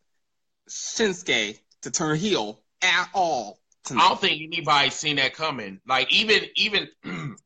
Shinsuke 0.69 1.59
to 1.83 1.91
turn 1.91 2.17
heel 2.19 2.61
at 2.83 3.09
all. 3.15 3.59
I 3.91 4.09
don't 4.09 4.21
think 4.21 4.43
anybody 4.43 4.91
seen 4.91 5.17
that 5.17 5.35
coming. 5.35 5.81
Like 5.87 6.13
even 6.13 6.45
even 6.57 6.89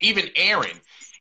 even 0.00 0.30
Aaron. 0.36 0.80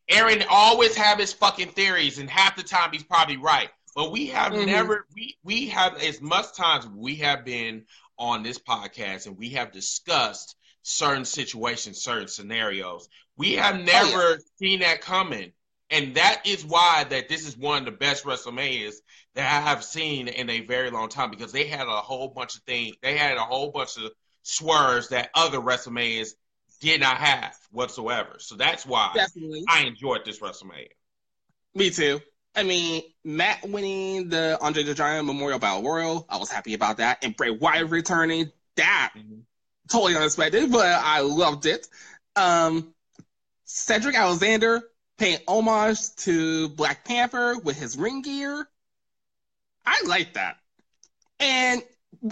Aaron 0.10 0.44
always 0.50 0.96
have 0.96 1.20
his 1.20 1.34
fucking 1.34 1.70
theories, 1.70 2.20
and 2.20 2.30
half 2.30 2.56
the 2.56 2.64
time 2.64 2.92
he's 2.92 3.04
probably 3.04 3.38
right. 3.38 3.70
But 3.96 4.12
we 4.12 4.28
have 4.28 4.54
Mhm. 4.54 4.66
never 4.66 5.08
we 5.16 5.38
we 5.44 5.68
have 5.70 5.98
as 6.02 6.22
much 6.22 6.54
times 6.56 6.88
we 6.88 7.16
have 7.18 7.46
been 7.46 7.86
on 8.18 8.44
this 8.44 8.60
podcast 8.60 9.26
and 9.28 9.38
we 9.38 9.50
have 9.52 9.72
discussed 9.72 10.56
certain 10.88 11.26
situations, 11.26 12.00
certain 12.02 12.28
scenarios. 12.28 13.10
We 13.38 13.58
oh, 13.58 13.62
have 13.62 13.82
never 13.84 14.38
seen 14.60 14.80
that 14.82 15.02
coming. 15.02 15.52
And 15.90 16.16
that 16.16 16.44
is 16.46 16.64
why 16.64 17.06
that 17.10 17.28
this 17.28 17.48
is 17.48 17.58
one 17.58 17.80
of 17.80 17.86
the 17.86 17.92
best 17.92 18.24
WrestleManias 18.24 18.96
that 19.34 19.52
I 19.52 19.68
have 19.68 19.84
seen 19.84 20.28
in 20.28 20.50
a 20.50 20.62
very 20.62 20.92
long 20.92 21.10
time 21.10 21.32
because 21.32 21.52
they 21.52 21.66
had 21.66 21.88
a 21.88 22.02
whole 22.02 22.28
bunch 22.28 22.56
of 22.56 22.62
things. 22.62 22.96
They 23.02 23.18
had 23.18 23.38
a 23.38 23.42
whole 23.42 23.72
bunch 23.72 23.98
of 23.98 24.12
swerves 24.44 25.10
that 25.10 25.32
other 25.34 25.60
WrestleManias 25.60 26.30
did 26.82 27.02
not 27.02 27.18
have 27.18 27.56
whatsoever. 27.72 28.36
So 28.38 28.56
that's 28.56 28.86
why 28.86 29.12
Definitely, 29.16 29.64
I 29.68 29.86
enjoyed 29.86 30.24
this 30.24 30.40
WrestleMania. 30.40 30.90
me 31.74 31.90
too. 31.90 32.22
I 32.56 32.64
mean, 32.64 33.02
Matt 33.24 33.68
winning 33.68 34.30
the 34.30 34.58
Andre 34.62 34.84
the 34.84 34.94
Giant 34.94 35.26
Memorial 35.26 35.60
Battle 35.60 35.84
Royal, 35.84 36.26
I 36.30 36.38
was 36.38 36.50
happy 36.50 36.74
about 36.74 36.98
that, 36.98 37.24
and 37.24 37.36
Bray 37.36 37.50
Wyatt 37.50 37.90
returning, 37.90 38.52
that 38.78 39.14
mm-hmm. 39.18 39.40
Totally 39.90 40.16
unexpected, 40.16 40.72
but 40.72 40.86
I 40.86 41.22
loved 41.22 41.66
it. 41.66 41.88
Um, 42.36 42.94
Cedric 43.66 44.16
Alexander 44.16 44.84
paying 45.18 45.40
homage 45.48 46.16
to 46.18 46.70
Black 46.70 47.06
Panther 47.06 47.58
with 47.60 47.78
his 47.78 47.98
ring 47.98 48.22
gear. 48.22 48.68
I 49.86 50.02
like 50.08 50.34
that. 50.34 50.58
And 51.40 51.84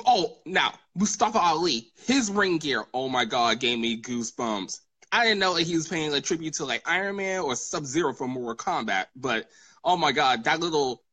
oh, 0.06 0.38
now 0.46 0.74
Mustafa 0.96 1.40
Ali, 1.40 1.92
his 2.06 2.32
ring 2.32 2.58
gear. 2.58 2.86
Oh 2.94 3.10
my 3.10 3.26
god, 3.26 3.60
gave 3.60 3.80
me 3.80 4.02
goosebumps. 4.02 4.80
I 5.12 5.26
didn't 5.26 5.40
know 5.40 5.54
that 5.56 5.64
he 5.64 5.76
was 5.76 5.88
paying 5.88 6.14
a 6.14 6.22
tribute 6.22 6.56
to 6.56 6.66
like 6.66 6.88
Iron 6.88 7.18
Man 7.18 7.42
or 7.42 7.56
Sub 7.56 7.86
Zero 7.86 8.14
from 8.14 8.32
Mortal 8.32 8.56
Kombat, 8.56 9.06
but 9.16 9.48
oh 9.84 9.96
my 9.96 10.12
god, 10.12 10.44
that 10.46 10.60
little 10.60 11.04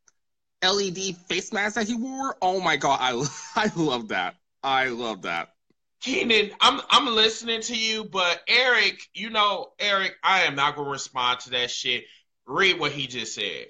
LED 0.63 1.17
face 1.29 1.53
mask 1.53 1.75
that 1.75 1.87
he 1.87 1.95
wore. 1.95 2.37
Oh 2.41 2.61
my 2.61 2.77
god, 2.77 2.99
I 3.01 3.27
I 3.57 3.71
love 3.77 4.09
that. 4.09 4.37
I 4.63 4.89
love 4.89 5.23
that. 5.23 5.55
Keenan, 6.01 6.51
I'm 6.61 6.81
I'm 6.91 7.07
listening 7.15 7.61
to 7.63 7.77
you, 7.77 8.05
but 8.05 8.41
Eric, 8.49 9.01
you 9.15 9.29
know, 9.31 9.73
Eric, 9.79 10.15
I 10.25 10.43
am 10.43 10.55
not 10.55 10.75
gonna 10.77 10.89
respond 10.91 11.41
to 11.41 11.51
that 11.51 11.71
shit. 11.71 12.05
Read 12.47 12.79
what 12.81 12.93
he 12.93 13.07
just 13.07 13.35
said. 13.35 13.67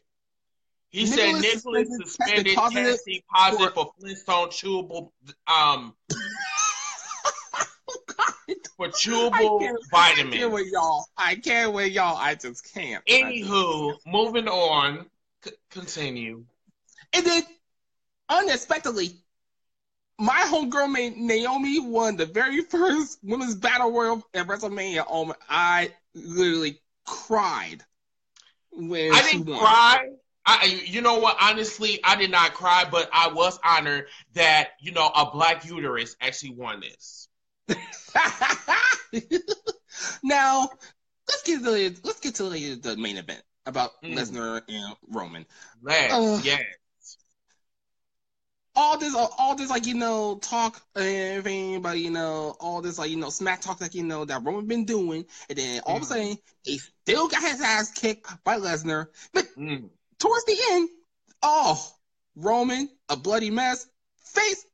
He 0.91 1.07
said 1.07 1.33
Nicholas 1.41 1.65
Nicholas 1.65 1.89
suspended- 2.03 2.47
tested 2.47 2.55
positive 2.57 3.21
positive 3.33 3.75
for 3.75 3.93
Flintstone 4.01 4.49
chewable 4.49 5.11
um 5.47 5.95
for 8.77 8.89
chewable 8.89 9.61
can't, 9.61 9.79
I 9.93 10.15
can't 10.31 10.53
with 10.53 10.67
y'all. 10.73 11.05
I 11.17 11.35
can't 11.37 11.73
with 11.73 11.93
y'all. 11.93 12.17
I 12.17 12.35
just 12.35 12.73
can't. 12.73 13.03
I 13.09 13.33
just- 13.39 13.51
Anywho, 13.51 13.97
moving 14.07 14.49
on. 14.49 15.07
C- 15.45 15.53
continue. 15.71 16.45
And 17.13 17.25
then, 17.27 17.43
unexpectedly, 18.29 19.21
my 20.21 20.43
homegirl 20.47 21.17
Naomi 21.17 21.81
won 21.81 22.17
the 22.17 22.27
very 22.27 22.61
first 22.63 23.19
women's 23.23 23.55
battle 23.55 23.91
royal 23.91 24.23
at 24.35 24.47
WrestleMania. 24.47 25.05
Oh 25.09 25.25
my, 25.27 25.35
I 25.49 25.93
literally 26.15 26.81
cried 27.07 27.83
when 28.73 29.13
I 29.15 29.23
didn't 29.23 29.47
won. 29.47 29.59
cry. 29.59 30.09
I, 30.47 30.83
you 30.87 31.01
know 31.03 31.19
what? 31.19 31.37
Honestly, 31.41 32.01
I 32.03 32.17
did 32.17 32.31
not 32.31 32.55
cry, 32.55 32.85
but 32.91 33.09
I 33.13 33.29
was 33.29 33.59
honored 33.65 34.07
that 34.35 34.71
you 34.81 34.93
know 34.93 35.07
a 35.15 35.31
black 35.31 35.65
uterus 35.67 36.17
actually 36.21 36.55
won 36.55 36.81
this. 36.81 37.29
now, 40.23 40.69
let's 41.29 41.43
get 41.45 41.59
to 41.59 41.65
the, 41.65 41.97
let's 42.05 42.21
get 42.21 42.35
to 42.37 42.49
the, 42.49 42.75
the 42.77 42.97
main 42.97 43.17
event 43.17 43.43
about 43.67 43.91
Mm. 44.03 44.15
Lesnar 44.17 44.63
and 44.69 44.95
Roman. 45.09 45.47
Yes, 45.87 46.11
Oh. 46.15 46.41
yes. 46.43 46.63
All 48.81 48.99
this, 48.99 49.15
all 49.15 49.55
this, 49.55 49.71
like 49.71 49.87
you 49.87 49.95
know, 49.95 50.39
talk 50.43 50.81
and 50.97 51.05
everything 51.39 51.83
but 51.83 51.99
you 51.99 52.11
know, 52.11 52.55
all 52.61 52.81
this, 52.81 52.99
like 52.99 53.11
you 53.11 53.17
know, 53.17 53.31
smack 53.31 53.61
talk, 53.61 53.81
like 53.81 53.95
you 53.95 54.03
know, 54.03 54.25
that 54.25 54.43
Roman 54.45 54.67
been 54.67 54.85
doing, 54.85 55.25
and 55.49 55.59
then 55.59 55.81
all 55.87 55.97
of 55.97 56.03
a 56.03 56.05
Mm. 56.05 56.09
sudden, 56.09 56.37
he 56.65 56.79
still 56.79 57.29
got 57.29 57.43
his 57.43 57.61
ass 57.61 57.91
kicked 57.93 58.43
by 58.45 58.57
Lesnar. 58.57 59.07
But 59.33 59.47
Mm. 59.59 59.91
towards 60.19 60.45
the 60.45 60.57
end, 60.73 60.89
oh, 61.43 61.79
Roman, 62.37 62.89
a 63.09 63.17
bloody 63.17 63.51
mess, 63.51 63.87
face 64.25 64.65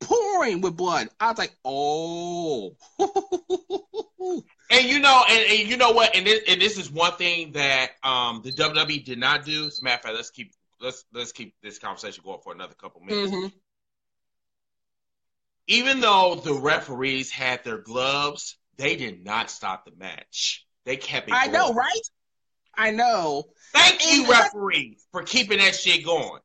pouring 0.00 0.60
with 0.60 0.76
blood. 0.76 1.08
I 1.20 1.30
was 1.30 1.38
like, 1.38 1.52
oh, 1.64 2.76
And 4.70 4.84
you 4.84 5.00
know, 5.00 5.24
and, 5.28 5.44
and 5.50 5.68
you 5.68 5.76
know 5.76 5.90
what? 5.90 6.14
And 6.14 6.26
this, 6.26 6.40
and 6.48 6.60
this 6.60 6.78
is 6.78 6.90
one 6.90 7.12
thing 7.14 7.52
that 7.52 7.90
um 8.04 8.40
the 8.42 8.52
WWE 8.52 9.04
did 9.04 9.18
not 9.18 9.44
do. 9.44 9.66
As 9.66 9.80
a 9.80 9.84
matter 9.84 9.96
of 9.96 10.02
fact, 10.02 10.14
let's 10.16 10.30
keep 10.30 10.52
let's 10.80 11.04
let's 11.12 11.32
keep 11.32 11.54
this 11.62 11.78
conversation 11.78 12.22
going 12.24 12.40
for 12.42 12.52
another 12.52 12.74
couple 12.74 13.00
minutes. 13.02 13.32
Mhm. 13.32 13.52
even 15.66 16.00
though 16.00 16.34
the 16.42 16.54
referees 16.54 17.30
had 17.30 17.62
their 17.62 17.78
gloves, 17.78 18.56
they 18.76 18.96
did 18.96 19.24
not 19.24 19.50
stop 19.50 19.84
the 19.84 19.92
match. 19.96 20.66
They 20.84 20.96
kept 20.96 21.28
it. 21.28 21.34
I 21.34 21.46
going. 21.46 21.52
know, 21.52 21.72
right? 21.74 22.00
I 22.74 22.90
know. 22.90 23.44
Thank 23.72 24.04
you, 24.04 24.22
And- 24.22 24.30
referees, 24.30 25.06
for 25.12 25.22
keeping 25.22 25.58
that 25.58 25.76
shit 25.76 26.04
going. 26.04 26.40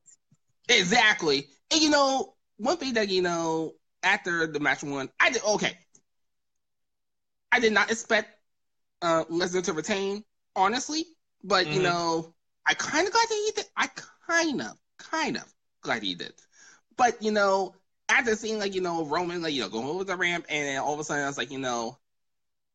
Exactly. 0.70 1.48
And 1.72 1.82
you 1.82 1.90
know, 1.90 2.36
one 2.58 2.78
thing 2.78 2.94
that 2.96 3.10
you 3.10 3.22
know, 3.24 3.74
after 4.04 4.46
the 4.48 4.60
match 4.60 4.84
one, 4.84 5.10
I 5.20 5.32
did 5.32 5.44
okay. 5.44 5.78
I 7.52 7.60
did 7.60 7.74
not 7.74 7.90
expect 7.90 8.38
uh 9.02 9.24
Lesnar 9.26 9.64
to 9.64 9.74
retain, 9.74 10.24
honestly. 10.56 11.06
But 11.44 11.68
you 11.68 11.80
Mhm. 11.80 11.84
know, 11.84 12.36
I 12.66 12.74
kind 12.74 13.08
of 13.08 13.14
glad 13.14 13.28
that 13.30 13.36
he 13.46 13.52
did. 13.56 13.70
I 13.78 13.88
kind 14.28 14.62
of, 14.62 14.72
kind 14.98 15.38
of 15.38 15.44
glad 15.82 16.04
he 16.04 16.16
did. 16.16 16.34
But 16.98 17.22
you 17.22 17.32
know, 17.32 17.76
after 18.10 18.36
seeing 18.36 18.60
like 18.60 18.76
you 18.76 18.82
know 18.82 19.06
Roman 19.06 19.42
like 19.42 19.54
you 19.54 19.62
know 19.62 19.70
going 19.70 19.88
over 19.88 20.04
the 20.04 20.16
ramp, 20.16 20.46
and 20.50 20.68
then 20.68 20.80
all 20.80 20.94
of 20.94 21.00
a 21.00 21.04
sudden 21.04 21.24
I 21.24 21.28
was 21.28 21.38
like, 21.38 21.52
you 21.52 21.60
know, 21.60 21.98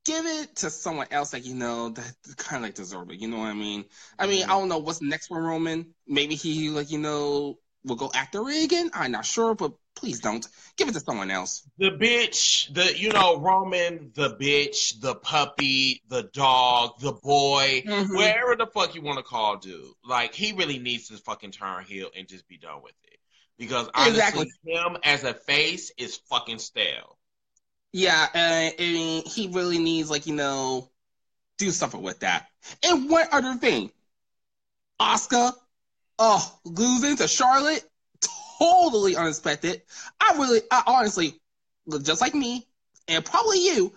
give 0.04 0.26
it 0.26 0.56
to 0.56 0.70
someone 0.70 1.06
else 1.10 1.32
like 1.32 1.46
you 1.46 1.54
know 1.54 1.90
that 1.90 2.14
kind 2.36 2.62
of 2.62 2.68
like 2.68 2.74
deserve 2.74 3.10
it. 3.10 3.20
You 3.20 3.28
know 3.28 3.38
what 3.38 3.46
I 3.46 3.54
mean? 3.54 3.84
I 4.18 4.26
mean, 4.26 4.42
mm-hmm. 4.42 4.50
I 4.50 4.58
don't 4.58 4.68
know 4.68 4.78
what's 4.78 5.02
next 5.02 5.28
for 5.28 5.40
Roman. 5.40 5.94
Maybe 6.06 6.34
he 6.34 6.70
like 6.70 6.90
you 6.90 6.98
know 6.98 7.58
will 7.84 7.96
go 7.96 8.10
after 8.14 8.42
Reagan. 8.42 8.90
I'm 8.92 9.12
not 9.12 9.26
sure, 9.26 9.54
but 9.54 9.72
please 9.96 10.20
don't 10.20 10.46
give 10.76 10.88
it 10.88 10.92
to 10.92 11.00
someone 11.00 11.30
else. 11.30 11.62
The 11.78 11.90
bitch, 11.90 12.72
the 12.72 12.96
you 12.98 13.10
know 13.10 13.38
Roman, 13.38 14.10
the 14.14 14.30
bitch, 14.36 15.00
the 15.00 15.14
puppy, 15.14 16.02
the 16.08 16.24
dog, 16.32 17.00
the 17.00 17.12
boy, 17.12 17.82
Mhm. 17.86 18.16
wherever 18.16 18.56
the 18.56 18.66
fuck 18.66 18.94
you 18.94 19.02
want 19.02 19.18
to 19.18 19.22
call 19.22 19.56
dude. 19.58 19.92
Like 20.04 20.34
he 20.34 20.52
really 20.52 20.78
needs 20.78 21.08
to 21.08 21.16
fucking 21.18 21.52
turn 21.52 21.84
heel 21.84 22.10
and 22.16 22.26
just 22.28 22.46
be 22.48 22.56
done 22.56 22.82
with 22.82 22.94
it. 23.04 23.18
Because 23.58 23.88
honestly, 23.94 24.12
Exactly. 24.18 24.52
him 24.64 24.96
as 25.04 25.24
a 25.24 25.34
face 25.34 25.92
is 25.98 26.16
fucking 26.30 26.60
stale. 26.60 27.18
Yeah, 27.92 28.26
and, 28.32 28.74
and 28.78 29.26
he 29.26 29.48
really 29.52 29.78
needs 29.78 30.08
like 30.08 30.26
you 30.26 30.34
know 30.34 30.90
do 31.58 31.70
something 31.70 32.00
with 32.00 32.20
that. 32.20 32.46
And 32.82 33.10
one 33.10 33.26
other 33.32 33.54
thing, 33.56 33.90
Asuka, 35.00 35.52
oh 36.18 36.58
losing 36.64 37.16
to 37.16 37.28
Charlotte, 37.28 37.84
totally 38.60 39.16
unexpected. 39.16 39.82
I 40.20 40.36
really, 40.38 40.60
I 40.70 40.82
honestly, 40.86 41.40
just 42.02 42.20
like 42.20 42.34
me, 42.34 42.66
and 43.08 43.24
probably 43.24 43.58
you, 43.64 43.92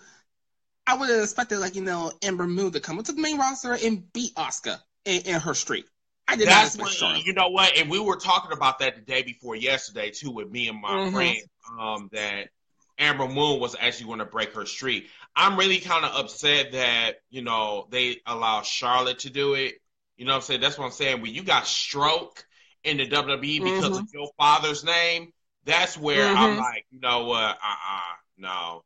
I 0.86 0.96
would 0.96 1.08
have 1.10 1.22
expected 1.22 1.58
like 1.58 1.74
you 1.76 1.82
know 1.82 2.12
Ember 2.22 2.46
Moon 2.46 2.72
to 2.72 2.80
come 2.80 2.98
into 2.98 3.12
the 3.12 3.22
main 3.22 3.38
roster 3.38 3.74
and 3.82 4.12
beat 4.12 4.34
Asuka 4.36 4.80
in, 5.04 5.22
in 5.22 5.40
her 5.40 5.54
streak. 5.54 5.86
I 6.28 6.36
did 6.36 6.48
not 6.48 6.64
expect 6.64 7.00
what 7.00 7.26
you 7.26 7.32
know 7.34 7.48
what, 7.48 7.76
and 7.76 7.90
we 7.90 7.98
were 8.00 8.16
talking 8.16 8.52
about 8.52 8.78
that 8.80 8.96
the 8.96 9.02
day 9.02 9.22
before 9.22 9.56
yesterday 9.56 10.10
too 10.10 10.30
with 10.30 10.50
me 10.50 10.68
and 10.68 10.80
my 10.80 10.96
Mhm. 10.96 11.12
friend. 11.12 11.38
Um, 11.80 12.08
that 12.12 12.50
Ember 12.98 13.26
Moon 13.28 13.58
was 13.60 13.74
actually 13.80 14.06
going 14.06 14.18
to 14.20 14.26
break 14.26 14.52
her 14.54 14.66
streak. 14.66 15.08
I'm 15.34 15.58
really 15.58 15.80
kind 15.80 16.04
of 16.04 16.14
upset 16.14 16.72
that 16.72 17.16
you 17.30 17.42
know 17.42 17.86
they 17.90 18.20
allow 18.26 18.62
Charlotte 18.62 19.20
to 19.20 19.30
do 19.30 19.54
it. 19.54 19.74
You 20.16 20.26
know 20.26 20.32
what 20.32 20.36
I'm 20.36 20.42
saying? 20.42 20.60
That's 20.60 20.78
what 20.78 20.84
I'm 20.86 20.92
saying. 20.92 21.22
When 21.22 21.34
you 21.34 21.42
got 21.42 21.66
stroke 21.66 22.44
in 22.84 22.98
the 22.98 23.06
WWE 23.06 23.64
because 23.64 23.96
of 23.98 24.06
your 24.12 24.28
father's 24.38 24.84
name, 24.84 25.32
that's 25.64 25.96
where 25.96 26.28
I'm 26.28 26.56
Mhm. 26.56 26.58
like, 26.58 26.86
you 26.90 27.00
know 27.00 27.24
what? 27.26 27.58
Uh 27.62 27.76
uh 27.88 28.16
no. 28.36 28.84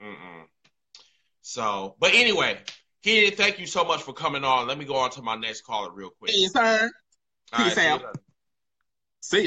Mm-mm. 0.00 0.46
So, 1.42 1.96
but 1.98 2.14
anyway, 2.14 2.60
Kid, 3.02 3.36
thank 3.36 3.58
you 3.58 3.66
so 3.66 3.84
much 3.84 4.02
for 4.02 4.12
coming 4.12 4.44
on. 4.44 4.66
Let 4.68 4.78
me 4.78 4.84
go 4.84 4.96
on 4.96 5.10
to 5.12 5.22
my 5.22 5.34
next 5.34 5.62
caller 5.62 5.90
real 5.92 6.10
quick. 6.10 6.30
Hey, 6.32 6.46
sir. 6.46 6.90
All 7.52 7.58
right, 7.60 7.64
Peace 7.66 7.74
see 7.74 7.84
you 7.84 7.88
out. 7.94 8.18
See. 9.20 9.40
ya. 9.40 9.46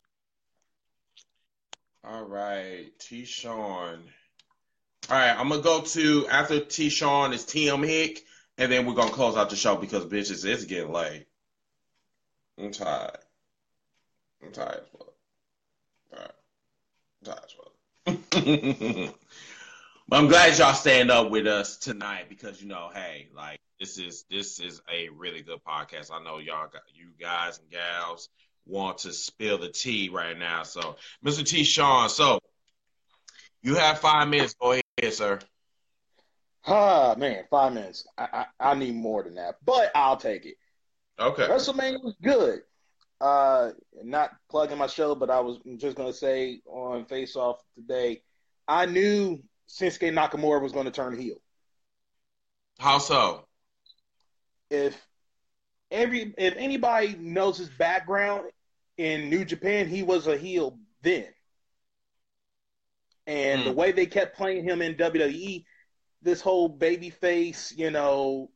All 2.03 2.23
right, 2.23 2.91
T. 2.99 3.25
Sean. 3.25 4.03
All 5.09 5.17
right, 5.17 5.31
I'm 5.37 5.49
gonna 5.49 5.61
go 5.61 5.81
to 5.81 6.27
after 6.27 6.59
T. 6.59 6.89
Sean 6.89 7.33
is 7.33 7.43
TM 7.45 7.85
Hick, 7.85 8.23
and 8.57 8.71
then 8.71 8.85
we're 8.85 8.95
gonna 8.95 9.11
close 9.11 9.37
out 9.37 9.49
the 9.49 9.55
show 9.55 9.75
because 9.75 10.05
bitches, 10.05 10.43
it's 10.45 10.65
getting 10.65 10.91
late. 10.91 11.25
I'm 12.57 12.71
tired. 12.71 13.17
I'm 14.43 14.51
tired 14.51 14.81
as 14.81 14.87
fuck. 14.89 15.13
Tired. 16.13 16.31
I'm 17.19 17.33
tired 17.33 17.45
as 17.45 17.51
fuck. 17.51 19.15
but 20.07 20.15
I'm 20.17 20.27
glad 20.27 20.57
y'all 20.57 20.73
staying 20.73 21.09
up 21.09 21.29
with 21.29 21.47
us 21.47 21.77
tonight 21.77 22.25
because 22.29 22.61
you 22.61 22.67
know, 22.67 22.89
hey, 22.93 23.27
like 23.35 23.59
this 23.79 23.97
is 23.97 24.25
this 24.29 24.59
is 24.59 24.81
a 24.91 25.09
really 25.09 25.41
good 25.41 25.59
podcast. 25.67 26.11
I 26.11 26.23
know 26.23 26.39
y'all 26.39 26.67
got 26.71 26.83
you 26.93 27.09
guys 27.19 27.59
and 27.59 27.69
gals 27.69 28.29
want 28.65 28.99
to 28.99 29.13
spill 29.13 29.57
the 29.57 29.69
tea 29.69 30.09
right 30.09 30.37
now. 30.37 30.63
So, 30.63 30.95
Mr. 31.25 31.45
T. 31.45 31.63
Sean, 31.63 32.09
so 32.09 32.39
you 33.61 33.75
have 33.75 33.99
five 33.99 34.27
minutes. 34.27 34.55
Go 34.59 34.71
ahead, 34.73 35.13
sir. 35.13 35.39
Ah, 36.65 37.15
man, 37.17 37.43
five 37.49 37.73
minutes. 37.73 38.05
I, 38.17 38.45
I, 38.59 38.71
I 38.71 38.73
need 38.75 38.95
more 38.95 39.23
than 39.23 39.35
that, 39.35 39.55
but 39.65 39.91
I'll 39.95 40.17
take 40.17 40.45
it. 40.45 40.55
Okay. 41.19 41.47
WrestleMania 41.47 42.03
was 42.03 42.15
good. 42.21 42.61
Uh, 43.21 43.71
not 44.03 44.31
plugging 44.49 44.79
my 44.79 44.87
show, 44.87 45.15
but 45.15 45.29
I 45.29 45.41
was 45.41 45.59
just 45.77 45.95
going 45.97 46.11
to 46.11 46.17
say 46.17 46.61
on 46.65 47.05
Face 47.05 47.35
Off 47.35 47.57
today, 47.75 48.23
I 48.67 48.87
knew 48.87 49.43
Shinsuke 49.69 50.11
Nakamura 50.13 50.61
was 50.61 50.71
going 50.73 50.85
to 50.85 50.91
turn 50.91 51.17
heel. 51.17 51.37
How 52.79 52.97
so? 52.99 53.47
If 54.71 55.07
every 55.91 56.33
if 56.37 56.55
anybody 56.57 57.15
knows 57.17 57.57
his 57.57 57.69
background 57.69 58.51
in 58.97 59.29
New 59.29 59.45
Japan, 59.45 59.87
he 59.87 60.03
was 60.03 60.27
a 60.27 60.37
heel 60.37 60.79
then. 61.01 61.27
And 63.27 63.65
the 63.65 63.71
Hmm. 63.71 63.73
way 63.73 63.91
they 63.91 64.05
kept 64.05 64.35
playing 64.35 64.63
him 64.63 64.81
in 64.81 64.95
WWE, 64.97 65.65
this 66.21 66.41
whole 66.41 66.69
baby 66.69 67.09
face, 67.09 67.71
you 67.71 67.91
know, 67.91 68.51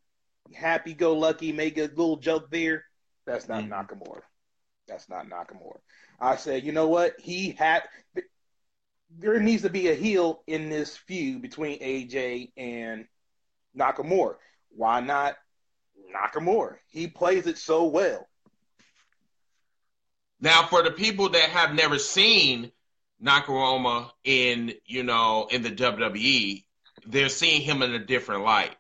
happy 0.54 0.94
go 0.94 1.14
lucky, 1.18 1.52
make 1.52 1.78
a 1.78 1.84
little 1.84 2.18
joke 2.18 2.50
there. 2.52 2.86
That's 3.26 3.48
not 3.48 3.66
Mhm. 3.66 3.70
Nakamura. 3.70 4.22
That's 4.88 5.10
not 5.10 5.28
Nakamura. 5.28 5.80
I 6.20 6.36
said, 6.36 6.64
you 6.64 6.72
know 6.72 6.88
what? 6.88 7.16
He 7.20 7.52
had. 7.52 7.84
There 9.18 9.40
needs 9.40 9.64
to 9.64 9.70
be 9.70 9.88
a 9.90 9.96
heel 9.96 10.44
in 10.48 10.70
this 10.70 10.96
feud 10.98 11.42
between 11.42 11.80
AJ 11.80 12.52
and 12.58 13.08
Nakamura. 13.78 14.36
Why 14.70 15.00
not 15.00 15.38
Nakamura? 16.14 16.78
He 16.88 17.08
plays 17.08 17.48
it 17.48 17.58
so 17.58 17.86
well. 17.86 18.28
Now, 20.42 20.68
for 20.68 20.84
the 20.84 20.92
people 20.92 21.30
that 21.30 21.50
have 21.50 21.74
never 21.74 21.98
seen 21.98 22.72
Nakamura 23.24 24.12
in, 24.24 24.74
you 24.86 25.04
know, 25.04 25.48
in 25.50 25.62
the 25.62 25.72
WWE, 25.72 26.66
they're 27.06 27.30
seeing 27.30 27.62
him 27.62 27.82
in 27.82 27.94
a 27.94 28.06
different 28.06 28.44
light, 28.44 28.76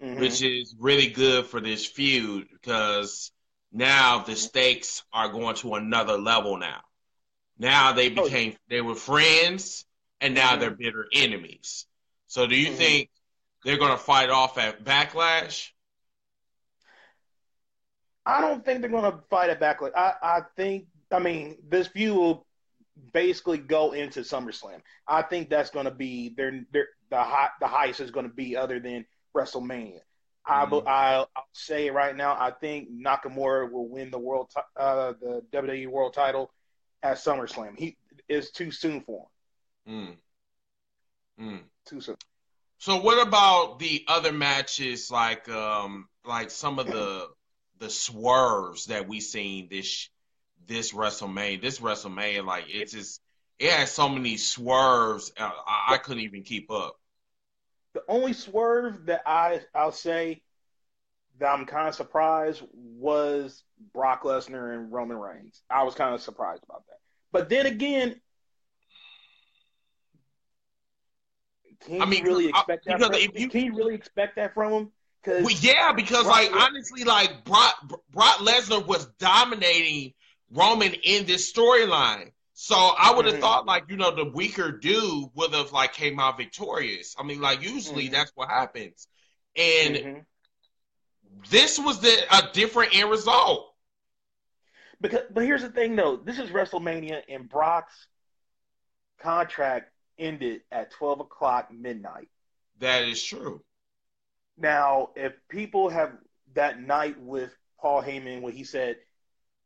Mhm. 0.00 0.20
which 0.20 0.42
is 0.42 0.74
really 0.78 1.08
good 1.08 1.46
for 1.46 1.60
this 1.60 1.84
feud 1.86 2.48
because 2.50 3.30
now 3.72 4.20
the 4.20 4.36
stakes 4.36 5.04
are 5.12 5.28
going 5.28 5.56
to 5.56 5.74
another 5.74 6.18
level 6.18 6.58
now. 6.58 6.80
Now 7.58 7.92
they 7.92 8.08
Oh, 8.16 8.30
became 8.30 8.56
they 8.68 8.80
were 8.80 8.94
friends 8.96 9.86
and 10.20 10.34
now 10.34 10.56
they're 10.56 10.70
bitter 10.70 11.06
enemies. 11.12 11.86
So 12.26 12.46
do 12.46 12.56
you 12.56 12.68
Mhm. 12.68 12.70
think 12.70 13.10
they're 13.64 13.78
going 13.78 13.92
to 13.92 13.98
fight 13.98 14.30
off 14.30 14.58
at 14.58 14.84
Backlash? 14.84 15.70
I 18.26 18.40
don't 18.40 18.64
think 18.64 18.80
they're 18.80 18.90
going 18.90 19.10
to 19.10 19.18
fight 19.30 19.50
it 19.50 19.60
backlash. 19.60 19.92
I, 19.96 20.14
I 20.22 20.40
think, 20.56 20.86
I 21.10 21.18
mean, 21.18 21.56
this 21.68 21.88
feud 21.88 22.16
will 22.16 22.46
basically 23.12 23.58
go 23.58 23.92
into 23.92 24.20
SummerSlam. 24.20 24.80
I 25.08 25.22
think 25.22 25.48
that's 25.50 25.70
going 25.70 25.86
to 25.86 25.90
be 25.90 26.34
their, 26.36 26.64
their 26.72 26.88
the 27.10 27.22
high, 27.22 27.48
the 27.60 27.66
highest 27.68 28.00
is 28.00 28.10
going 28.10 28.28
to 28.28 28.34
be 28.34 28.56
other 28.56 28.78
than 28.78 29.06
WrestleMania. 29.36 30.00
I, 30.46 30.64
Mhm. 30.64 30.86
I'll, 30.86 31.30
I'll 31.36 31.44
say 31.52 31.86
it 31.86 31.92
right 31.92 32.16
now. 32.16 32.32
I 32.38 32.50
think 32.50 32.90
Nakamura 32.90 33.70
will 33.70 33.88
win 33.88 34.10
the 34.10 34.18
world, 34.18 34.50
ti- 34.54 34.60
uh, 34.76 35.12
the 35.20 35.42
WWE 35.52 35.88
World 35.88 36.14
Title 36.14 36.52
at 37.02 37.18
SummerSlam. 37.18 37.78
He 37.78 37.96
is 38.28 38.50
too 38.50 38.70
soon 38.70 39.02
for 39.02 39.28
him. 39.86 40.16
Mm. 41.38 41.44
Mm. 41.44 41.60
Too 41.86 42.00
soon. 42.00 42.16
So 42.78 43.00
what 43.00 43.26
about 43.26 43.78
the 43.78 44.04
other 44.08 44.32
matches 44.32 45.10
like 45.10 45.48
um 45.48 46.08
like 46.24 46.50
some 46.50 46.78
of 46.78 46.86
the 46.86 47.28
the 47.78 47.90
swerves 47.90 48.86
that 48.86 49.08
we 49.08 49.20
seen 49.20 49.68
this 49.70 50.08
this 50.66 50.92
WrestleMania 50.92 51.60
this 51.60 51.80
WrestleMania 51.80 52.44
like 52.44 52.64
it's 52.68 52.92
just 52.92 53.20
it 53.58 53.72
has 53.72 53.90
so 53.90 54.08
many 54.08 54.36
swerves 54.36 55.32
uh, 55.38 55.50
I, 55.66 55.94
I 55.94 55.98
couldn't 55.98 56.22
even 56.22 56.42
keep 56.42 56.70
up. 56.70 56.99
The 57.94 58.02
only 58.08 58.32
swerve 58.32 59.06
that 59.06 59.22
I 59.26 59.60
I'll 59.74 59.92
say 59.92 60.42
that 61.38 61.48
I'm 61.52 61.66
kind 61.66 61.88
of 61.88 61.94
surprised 61.94 62.62
was 62.72 63.62
Brock 63.92 64.22
Lesnar 64.24 64.74
and 64.74 64.92
Roman 64.92 65.16
Reigns. 65.16 65.62
I 65.70 65.82
was 65.82 65.94
kind 65.94 66.14
of 66.14 66.20
surprised 66.20 66.62
about 66.64 66.84
that. 66.86 66.98
But 67.32 67.48
then 67.48 67.66
again, 67.66 68.20
can 71.86 72.02
I 72.02 72.04
mean, 72.04 72.24
you 72.24 72.30
really 72.30 72.46
I- 72.52 72.58
expect 72.58 72.84
that? 72.84 72.98
because 72.98 73.16
From, 73.16 73.30
if 73.34 73.40
you- 73.40 73.48
can 73.48 73.64
you 73.64 73.74
really 73.74 73.94
expect 73.94 74.36
that 74.36 74.54
from 74.54 74.72
him? 74.72 74.92
Well, 75.26 75.50
yeah, 75.60 75.92
because 75.92 76.24
Brock 76.24 76.36
like 76.36 76.52
honestly, 76.52 77.04
like 77.04 77.44
Brock 77.44 77.74
Brock 78.10 78.36
Lesnar 78.38 78.86
was 78.86 79.04
dominating 79.18 80.14
Roman 80.50 80.94
in 80.94 81.26
this 81.26 81.52
storyline. 81.52 82.32
So 82.62 82.76
I 82.76 83.14
would 83.14 83.24
have 83.24 83.36
Mhm. 83.36 83.40
thought 83.40 83.64
like 83.64 83.84
you 83.88 83.96
know 83.96 84.14
the 84.14 84.26
weaker 84.26 84.70
dude 84.70 85.30
would 85.34 85.54
have 85.54 85.72
like 85.72 85.94
came 85.94 86.20
out 86.20 86.36
victorious. 86.36 87.16
I 87.18 87.22
mean 87.22 87.40
like 87.40 87.62
usually 87.62 88.08
Mhm. 88.08 88.12
that's 88.12 88.32
what 88.34 88.50
happens, 88.50 89.08
and 89.56 89.96
Mhm. 89.96 90.26
this 91.48 91.78
was 91.78 92.00
the 92.00 92.36
a 92.36 92.52
different 92.52 92.94
end 92.94 93.08
result. 93.08 93.74
Because, 95.00 95.22
but 95.30 95.44
here's 95.44 95.62
the 95.62 95.70
thing, 95.70 95.96
though. 95.96 96.18
This 96.18 96.38
is 96.38 96.50
WrestleMania, 96.50 97.22
and 97.30 97.48
Brock's 97.48 98.06
contract 99.16 99.90
ended 100.18 100.62
at 100.70 100.90
12 100.90 101.20
o'clock 101.20 101.72
midnight. 101.72 102.28
That 102.76 103.04
is 103.04 103.22
true. 103.22 103.64
Now, 104.58 105.12
if 105.16 105.32
people 105.48 105.88
have 105.88 106.18
that 106.52 106.78
night 106.78 107.18
with 107.18 107.56
Paul 107.78 108.02
Heyman 108.02 108.42
when 108.42 108.52
he 108.52 108.64
said, 108.64 109.02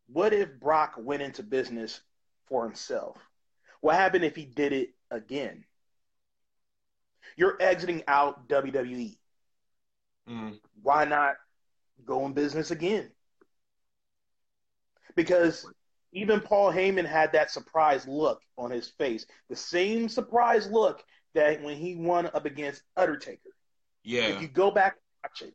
"What 0.06 0.32
if 0.32 0.60
Brock 0.60 0.94
went 0.96 1.22
into 1.22 1.42
business 1.42 2.00
for 2.46 2.64
himself? 2.64 3.16
What 3.80 3.96
happened 3.96 4.24
if 4.24 4.36
he 4.36 4.44
did 4.44 4.72
it 4.72 4.90
again?" 5.10 5.64
You're 7.36 7.56
exiting 7.60 8.02
out 8.06 8.48
WWE. 8.48 9.18
Mm. 10.28 10.58
Why 10.82 11.04
not 11.04 11.36
go 12.04 12.24
in 12.26 12.32
business 12.32 12.70
again? 12.70 13.10
Because 15.16 15.66
even 16.12 16.40
Paul 16.40 16.72
Heyman 16.72 17.04
had 17.04 17.32
that 17.32 17.50
surprised 17.50 18.08
look 18.08 18.40
on 18.56 18.70
his 18.70 18.88
face, 18.88 19.26
the 19.48 19.56
same 19.56 20.08
surprised 20.08 20.70
look 20.70 21.04
that 21.34 21.62
when 21.62 21.76
he 21.76 21.96
won 21.96 22.26
up 22.26 22.46
against 22.46 22.82
Undertaker. 22.96 23.50
Yeah. 24.02 24.28
If 24.28 24.42
you 24.42 24.48
go 24.48 24.70
back 24.70 24.94
and 24.94 25.30
watch 25.30 25.42
it, 25.48 25.54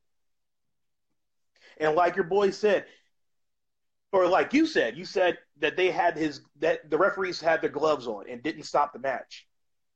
and 1.78 1.95
like 1.95 2.16
your 2.16 2.26
boy 2.26 2.52
said, 2.52 2.86
or 4.11 4.27
like 4.27 4.53
you 4.53 4.65
said, 4.65 4.98
you 4.98 5.06
said 5.06 5.38
that 5.60 5.77
they 5.77 5.91
had 5.91 6.18
his 6.18 6.41
that 6.60 6.90
the 6.90 6.98
referees 6.98 7.40
had 7.40 7.61
their 7.61 7.69
gloves 7.69 8.07
on 8.07 8.30
and 8.30 8.41
didn't 8.44 8.64
stop 8.64 8.94
the 8.94 8.99
match. 8.99 9.48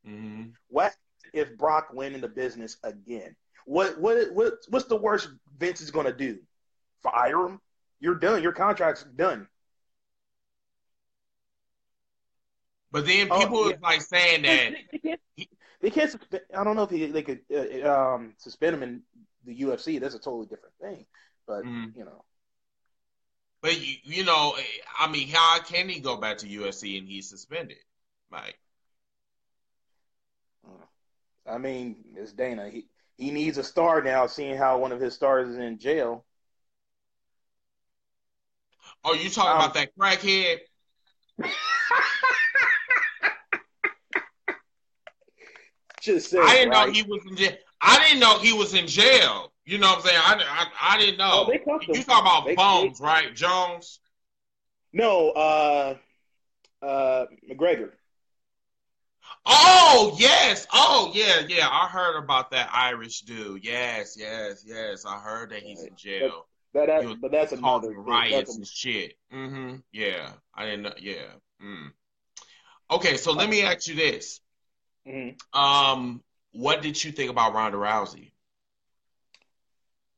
hmm 0.06 0.44
What 0.70 0.96
if 1.34 1.58
Brock 1.58 1.90
went 1.94 2.16
into 2.16 2.28
business 2.28 2.78
again? 2.84 3.36
What 3.66 4.00
what 4.00 4.34
what 4.34 4.54
what's 4.70 4.86
the 4.86 4.96
worst 4.98 5.30
Vince 5.58 5.82
is 5.82 5.92
going 5.92 6.06
to 6.06 6.14
do? 6.14 6.40
Fire 7.02 7.48
him? 7.48 7.62
You're 8.00 8.16
done. 8.16 8.44
Your 8.44 8.52
contract's 8.54 9.04
done. 9.04 9.48
But 12.92 13.06
then 13.06 13.30
Oh, 13.30 13.40
people 13.40 13.64
yeah. 13.70 13.74
was 13.74 13.82
like 13.82 14.02
saying 14.02 14.44
that 14.44 14.74
They 14.92 15.00
can't. 15.00 15.20
They 15.82 15.90
can't 15.90 16.12
suspend, 16.12 16.44
I 16.58 16.64
don't 16.64 16.76
know 16.78 16.84
if 16.84 16.90
he, 16.92 17.08
they 17.08 17.24
could 17.24 17.42
uh, 17.54 17.90
um, 17.92 18.36
suspend 18.38 18.76
him 18.76 18.84
in 18.84 19.02
the 19.46 19.54
UFC. 19.64 20.00
That's 20.00 20.16
a 20.16 20.20
totally 20.20 20.46
different 20.48 20.76
thing. 20.82 21.06
But 21.46 21.66
Mhm. 21.66 21.94
you 21.96 22.06
know, 22.06 22.24
But 23.64 23.82
you, 23.82 23.96
you 24.04 24.26
know, 24.26 24.56
I 25.00 25.10
mean, 25.12 25.30
how 25.30 25.60
can 25.62 25.90
he 25.90 26.00
go 26.02 26.18
back 26.18 26.40
to 26.40 26.48
UFC 26.48 27.00
and 27.00 27.10
he's 27.10 27.30
suspended? 27.30 27.80
Like, 28.32 28.60
I 31.46 31.58
mean, 31.58 32.04
it's 32.16 32.34
Dana. 32.34 32.70
He 32.70 32.88
he 33.18 33.32
needs 33.32 33.58
a 33.58 33.64
star 33.64 34.02
now. 34.02 34.28
Seeing 34.28 34.58
how 34.58 34.78
one 34.80 34.92
of 34.92 35.00
his 35.00 35.14
stars 35.16 35.48
is 35.50 35.58
in 35.58 35.78
jail. 35.78 36.26
oh, 39.04 39.14
you 39.14 39.30
talking 39.30 39.56
Um, 39.56 39.56
about 39.56 39.74
that 39.76 39.90
crackhead? 39.98 40.60
Just 46.02 46.30
say 46.30 46.40
I 46.42 46.56
didn't 46.56 46.72
right? 46.72 46.74
know 46.74 46.92
he 46.92 47.04
was 47.04 47.22
in 47.26 47.36
jail. 47.38 47.58
I 47.82 48.00
didn't 48.00 48.20
know 48.20 48.40
he 48.40 48.54
was 48.54 48.74
in 48.74 48.88
jail. 48.88 49.53
You 49.66 49.78
know 49.78 49.88
what 49.88 50.00
I'm 50.00 50.04
saying? 50.06 50.20
I, 50.20 50.68
I, 50.82 50.96
I 50.96 50.98
didn't 51.00 51.18
know. 51.18 51.32
Oh, 51.32 51.46
they 51.48 51.54
you 51.94 52.04
talking 52.04 52.04
about 52.06 52.46
They- 52.46 52.56
Bones, 52.56 53.00
right? 53.00 53.34
Jones. 53.34 54.00
No, 54.92 55.30
uh, 55.32 55.96
uh, 56.82 57.26
McGregor. 57.50 57.92
Oh 59.46 60.16
yes. 60.20 60.68
Oh 60.72 61.12
yeah, 61.14 61.42
yeah. 61.48 61.68
I 61.70 61.88
heard 61.88 62.18
about 62.18 62.52
that 62.52 62.70
Irish 62.74 63.22
dude. 63.22 63.64
Yes, 63.64 64.16
yes, 64.18 64.64
yes. 64.66 65.06
I 65.06 65.18
heard 65.20 65.50
that 65.50 65.64
he's 65.64 65.84
in 65.84 65.96
jail. 65.96 66.46
That, 66.74 66.88
that 66.88 67.22
but 67.22 67.32
that's 67.32 67.52
another 67.52 67.92
riots 67.92 68.36
That's 68.36 68.56
and 68.56 68.68
shit. 68.68 69.16
Mm-hmm. 69.34 69.76
Yeah, 69.92 70.30
I 70.56 70.66
didn't 70.66 70.84
know. 70.84 70.94
Yeah. 71.00 71.26
Mm. 71.64 71.92
Okay, 72.92 73.18
so 73.18 73.32
let 73.32 73.50
me 73.50 73.64
ask 73.64 73.88
you 73.88 73.96
this. 73.96 74.40
a, 75.06 75.10
mhm. 75.10 75.58
Um, 75.58 76.24
what 76.52 76.82
did 76.82 77.04
you 77.04 77.12
think 77.12 77.32
about 77.32 77.54
Ronda 77.54 77.78
Rousey? 77.78 78.33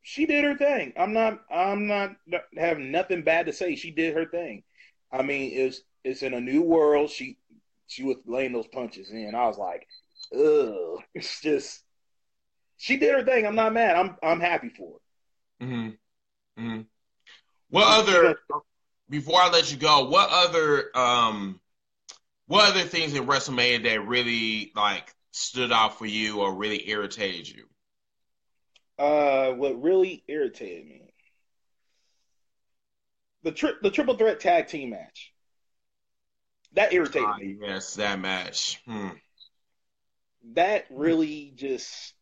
She 0.07 0.27
did 0.27 0.43
her 0.43 0.55
thing. 0.55 0.93
I'm 0.97 1.13
not. 1.13 1.41
I'm 1.51 1.87
not 1.87 2.11
having 2.55 2.91
nothing 2.91 3.23
bad 3.23 3.47
to 3.47 3.53
say. 3.53 3.75
She 3.75 3.89
did 3.89 4.13
her 4.13 4.27
thing. 4.27 4.61
I 5.11 5.23
mean, 5.23 5.51
it's 5.51 5.81
it's 6.03 6.21
in 6.21 6.35
a 6.35 6.39
new 6.39 6.61
world. 6.61 7.09
She 7.09 7.39
she 7.87 8.03
was 8.03 8.17
laying 8.27 8.53
those 8.53 8.67
punches 8.67 9.09
in. 9.09 9.33
I 9.33 9.47
was 9.47 9.57
like, 9.57 9.87
ugh. 10.31 10.99
It's 11.15 11.41
just 11.41 11.81
she 12.77 12.97
did 12.97 13.15
her 13.15 13.23
thing. 13.25 13.47
I'm 13.47 13.55
not 13.55 13.73
mad. 13.73 13.95
I'm 13.95 14.15
I'm 14.21 14.39
happy 14.39 14.69
for 14.69 14.99
her. 15.59 15.65
Mm-hmm. 15.65 16.63
Mm-hmm. 16.63 16.81
What 17.71 17.87
other? 17.87 18.37
Before 19.09 19.41
I 19.41 19.49
let 19.49 19.71
you 19.71 19.77
go, 19.77 20.07
what 20.07 20.29
other 20.31 20.95
um, 20.95 21.59
what 22.45 22.69
other 22.69 22.83
things 22.83 23.15
in 23.15 23.25
WrestleMania 23.25 23.81
that 23.85 24.05
really 24.05 24.71
like 24.75 25.15
stood 25.31 25.71
out 25.71 25.97
for 25.97 26.05
you 26.05 26.41
or 26.41 26.53
really 26.53 26.87
irritated 26.87 27.49
you? 27.49 27.65
Uh, 28.97 29.51
what 29.51 29.81
really 29.81 30.23
irritated 30.27 30.85
me 30.87 31.05
the 33.45 33.51
tri- 33.51 33.73
the 33.81 33.91
triple 33.91 34.17
threat 34.17 34.39
tag 34.41 34.67
team 34.67 34.89
match. 34.89 35.31
That 36.73 36.91
irritated 36.91 37.29
Ah, 37.29 37.37
me. 37.37 37.55
yes, 37.61 37.93
that 37.93 38.19
match. 38.19 38.81
Hmm. 38.85 39.09
That 40.55 40.85
really 40.89 41.53
just. 41.55 42.13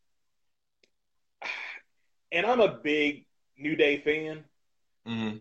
And 2.32 2.46
I'm 2.46 2.60
a 2.60 2.68
big 2.68 3.26
New 3.58 3.76
Day 3.76 3.98
fan. 3.98 4.44
Mm-hmm. 5.08 5.38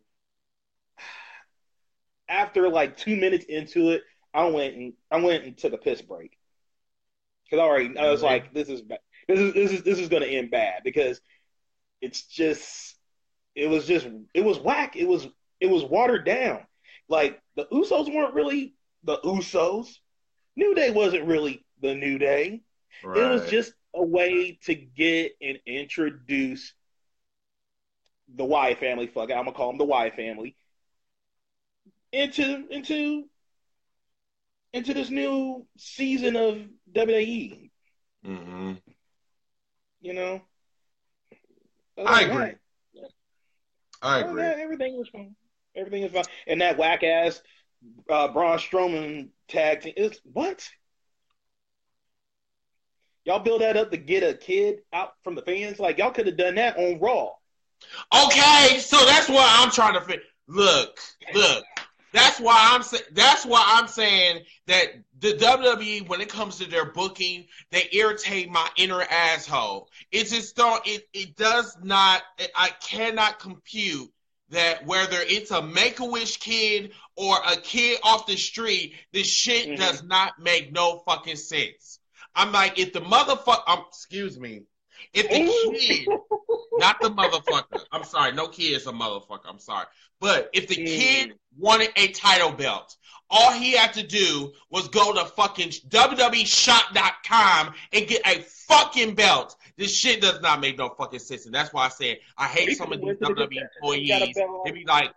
After 2.29 2.69
like 2.69 2.97
two 2.97 3.17
minutes 3.17 3.45
into 3.45 3.91
it, 3.91 4.03
I 4.33 4.47
went 4.47 4.75
and 4.77 4.93
I 5.11 5.21
went 5.21 5.45
and 5.45 5.59
took 5.59 5.73
a 5.73 5.79
piss 5.79 6.01
break 6.01 6.39
because 7.45 7.61
I 7.61 7.67
already 7.67 7.99
I 7.99 8.11
was 8.11 8.23
like, 8.23 8.55
this 8.55 8.69
is 8.69 8.81
ba- 8.83 8.99
this 9.29 9.39
is 9.41 9.55
this 9.55 9.73
is 9.73 9.83
this 9.83 9.99
is 9.99 10.09
going 10.09 10.23
to 10.23 10.29
end 10.29 10.51
bad 10.51 10.83
because 10.85 11.21
it's 12.01 12.27
just 12.27 12.97
it 13.55 13.69
was 13.69 13.87
just 13.87 14.07
it 14.35 14.43
was 14.43 14.59
whack. 14.59 14.97
It 14.97 15.09
was 15.09 15.29
it 15.61 15.67
was 15.67 15.85
watered 15.85 16.25
down. 16.25 16.61
Like 17.09 17.41
the 17.57 17.67
Usos 17.67 18.13
weren't 18.13 18.35
really 18.35 18.75
the 19.05 19.19
Usos. 19.19 19.89
New 20.57 20.75
Day 20.75 20.91
wasn't 20.91 21.27
really 21.27 21.65
the 21.81 21.95
New 21.95 22.19
Day. 22.19 22.63
Right. 23.05 23.19
It 23.23 23.29
was 23.29 23.49
just 23.49 23.73
a 23.95 24.05
way 24.05 24.59
to 24.63 24.75
get 24.75 25.33
and 25.41 25.59
introduce 25.67 26.75
the 28.35 28.45
Wyatt 28.45 28.79
family. 28.79 29.07
Fuck 29.07 29.31
it, 29.31 29.35
I'm 29.35 29.45
gonna 29.45 29.53
call 29.53 29.69
them 29.69 29.79
the 29.79 29.85
Wyatt 29.85 30.15
family 30.15 30.57
into 32.13 32.67
into 32.71 33.29
into 34.73 34.95
this 34.95 35.11
new 35.11 35.67
season 35.77 36.37
of 36.37 36.59
WWE. 36.93 37.71
hmm 38.23 38.82
You 40.03 40.15
know, 40.15 40.43
Other 41.97 42.09
I 42.09 42.21
agree. 42.23 42.55
that, 42.95 43.11
I 44.03 44.19
agree. 44.19 44.43
that, 44.43 44.59
everything 44.59 44.99
was 44.99 45.09
fine. 45.09 45.37
Everything 45.77 46.03
is 46.03 46.13
fine. 46.13 46.25
And 46.49 46.61
that 46.61 46.77
whack 46.77 47.05
ass 47.05 47.41
uh, 48.11 48.29
Braun 48.29 48.59
Strowman 48.59 49.29
tag 49.49 49.83
team 49.83 49.95
is 49.97 50.21
what? 50.25 50.69
Y'all 53.25 53.39
build 53.39 53.61
that 53.61 53.77
up 53.77 53.93
to 53.93 53.97
get 53.97 54.25
a 54.25 54.35
kid 54.35 54.81
out 54.93 55.13
from 55.23 55.37
the 55.37 55.43
fans. 55.43 55.79
Like 55.79 55.99
y'all 55.99 56.11
could 56.11 56.27
have 56.27 56.37
done 56.37 56.57
that 56.57 56.77
on 56.77 56.99
Raw. 56.99 57.31
Okay, 58.13 58.79
so 58.81 59.05
that's 59.07 59.29
why 59.29 59.47
I'm 59.61 59.71
trying 59.71 59.95
to 59.95 60.01
fit. 60.01 60.23
Look, 60.49 60.99
look. 61.33 61.65
That's 62.13 62.39
why 62.39 62.71
I'm 62.73 62.83
saying. 62.83 63.05
That's 63.13 63.47
why 63.47 63.63
I'm 63.67 63.89
saying 63.89 64.45
that 64.67 64.89
the 65.21 65.33
WWE, 65.35 66.09
when 66.09 66.21
it 66.21 66.29
comes 66.29 66.59
to 66.59 66.67
their 66.69 66.85
booking, 66.85 67.47
they 67.71 67.89
irritate 67.93 68.51
my 68.51 68.69
inner 68.77 69.03
asshole. 69.03 69.89
It 70.11 70.29
just 70.29 70.55
don't. 70.57 70.87
It 70.87 71.09
it 71.13 71.37
does 71.37 71.77
not. 71.83 72.23
I 72.55 72.71
cannot 72.83 73.39
compute 73.39 74.11
that 74.51 74.85
whether 74.85 75.17
it's 75.21 75.51
a 75.51 75.63
Make 75.63 76.01
a 76.01 76.05
Wish 76.05 76.37
kid 76.37 76.93
or 77.17 77.37
a 77.47 77.57
kid 77.57 77.99
off 78.03 78.27
the 78.27 78.37
street, 78.37 78.95
this 79.13 79.27
shit 79.27 79.69
Mhm. 79.69 79.77
does 79.79 80.03
not 80.03 80.39
make 80.39 80.73
no 80.73 80.99
fucking 81.07 81.37
sense. 81.37 81.99
I'm 82.35 82.53
like, 82.53 82.79
if 82.79 82.93
the 82.93 83.01
motherfucker, 83.01 83.63
um, 83.67 83.85
excuse 83.89 84.39
me, 84.39 84.63
if 85.13 85.29
the 85.29 85.47
kid 85.77 86.09
not 86.79 87.01
the 87.01 87.11
motherfucker. 87.11 87.81
I'm 87.93 88.05
sorry, 88.05 88.33
no 88.33 88.49
kid 88.49 88.73
is 88.77 88.87
a 88.87 88.93
motherfucker. 88.93 89.47
I'm 89.49 89.59
sorry. 89.59 89.87
But 90.21 90.51
if 90.53 90.69
the 90.69 90.77
kid 90.77 91.35
wanted 91.59 91.91
a 91.97 92.09
title 92.09 92.53
belt, 92.53 92.97
all 93.31 93.53
he 93.53 93.73
had 93.73 93.93
to 93.95 94.03
do 94.03 94.53
was 94.71 94.89
go 94.89 95.13
to 95.15 95.25
fucking 95.25 95.71
WWEshop.com 95.89 97.75
and 97.93 98.07
get 98.07 98.27
a 98.27 98.41
fucking 98.43 99.15
belt. 99.15 99.57
This 99.77 99.97
shit 99.97 100.21
does 100.21 100.41
not 100.41 100.61
make 100.61 100.79
no 100.79 100.91
fucking 100.91 101.19
sense. 101.19 101.47
And 101.47 101.55
that's 101.55 101.73
why 101.73 101.87
I 101.87 101.89
said 101.89 102.19
I 102.37 102.47
hate 102.47 102.77
some 102.77 102.93
of 102.93 102.99
these 103.01 103.07
went 103.07 103.21
to 103.21 103.35
the- 103.35 103.47
WWE 103.47 103.97
he 103.97 104.09
got 104.09 104.23
a 104.23 104.27
employees. 104.27 104.37
They 104.65 104.71
be 104.73 104.85
like, 104.85 105.13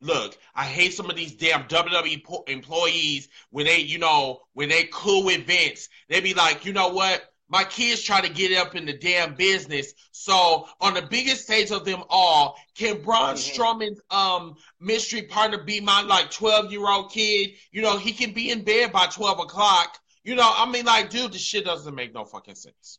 look, 0.00 0.36
I 0.54 0.64
hate 0.64 0.92
some 0.94 1.08
of 1.08 1.16
these 1.16 1.34
damn 1.34 1.64
WWE 1.64 2.24
po- 2.24 2.44
employees 2.48 3.28
when 3.50 3.66
they, 3.66 3.78
you 3.78 3.98
know, 3.98 4.40
when 4.54 4.68
they 4.68 4.88
cool 4.92 5.24
with 5.24 5.46
Vince, 5.46 5.88
they 6.08 6.20
be 6.20 6.34
like, 6.34 6.64
you 6.64 6.72
know 6.72 6.88
what? 6.88 7.31
My 7.52 7.64
kids 7.64 8.02
try 8.02 8.22
to 8.22 8.30
get 8.30 8.56
up 8.56 8.74
in 8.74 8.86
the 8.86 8.94
damn 8.94 9.34
business. 9.34 9.92
So 10.10 10.66
on 10.80 10.94
the 10.94 11.02
biggest 11.02 11.42
stage 11.42 11.70
of 11.70 11.84
them 11.84 12.02
all, 12.08 12.56
can 12.74 13.02
Braun 13.02 13.34
Strowman's 13.34 14.00
um 14.10 14.56
mystery 14.80 15.24
partner 15.24 15.62
be 15.62 15.78
my 15.78 16.00
like 16.00 16.30
12 16.30 16.72
year 16.72 16.88
old 16.88 17.12
kid? 17.12 17.50
You 17.70 17.82
know, 17.82 17.98
he 17.98 18.12
can 18.12 18.32
be 18.32 18.50
in 18.50 18.64
bed 18.64 18.90
by 18.90 19.04
12 19.06 19.40
o'clock. 19.40 19.98
You 20.24 20.34
know, 20.34 20.50
I 20.50 20.64
mean, 20.70 20.86
like, 20.86 21.10
dude, 21.10 21.34
this 21.34 21.42
shit 21.42 21.66
doesn't 21.66 21.94
make 21.94 22.14
no 22.14 22.24
fucking 22.24 22.54
sense. 22.54 22.98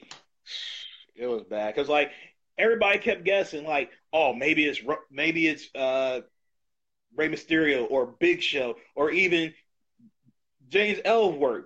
It 1.18 1.26
was 1.26 1.44
bad 1.44 1.74
because 1.74 1.88
like 1.88 2.10
everybody 2.58 2.98
kept 2.98 3.24
guessing, 3.24 3.64
like, 3.64 3.90
oh, 4.12 4.34
maybe 4.34 4.66
it's 4.66 4.80
maybe 5.10 5.48
it's 5.48 5.74
uh, 5.74 6.20
Rey 7.16 7.30
Mysterio 7.30 7.90
or 7.90 8.14
Big 8.20 8.42
Show 8.42 8.76
or 8.94 9.10
even 9.10 9.54
James 10.68 11.00
Ellsworth. 11.06 11.64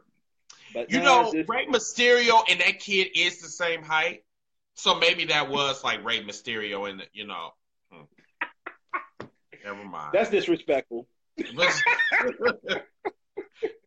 But 0.75 0.91
You 0.91 1.01
know, 1.01 1.33
just- 1.33 1.49
Rey 1.49 1.67
Mysterio 1.67 2.43
and 2.49 2.61
that 2.61 2.79
kid 2.81 3.09
is 3.15 3.41
the 3.41 3.49
same 3.49 3.83
height. 3.83 4.25
So 4.75 4.95
maybe 4.95 5.27
that 5.27 5.51
was 5.51 5.83
like 5.85 6.05
Rey 6.05 6.23
Mysterio 6.23 6.89
and, 6.89 7.07
you 7.13 7.27
know. 7.27 7.51
hmm. 7.93 8.03
Never 9.65 9.85
mind. 9.85 10.11
that's 10.15 10.31
disrespectful. 10.31 11.07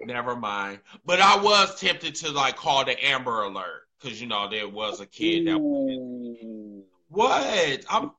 Never 0.02 0.36
mind. 0.36 0.80
But 1.06 1.20
I 1.22 1.38
was 1.42 1.80
tempted 1.80 2.16
to 2.16 2.32
like 2.32 2.56
call 2.58 2.86
the 2.86 3.04
Amber 3.06 3.44
Alert 3.44 3.84
because 4.02 4.20
you 4.22 4.28
know 4.28 4.50
there 4.50 4.68
was 4.68 5.00
a 5.00 5.06
kid 5.06 5.48
that. 5.48 5.56
Ooh. 5.58 6.84
What? 7.10 7.86
I'm. 7.90 8.12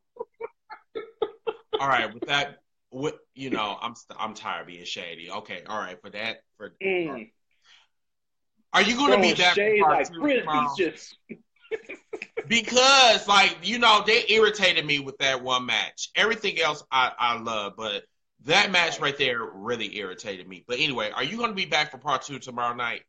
all 1.81 1.89
right. 1.89 2.12
With 2.12 2.27
that, 2.27 2.59
with 2.91 3.15
you 3.35 3.51
know, 3.51 3.77
I'm 3.81 3.95
I'm 4.19 4.35
tired 4.35 4.62
of 4.62 4.66
being 4.69 4.85
shady. 4.85 5.31
Okay. 5.31 5.62
All 5.69 5.78
right. 5.78 6.01
For 6.01 6.11
that, 6.11 6.39
for 6.57 6.74
Mm. 6.82 7.31
Are 8.74 8.82
you 8.82 8.96
going 8.96 9.12
to 9.12 9.18
be 9.18 9.34
Throwing 9.34 9.36
back? 9.36 9.55
for 9.55 9.55
shade 9.55 9.80
part 9.80 9.98
like 9.98 10.12
two 10.12 10.40
tomorrow? 10.40 10.74
just 10.76 11.16
because 12.48 13.26
like 13.28 13.59
you 13.62 13.78
know 13.78 14.02
they 14.06 14.24
irritated 14.28 14.84
me 14.84 14.98
with 15.01 15.18
that 15.18 15.42
one 15.42 15.66
match. 15.66 16.10
Everything 16.14 16.60
else 16.60 16.82
I 16.90 17.12
I 17.18 17.38
love, 17.40 17.74
but 17.76 18.05
that 18.44 18.70
match 18.70 19.01
right 19.01 19.16
there 19.16 19.42
really 19.42 19.96
irritated 19.96 20.46
me. 20.48 20.64
But 20.66 20.78
anyway, 20.78 21.10
are 21.10 21.24
you 21.24 21.36
going 21.38 21.51
to 21.51 21.56
be 21.56 21.66
back 21.66 21.90
for 21.90 21.98
part 21.98 22.22
two 22.22 22.38
tomorrow 22.38 22.74
night? 22.74 23.02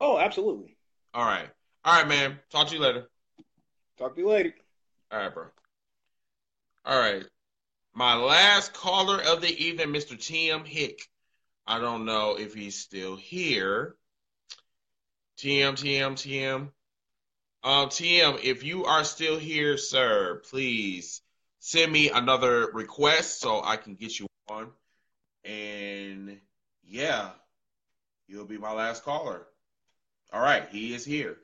oh, 0.00 0.18
absolutely. 0.18 0.76
All 1.14 1.24
right. 1.24 1.48
All 1.84 1.98
right, 1.98 2.08
man. 2.08 2.38
Talk 2.50 2.68
to 2.68 2.74
you 2.74 2.80
later. 2.80 3.08
Talk 3.98 4.14
to 4.14 4.20
you 4.20 4.28
later. 4.28 4.54
All 5.10 5.18
right, 5.18 5.32
bro. 5.32 5.46
All 6.84 6.98
right. 6.98 7.24
My 7.94 8.16
last 8.16 8.74
caller 8.74 9.22
of 9.22 9.40
the 9.40 9.48
evening, 9.48 9.88
Mr. 9.88 10.18
Tim 10.20 10.64
Hick. 10.64 11.00
I 11.66 11.78
don't 11.78 12.04
know 12.04 12.36
if 12.38 12.54
he's 12.54 12.76
still 12.76 13.16
here. 13.16 13.96
TM, 15.38 15.72
TM, 15.72 16.12
TM. 16.12 16.70
Um, 17.64 17.88
TM, 17.88 18.42
if 18.42 18.62
you 18.62 18.84
are 18.84 19.04
still 19.04 19.38
here, 19.38 19.78
sir, 19.78 20.42
please 20.50 21.22
send 21.60 21.90
me 21.90 22.10
another 22.10 22.70
request 22.72 23.40
so 23.40 23.62
I 23.62 23.76
can 23.76 23.94
get 23.94 24.18
you 24.18 24.26
on. 24.48 24.70
And 25.44 26.40
yeah, 26.84 27.30
you'll 28.28 28.44
be 28.44 28.58
my 28.58 28.72
last 28.72 29.02
caller. 29.02 29.46
All 30.32 30.42
right, 30.42 30.68
he 30.70 30.94
is 30.94 31.04
here. 31.04 31.38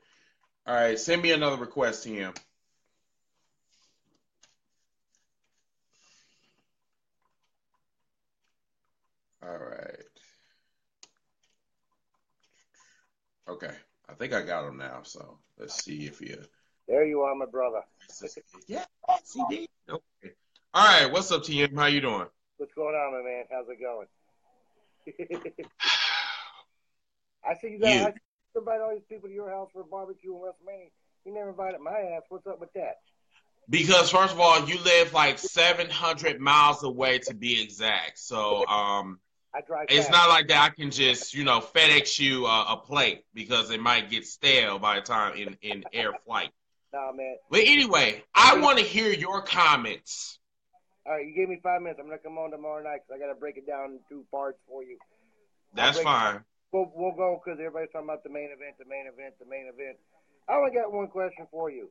All 0.66 0.74
right, 0.74 0.98
send 0.98 1.22
me 1.22 1.32
another 1.32 1.56
request, 1.56 2.06
TM. 2.06 2.36
Okay. 13.50 13.74
I 14.08 14.14
think 14.14 14.32
I 14.32 14.42
got 14.42 14.68
him 14.68 14.78
now. 14.78 15.00
So 15.02 15.38
let's 15.58 15.82
see 15.82 16.06
if 16.06 16.20
you. 16.20 16.40
There 16.86 17.04
you 17.04 17.22
are, 17.22 17.34
my 17.34 17.46
brother. 17.46 17.80
Yeah, 18.68 18.84
CD. 19.24 19.68
Okay. 19.88 20.34
All 20.72 20.86
right. 20.86 21.10
What's 21.10 21.32
up, 21.32 21.42
TM? 21.42 21.76
How 21.76 21.86
you 21.86 22.00
doing? 22.00 22.26
What's 22.58 22.74
going 22.74 22.94
on, 22.94 23.12
my 23.12 23.22
man? 23.28 23.44
How's 23.50 23.68
it 23.68 23.80
going? 23.80 24.06
I 27.44 27.54
see 27.54 27.70
you 27.70 27.80
got 27.80 27.92
You. 27.92 28.02
I 28.02 28.10
see 28.10 28.20
you 28.54 28.60
invite 28.60 28.80
all 28.80 28.90
these 28.92 29.02
people 29.08 29.28
to 29.28 29.34
your 29.34 29.50
house 29.50 29.70
for 29.72 29.80
a 29.80 29.84
barbecue 29.84 30.32
in 30.32 30.38
WrestleMania. 30.38 30.90
You 31.24 31.34
never 31.34 31.50
invited 31.50 31.80
my 31.80 31.90
ass. 31.90 32.22
What's 32.28 32.46
up 32.46 32.60
with 32.60 32.72
that? 32.74 32.98
Because 33.68 34.10
first 34.10 34.32
of 34.32 34.40
all, 34.40 34.68
you 34.68 34.78
live 34.82 35.12
like 35.12 35.38
700 35.38 36.40
miles 36.40 36.84
away 36.84 37.18
to 37.20 37.34
be 37.34 37.60
exact. 37.60 38.18
So 38.18 38.66
um, 38.66 39.18
I 39.54 39.60
drive. 39.62 39.86
it's 39.88 40.06
fast. 40.06 40.10
not 40.12 40.28
like 40.28 40.48
that. 40.48 40.70
I 40.70 40.74
can 40.74 40.90
just 40.90 41.34
you 41.34 41.44
know 41.44 41.60
FedEx 41.60 42.18
you 42.18 42.46
uh, 42.46 42.66
a 42.68 42.76
plate 42.76 43.24
because 43.34 43.70
it 43.70 43.80
might 43.80 44.10
get 44.10 44.26
stale 44.26 44.78
by 44.78 44.96
the 44.96 45.02
time 45.02 45.36
in 45.36 45.56
in 45.62 45.84
air 45.92 46.12
flight. 46.24 46.50
Nah, 46.92 47.12
man. 47.12 47.36
But 47.50 47.60
anyway, 47.60 48.22
I 48.34 48.58
want 48.58 48.78
to 48.78 48.84
hear 48.84 49.10
your 49.10 49.42
comments. 49.42 50.38
All 51.06 51.14
right, 51.14 51.26
you 51.26 51.34
gave 51.34 51.48
me 51.48 51.58
five 51.62 51.82
minutes. 51.82 51.98
I'm 52.00 52.06
gonna 52.06 52.18
come 52.18 52.38
on 52.38 52.50
tomorrow 52.50 52.82
night 52.82 53.00
'cause 53.06 53.16
I 53.16 53.18
gotta 53.18 53.34
break 53.34 53.56
it 53.56 53.66
down 53.66 53.92
in 53.92 54.00
two 54.08 54.24
parts 54.30 54.58
for 54.68 54.82
you. 54.84 54.98
That's 55.74 56.00
fine. 56.00 56.44
We'll, 56.72 56.92
we'll 56.94 57.16
go 57.16 57.40
because 57.42 57.58
everybody's 57.58 57.90
talking 57.90 58.06
about 58.06 58.22
the 58.22 58.30
main 58.30 58.50
event, 58.54 58.78
the 58.78 58.84
main 58.84 59.06
event, 59.06 59.34
the 59.40 59.46
main 59.46 59.66
event. 59.66 59.98
I 60.48 60.54
only 60.54 60.70
got 60.70 60.92
one 60.92 61.08
question 61.08 61.46
for 61.50 61.70
you. 61.70 61.90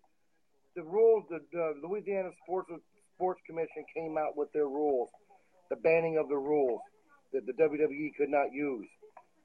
The 0.75 0.83
rules, 0.83 1.25
the, 1.29 1.39
the 1.51 1.75
Louisiana 1.83 2.29
Sports 2.43 2.71
Sports 3.15 3.41
Commission 3.45 3.83
came 3.93 4.17
out 4.17 4.37
with 4.37 4.51
their 4.53 4.67
rules, 4.67 5.09
the 5.69 5.75
banning 5.75 6.17
of 6.17 6.29
the 6.29 6.37
rules 6.37 6.79
that 7.33 7.45
the 7.45 7.53
WWE 7.53 8.15
could 8.15 8.29
not 8.29 8.53
use. 8.53 8.87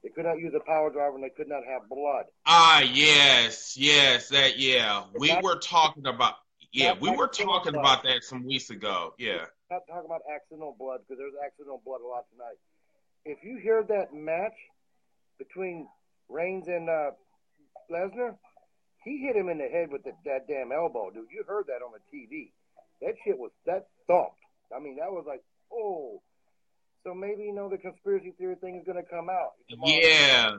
They 0.03 0.09
could 0.09 0.25
not 0.25 0.37
use 0.39 0.53
a 0.53 0.59
piledriver 0.59 1.15
and 1.15 1.23
they 1.23 1.29
could 1.29 1.47
not 1.49 1.63
have 1.65 1.89
blood. 1.89 2.25
Ah, 2.45 2.81
yes, 2.81 3.75
yes, 3.75 4.29
that 4.29 4.59
yeah. 4.59 5.05
We 5.17 5.29
Not- 5.29 5.43
were 5.43 5.57
talking 5.57 6.05
about 6.05 6.35
yeah, 6.71 6.93
we 6.99 7.09
were 7.09 7.27
talking 7.27 7.71
blood. 7.71 7.81
about 7.81 8.03
that 8.03 8.23
some 8.23 8.45
weeks 8.45 8.69
ago. 8.69 9.13
Yeah. 9.17 9.45
Not 9.71 9.87
talking 9.87 10.05
about 10.05 10.21
accidental 10.31 10.75
blood 10.77 10.99
because 11.01 11.17
there's 11.17 11.33
accidental 11.43 11.81
blood 11.85 12.01
a 12.01 12.07
lot 12.07 12.25
tonight. 12.31 12.57
If 13.23 13.43
you 13.43 13.57
hear 13.57 13.81
that 13.83 14.13
match 14.13 14.53
between 15.39 15.87
Reigns 16.29 16.67
and 16.67 16.89
uh, 16.89 17.11
Lesnar, 17.89 18.35
he 19.03 19.19
hit 19.19 19.35
him 19.35 19.49
in 19.49 19.57
the 19.57 19.69
head 19.69 19.89
with 19.89 20.03
the, 20.03 20.11
that 20.25 20.47
damn 20.47 20.71
elbow, 20.71 21.09
dude. 21.11 21.27
You 21.31 21.43
heard 21.47 21.65
that 21.67 21.81
on 21.81 21.93
the 21.93 22.17
TV. 22.17 22.51
That 23.01 23.15
shit 23.23 23.37
was 23.37 23.51
that 23.65 23.87
thumped. 24.05 24.37
I 24.75 24.79
mean, 24.79 24.97
that 24.97 25.11
was 25.11 25.25
like, 25.27 25.41
oh. 25.73 26.21
So 27.05 27.13
maybe 27.13 27.43
you 27.43 27.53
know 27.53 27.69
the 27.69 27.77
conspiracy 27.77 28.33
theory 28.37 28.55
thing 28.55 28.77
is 28.77 28.83
going 28.83 28.97
to 28.97 29.07
come 29.09 29.29
out. 29.29 29.51
tomorrow. 29.69 29.91
Yeah. 29.91 30.57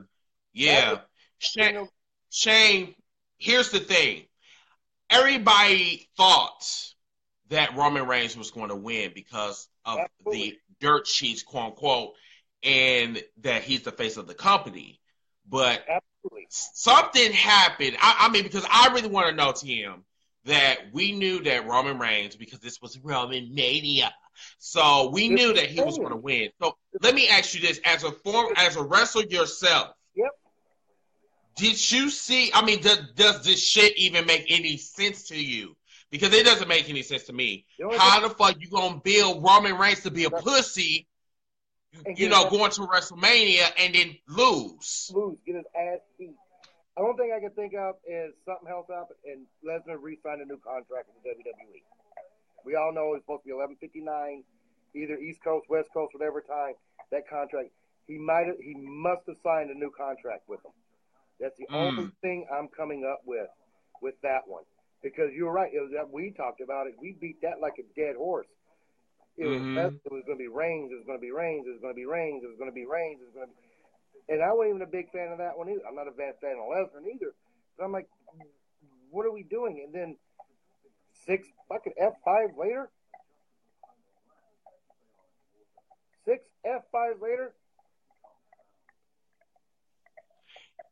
Yeah. 0.53 0.97
Shane, 1.39 1.75
know, 1.75 1.87
Shane, 2.29 2.95
here's 3.37 3.69
the 3.69 3.79
thing. 3.79 4.23
Everybody 5.09 6.09
thought 6.15 6.65
that 7.49 7.75
Roman 7.75 8.07
Reigns 8.07 8.37
was 8.37 8.51
going 8.51 8.69
to 8.69 8.75
win 8.75 9.11
because 9.13 9.67
of 9.85 9.99
Absolutely. 9.99 10.49
the 10.49 10.57
dirt 10.79 11.07
sheets, 11.07 11.43
quote 11.43 11.65
unquote, 11.65 12.13
and 12.63 13.21
that 13.41 13.63
he's 13.63 13.83
the 13.83 13.91
face 13.91 14.15
of 14.15 14.27
the 14.27 14.33
company. 14.33 15.01
But 15.49 15.83
absolutely. 15.89 16.47
something 16.49 17.31
happened. 17.33 17.97
I, 18.01 18.15
I 18.21 18.29
mean, 18.29 18.43
because 18.43 18.65
I 18.69 18.93
really 18.93 19.09
want 19.09 19.29
to 19.29 19.35
know, 19.35 19.51
Tim, 19.51 20.03
that 20.47 20.77
we 20.93 21.11
knew 21.11 21.43
that 21.43 21.67
Roman 21.67 21.99
Reigns, 21.99 22.35
because 22.35 22.59
this 22.59 22.81
was 22.81 22.97
Roman 22.99 23.53
Mania, 23.53 24.13
so 24.57 25.09
we 25.11 25.29
knew 25.29 25.53
that 25.53 25.67
he 25.67 25.81
was 25.81 25.97
going 25.97 26.11
to 26.11 26.17
win. 26.17 26.49
So 26.61 26.75
let 27.01 27.15
me 27.15 27.27
ask 27.29 27.53
you 27.53 27.61
this: 27.61 27.79
as 27.85 28.03
a 28.03 28.11
form, 28.11 28.53
as 28.55 28.75
a 28.75 28.83
wrestler 28.83 29.23
yourself, 29.23 29.93
Yep. 30.15 30.31
did 31.55 31.91
you 31.91 32.09
see? 32.09 32.51
I 32.53 32.65
mean, 32.65 32.81
does, 32.81 32.99
does 33.15 33.43
this 33.43 33.63
shit 33.63 33.97
even 33.97 34.25
make 34.25 34.45
any 34.49 34.77
sense 34.77 35.27
to 35.29 35.41
you? 35.41 35.75
Because 36.09 36.33
it 36.33 36.45
doesn't 36.45 36.67
make 36.67 36.89
any 36.89 37.01
sense 37.01 37.23
to 37.25 37.33
me. 37.33 37.65
How 37.97 38.21
the 38.21 38.33
fuck 38.33 38.55
you 38.59 38.69
gonna 38.69 39.01
build 39.03 39.43
Roman 39.43 39.77
Reigns 39.77 40.01
to 40.03 40.11
be 40.11 40.23
a 40.23 40.31
pussy? 40.31 41.07
You 42.15 42.29
know, 42.29 42.49
going 42.49 42.71
to 42.71 42.81
WrestleMania 42.81 43.71
and 43.79 43.95
then 43.95 44.15
lose. 44.27 45.11
lose, 45.13 45.37
get 45.45 45.55
his 45.55 45.65
ass 45.75 45.99
beat. 46.19 46.35
The 46.97 47.03
only 47.03 47.17
thing 47.17 47.31
I 47.31 47.39
can 47.39 47.51
think 47.51 47.75
of 47.75 47.95
is 48.09 48.33
something 48.43 48.67
else 48.67 48.89
up, 48.89 49.09
and 49.23 49.45
Lesnar 49.63 50.01
re-signed 50.01 50.41
a 50.41 50.45
new 50.45 50.57
contract 50.57 51.09
with 51.13 51.21
the 51.21 51.29
WWE. 51.29 51.83
We 52.65 52.73
all 52.73 52.91
know 52.91 53.13
it's 53.13 53.23
supposed 53.23 53.43
to 53.43 53.49
be 53.49 53.53
11:59, 53.53 54.43
either 54.95 55.15
East 55.17 55.43
Coast, 55.43 55.69
West 55.69 55.89
Coast, 55.93 56.15
whatever 56.15 56.41
time. 56.41 56.73
That 57.11 57.29
contract, 57.29 57.69
he 58.07 58.17
might, 58.17 58.47
have, 58.47 58.57
he 58.57 58.73
must 58.73 59.27
have 59.27 59.37
signed 59.43 59.69
a 59.69 59.75
new 59.75 59.91
contract 59.91 60.49
with 60.49 60.61
them. 60.63 60.73
That's 61.39 61.55
the 61.57 61.67
Mm. 61.67 61.75
only 61.99 62.11
thing 62.21 62.47
I'm 62.51 62.67
coming 62.67 63.05
up 63.05 63.21
with, 63.25 63.47
with 64.01 64.19
that 64.21 64.47
one. 64.47 64.63
Because 65.03 65.31
you're 65.33 65.51
right, 65.51 65.71
it 65.71 65.79
was 65.79 65.91
that 65.91 66.09
we 66.09 66.31
talked 66.31 66.61
about 66.61 66.87
it. 66.87 66.97
We 66.97 67.11
beat 67.13 67.39
that 67.41 67.61
like 67.61 67.77
a 67.77 67.83
dead 67.95 68.15
horse. 68.15 68.47
It 69.37 69.45
was, 69.45 69.61
Mhm. 69.61 69.75
Lesnar, 69.75 70.05
it 70.05 70.11
was 70.11 70.25
going 70.25 70.39
to 70.39 70.43
be 70.43 70.47
Reigns. 70.47 70.91
It 70.91 70.95
was 70.95 71.05
going 71.05 71.19
to 71.19 71.21
be 71.21 71.29
Reigns. 71.31 71.67
It 71.67 71.69
was 71.69 71.79
going 71.79 71.93
to 71.93 71.95
be 71.95 72.05
Reigns. 72.07 72.43
It 72.43 72.47
was 72.47 72.57
going 72.57 72.71
to 72.71 72.75
be 72.75 72.85
Reigns. 72.87 73.21
It 73.21 73.25
was 73.25 73.33
going 73.35 73.47
to 73.49 73.53
be 73.53 73.66
and 74.29 74.41
I 74.41 74.53
wasn't 74.53 74.75
even 74.75 74.81
a 74.81 74.91
big 74.91 75.11
fan 75.11 75.31
of 75.31 75.37
that 75.39 75.57
one 75.57 75.69
either. 75.69 75.81
I'm 75.87 75.95
not 75.95 76.07
a 76.07 76.11
bad 76.11 76.35
fan 76.41 76.55
of 76.57 76.69
Lesnar 76.69 77.05
either. 77.13 77.33
But 77.77 77.85
I'm 77.85 77.91
like, 77.91 78.07
what 79.09 79.25
are 79.25 79.31
we 79.31 79.43
doing? 79.43 79.83
And 79.85 79.93
then 79.93 80.17
six 81.25 81.47
fucking 81.69 81.93
F 81.97 82.13
five 82.25 82.49
later, 82.57 82.89
six 86.25 86.43
F5 86.65 87.21
later, 87.21 87.53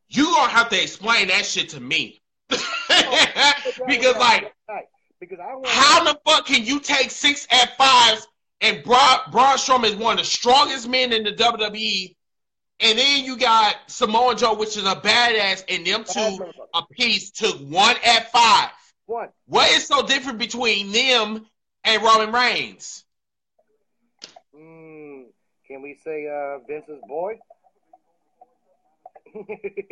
You 0.07 0.25
gonna 0.25 0.49
have 0.49 0.69
to 0.69 0.81
explain 0.81 1.27
that 1.27 1.45
shit 1.45 1.69
to 1.69 1.79
me. 1.79 2.21
because 2.49 4.15
like 4.17 4.53
Because 5.19 5.39
I 5.39 5.55
how 5.65 6.03
the 6.03 6.19
fuck 6.25 6.45
can 6.45 6.63
you 6.63 6.79
take 6.79 7.11
six 7.11 7.47
F5s 7.47 8.27
and 8.61 8.83
Braun, 8.83 9.19
Braun 9.31 9.57
Strowman 9.57 9.85
is 9.85 9.95
one 9.95 10.13
of 10.13 10.19
the 10.19 10.25
strongest 10.25 10.87
men 10.87 11.11
in 11.11 11.23
the 11.23 11.33
WWE, 11.33 12.14
and 12.79 12.97
then 12.97 13.23
you 13.23 13.37
got 13.37 13.75
Samoa 13.87 14.35
Joe, 14.35 14.55
which 14.55 14.77
is 14.77 14.85
a 14.85 14.95
badass, 14.95 15.63
and 15.69 15.85
them 15.85 16.03
two 16.03 16.45
a 16.73 16.81
piece 16.91 17.31
took 17.31 17.57
one 17.59 17.95
F5. 17.95 18.69
one. 19.05 19.29
What 19.45 19.71
is 19.71 19.87
so 19.87 20.05
different 20.05 20.39
between 20.39 20.91
them 20.91 21.45
and 21.83 22.03
Roman 22.03 22.31
Reigns? 22.33 23.05
Mm, 24.55 25.25
can 25.67 25.81
we 25.81 25.97
say 26.03 26.27
uh, 26.27 26.59
Vince's 26.67 27.01
boy? 27.07 27.39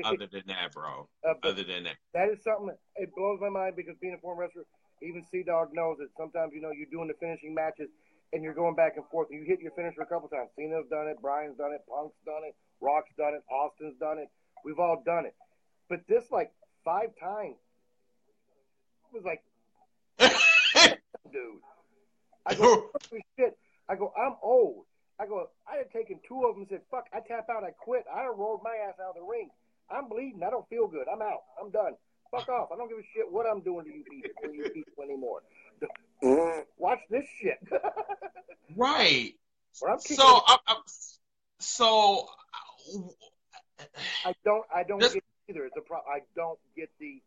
Other 0.06 0.28
than 0.32 0.44
that, 0.48 0.74
bro. 0.74 1.08
Uh, 1.28 1.34
Other 1.44 1.64
than 1.64 1.84
that, 1.84 1.96
that 2.14 2.30
is 2.30 2.44
something 2.44 2.76
it 2.96 3.14
blows 3.16 3.40
my 3.42 3.50
mind 3.50 3.76
because 3.76 3.96
being 4.02 4.14
a 4.14 4.18
former 4.18 4.42
wrestler, 4.42 4.64
even 5.02 5.24
Sea 5.32 5.44
Dog 5.44 5.70
knows 5.74 5.98
that 6.00 6.10
sometimes 6.18 6.54
you 6.54 6.62
know 6.62 6.72
you're 6.72 6.90
doing 6.92 7.08
the 7.08 7.14
finishing 7.20 7.54
matches 7.54 7.90
and 8.34 8.44
you're 8.44 8.54
going 8.54 8.76
back 8.76 8.94
and 8.98 9.06
forth 9.10 9.30
and 9.30 9.40
you 9.40 9.46
hit 9.46 9.62
your 9.62 9.72
finisher 9.72 10.02
a 10.02 10.06
couple 10.06 10.28
times. 10.28 10.50
Cena's 10.58 10.86
done 10.90 11.08
it, 11.08 11.18
Brian's 11.22 11.58
done 11.58 11.72
it, 11.72 11.82
Punk's 11.88 12.18
done 12.26 12.42
it, 12.44 12.56
Rock's 12.82 13.14
done 13.18 13.34
it, 13.36 13.44
Austin's 13.52 13.98
done 14.00 14.18
it. 14.18 14.30
We've 14.66 14.80
all 14.80 15.04
done 15.06 15.26
it. 15.26 15.36
But 15.90 16.02
this 16.08 16.24
like 16.32 16.52
five 16.84 17.10
times 17.20 17.56
it 19.14 19.22
was 19.22 19.26
like, 19.26 19.44
dude. 21.32 21.62
I 22.46 22.56
go, 22.56 22.90
holy 23.10 23.24
shit. 23.38 23.58
I 23.88 23.96
go, 23.96 24.12
I'm 24.18 24.36
old. 24.42 24.86
I 25.20 25.28
go, 25.28 25.50
I 25.70 25.78
had 25.78 25.92
taken 25.92 26.20
two 26.28 26.44
of 26.44 26.56
them 26.56 26.66
and 26.66 26.70
said, 26.70 26.82
fuck, 26.90 27.06
I 27.14 27.20
tap 27.22 27.48
out, 27.50 27.64
I 27.64 27.72
quit. 27.72 28.06
I 28.10 28.26
rolled 28.26 28.62
my 28.64 28.76
ass 28.90 28.96
out 29.00 29.16
of 29.16 29.16
the 29.16 29.24
ring. 29.24 29.50
I'm 29.92 30.10
bleeding. 30.10 30.42
I 30.42 30.50
don't 30.50 30.68
feel 30.70 30.88
good. 30.88 31.06
I'm 31.12 31.22
out. 31.22 31.46
I'm 31.62 31.70
done. 31.70 31.94
Fuck 32.32 32.50
off. 32.50 32.70
I 32.74 32.78
don't 32.78 32.90
give 32.90 32.98
a 32.98 33.08
shit 33.14 33.30
what 33.30 33.46
I'm 33.46 33.62
doing 33.62 33.86
to 33.86 33.92
you 33.94 34.04
people, 34.10 34.34
to 34.42 34.50
you 34.50 34.70
people 34.74 35.04
anymore. 35.04 35.44
Mm-hmm. 36.24 36.62
Watch 36.78 37.00
this 37.10 37.26
shit. 37.42 37.58
right? 38.76 39.34
Where 39.80 39.92
I'm 39.94 40.00
So, 40.00 40.24
I, 40.24 40.58
I, 40.68 40.76
so 41.60 42.28
uh, 42.96 43.88
I 44.26 44.34
don't. 44.46 44.64
I 44.74 44.84
don't 44.84 45.00
This- 45.00 45.14
get 45.14 45.24
it 45.48 45.52
either. 45.52 45.66
It's 45.66 45.76
a 45.78 45.82
pro. 45.82 45.98
I 45.98 46.20
don't 46.36 46.60
get 46.76 46.90
the 47.00 47.22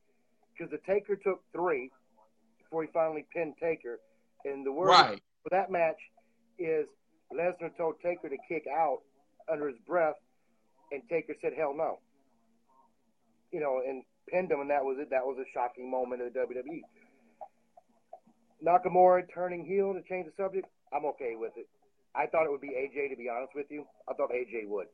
because 0.57 0.71
the 0.71 0.79
Taker 0.91 1.17
took 1.17 1.43
three 1.53 1.91
before 2.59 2.83
he 2.83 2.89
finally 2.93 3.27
pinned 3.35 3.55
Taker, 3.61 4.01
and 4.45 4.65
the 4.65 4.73
word 4.73 4.89
right. 4.89 5.21
for 5.43 5.51
that 5.51 5.71
match 5.71 5.99
is 6.59 6.87
Lesnar 7.33 7.77
told 7.77 7.97
Taker 8.03 8.29
to 8.29 8.37
kick 8.49 8.65
out 8.73 9.01
under 9.51 9.69
his 9.69 9.77
breath, 9.87 10.15
and 10.93 11.03
Taker 11.11 11.35
said, 11.43 11.53
"Hell 11.57 11.75
no." 11.77 11.99
You 13.53 13.61
know, 13.61 13.83
and 13.87 14.03
pinned 14.29 14.51
him, 14.51 14.61
and 14.61 14.71
that 14.71 14.85
was 14.85 14.97
it. 14.99 15.11
That 15.11 15.25
was 15.25 15.37
a 15.39 15.45
shocking 15.53 15.91
moment 15.91 16.23
of 16.23 16.33
the 16.33 16.41
WWE. 16.41 16.83
Nakamura 18.65 19.23
turning 19.33 19.65
heel 19.65 19.93
to 19.95 20.03
change 20.03 20.27
the 20.27 20.33
subject. 20.43 20.67
I'm 20.93 21.05
okay 21.07 21.35
with 21.37 21.53
it. 21.57 21.69
I 22.15 22.27
thought 22.27 22.47
it 22.47 22.51
would 22.51 22.61
be 22.61 22.75
AJ. 22.75 23.11
To 23.11 23.17
be 23.17 23.29
honest 23.29 23.55
with 23.55 23.71
you, 23.71 23.87
I 24.09 24.15
thought 24.15 24.31
AJ 24.31 24.67
would. 24.67 24.89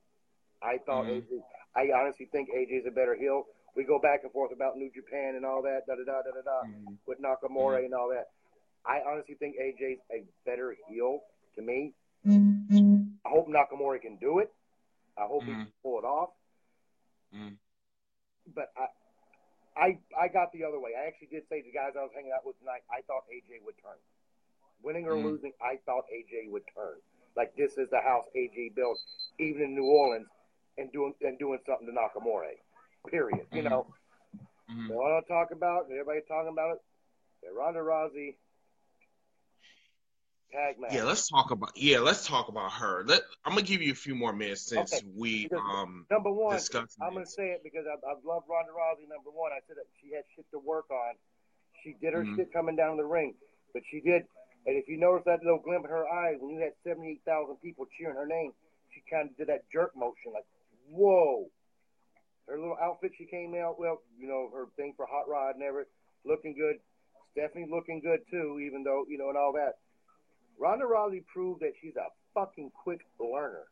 I 0.63 0.79
thought 0.79 1.07
Mhm. 1.07 1.23
AJ. 1.23 1.43
I 1.75 1.93
honestly 1.93 2.27
think 2.27 2.51
AJ's 2.51 2.87
a 2.87 2.91
better 2.91 3.15
heel. 3.15 3.47
We 3.75 3.85
go 3.85 3.99
back 3.99 4.23
and 4.25 4.33
forth 4.33 4.53
about 4.53 4.77
New 4.77 4.91
Japan 4.91 5.37
and 5.37 5.47
all 5.47 5.63
that, 5.63 5.87
da 5.87 5.95
da 5.95 6.05
da 6.05 6.23
da 6.23 6.31
da 6.33 6.43
da, 6.43 6.63
with 7.07 7.21
Nakamura 7.21 7.85
and 7.85 7.95
all 7.95 8.09
that. 8.09 8.31
I 8.85 9.01
honestly 9.03 9.35
think 9.37 9.57
AJ's 9.57 10.01
a 10.11 10.25
better 10.45 10.77
heel 10.89 11.21
to 11.55 11.63
me. 11.63 11.95
I 12.27 13.29
hope 13.29 13.49
Nakamura 13.49 14.01
can 14.01 14.17
do 14.17 14.41
it. 14.41 14.53
I 15.17 15.27
hope 15.27 15.45
he 15.45 15.53
Mhm. 15.53 15.65
can 15.65 15.73
pull 15.83 15.99
it 15.99 16.05
off. 16.05 16.31
Mhm. 17.33 17.59
But 18.49 18.73
I, 18.77 18.89
I, 19.77 19.99
I 20.19 20.29
got 20.29 20.53
the 20.53 20.65
other 20.65 20.79
way. 20.79 20.93
I 20.99 21.07
actually 21.07 21.29
did 21.29 21.49
say 21.49 21.61
to 21.63 21.67
the 21.67 21.73
guys 21.73 21.93
I 21.99 22.03
was 22.03 22.13
hanging 22.15 22.33
out 22.33 22.45
with 22.45 22.59
tonight, 22.59 22.83
I 22.91 23.01
thought 23.03 23.25
AJ 23.33 23.65
would 23.65 23.75
turn. 23.81 23.97
Winning 24.83 25.07
or 25.07 25.17
Mhm. 25.17 25.25
losing, 25.25 25.53
I 25.63 25.79
thought 25.87 26.05
AJ 26.13 26.51
would 26.51 26.65
turn. 26.75 27.01
Like 27.37 27.55
this 27.57 27.79
is 27.79 27.89
the 27.91 28.01
house 28.01 28.27
AJ 28.37 28.75
built, 28.75 28.99
even 29.39 29.63
in 29.63 29.75
New 29.75 29.87
Orleans, 29.87 30.29
and 30.77 30.93
doing 30.93 31.15
and 31.23 31.39
doing 31.39 31.59
something 31.65 31.87
to 31.87 31.93
Nakamura. 31.93 32.53
Period. 33.09 33.47
You 33.53 33.63
Mhm. 33.63 33.71
know, 33.71 33.95
Mhm. 34.69 34.89
they 34.89 34.95
want 34.95 35.25
to 35.25 35.33
talk 35.33 35.51
about, 35.51 35.85
and 35.85 35.93
everybody's 35.93 36.27
talking 36.27 36.53
about 36.53 36.77
it. 36.77 37.53
Ronda 37.53 37.81
Rousey 37.81 38.37
tag 40.53 40.79
match. 40.79 40.93
Yeah, 40.93 41.05
let's 41.05 41.29
talk 41.29 41.51
about 41.51 41.73
yeah, 41.77 41.99
let's 41.99 42.27
talk 42.27 42.49
about 42.49 42.73
her. 42.73 43.03
Let 43.07 43.23
I'm 43.45 43.53
gonna 43.55 43.63
give 43.63 43.83
you 43.83 43.93
a 43.93 43.97
few 43.97 44.15
more 44.15 44.33
minutes 44.33 44.63
since 44.63 44.93
Okay. 44.93 45.07
we 45.17 45.49
Because 45.49 45.61
um 45.65 46.07
Number 46.11 46.31
one, 46.31 46.59
I'm 47.01 47.15
gonna 47.15 47.27
say 47.27 47.51
it 47.51 47.63
because 47.65 47.87
I've, 47.91 48.05
I've 48.05 48.25
loved 48.25 48.47
Ronda 48.49 48.73
Rousey. 48.73 49.09
Number 49.09 49.31
one, 49.31 49.53
I 49.53 49.61
said 49.67 49.77
that 49.77 49.87
she 50.01 50.13
had 50.15 50.25
shit 50.37 50.45
to 50.53 50.59
work 50.59 50.91
on. 50.91 51.15
She 51.83 51.95
did 52.01 52.13
her 52.15 52.25
Mhm. 52.25 52.37
shit 52.37 52.53
coming 52.53 52.77
down 52.77 52.97
the 52.97 53.05
ring, 53.05 53.35
but 53.73 53.83
she 53.91 54.01
did. 54.01 54.23
And 54.67 54.77
if 54.77 54.87
you 54.87 54.97
notice 54.97 55.25
that 55.27 55.43
little 55.43 55.59
glimp 55.59 55.85
in 55.85 55.91
her 55.91 56.07
eyes 56.07 56.37
when 56.39 56.55
you 56.55 56.61
had 56.61 56.73
78,000 56.85 57.57
people 57.57 57.87
cheering 57.99 58.15
her 58.15 58.27
name, 58.27 58.53
she 58.95 59.03
kind 59.11 59.29
of 59.31 59.37
did 59.37 59.49
that 59.49 59.69
jerk 59.73 59.91
motion, 59.97 60.33
like, 60.33 60.47
whoa. 60.89 61.51
Her 62.47 62.59
little 62.59 62.77
outfit 62.81 63.13
she 63.19 63.27
came 63.27 63.55
out, 63.57 63.79
well, 63.81 64.03
you 64.17 64.29
know, 64.29 64.51
her 64.55 64.67
thing 64.77 64.95
for 64.97 65.07
Hot 65.07 65.29
Rod 65.29 65.55
and 65.57 65.65
everything, 65.65 65.91
looking 66.25 66.55
good. 66.55 66.77
Stephanie 67.33 67.67
looking 67.69 68.01
good 68.01 68.21
too, 68.31 68.61
even 68.61 68.85
though, 68.85 69.05
you 69.09 69.19
know, 69.19 69.31
and 69.31 69.39
all 69.39 69.53
that. 69.55 69.79
Ronda 70.59 70.85
Rousey 70.85 71.25
proved 71.27 71.61
that 71.61 71.73
she's 71.81 71.97
a 71.97 72.07
fucking 72.35 72.71
quick 72.83 73.01
learner. 73.19 73.65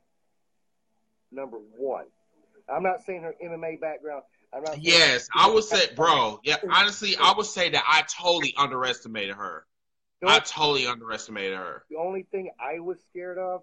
Number 1.33 1.59
one. 1.77 2.07
I'm 2.69 2.83
not 2.83 3.05
saying 3.05 3.23
her 3.23 3.35
MMA 3.43 3.81
background. 3.81 4.23
I'm 4.53 4.63
not 4.63 4.79
Yes, 4.81 5.29
I 5.35 5.51
would 5.51 5.65
say, 5.65 5.95
bro. 5.95 6.41
Yeah, 6.45 6.57
honestly, 6.71 7.17
I 7.21 7.33
would 7.37 7.47
say 7.47 7.71
that 7.71 7.85
I 7.87 8.03
totally 8.03 8.55
underestimated 8.57 9.37
her. 9.37 9.65
I 10.27 10.39
totally 10.41 10.87
underestimated 10.87 11.57
her. 11.57 11.85
the 11.91 11.97
only 11.97 12.25
thing 12.31 12.51
I 12.61 12.79
was 12.79 12.99
scared 13.11 13.39
of, 13.39 13.63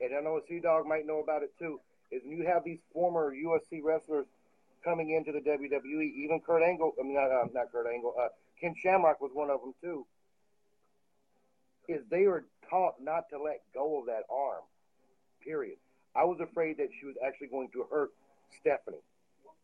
and 0.00 0.14
I 0.16 0.20
know 0.20 0.40
Sea 0.48 0.58
Dog 0.58 0.86
might 0.86 1.06
know 1.06 1.20
about 1.20 1.42
it 1.42 1.52
too, 1.58 1.80
is 2.10 2.22
when 2.24 2.36
you 2.36 2.46
have 2.46 2.64
these 2.64 2.80
former 2.92 3.32
UFC 3.32 3.80
wrestlers 3.82 4.26
coming 4.82 5.10
into 5.10 5.32
the 5.32 5.40
WWE. 5.40 6.14
Even 6.16 6.40
Kurt 6.40 6.62
Angle, 6.62 6.94
I 6.98 7.02
mean, 7.02 7.14
not, 7.14 7.30
uh, 7.30 7.46
not 7.52 7.70
Kurt 7.70 7.86
Angle, 7.86 8.14
uh, 8.20 8.28
Ken 8.60 8.74
Shamrock 8.76 9.20
was 9.20 9.30
one 9.32 9.50
of 9.50 9.60
them 9.60 9.74
too. 9.80 10.06
Is 11.88 12.02
they 12.10 12.24
are 12.24 12.44
taught 12.68 12.94
not 13.00 13.28
to 13.30 13.40
let 13.40 13.62
go 13.74 14.00
of 14.00 14.06
that 14.06 14.24
arm. 14.30 14.62
Period. 15.42 15.78
I 16.14 16.24
was 16.24 16.40
afraid 16.40 16.78
that 16.78 16.88
she 16.98 17.06
was 17.06 17.14
actually 17.24 17.48
going 17.48 17.68
to 17.72 17.84
hurt 17.90 18.10
Stephanie 18.60 19.02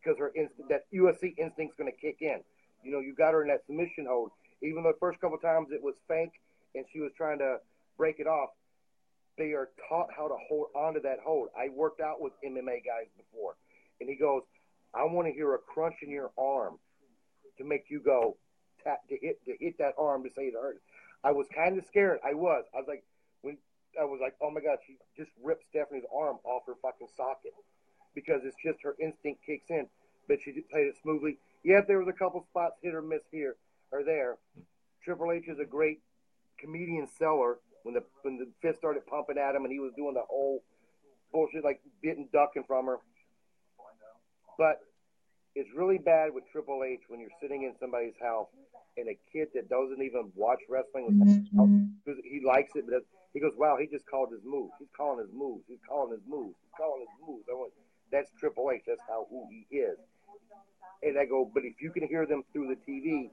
because 0.03 0.19
her 0.19 0.32
instinct, 0.35 0.69
that 0.69 0.85
UFC 0.93 1.35
instinct's 1.36 1.77
going 1.77 1.90
to 1.90 1.97
kick 1.97 2.19
in. 2.20 2.40
You 2.82 2.93
know, 2.93 3.01
you 3.01 3.15
got 3.15 3.32
her 3.32 3.43
in 3.43 3.49
that 3.49 3.65
submission 3.66 4.07
hold. 4.07 4.31
Even 4.61 4.82
though 4.82 4.93
the 4.93 4.99
first 4.99 5.20
couple 5.20 5.39
times 5.39 5.69
it 5.73 5.82
was 5.82 5.94
fake 6.07 6.32
and 6.74 6.85
she 6.93 7.01
was 7.01 7.11
trying 7.16 7.39
to 7.39 7.59
break 7.97 8.20
it 8.20 8.27
off, 8.27 8.51
they 9.39 9.53
are 9.53 9.70
taught 9.89 10.09
how 10.15 10.28
to 10.28 10.36
hold 10.49 10.66
onto 10.74 11.01
that 11.03 11.19
hold. 11.24 11.49
I 11.59 11.69
worked 11.70 12.01
out 12.01 12.20
with 12.20 12.32
MMA 12.44 12.85
guys 12.85 13.09
before, 13.16 13.55
and 14.01 14.09
he 14.09 14.16
goes, 14.16 14.43
"I 14.94 15.05
want 15.05 15.27
to 15.27 15.32
hear 15.32 15.55
a 15.55 15.59
crunch 15.59 15.97
in 16.03 16.11
your 16.11 16.31
arm 16.36 16.78
to 17.57 17.65
make 17.65 17.89
you 17.89 18.01
go 18.01 18.36
tap 18.85 19.07
to 19.09 19.16
hit 19.16 19.43
to 19.47 19.57
hit 19.59 19.78
that 19.78 19.94
arm 19.97 20.23
to 20.24 20.31
say 20.31 20.49
it 20.49 20.55
hurt." 20.55 20.82
I 21.24 21.32
was 21.32 21.47
kind 21.55 21.78
of 21.78 21.85
scared. 21.86 22.19
I 22.24 22.35
was. 22.35 22.65
I 22.74 22.78
was 22.78 22.86
like, 22.89 23.05
when 23.43 23.57
I 24.01 24.05
was 24.05 24.20
like, 24.20 24.35
"Oh 24.43 24.51
my 24.51 24.61
god!" 24.61 24.78
She 24.86 24.97
just 25.16 25.31
ripped 25.43 25.65
Stephanie's 25.70 26.05
arm 26.15 26.39
off 26.44 26.62
her 26.66 26.74
fucking 26.82 27.09
socket 27.16 27.53
because 28.15 28.43
it's 28.44 28.57
just 28.65 28.82
her 28.82 28.94
instinct 29.01 29.44
kicks 29.47 29.70
in. 29.70 29.86
But 30.28 30.39
she 30.43 30.53
played 30.70 30.86
it 30.86 30.97
smoothly. 31.03 31.39
Yeah, 31.65 31.81
there 31.86 31.99
was 31.99 32.09
a 32.09 32.12
couple 32.12 32.44
spots 32.51 32.77
hit 32.82 32.94
or 32.94 33.03
miss 33.03 33.23
here 33.31 33.57
or 33.90 34.03
there. 34.05 34.39
Triple 35.05 35.32
H 35.32 35.44
is 35.49 35.59
a 35.59 35.65
great 35.65 36.01
comedian 36.59 37.07
seller. 37.19 37.59
When 37.82 37.94
the 37.94 38.03
when 38.23 38.39
the 38.39 38.49
fist 38.61 38.78
started 38.78 39.07
pumping 39.07 39.39
at 39.39 39.55
him 39.55 39.65
and 39.65 39.73
he 39.73 39.81
was 39.81 39.93
doing 39.97 40.15
the 40.15 40.23
whole 40.28 40.62
bullshit 41.32 41.65
like 41.65 41.81
getting 42.03 42.28
ducking 42.32 42.65
from 42.66 42.86
her. 42.86 42.99
But 44.59 44.81
it's 45.55 45.70
really 45.77 45.99
bad 45.99 46.32
with 46.32 46.44
Triple 46.53 46.82
H 46.85 47.01
when 47.09 47.20
you're 47.20 47.35
sitting 47.40 47.65
in 47.65 47.74
somebody's 47.81 48.15
house 48.20 48.49
and 48.97 49.09
a 49.09 49.16
kid 49.32 49.48
that 49.55 49.69
doesn't 49.69 50.02
even 50.02 50.31
watch 50.35 50.60
wrestling 50.69 51.06
was 51.19 51.36
mm-hmm. 51.36 51.85
because 52.05 52.20
he 52.24 52.43
likes 52.44 52.73
it, 52.74 52.85
but 52.89 53.02
he 53.32 53.40
goes, 53.40 53.52
"Wow, 53.56 53.77
he 53.81 53.86
just 53.86 54.06
called 54.06 54.31
his 54.32 54.44
moves. 54.44 54.73
He's 54.78 54.93
calling 54.97 55.24
his 55.24 55.32
moves. 55.35 55.64
He's 55.69 55.81
calling 55.89 56.12
his 56.12 56.27
moves. 56.28 56.55
He's 56.62 56.77
calling 56.77 57.01
his 57.01 57.27
moves." 57.27 57.44
I 57.51 57.55
went, 57.55 57.73
"That's 58.10 58.31
Triple 58.39 58.70
H. 58.70 58.82
That's 58.86 59.01
how 59.09 59.27
who 59.31 59.47
he 59.51 59.77
is." 59.77 59.98
And 61.02 61.19
I 61.19 61.24
go, 61.24 61.44
"But 61.52 61.64
if 61.64 61.81
you 61.81 61.90
can 61.90 62.06
hear 62.06 62.27
them 62.27 62.44
through 62.52 62.69
the 62.69 62.77
TV, 62.77 63.31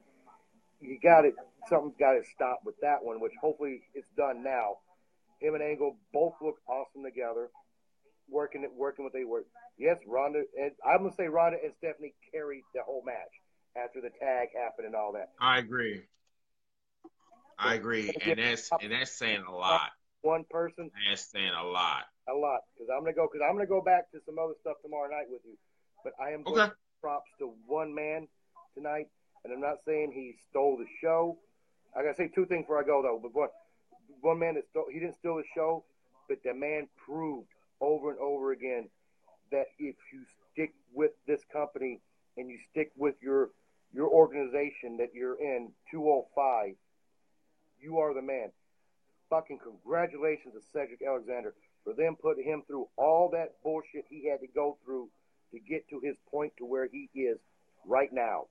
you 0.79 0.99
got 1.01 1.25
it. 1.25 1.35
Something's 1.67 1.97
got 1.99 2.13
to 2.13 2.23
stop 2.33 2.61
with 2.63 2.79
that 2.81 3.03
one, 3.03 3.19
which 3.19 3.33
hopefully 3.41 3.81
it's 3.93 4.07
done 4.15 4.43
now. 4.43 4.77
Him 5.39 5.53
and 5.55 5.63
Angle 5.63 5.97
both 6.13 6.35
look 6.41 6.59
awesome 6.67 7.03
together, 7.03 7.49
working 8.29 8.63
it, 8.63 8.73
working 8.73 9.03
what 9.03 9.13
they 9.13 9.25
work. 9.25 9.45
Yes, 9.77 9.97
Ronda 10.05 10.43
and 10.59 10.71
I'm 10.85 11.03
gonna 11.03 11.15
say 11.15 11.27
Ronda 11.27 11.57
and 11.63 11.73
Stephanie 11.77 12.13
carried 12.31 12.63
the 12.73 12.83
whole 12.83 13.03
match 13.05 13.38
after 13.75 14.01
the 14.01 14.09
tag 14.19 14.49
happened 14.55 14.87
and 14.87 14.95
all 14.95 15.13
that. 15.13 15.29
I 15.39 15.59
agree. 15.59 16.03
I 17.57 17.75
agree, 17.75 18.15
and 18.21 18.39
that's 18.39 18.69
and 18.81 18.91
that's 18.91 19.17
saying 19.17 19.43
a 19.47 19.51
lot. 19.51 19.91
one 20.21 20.45
person 20.49 20.89
That's 21.09 21.29
saying 21.29 21.51
a 21.53 21.63
lot. 21.65 22.05
a 22.29 22.33
lot 22.33 22.61
because 22.73 22.89
I'm 22.93 23.01
gonna 23.01 23.13
go 23.13 23.27
because 23.31 23.45
I'm 23.47 23.55
gonna 23.55 23.67
go 23.67 23.81
back 23.81 24.11
to 24.11 24.19
some 24.25 24.39
other 24.39 24.53
stuff 24.61 24.77
tomorrow 24.81 25.09
night 25.09 25.27
with 25.29 25.41
you. 25.45 25.57
But 26.03 26.13
I 26.19 26.31
am 26.31 26.43
going 26.43 26.61
Okay. 26.61 26.73
props 27.01 27.29
to 27.39 27.53
one 27.67 27.93
man 27.93 28.27
tonight, 28.75 29.07
and 29.43 29.53
I'm 29.53 29.59
not 29.61 29.77
saying 29.85 30.11
he 30.13 30.35
stole 30.49 30.77
the 30.77 30.85
show. 31.01 31.37
I 31.95 32.03
gotta 32.03 32.15
say 32.15 32.27
two 32.33 32.45
things 32.45 32.63
before 32.63 32.81
I 32.81 32.85
go 32.85 33.01
though. 33.01 33.19
But 33.21 33.33
one, 33.33 33.49
one 34.21 34.39
man 34.39 34.55
that 34.55 34.67
stole 34.69 34.85
he 34.91 34.99
didn't 34.99 35.15
steal 35.19 35.35
the 35.35 35.43
show, 35.55 35.83
but 36.27 36.37
the 36.43 36.53
man 36.53 36.87
proved 37.05 37.49
over 37.81 38.11
and 38.11 38.19
over 38.19 38.51
again 38.51 38.89
that 39.51 39.67
if 39.79 39.95
you 40.13 40.21
stick 40.53 40.73
with 40.93 41.11
this 41.27 41.43
company 41.51 41.99
and 42.37 42.49
you 42.49 42.57
stick 42.71 42.91
with 42.97 43.15
your 43.21 43.49
your 43.93 44.07
organization 44.07 44.97
that 44.97 45.09
you're 45.15 45.39
in 45.39 45.71
205, 45.91 46.75
you 47.81 47.97
are 47.97 48.13
the 48.13 48.21
man 48.21 48.51
fucking 49.29 49.59
congratulations 49.59 50.53
to 50.53 50.61
Cedric 50.73 51.01
Alexander 51.07 51.53
for 51.83 51.93
them 51.93 52.15
putting 52.21 52.43
him 52.43 52.63
through 52.67 52.87
all 52.97 53.29
that 53.31 53.55
bullshit 53.63 54.05
he 54.09 54.27
had 54.27 54.39
to 54.41 54.47
go 54.47 54.77
through 54.83 55.07
to 55.51 55.59
get 55.59 55.87
to 55.89 55.99
his 56.03 56.15
point 56.29 56.51
to 56.57 56.65
where 56.65 56.87
he 56.91 57.09
is 57.17 57.37
right 57.85 58.11
now. 58.11 58.45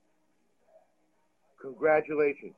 Congratulations. 1.61 2.55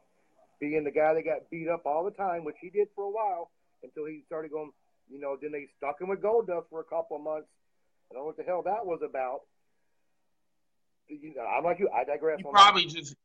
Being 0.60 0.84
the 0.84 0.92
guy 0.92 1.14
that 1.14 1.26
got 1.26 1.50
beat 1.50 1.68
up 1.68 1.86
all 1.86 2.06
the 2.06 2.12
time, 2.12 2.46
which 2.46 2.56
he 2.62 2.70
did 2.70 2.88
for 2.96 3.06
a 3.06 3.10
while 3.10 3.50
until 3.84 4.06
he 4.06 4.24
started 4.28 4.52
going, 4.52 4.72
you 5.10 5.20
know, 5.20 5.36
then 5.42 5.52
they 5.52 5.68
stuck 5.78 6.00
him 6.00 6.10
with 6.10 6.22
Goldust 6.22 6.70
for 6.70 6.80
a 6.80 6.84
couple 6.84 7.18
of 7.18 7.24
months. 7.24 7.48
I 8.10 8.14
don't 8.14 8.24
know 8.24 8.28
what 8.28 8.38
the 8.38 8.44
hell 8.44 8.62
that 8.64 8.86
was 8.86 9.02
about. 9.04 9.42
You 11.20 11.36
know, 11.36 11.46
I'm 11.46 11.64
like 11.66 11.80
you, 11.80 11.90
I 11.94 12.06
digress. 12.06 12.38
He 12.38 12.44
probably 12.44 12.86
that. 12.86 12.96
just 12.96 13.16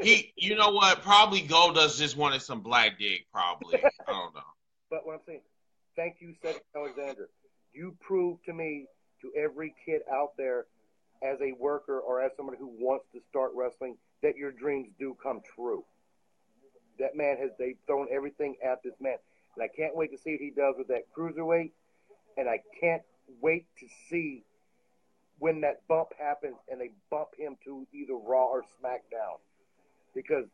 he. 0.00 0.32
You 0.36 0.54
know 0.54 0.70
what? 0.70 1.02
Probably 1.02 1.42
Goldust 1.42 1.98
just 1.98 2.16
wanted 2.16 2.40
some 2.40 2.60
black 2.60 2.98
dick. 2.98 3.26
Probably. 3.32 3.76
I 3.76 3.90
don't 4.06 4.34
know. 4.34 4.40
But 4.90 5.04
what 5.06 5.14
I'm 5.14 5.20
saying, 5.26 5.40
thank 5.96 6.16
you, 6.20 6.34
Cedric 6.40 6.64
Alexander. 6.76 7.28
You 7.72 7.96
proved 8.00 8.44
to 8.44 8.52
me, 8.52 8.86
to 9.22 9.32
every 9.36 9.74
kid 9.84 10.02
out 10.12 10.36
there, 10.36 10.66
as 11.22 11.40
a 11.40 11.52
worker 11.52 11.98
or 11.98 12.22
as 12.22 12.30
somebody 12.36 12.58
who 12.58 12.70
wants 12.78 13.06
to 13.12 13.20
start 13.28 13.52
wrestling, 13.54 13.96
that 14.22 14.36
your 14.36 14.52
dreams 14.52 14.88
do 14.98 15.16
come 15.20 15.40
true. 15.54 15.84
That 16.98 17.16
man 17.16 17.38
has 17.38 17.50
they've 17.58 17.78
thrown 17.86 18.06
everything 18.12 18.56
at 18.64 18.82
this 18.84 18.94
man, 19.00 19.16
and 19.56 19.64
I 19.64 19.68
can't 19.68 19.96
wait 19.96 20.12
to 20.12 20.18
see 20.18 20.32
what 20.32 20.40
he 20.40 20.50
does 20.50 20.74
with 20.78 20.88
that 20.88 21.04
cruiserweight, 21.16 21.72
and 22.36 22.48
I 22.48 22.60
can't 22.80 23.02
wait 23.40 23.66
to 23.80 23.86
see 24.08 24.44
when 25.42 25.60
that 25.60 25.82
bump 25.88 26.06
happens 26.16 26.54
and 26.70 26.80
they 26.80 26.92
bump 27.10 27.30
him 27.36 27.56
to 27.64 27.84
either 27.92 28.14
Raw 28.14 28.46
or 28.46 28.62
SmackDown, 28.78 29.40
because 30.14 30.44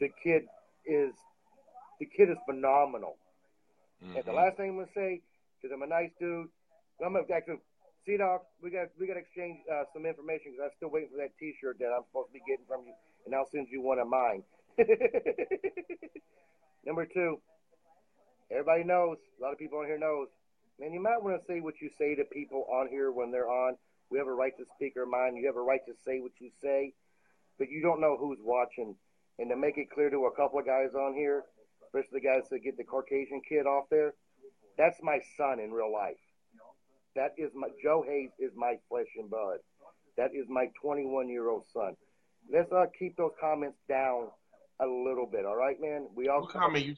the 0.00 0.08
kid 0.24 0.44
is 0.86 1.12
the 2.00 2.06
kid 2.06 2.30
is 2.30 2.38
phenomenal. 2.46 3.18
And 4.14 4.24
the 4.24 4.32
Mhm. 4.32 4.34
last 4.34 4.56
thing 4.56 4.70
I'm 4.70 4.76
gonna 4.76 4.88
say, 4.94 5.20
because 5.60 5.74
I'm 5.74 5.82
a 5.82 5.86
nice 5.86 6.10
dude, 6.18 6.48
I'm 7.04 7.12
gonna 7.12 7.30
actually, 7.30 7.60
see, 8.06 8.16
dog, 8.16 8.40
we 8.62 8.70
got 8.70 8.88
we 8.98 9.06
got 9.06 9.14
to 9.14 9.20
exchange 9.20 9.60
uh, 9.70 9.84
some 9.92 10.06
information 10.06 10.52
because 10.52 10.64
I'm 10.64 10.76
still 10.78 10.88
waiting 10.88 11.10
for 11.10 11.18
that 11.18 11.36
T-shirt 11.36 11.78
that 11.80 11.92
I'm 11.92 12.04
supposed 12.08 12.28
to 12.28 12.32
be 12.32 12.40
getting 12.48 12.64
from 12.64 12.86
you, 12.86 12.94
and 13.26 13.34
I'll 13.34 13.50
send 13.52 13.68
you 13.68 13.82
one 13.82 13.98
of 13.98 14.08
mine. 14.08 14.42
Number 16.86 17.04
two, 17.04 17.38
everybody 18.50 18.82
knows, 18.82 19.18
a 19.38 19.42
lot 19.42 19.52
of 19.52 19.58
people 19.58 19.80
on 19.80 19.86
here 19.86 19.98
knows, 19.98 20.28
man, 20.80 20.94
you 20.94 21.00
might 21.00 21.22
want 21.22 21.38
to 21.38 21.46
say 21.46 21.60
what 21.60 21.82
you 21.82 21.90
say 21.98 22.14
to 22.14 22.24
people 22.24 22.64
on 22.72 22.88
here 22.88 23.12
when 23.12 23.30
they're 23.30 23.50
on. 23.50 23.76
We 24.10 24.18
have 24.18 24.26
a 24.28 24.32
right 24.34 24.56
to 24.58 24.64
speak 24.76 24.94
our 24.96 25.06
mind. 25.06 25.36
You 25.36 25.46
have 25.46 25.56
a 25.56 25.62
right 25.62 25.80
to 25.86 25.92
say 26.04 26.20
what 26.20 26.32
you 26.38 26.50
say, 26.62 26.92
but 27.58 27.68
you 27.70 27.82
don't 27.82 28.00
know 28.00 28.16
who's 28.18 28.38
watching. 28.42 28.94
And 29.38 29.50
to 29.50 29.56
make 29.56 29.76
it 29.76 29.90
clear 29.90 30.10
to 30.10 30.26
a 30.26 30.36
couple 30.36 30.58
of 30.58 30.66
guys 30.66 30.94
on 30.94 31.14
here, 31.14 31.44
especially 31.84 32.20
the 32.20 32.26
guys 32.26 32.48
that 32.50 32.60
get 32.60 32.76
the 32.76 32.84
Caucasian 32.84 33.42
kid 33.46 33.66
off 33.66 33.84
there, 33.90 34.14
that's 34.78 34.98
my 35.02 35.18
son 35.36 35.60
in 35.60 35.70
real 35.72 35.92
life. 35.92 36.16
That 37.14 37.32
is 37.38 37.50
my 37.54 37.68
Joe 37.82 38.04
Hayes 38.06 38.30
is 38.38 38.52
my 38.56 38.76
flesh 38.88 39.06
and 39.18 39.28
blood. 39.30 39.58
That 40.16 40.30
is 40.34 40.46
my 40.48 40.66
21 40.80 41.28
year 41.28 41.48
old 41.48 41.64
son. 41.72 41.96
Let's 42.52 42.70
uh, 42.72 42.86
keep 42.98 43.16
those 43.16 43.32
comments 43.40 43.78
down 43.88 44.28
a 44.80 44.86
little 44.86 45.26
bit, 45.26 45.44
all 45.46 45.56
right, 45.56 45.80
man? 45.80 46.06
We 46.14 46.28
all 46.28 46.42
What 46.42 46.50
comment 46.50 46.84
you? 46.84 46.94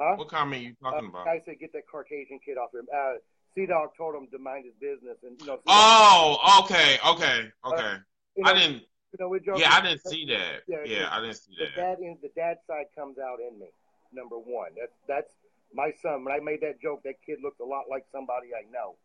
Huh? 0.00 0.14
What 0.16 0.28
comment 0.28 0.62
you 0.62 0.74
talking 0.82 1.06
Uh, 1.06 1.08
about? 1.10 1.28
I 1.28 1.42
said 1.44 1.58
get 1.60 1.72
that 1.72 1.82
Caucasian 1.90 2.38
kid 2.44 2.56
off 2.56 2.70
there. 2.72 2.82
Uh, 2.82 3.16
Sea 3.54 3.66
Dog 3.66 3.90
told 3.96 4.14
him 4.14 4.28
to 4.32 4.38
mind 4.38 4.64
his 4.64 4.74
business, 4.80 5.18
and 5.22 5.38
you 5.40 5.46
know. 5.46 5.58
Oh, 5.66 6.62
okay, 6.64 6.98
okay, 7.06 7.50
okay. 7.66 7.94
you 8.36 8.44
know, 8.44 8.50
I 8.50 8.54
didn't. 8.54 8.82
You 9.12 9.18
know, 9.20 9.28
we're 9.28 9.40
joking. 9.40 9.60
Yeah, 9.60 9.74
I 9.74 9.80
didn't 9.82 10.00
see 10.00 10.24
that. 10.26 10.62
Yeah, 10.66 10.78
Yeah, 10.86 11.08
I 11.12 11.20
didn't 11.20 11.36
see 11.36 11.54
the 11.58 11.66
that. 11.66 11.76
dad 11.76 11.98
in 12.00 12.16
the 12.22 12.30
dad 12.34 12.58
side 12.66 12.86
comes 12.96 13.18
out 13.18 13.40
in 13.40 13.58
me. 13.58 13.66
Number 14.12 14.36
one, 14.38 14.70
that's 14.78 14.96
that's 15.06 15.34
my 15.74 15.92
son. 16.02 16.24
When 16.24 16.34
I 16.34 16.40
made 16.40 16.62
that 16.62 16.80
joke, 16.80 17.02
that 17.04 17.16
kid 17.24 17.38
looked 17.42 17.60
a 17.60 17.64
lot 17.64 17.84
like 17.90 18.04
somebody 18.10 18.48
I 18.54 18.64
know. 18.70 18.96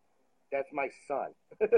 That's 0.50 0.68
my 0.72 0.88
son. 1.06 1.28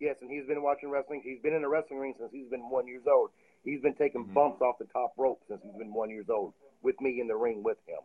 yes, 0.00 0.16
and 0.20 0.30
he's 0.30 0.46
been 0.46 0.62
watching 0.62 0.90
wrestling. 0.90 1.22
He's 1.24 1.40
been 1.40 1.54
in 1.54 1.62
the 1.62 1.68
wrestling 1.68 1.98
ring 2.00 2.14
since 2.18 2.30
he's 2.32 2.48
been 2.50 2.68
one 2.68 2.86
years 2.86 3.04
old. 3.10 3.30
He's 3.64 3.80
been 3.80 3.94
taking 3.94 4.24
Mhm. 4.26 4.34
bumps 4.34 4.60
off 4.60 4.76
the 4.78 4.86
top 4.86 5.12
rope 5.16 5.42
since 5.48 5.62
he's 5.62 5.76
been 5.76 5.92
one 5.94 6.10
years 6.10 6.28
old 6.28 6.52
with 6.82 7.00
me 7.00 7.20
in 7.20 7.26
the 7.28 7.36
ring 7.36 7.62
with 7.62 7.78
him. 7.86 8.00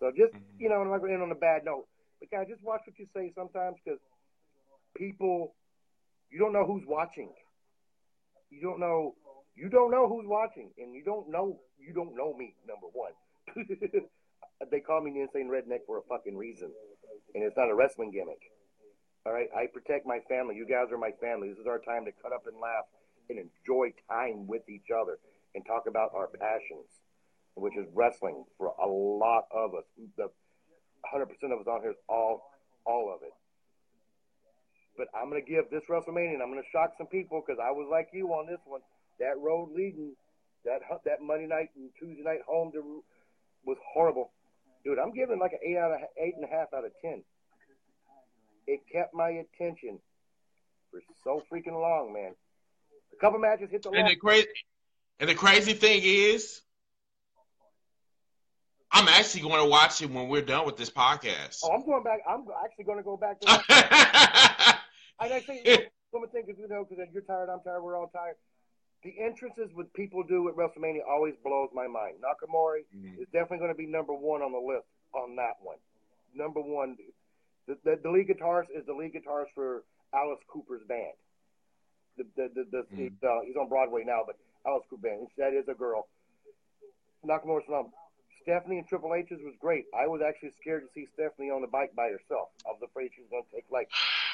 So 0.00 0.10
just 0.10 0.34
Mhm. 0.34 0.40
you 0.58 0.68
know, 0.68 0.80
I'm 0.82 0.90
not 0.90 0.98
going 0.98 1.08
to 1.08 1.14
end 1.14 1.22
on 1.22 1.32
a 1.32 1.34
bad 1.34 1.64
note. 1.64 1.86
But 2.30 2.38
guys, 2.38 2.46
just 2.48 2.62
watch 2.62 2.82
what 2.86 2.98
you 2.98 3.06
say 3.14 3.32
sometimes 3.34 3.76
because 3.84 4.00
people, 4.96 5.54
you 6.30 6.38
don't 6.38 6.52
know 6.52 6.64
who's 6.64 6.84
watching. 6.86 7.30
You 8.50 8.60
don't 8.62 8.80
know. 8.80 9.14
You 9.56 9.68
don't 9.68 9.90
know 9.90 10.08
who's 10.08 10.26
watching, 10.26 10.70
and 10.78 10.94
you 10.94 11.04
don't 11.04 11.30
know. 11.30 11.60
You 11.78 11.92
don't 11.92 12.16
know 12.16 12.34
me. 12.34 12.54
Number 12.66 12.86
one, 12.92 13.12
they 14.70 14.80
call 14.80 15.02
me 15.02 15.12
the 15.12 15.20
insane 15.20 15.48
redneck 15.48 15.86
for 15.86 15.98
a 15.98 16.02
fucking 16.08 16.36
reason, 16.36 16.70
and 17.34 17.44
it's 17.44 17.56
not 17.56 17.70
a 17.70 17.74
wrestling 17.74 18.10
gimmick. 18.10 18.40
All 19.26 19.32
right, 19.32 19.48
I 19.56 19.66
protect 19.66 20.06
my 20.06 20.20
family. 20.28 20.56
You 20.56 20.66
guys 20.66 20.92
are 20.92 20.98
my 20.98 21.12
family. 21.20 21.48
This 21.50 21.58
is 21.58 21.66
our 21.66 21.78
time 21.78 22.04
to 22.04 22.12
cut 22.22 22.32
up 22.32 22.46
and 22.46 22.56
laugh 22.60 22.84
and 23.30 23.38
enjoy 23.38 23.92
time 24.10 24.46
with 24.46 24.68
each 24.68 24.90
other 24.90 25.18
and 25.54 25.64
talk 25.66 25.84
about 25.88 26.12
our 26.14 26.28
passions, 26.28 26.88
which 27.54 27.76
is 27.76 27.86
wrestling 27.94 28.44
for 28.58 28.74
a 28.82 28.86
lot 28.86 29.44
of 29.52 29.74
us. 29.74 29.84
The 30.16 30.28
100% 31.12 31.28
of 31.52 31.60
us 31.60 31.66
on 31.66 31.80
here 31.82 31.90
is 31.90 32.02
all, 32.08 32.50
all 32.86 33.12
of 33.14 33.22
it. 33.22 33.32
But 34.96 35.08
I'm 35.14 35.28
going 35.28 35.42
to 35.44 35.48
give 35.50 35.70
this 35.70 35.82
WrestleMania, 35.90 36.34
and 36.34 36.42
I'm 36.42 36.50
going 36.50 36.62
to 36.62 36.70
shock 36.72 36.94
some 36.96 37.08
people 37.08 37.42
because 37.44 37.58
I 37.62 37.70
was 37.70 37.88
like 37.90 38.08
you 38.12 38.28
on 38.28 38.46
this 38.46 38.60
one. 38.64 38.80
That 39.18 39.38
road 39.38 39.70
leading, 39.74 40.14
that 40.64 40.80
that 41.04 41.20
Monday 41.22 41.46
night 41.46 41.70
and 41.76 41.90
Tuesday 41.98 42.22
night 42.22 42.40
home 42.46 42.70
to 42.72 43.02
was 43.64 43.76
horrible, 43.92 44.30
dude. 44.84 44.98
I'm 44.98 45.12
giving 45.12 45.38
like 45.38 45.52
an 45.52 45.58
eight 45.64 45.76
out 45.78 45.92
of 45.92 45.98
eight 46.20 46.34
and 46.36 46.44
a 46.44 46.48
half 46.48 46.68
out 46.74 46.84
of 46.84 46.92
ten. 47.02 47.22
It 48.66 48.80
kept 48.92 49.14
my 49.14 49.30
attention 49.30 49.98
for 50.90 51.00
so 51.22 51.42
freaking 51.52 51.78
long, 51.80 52.12
man. 52.12 52.34
A 53.12 53.20
couple 53.20 53.38
matches 53.38 53.68
hit 53.70 53.82
the 53.82 53.90
And 53.90 53.98
wall. 53.98 54.08
the 54.08 54.16
crazy, 54.16 54.48
and 55.20 55.28
the 55.28 55.34
crazy 55.34 55.72
thing 55.74 56.02
is, 56.04 56.60
I'm 58.94 59.08
actually 59.08 59.40
going 59.42 59.60
to 59.62 59.68
watch 59.68 60.00
it 60.02 60.10
when 60.10 60.28
we're 60.28 60.42
done 60.42 60.64
with 60.66 60.76
this 60.76 60.88
podcast. 60.88 61.60
Oh, 61.64 61.72
I'm 61.72 61.84
going 61.84 62.04
back. 62.04 62.20
I'm 62.28 62.44
actually 62.64 62.84
going 62.84 62.98
to 62.98 63.04
go 63.04 63.16
back 63.16 63.40
to. 63.40 64.78
And 65.20 65.32
I 65.32 65.40
say, 65.42 65.62
you 65.64 65.72
know, 65.76 65.82
women 66.12 66.28
think, 66.30 66.48
you 66.58 66.66
know, 66.68 66.84
because 66.88 67.06
you're 67.12 67.22
tired, 67.22 67.48
I'm 67.48 67.60
tired, 67.60 67.82
we're 67.82 67.96
all 67.96 68.08
tired. 68.08 68.34
The 69.04 69.14
entrances 69.22 69.70
what 69.74 69.92
people 69.94 70.24
do 70.24 70.48
at 70.48 70.56
WrestleMania 70.56 71.00
always 71.08 71.34
blows 71.44 71.70
my 71.72 71.86
mind. 71.86 72.16
Nakamura 72.18 72.82
Mhm. 72.94 73.20
is 73.22 73.26
definitely 73.32 73.58
going 73.58 73.70
to 73.70 73.76
be 73.78 73.86
number 73.86 74.12
one 74.12 74.42
on 74.42 74.50
the 74.50 74.58
list 74.58 74.86
on 75.14 75.36
that 75.36 75.54
one. 75.62 75.78
Number 76.34 76.60
one. 76.60 76.96
The, 77.68 77.78
the, 77.84 78.00
the 78.02 78.10
lead 78.10 78.26
guitarist 78.28 78.70
is 78.74 78.84
the 78.86 78.92
lead 78.92 79.14
guitarist 79.14 79.54
for 79.54 79.84
Alice 80.12 80.40
Cooper's 80.48 80.82
band. 80.88 81.14
The, 82.18 82.24
the, 82.36 82.48
the, 82.54 82.64
the, 82.70 82.82
Mhm. 82.92 82.98
he's, 82.98 83.12
uh, 83.22 83.40
he's 83.46 83.56
on 83.56 83.68
Broadway 83.68 84.02
now, 84.04 84.22
but 84.26 84.36
Alice 84.66 84.84
Cooper 84.90 85.08
band. 85.08 85.28
That 85.38 85.54
is 85.54 85.68
a 85.68 85.74
girl. 85.74 86.08
Nakamura's 87.24 87.68
mom. 87.68 87.92
Stephanie 88.44 88.78
and 88.78 88.86
Triple 88.86 89.14
H's 89.14 89.40
was 89.42 89.54
great. 89.58 89.86
I 89.98 90.06
was 90.06 90.20
actually 90.26 90.52
scared 90.60 90.82
to 90.82 90.88
see 90.94 91.08
Stephanie 91.14 91.50
on 91.50 91.62
the 91.62 91.66
bike 91.66 91.94
by 91.96 92.04
herself. 92.04 92.48
I 92.66 92.70
was 92.70 92.80
afraid 92.84 93.10
she 93.14 93.22
was 93.22 93.30
going 93.30 93.42
to 93.42 93.50
take 93.50 93.64
like 93.70 93.88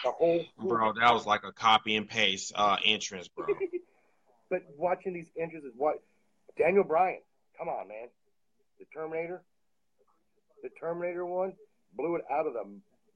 the 0.04 0.10
whole 0.10 0.44
bro, 0.58 0.92
that 0.92 1.14
was 1.14 1.26
like 1.26 1.44
a 1.44 1.52
copy 1.52 1.96
and 1.96 2.08
paste 2.08 2.52
uh, 2.54 2.76
entrance, 2.84 3.28
bro. 3.28 3.46
But 4.50 4.62
watching 4.76 5.12
these 5.12 5.28
entrances, 5.40 5.72
what 5.76 6.02
Daniel 6.58 6.82
Bryan, 6.82 7.20
come 7.56 7.68
on, 7.68 7.86
man, 7.86 8.08
the 8.80 8.84
Terminator, 8.92 9.42
the 10.64 10.70
Terminator 10.80 11.24
one 11.24 11.52
blew 11.96 12.16
it 12.16 12.24
out 12.28 12.48
of 12.48 12.54
the 12.54 12.64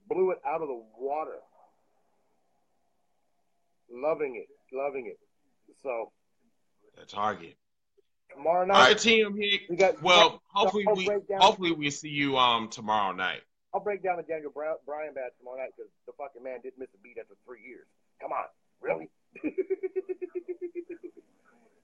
blew 0.09 0.31
it 0.31 0.39
out 0.47 0.63
of 0.63 0.69
the 0.69 0.81
water. 0.97 1.41
Loving 3.91 4.37
it, 4.37 4.49
loving 4.73 5.07
it. 5.09 5.19
So 5.83 6.13
The 6.97 7.05
target. 7.05 7.57
Tomorrow 8.35 8.67
night, 8.67 8.75
All 8.75 8.83
right, 8.83 8.99
team. 8.99 9.35
We 9.35 9.77
got. 9.77 10.03
Well, 10.03 10.43
hopefully 10.47 10.87
we 10.95 11.09
hopefully 11.39 11.73
we 11.73 11.91
see 11.91 12.09
you 12.09 12.37
um 12.37 12.69
tomorrow 12.69 13.13
night. 13.15 13.43
I'll 13.73 13.81
break 13.81 14.03
down 14.03 14.17
the 14.19 14.23
Daniel 14.23 14.51
Bryan, 14.53 14.77
Bryan 14.87 15.15
match 15.15 15.33
tomorrow 15.39 15.59
night 15.59 15.71
because 15.77 15.91
the 16.07 16.13
fucking 16.13 16.43
man 16.43 16.61
didn't 16.63 16.79
miss 16.79 16.89
a 16.95 16.99
beat 17.03 17.19
after 17.19 17.35
three 17.45 17.61
years. 17.67 17.87
Come 18.21 18.31
on, 18.33 18.45
really? 18.81 19.11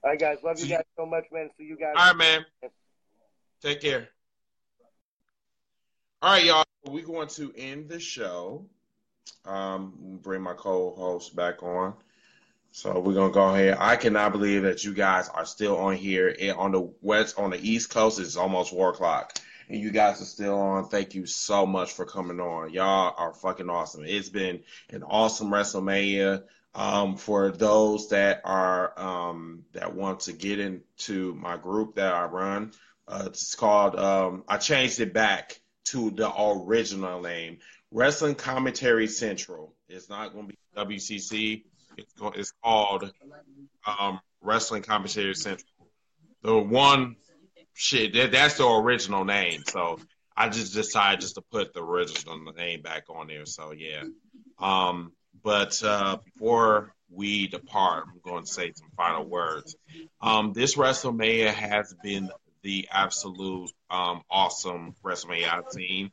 All 0.03 0.09
right, 0.09 0.19
guys. 0.19 0.37
Love 0.43 0.59
you 0.59 0.67
guys 0.67 0.83
so 0.97 1.05
much, 1.05 1.25
man. 1.31 1.49
See 1.57 1.65
you 1.65 1.77
guys. 1.77 1.93
All 1.95 2.07
right, 2.07 2.15
man. 2.15 2.45
Take 3.61 3.81
care. 3.81 4.07
All 6.21 6.33
right, 6.33 6.45
y'all. 6.45 6.63
We're 6.85 7.05
going 7.05 7.27
to 7.29 7.53
end 7.55 7.89
the 7.89 7.99
show. 7.99 8.65
Um, 9.45 10.19
bring 10.21 10.41
my 10.41 10.53
co-host 10.53 11.35
back 11.35 11.61
on. 11.61 11.93
So 12.71 12.99
we're 12.99 13.13
gonna 13.13 13.33
go 13.33 13.53
ahead. 13.53 13.77
I 13.79 13.97
cannot 13.97 14.31
believe 14.31 14.63
that 14.63 14.85
you 14.85 14.93
guys 14.93 15.27
are 15.27 15.45
still 15.45 15.77
on 15.77 15.95
here 15.95 16.33
And 16.39 16.57
on 16.57 16.71
the 16.71 16.89
west, 17.01 17.37
on 17.37 17.49
the 17.49 17.59
East 17.59 17.89
Coast. 17.89 18.17
It's 18.17 18.37
almost 18.37 18.71
four 18.71 18.91
o'clock, 18.91 19.37
and 19.67 19.79
you 19.79 19.91
guys 19.91 20.21
are 20.21 20.25
still 20.25 20.57
on. 20.57 20.87
Thank 20.87 21.13
you 21.13 21.25
so 21.25 21.65
much 21.65 21.91
for 21.91 22.05
coming 22.05 22.39
on. 22.39 22.71
Y'all 22.71 23.13
are 23.17 23.33
fucking 23.33 23.69
awesome. 23.69 24.05
It's 24.05 24.29
been 24.29 24.63
an 24.89 25.03
awesome 25.03 25.49
WrestleMania. 25.49 26.43
Um, 26.73 27.17
for 27.17 27.51
those 27.51 28.07
that 28.09 28.39
are 28.45 28.97
um, 28.97 29.65
that 29.73 29.93
want 29.93 30.21
to 30.21 30.33
get 30.33 30.59
into 30.59 31.33
my 31.33 31.57
group 31.57 31.95
that 31.95 32.13
I 32.13 32.23
run, 32.23 32.71
uh, 33.05 33.23
it's 33.25 33.53
called. 33.53 33.97
Um, 33.97 34.45
I 34.47 34.55
changed 34.55 35.01
it 35.01 35.13
back 35.13 35.59
to 35.87 36.09
the 36.11 36.31
original 36.39 37.21
name, 37.21 37.57
Wrestling 37.91 38.35
Commentary 38.35 39.07
Central. 39.07 39.75
It's 39.89 40.09
not 40.09 40.31
going 40.31 40.47
to 40.47 40.53
be 40.53 40.97
WCC 40.97 41.63
it's, 41.97 42.53
called 42.63 43.11
um, 43.85 44.19
Wrestling 44.41 44.83
Commentary 44.83 45.35
Central. 45.35 45.67
The 46.43 46.57
one 46.57 47.15
shit 47.73 48.13
that, 48.13 48.31
that's 48.31 48.55
the 48.55 48.67
original 48.67 49.25
name. 49.25 49.63
So 49.67 49.99
I 50.35 50.49
just 50.49 50.73
decided 50.73 51.21
just 51.21 51.35
to 51.35 51.41
put 51.41 51.73
the 51.73 51.83
original 51.83 52.39
name 52.53 52.81
back 52.81 53.03
on 53.09 53.27
there. 53.27 53.45
So 53.45 53.71
yeah. 53.71 54.03
Um, 54.59 55.13
but 55.43 55.81
uh, 55.83 56.17
before 56.23 56.93
we 57.09 57.47
depart, 57.47 58.05
I'm 58.07 58.21
going 58.23 58.45
to 58.45 58.51
say 58.51 58.71
some 58.75 58.89
final 58.95 59.25
words. 59.25 59.75
Um, 60.21 60.53
this 60.53 60.75
WrestleMania 60.75 61.53
has 61.53 61.95
been 62.03 62.29
the 62.63 62.87
absolute 62.91 63.71
um, 63.89 64.21
awesome 64.29 64.95
WrestleMania 65.03 65.51
I've 65.51 65.71
seen. 65.71 66.11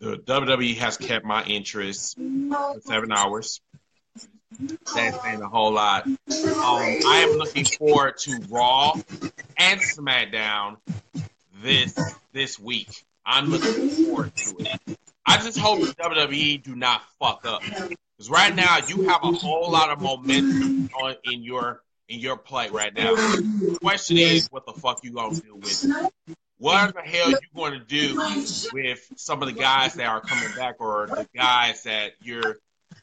The 0.00 0.16
WWE 0.16 0.78
has 0.78 0.96
kept 0.96 1.26
my 1.26 1.44
interest 1.44 2.16
for 2.16 2.80
seven 2.80 3.12
hours. 3.12 3.60
That's 4.94 5.22
saying 5.22 5.42
a 5.42 5.48
whole 5.48 5.72
lot. 5.72 6.06
Um, 6.06 6.16
I 6.28 7.26
am 7.28 7.38
looking 7.38 7.64
forward 7.64 8.18
to 8.18 8.40
Raw 8.48 8.94
and 9.56 9.80
SmackDown 9.80 10.76
this 11.62 11.98
this 12.32 12.58
week. 12.58 13.04
I'm 13.24 13.46
looking 13.46 13.88
forward 13.90 14.34
to 14.36 14.56
it. 14.58 14.98
I 15.26 15.36
just 15.38 15.58
hope 15.58 15.80
WWE 15.80 16.62
do 16.62 16.74
not 16.74 17.02
fuck 17.18 17.46
up 17.46 17.62
because 17.62 18.30
right 18.30 18.54
now 18.54 18.78
you 18.86 19.08
have 19.08 19.22
a 19.22 19.32
whole 19.32 19.70
lot 19.70 19.90
of 19.90 20.00
momentum 20.00 20.90
on 21.00 21.14
in 21.24 21.42
your 21.42 21.82
in 22.08 22.18
your 22.20 22.36
play 22.36 22.68
right 22.70 22.94
now. 22.94 23.14
The 23.14 23.78
question 23.80 24.18
is, 24.18 24.48
what 24.50 24.66
the 24.66 24.72
fuck 24.72 25.04
you 25.04 25.12
gonna 25.12 25.36
do 25.36 25.54
with 25.54 25.84
it? 25.84 26.36
What 26.58 26.94
the 26.94 27.00
hell 27.00 27.30
you 27.30 27.38
going 27.56 27.72
to 27.72 27.78
do 27.78 28.16
with 28.74 29.10
some 29.16 29.40
of 29.40 29.48
the 29.48 29.54
guys 29.54 29.94
that 29.94 30.06
are 30.06 30.20
coming 30.20 30.54
back 30.54 30.76
or 30.78 31.06
the 31.06 31.26
guys 31.34 31.84
that 31.84 32.12
you're 32.20 32.58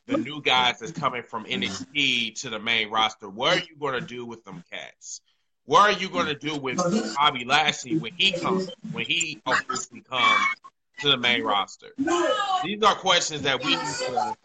the 0.08 0.18
new 0.18 0.42
guys 0.42 0.80
that's 0.80 0.92
coming 0.92 1.24
from 1.24 1.46
NXT 1.46 2.42
to 2.42 2.50
the 2.50 2.60
main 2.60 2.90
roster. 2.90 3.30
What 3.30 3.58
are 3.58 3.62
you 3.62 3.76
going 3.80 3.94
to 3.94 4.06
do 4.06 4.26
with 4.26 4.44
them 4.44 4.64
cats? 4.72 5.22
What 5.66 5.90
are 5.90 6.00
you 6.00 6.10
going 6.10 6.28
to 6.28 6.34
do 6.34 6.56
with 6.58 6.78
Bobby 7.16 7.44
Lashley 7.44 7.98
when 7.98 8.14
he 8.18 8.32
comes 8.32 8.70
when 8.94 9.06
he 9.06 9.42
officially 9.46 10.02
comes 10.02 10.46
to 11.00 11.10
the 11.10 11.18
main 11.18 11.44
roster? 11.44 11.88
These 12.64 12.82
are 12.84 12.96
questions 12.96 13.42
that 13.42 13.64
we 13.64 13.76
need 13.76 13.78
to 13.80 14.38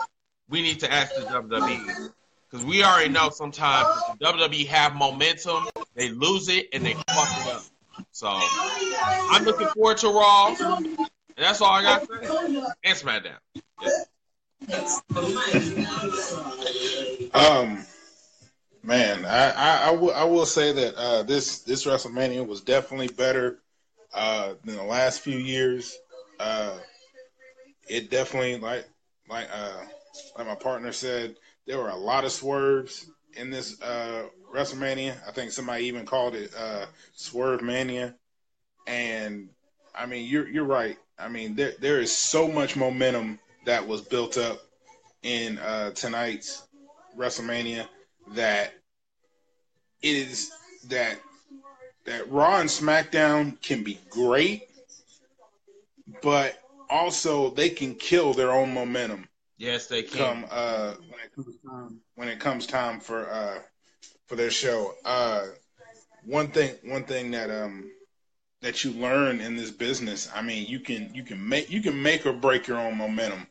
we 0.49 0.63
need 0.63 0.81
to 0.81 0.93
ask 0.93 1.15
the 1.15 1.23
WWE 1.23 2.11
because 2.51 2.67
we 2.67 2.83
already 2.83 3.09
know 3.09 3.31
sometimes 3.31 3.87
the 4.19 4.27
WWE 4.27 4.67
have 4.67 4.95
momentum, 4.97 5.69
they 5.95 6.11
lose 6.11 6.49
it 6.49 6.67
and 6.73 6.85
they 6.85 6.95
fuck 6.95 7.47
it 7.47 7.55
up. 7.55 7.63
So 8.11 8.29
I'm 8.29 9.45
looking 9.45 9.69
forward 9.69 9.99
to 9.99 10.09
Raw. 10.09 10.55
And 10.59 11.47
that's 11.47 11.61
all 11.63 11.71
I 11.71 11.83
got 11.83 12.09
to 12.09 12.27
say. 12.27 12.63
And 12.85 12.99
SmackDown. 12.99 13.37
Yeah. 13.81 13.89
Um, 17.35 17.85
man, 18.83 19.25
I, 19.25 19.51
I, 19.51 19.89
I, 19.89 19.91
will, 19.93 20.13
I 20.13 20.25
will 20.25 20.47
say 20.47 20.73
that 20.73 20.95
uh, 20.97 21.23
this 21.23 21.61
this 21.61 21.87
WrestleMania 21.87 22.47
was 22.47 22.61
definitely 22.61 23.09
better 23.09 23.59
uh, 24.13 24.55
than 24.65 24.77
the 24.77 24.83
last 24.83 25.21
few 25.21 25.39
years. 25.39 25.97
Uh, 26.39 26.77
it 27.89 28.11
definitely 28.11 28.59
like 28.59 28.87
like 29.29 29.49
uh, 29.53 29.85
like 30.37 30.47
my 30.47 30.55
partner 30.55 30.93
said, 30.93 31.37
there 31.67 31.79
were 31.79 31.89
a 31.89 31.97
lot 31.97 32.25
of 32.25 32.33
swerves 32.33 33.07
in 33.35 33.51
this 33.51 33.81
uh, 33.83 34.25
WrestleMania. 34.55 35.17
I 35.27 35.33
think 35.33 35.53
somebody 35.53 35.85
even 35.87 36.05
called 36.05 36.35
it 36.35 36.53
uh, 36.57 36.87
Swerve 37.15 37.63
Mania, 37.63 38.15
and 38.87 39.49
I 39.95 40.07
mean 40.07 40.27
you're 40.29 40.49
you're 40.49 40.65
right. 40.65 40.99
I 41.19 41.29
mean 41.29 41.55
there 41.55 41.73
there 41.81 42.01
is 42.01 42.15
so 42.15 42.49
much 42.49 42.77
momentum 42.77 43.39
that 43.65 43.87
was 43.87 44.01
built 44.01 44.39
up 44.39 44.61
in 45.23 45.59
uh, 45.59 45.91
tonight's 45.91 46.67
WrestleMania 47.17 47.87
that 48.35 48.75
is 50.03 50.51
that 50.89 51.19
that 52.05 52.31
Raw 52.31 52.61
and 52.61 52.69
SmackDown 52.69 53.61
can 53.63 53.85
be 53.85 53.99
great, 54.11 54.69
but 56.23 56.59
also 56.91 57.51
they 57.51 57.69
can 57.71 57.95
kill 57.95 58.33
their 58.35 58.51
own 58.51 58.75
momentum. 58.75 59.29
Yes, 59.57 59.87
they 59.87 60.03
can. 60.03 60.43
Come 60.43 60.47
uh, 60.51 60.95
when 61.09 61.21
it 61.25 61.35
comes 61.35 61.57
time 61.65 62.01
when 62.17 62.29
it 62.29 62.41
comes 62.41 62.67
time 62.67 63.01
for 63.01 63.31
uh, 63.31 63.59
for 64.27 64.37
their 64.37 64.51
show. 64.51 64.95
Uh, 65.05 65.47
one 66.25 66.49
thing 66.49 66.75
one 66.85 67.05
thing 67.05 67.31
that 67.33 67.51
um 67.51 67.91
that 68.61 68.85
you 68.85 68.93
learn 68.93 69.41
in 69.41 69.57
this 69.57 69.71
business, 69.71 70.31
I 70.35 70.43
mean, 70.43 70.67
you 70.67 70.81
can 70.81 71.13
you 71.15 71.23
can 71.23 71.49
make 71.49 71.71
you 71.71 71.83
can 71.83 72.01
make 72.01 72.27
or 72.27 72.33
break 72.33 72.67
your 72.67 72.79
own 72.79 72.97
momentum. 72.97 73.47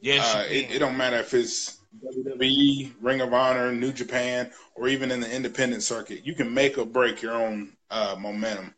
Yes, 0.00 0.34
uh, 0.34 0.46
it, 0.48 0.70
it 0.70 0.78
don't 0.78 0.96
matter 0.96 1.16
if 1.16 1.32
it's 1.34 1.78
WWE, 2.04 2.92
Ring 3.00 3.20
of 3.20 3.32
Honor, 3.32 3.72
New 3.72 3.92
Japan, 3.92 4.50
or 4.74 4.88
even 4.88 5.10
in 5.10 5.20
the 5.20 5.34
independent 5.34 5.82
circuit. 5.82 6.26
You 6.26 6.34
can 6.34 6.52
make 6.52 6.78
or 6.78 6.84
break 6.84 7.22
your 7.22 7.34
own 7.34 7.72
uh, 7.90 8.16
momentum. 8.18 8.74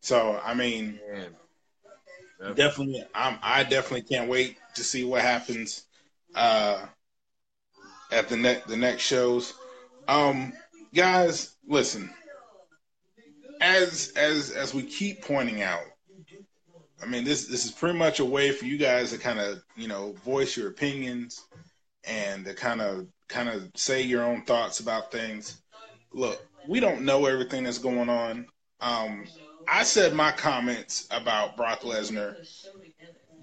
So 0.00 0.40
I 0.44 0.54
mean, 0.54 0.98
yeah. 1.12 2.52
definitely, 2.54 3.04
I'm, 3.14 3.38
I 3.42 3.64
definitely 3.64 4.02
can't 4.02 4.28
wait 4.28 4.56
to 4.74 4.84
see 4.84 5.04
what 5.04 5.22
happens 5.22 5.84
uh, 6.34 6.86
at 8.10 8.28
the 8.28 8.36
next 8.36 8.68
the 8.68 8.76
next 8.76 9.02
shows. 9.02 9.54
Um, 10.08 10.52
guys, 10.94 11.54
listen. 11.66 12.10
As 13.60 14.12
as 14.16 14.50
as 14.50 14.74
we 14.74 14.82
keep 14.82 15.22
pointing 15.22 15.62
out, 15.62 15.84
I 17.02 17.06
mean, 17.06 17.24
this 17.24 17.46
this 17.46 17.64
is 17.64 17.72
pretty 17.72 17.98
much 17.98 18.20
a 18.20 18.24
way 18.24 18.50
for 18.52 18.64
you 18.64 18.78
guys 18.78 19.10
to 19.10 19.18
kind 19.18 19.38
of 19.38 19.62
you 19.76 19.88
know 19.88 20.12
voice 20.24 20.56
your 20.56 20.68
opinions 20.68 21.44
and 22.04 22.44
to 22.44 22.54
kind 22.54 22.80
of 22.80 23.06
kind 23.28 23.48
of 23.48 23.70
say 23.74 24.02
your 24.02 24.24
own 24.24 24.44
thoughts 24.44 24.80
about 24.80 25.12
things. 25.12 25.62
Look, 26.12 26.40
we 26.68 26.80
don't 26.80 27.02
know 27.02 27.26
everything 27.26 27.64
that's 27.64 27.78
going 27.78 28.08
on. 28.08 28.46
Um, 28.80 29.24
I 29.68 29.82
said 29.82 30.14
my 30.14 30.32
comments 30.32 31.06
about 31.10 31.56
Brock 31.56 31.80
Lesnar. 31.80 32.36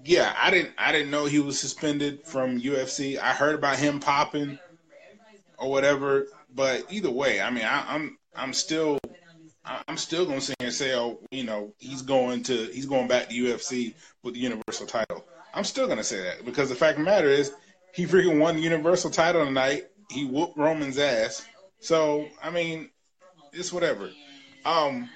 Yeah, 0.04 0.34
I 0.38 0.50
didn't 0.50 0.72
I 0.78 0.92
didn't 0.92 1.10
know 1.10 1.26
he 1.26 1.38
was 1.38 1.58
suspended 1.58 2.24
from 2.24 2.60
UFC. 2.60 3.18
I 3.18 3.32
heard 3.32 3.54
about 3.54 3.78
him 3.78 4.00
popping 4.00 4.58
or 5.58 5.70
whatever, 5.70 6.26
but 6.54 6.84
either 6.90 7.10
way, 7.10 7.40
I 7.40 7.50
mean, 7.50 7.64
I, 7.64 7.84
I'm 7.88 8.18
I'm 8.34 8.52
still 8.52 8.98
I'm 9.64 9.96
still 9.96 10.26
gonna 10.26 10.40
sit 10.40 10.56
here 10.58 10.66
and 10.66 10.74
say, 10.74 10.94
oh, 10.94 11.20
you 11.30 11.44
know, 11.44 11.72
he's 11.78 12.02
going 12.02 12.42
to 12.44 12.66
he's 12.66 12.86
going 12.86 13.08
back 13.08 13.28
to 13.28 13.34
UFC 13.34 13.94
with 14.22 14.34
the 14.34 14.40
Universal 14.40 14.86
title. 14.86 15.24
I'm 15.54 15.64
still 15.64 15.86
gonna 15.86 16.04
say 16.04 16.22
that 16.22 16.44
because 16.44 16.68
the 16.68 16.74
fact 16.74 16.98
of 16.98 17.04
the 17.04 17.10
matter 17.10 17.28
is, 17.28 17.52
he 17.94 18.06
freaking 18.06 18.38
won 18.38 18.56
the 18.56 18.62
Universal 18.62 19.10
title 19.10 19.44
tonight. 19.44 19.84
He 20.10 20.24
whooped 20.26 20.58
Roman's 20.58 20.98
ass. 20.98 21.46
So 21.80 22.28
I 22.42 22.50
mean, 22.50 22.90
it's 23.52 23.72
whatever. 23.72 24.10
Um, 24.64 25.08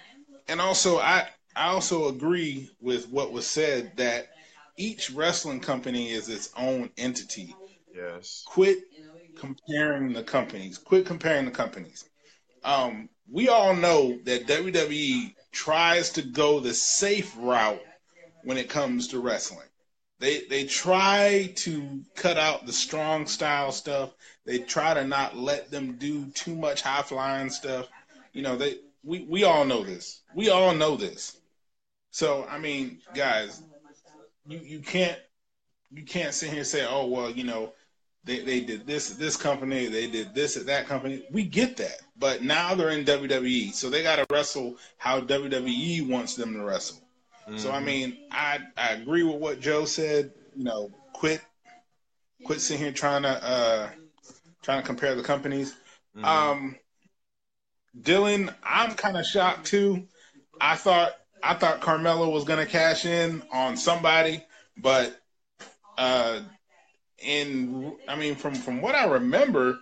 and 0.48 0.60
also 0.60 0.98
I 0.98 1.28
I 1.54 1.68
also 1.68 2.08
agree 2.08 2.70
with 2.80 3.08
what 3.10 3.32
was 3.32 3.46
said 3.46 3.96
that 3.96 4.28
each 4.76 5.10
wrestling 5.10 5.60
company 5.60 6.10
is 6.10 6.28
its 6.28 6.50
own 6.56 6.90
entity. 6.96 7.54
Yes. 7.94 8.44
Quit 8.46 8.78
comparing 9.36 10.12
the 10.12 10.22
companies. 10.22 10.78
Quit 10.78 11.04
comparing 11.04 11.44
the 11.44 11.50
companies. 11.50 12.07
Um, 12.64 13.08
we 13.30 13.48
all 13.48 13.74
know 13.74 14.18
that 14.24 14.46
WWE 14.46 15.34
tries 15.52 16.10
to 16.10 16.22
go 16.22 16.60
the 16.60 16.74
safe 16.74 17.34
route 17.38 17.82
when 18.44 18.56
it 18.56 18.68
comes 18.68 19.08
to 19.08 19.20
wrestling. 19.20 19.68
They 20.20 20.42
they 20.50 20.64
try 20.64 21.52
to 21.56 22.00
cut 22.16 22.38
out 22.38 22.66
the 22.66 22.72
strong 22.72 23.26
style 23.26 23.70
stuff. 23.70 24.14
They 24.44 24.58
try 24.58 24.94
to 24.94 25.04
not 25.04 25.36
let 25.36 25.70
them 25.70 25.96
do 25.96 26.26
too 26.30 26.56
much 26.56 26.82
high 26.82 27.02
flying 27.02 27.50
stuff. 27.50 27.88
You 28.32 28.42
know, 28.42 28.56
they 28.56 28.78
we, 29.04 29.20
we 29.28 29.44
all 29.44 29.64
know 29.64 29.84
this. 29.84 30.22
We 30.34 30.50
all 30.50 30.74
know 30.74 30.96
this. 30.96 31.38
So 32.10 32.46
I 32.50 32.58
mean, 32.58 33.00
guys, 33.14 33.62
you, 34.46 34.58
you 34.58 34.80
can't 34.80 35.18
you 35.92 36.04
can't 36.04 36.34
sit 36.34 36.50
here 36.50 36.58
and 36.58 36.66
say, 36.66 36.86
oh 36.88 37.06
well, 37.06 37.30
you 37.30 37.44
know, 37.44 37.72
they, 38.24 38.40
they 38.40 38.60
did 38.60 38.86
this 38.86 39.12
at 39.12 39.18
this 39.18 39.36
company, 39.36 39.86
they 39.86 40.10
did 40.10 40.34
this 40.34 40.56
at 40.56 40.66
that 40.66 40.86
company. 40.86 41.24
We 41.30 41.44
get 41.44 41.76
that. 41.76 42.00
But 42.18 42.42
now 42.42 42.74
they're 42.74 42.90
in 42.90 43.04
WWE, 43.04 43.72
so 43.72 43.88
they 43.88 44.02
got 44.02 44.16
to 44.16 44.26
wrestle 44.30 44.76
how 44.96 45.20
WWE 45.20 46.08
wants 46.08 46.34
them 46.34 46.54
to 46.54 46.62
wrestle. 46.62 46.98
So 47.56 47.70
I 47.70 47.80
Mhm. 47.80 47.84
mean, 47.84 48.18
I 48.30 48.58
I 48.76 48.88
agree 48.90 49.22
with 49.22 49.36
what 49.36 49.60
Joe 49.60 49.84
said. 49.84 50.32
You 50.54 50.64
know, 50.64 50.90
quit 51.12 51.40
quit 52.44 52.60
sitting 52.60 52.82
here 52.82 52.92
trying 52.92 53.22
to 53.22 53.28
uh 53.28 53.90
trying 54.62 54.82
to 54.82 54.86
compare 54.86 55.14
the 55.14 55.22
companies. 55.22 55.74
Mhm. 56.16 56.24
Um, 56.26 56.76
Dylan, 57.98 58.54
I'm 58.62 58.94
kind 58.94 59.16
of 59.16 59.24
shocked 59.24 59.66
too. 59.66 60.06
I 60.60 60.76
thought 60.76 61.12
I 61.42 61.54
thought 61.54 61.80
Carmella 61.80 62.30
was 62.30 62.44
gonna 62.44 62.66
cash 62.66 63.06
in 63.06 63.42
on 63.52 63.76
somebody, 63.76 64.44
but 64.76 65.20
uh, 65.96 66.40
in 67.18 67.96
I 68.06 68.16
mean, 68.16 68.34
from 68.34 68.54
from 68.54 68.80
what 68.80 68.94
I 68.94 69.06
remember, 69.06 69.78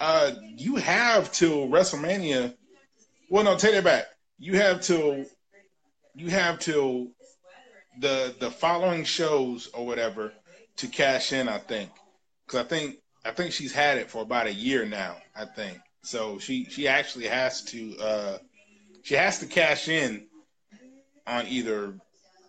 uh, 0.00 0.32
you 0.56 0.76
have 0.76 1.32
till 1.32 1.68
WrestleMania. 1.68 2.54
Well, 3.30 3.44
no, 3.44 3.56
take 3.56 3.74
it 3.74 3.84
back. 3.84 4.06
You 4.38 4.56
have 4.56 4.80
till 4.82 5.24
you 6.14 6.30
have 6.30 6.58
till 6.58 7.08
the 8.00 8.34
the 8.38 8.50
following 8.50 9.04
shows 9.04 9.68
or 9.74 9.86
whatever 9.86 10.32
to 10.76 10.86
cash 10.88 11.32
in. 11.32 11.48
I 11.48 11.58
think 11.58 11.90
because 12.46 12.64
I 12.64 12.68
think 12.68 12.96
I 13.24 13.30
think 13.32 13.52
she's 13.52 13.72
had 13.72 13.98
it 13.98 14.10
for 14.10 14.22
about 14.22 14.46
a 14.46 14.52
year 14.52 14.84
now. 14.84 15.16
I 15.34 15.46
think 15.46 15.78
so. 16.02 16.38
She 16.38 16.64
she 16.66 16.86
actually 16.88 17.26
has 17.26 17.62
to 17.64 17.96
uh, 17.98 18.38
she 19.02 19.14
has 19.14 19.38
to 19.40 19.46
cash 19.46 19.88
in 19.88 20.26
on 21.26 21.46
either 21.46 21.94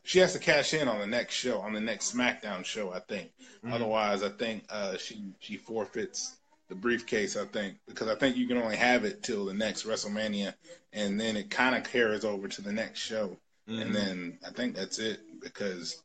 she 0.04 0.20
has 0.20 0.34
to 0.34 0.40
cash 0.40 0.74
in 0.74 0.88
on 0.88 1.00
the 1.00 1.08
next 1.08 1.34
show 1.34 1.60
on 1.60 1.74
the 1.74 1.82
next 1.82 2.14
SmackDown 2.14 2.64
show. 2.64 2.92
I 2.92 3.00
think. 3.00 3.32
Mhm. 3.66 3.74
Otherwise, 3.74 4.22
I 4.24 4.30
think 4.30 4.66
uh, 4.70 4.98
she 4.98 5.34
she 5.40 5.58
forfeits 5.58 6.37
the 6.70 6.76
briefcase. 6.76 7.36
I 7.38 7.46
think 7.46 7.76
because 7.88 8.08
I 8.08 8.16
think 8.16 8.36
you 8.38 8.48
can 8.48 8.58
only 8.58 8.76
have 8.76 9.06
it 9.06 9.24
till 9.24 9.46
the 9.46 9.54
next 9.54 9.86
WrestleMania, 9.86 10.54
and 10.94 11.20
then 11.20 11.36
it 11.38 11.50
kind 11.50 11.76
of 11.76 11.90
carries 11.90 12.26
over 12.26 12.48
to 12.48 12.62
the 12.62 12.72
next 12.74 13.00
show, 13.00 13.38
Mhm. 13.70 13.82
and 13.82 13.96
then 13.96 14.40
I 14.46 14.52
think 14.52 14.76
that's 14.76 15.00
it 15.00 15.20
because. 15.42 16.02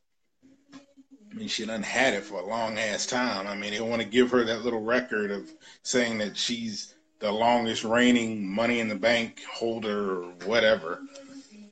I 1.31 1.35
mean, 1.35 1.47
she 1.47 1.65
done 1.65 1.81
had 1.81 2.13
it 2.13 2.23
for 2.23 2.39
a 2.39 2.45
long 2.45 2.77
ass 2.77 3.07
time. 3.07 3.47
I 3.47 3.55
mean, 3.55 3.71
they 3.71 3.81
want 3.81 4.03
to 4.03 4.07
give 4.07 4.29
her 4.29 4.43
that 4.43 4.61
little 4.63 4.81
record 4.83 5.31
of 5.31 5.51
saying 5.81 6.19
that 6.19 6.37
she's 6.37 6.93
the 7.17 7.31
longest 7.31 7.83
reigning 7.83 8.47
Money 8.47 8.79
in 8.79 8.87
the 8.87 8.93
Bank 8.93 9.41
holder 9.51 10.25
or 10.25 10.31
whatever. 10.45 11.01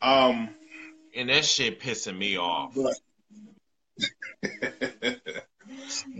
Um, 0.02 0.50
and 1.16 1.30
that 1.30 1.46
shit 1.46 1.80
pissing 1.80 2.18
me 2.18 2.38
off. 2.40 2.74
but 2.74 2.96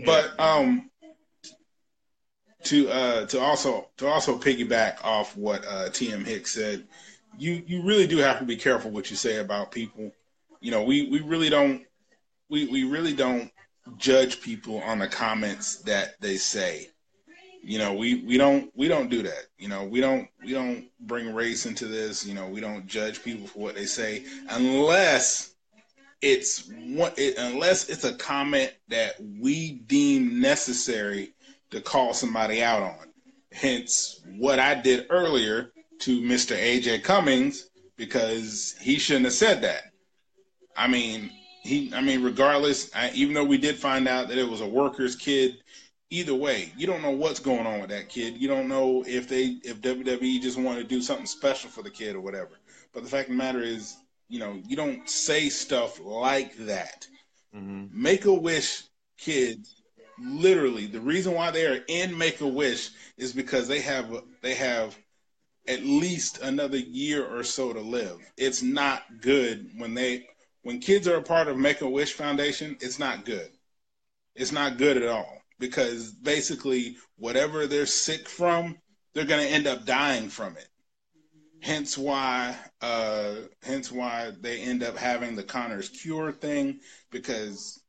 but 0.06 0.38
um 0.38 0.88
to 2.64 2.88
uh 2.90 3.26
to 3.26 3.40
also 3.40 3.88
to 3.96 4.06
also 4.06 4.38
piggyback 4.38 5.04
off 5.04 5.36
what 5.36 5.64
uh 5.66 5.88
TM 5.90 6.24
Hicks 6.24 6.52
said, 6.52 6.86
you 7.38 7.62
you 7.66 7.82
really 7.82 8.06
do 8.06 8.18
have 8.18 8.38
to 8.38 8.44
be 8.44 8.56
careful 8.56 8.90
what 8.90 9.10
you 9.10 9.16
say 9.16 9.38
about 9.38 9.72
people. 9.72 10.12
You 10.60 10.70
know, 10.70 10.82
we 10.82 11.08
we 11.08 11.20
really 11.20 11.50
don't 11.50 11.82
we 12.48 12.66
we 12.66 12.84
really 12.84 13.14
don't 13.14 13.50
judge 13.96 14.40
people 14.40 14.78
on 14.82 14.98
the 14.98 15.08
comments 15.08 15.76
that 15.82 16.20
they 16.20 16.36
say. 16.36 16.88
You 17.64 17.78
know, 17.78 17.94
we 17.94 18.24
we 18.24 18.38
don't 18.38 18.70
we 18.74 18.88
don't 18.88 19.08
do 19.08 19.22
that. 19.22 19.46
You 19.58 19.68
know, 19.68 19.84
we 19.84 20.00
don't 20.00 20.28
we 20.44 20.52
don't 20.52 20.88
bring 21.00 21.32
race 21.32 21.66
into 21.66 21.86
this. 21.86 22.26
You 22.26 22.34
know, 22.34 22.48
we 22.48 22.60
don't 22.60 22.86
judge 22.86 23.22
people 23.22 23.46
for 23.46 23.60
what 23.60 23.74
they 23.74 23.86
say 23.86 24.24
unless 24.50 25.54
it's 26.20 26.70
one 26.86 27.12
unless 27.38 27.88
it's 27.88 28.04
a 28.04 28.14
comment 28.14 28.72
that 28.88 29.14
we 29.40 29.72
deem 29.72 30.40
necessary 30.40 31.34
to 31.72 31.80
call 31.80 32.14
somebody 32.14 32.62
out 32.62 32.82
on. 32.82 33.08
Hence, 33.52 34.20
what 34.38 34.58
I 34.58 34.74
did 34.74 35.06
earlier 35.10 35.72
to 36.00 36.20
Mr. 36.20 36.56
AJ 36.56 37.02
Cummings 37.02 37.68
because 37.96 38.74
he 38.80 38.98
shouldn't 38.98 39.26
have 39.26 39.34
said 39.34 39.62
that. 39.62 39.84
I 40.76 40.88
mean, 40.88 41.30
he. 41.62 41.92
I 41.94 42.00
mean, 42.00 42.22
regardless, 42.22 42.90
I, 42.94 43.10
even 43.14 43.34
though 43.34 43.44
we 43.44 43.58
did 43.58 43.76
find 43.76 44.08
out 44.08 44.28
that 44.28 44.38
it 44.38 44.48
was 44.48 44.62
a 44.62 44.66
worker's 44.66 45.14
kid, 45.14 45.58
either 46.10 46.34
way, 46.34 46.72
you 46.76 46.86
don't 46.86 47.02
know 47.02 47.10
what's 47.10 47.40
going 47.40 47.66
on 47.66 47.80
with 47.80 47.90
that 47.90 48.08
kid. 48.08 48.36
You 48.38 48.48
don't 48.48 48.68
know 48.68 49.04
if 49.06 49.28
they 49.28 49.58
if 49.62 49.80
WWE 49.80 50.40
just 50.40 50.58
wanted 50.58 50.82
to 50.82 50.88
do 50.88 51.02
something 51.02 51.26
special 51.26 51.70
for 51.70 51.82
the 51.82 51.90
kid 51.90 52.16
or 52.16 52.20
whatever. 52.20 52.58
But 52.92 53.04
the 53.04 53.10
fact 53.10 53.28
of 53.28 53.34
the 53.34 53.38
matter 53.38 53.60
is, 53.60 53.96
you 54.28 54.38
know, 54.38 54.60
you 54.66 54.76
don't 54.76 55.08
say 55.08 55.48
stuff 55.48 56.00
like 56.00 56.56
that. 56.58 57.06
Mhm. 57.54 57.92
Make 57.92 58.24
a 58.24 58.32
Wish 58.32 58.84
kids, 59.18 59.81
literally, 60.24 60.86
the 60.86 61.00
reason 61.00 61.34
why 61.34 61.50
they 61.50 61.66
are 61.66 61.80
in 61.88 62.16
Make 62.16 62.40
a 62.40 62.46
Wish 62.46 62.90
is 63.16 63.32
because 63.32 63.68
they 63.68 63.80
have 63.80 64.10
they 64.40 64.54
have 64.54 64.96
at 65.68 65.84
least 65.84 66.40
another 66.40 66.78
year 66.78 67.24
or 67.24 67.44
so 67.44 67.72
to 67.72 67.80
live. 67.80 68.18
It's 68.36 68.62
not 68.62 69.02
good 69.20 69.70
when 69.76 69.94
they 69.94 70.26
when 70.62 70.80
kids 70.80 71.08
are 71.08 71.16
a 71.16 71.22
part 71.22 71.48
of 71.48 71.58
Make 71.58 71.80
a 71.80 71.88
Wish 71.88 72.12
Foundation. 72.12 72.76
It's 72.80 72.98
not 72.98 73.24
good. 73.24 73.50
It's 74.34 74.52
not 74.52 74.78
good 74.78 74.96
at 74.96 75.08
all 75.08 75.38
because 75.58 76.10
basically 76.12 76.96
whatever 77.16 77.66
they're 77.66 77.86
sick 77.86 78.28
from, 78.28 78.78
they're 79.14 79.24
going 79.24 79.46
to 79.46 79.52
end 79.52 79.66
up 79.66 79.84
dying 79.84 80.28
from 80.28 80.56
it. 80.56 80.68
Hence 81.60 81.96
why, 81.96 82.56
uh, 82.80 83.34
hence 83.62 83.92
why 83.92 84.32
they 84.40 84.60
end 84.60 84.82
up 84.82 84.96
having 84.96 85.36
the 85.36 85.44
Connor's 85.44 85.88
cure 85.88 86.32
thing 86.32 86.80
because 87.12 87.80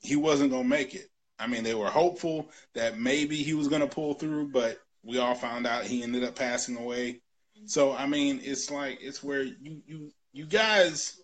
he 0.00 0.16
wasn't 0.16 0.50
going 0.50 0.64
to 0.64 0.68
make 0.68 0.94
it. 0.94 1.08
I 1.42 1.48
mean, 1.48 1.64
they 1.64 1.74
were 1.74 1.90
hopeful 1.90 2.48
that 2.74 2.98
maybe 2.98 3.36
he 3.36 3.52
was 3.54 3.66
going 3.66 3.80
to 3.80 3.88
pull 3.88 4.14
through, 4.14 4.50
but 4.50 4.78
we 5.02 5.18
all 5.18 5.34
found 5.34 5.66
out 5.66 5.84
he 5.84 6.02
ended 6.02 6.22
up 6.22 6.36
passing 6.36 6.76
away. 6.76 7.20
So 7.66 7.92
I 7.92 8.06
mean, 8.06 8.40
it's 8.42 8.70
like 8.70 8.98
it's 9.00 9.22
where 9.22 9.42
you 9.42 9.82
you 9.86 10.12
you 10.32 10.46
guys. 10.46 11.20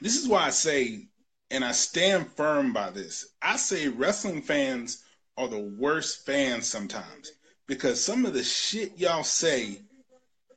This 0.00 0.16
is 0.16 0.28
why 0.28 0.46
I 0.46 0.50
say, 0.50 1.06
and 1.50 1.64
I 1.64 1.72
stand 1.72 2.32
firm 2.32 2.72
by 2.72 2.90
this. 2.90 3.28
I 3.42 3.56
say 3.56 3.88
wrestling 3.88 4.42
fans 4.42 5.04
are 5.36 5.48
the 5.48 5.58
worst 5.78 6.26
fans 6.26 6.66
sometimes 6.66 7.32
because 7.66 8.04
some 8.04 8.26
of 8.26 8.34
the 8.34 8.42
shit 8.42 8.98
y'all 8.98 9.24
say 9.24 9.82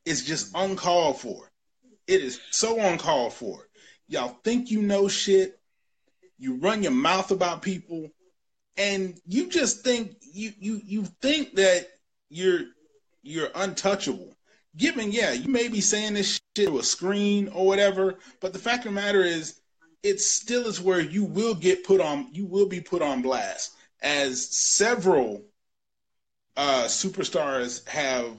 is 0.05 0.25
just 0.25 0.51
uncalled 0.55 1.19
for. 1.19 1.51
It 2.07 2.21
is 2.21 2.39
so 2.49 2.79
uncalled 2.79 3.33
for. 3.33 3.67
Y'all 4.07 4.37
think 4.43 4.71
you 4.71 4.81
know 4.81 5.07
shit. 5.07 5.60
You 6.41 6.55
run 6.55 6.81
your 6.81 6.91
mouth 6.91 7.29
about 7.29 7.61
people, 7.61 8.09
and 8.75 9.15
you 9.27 9.47
just 9.47 9.83
think 9.83 10.15
you 10.33 10.51
you 10.59 10.81
you 10.83 11.03
think 11.21 11.53
that 11.53 11.87
you're 12.29 12.61
you're 13.21 13.49
untouchable. 13.53 14.35
Given, 14.75 15.11
yeah, 15.11 15.33
you 15.33 15.49
may 15.49 15.67
be 15.67 15.81
saying 15.81 16.15
this 16.15 16.39
shit 16.55 16.65
to 16.65 16.79
a 16.79 16.83
screen 16.83 17.49
or 17.49 17.67
whatever, 17.67 18.17
but 18.39 18.53
the 18.53 18.59
fact 18.59 18.87
of 18.87 18.91
the 18.91 18.99
matter 18.99 19.21
is, 19.21 19.59
it 20.01 20.19
still 20.19 20.65
is 20.65 20.81
where 20.81 20.99
you 20.99 21.25
will 21.25 21.53
get 21.53 21.83
put 21.83 22.01
on. 22.01 22.29
You 22.31 22.47
will 22.47 22.65
be 22.65 22.81
put 22.81 23.03
on 23.03 23.21
blast, 23.21 23.73
as 24.01 24.49
several 24.49 25.43
uh, 26.57 26.85
superstars 26.85 27.87
have 27.87 28.33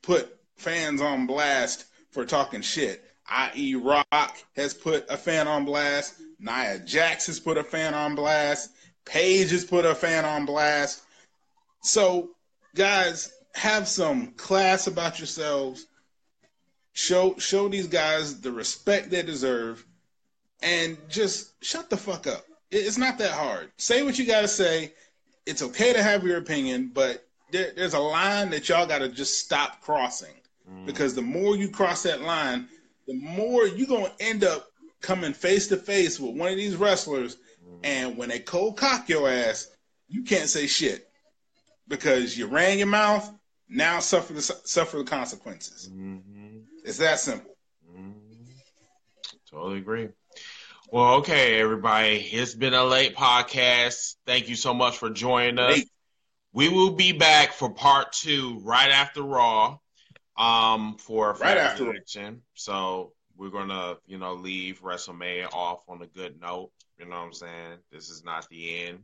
put 0.00 0.38
fans 0.54 1.00
on 1.00 1.26
blast 1.26 1.86
for 2.12 2.24
talking 2.24 2.62
shit. 2.62 3.02
I.e., 3.26 3.74
Rock 3.74 4.38
has 4.54 4.74
put 4.74 5.06
a 5.10 5.16
fan 5.16 5.48
on 5.48 5.64
blast. 5.64 6.14
Nia 6.40 6.78
Jax 6.78 7.26
has 7.26 7.38
put 7.38 7.58
a 7.58 7.64
fan 7.64 7.94
on 7.94 8.14
blast. 8.14 8.70
Paige 9.04 9.50
has 9.50 9.64
put 9.64 9.84
a 9.84 9.94
fan 9.94 10.24
on 10.24 10.46
blast. 10.46 11.02
So, 11.82 12.30
guys, 12.74 13.32
have 13.54 13.86
some 13.86 14.32
class 14.32 14.86
about 14.86 15.18
yourselves. 15.18 15.86
Show 16.92 17.36
show 17.38 17.68
these 17.68 17.86
guys 17.86 18.40
the 18.40 18.50
respect 18.50 19.10
they 19.10 19.22
deserve, 19.22 19.86
and 20.62 20.98
just 21.08 21.62
shut 21.64 21.88
the 21.88 21.96
fuck 21.96 22.26
up. 22.26 22.44
It's 22.70 22.98
not 22.98 23.18
that 23.18 23.32
hard. 23.32 23.70
Say 23.76 24.02
what 24.02 24.18
you 24.18 24.26
gotta 24.26 24.48
say. 24.48 24.92
It's 25.46 25.62
okay 25.62 25.92
to 25.92 26.02
have 26.02 26.24
your 26.24 26.38
opinion, 26.38 26.90
but 26.92 27.26
there, 27.50 27.72
there's 27.74 27.94
a 27.94 28.00
line 28.00 28.50
that 28.50 28.68
y'all 28.68 28.86
gotta 28.86 29.08
just 29.08 29.38
stop 29.38 29.80
crossing. 29.80 30.34
Mm. 30.70 30.86
Because 30.86 31.14
the 31.14 31.22
more 31.22 31.56
you 31.56 31.70
cross 31.70 32.02
that 32.02 32.22
line, 32.22 32.68
the 33.06 33.14
more 33.14 33.66
you're 33.66 33.86
gonna 33.86 34.12
end 34.20 34.44
up 34.44 34.69
coming 35.00 35.32
face 35.32 35.68
to 35.68 35.76
face 35.76 36.20
with 36.20 36.36
one 36.36 36.50
of 36.50 36.56
these 36.56 36.76
wrestlers, 36.76 37.36
and 37.82 38.16
when 38.16 38.28
they 38.28 38.38
cold 38.38 38.76
cock 38.76 39.08
your 39.08 39.28
ass, 39.28 39.68
you 40.08 40.22
can't 40.22 40.48
say 40.48 40.66
shit 40.66 41.08
because 41.88 42.36
you 42.36 42.46
ran 42.46 42.78
your 42.78 42.86
mouth. 42.86 43.30
Now 43.68 44.00
suffer 44.00 44.32
the 44.32 44.42
suffer 44.42 44.98
the 44.98 45.04
consequences. 45.04 45.90
It's 46.84 46.98
that 46.98 47.20
simple. 47.20 47.56
Totally 49.50 49.78
agree. 49.78 50.08
Well, 50.92 51.14
okay, 51.16 51.60
everybody. 51.60 52.16
It's 52.16 52.54
been 52.54 52.74
a 52.74 52.84
late 52.84 53.14
podcast. 53.14 54.16
Thank 54.26 54.48
you 54.48 54.56
so 54.56 54.74
much 54.74 54.98
for 54.98 55.10
joining 55.10 55.58
us. 55.58 55.76
Late. 55.76 55.88
We 56.52 56.68
will 56.68 56.92
be 56.92 57.12
back 57.12 57.52
for 57.52 57.70
part 57.70 58.12
two 58.12 58.60
right 58.62 58.90
after 58.90 59.22
Raw. 59.22 59.78
Um, 60.36 60.96
for 60.98 61.32
Right 61.34 61.56
after 61.56 61.94
action. 61.94 62.42
So 62.54 63.12
we're 63.40 63.48
gonna, 63.48 63.96
you 64.06 64.18
know, 64.18 64.34
leave 64.34 64.82
WrestleMania 64.82 65.50
off 65.54 65.80
on 65.88 66.02
a 66.02 66.06
good 66.06 66.38
note. 66.38 66.70
You 66.98 67.06
know 67.06 67.16
what 67.16 67.24
I'm 67.24 67.32
saying? 67.32 67.78
This 67.90 68.10
is 68.10 68.22
not 68.22 68.46
the 68.50 68.84
end. 68.84 68.98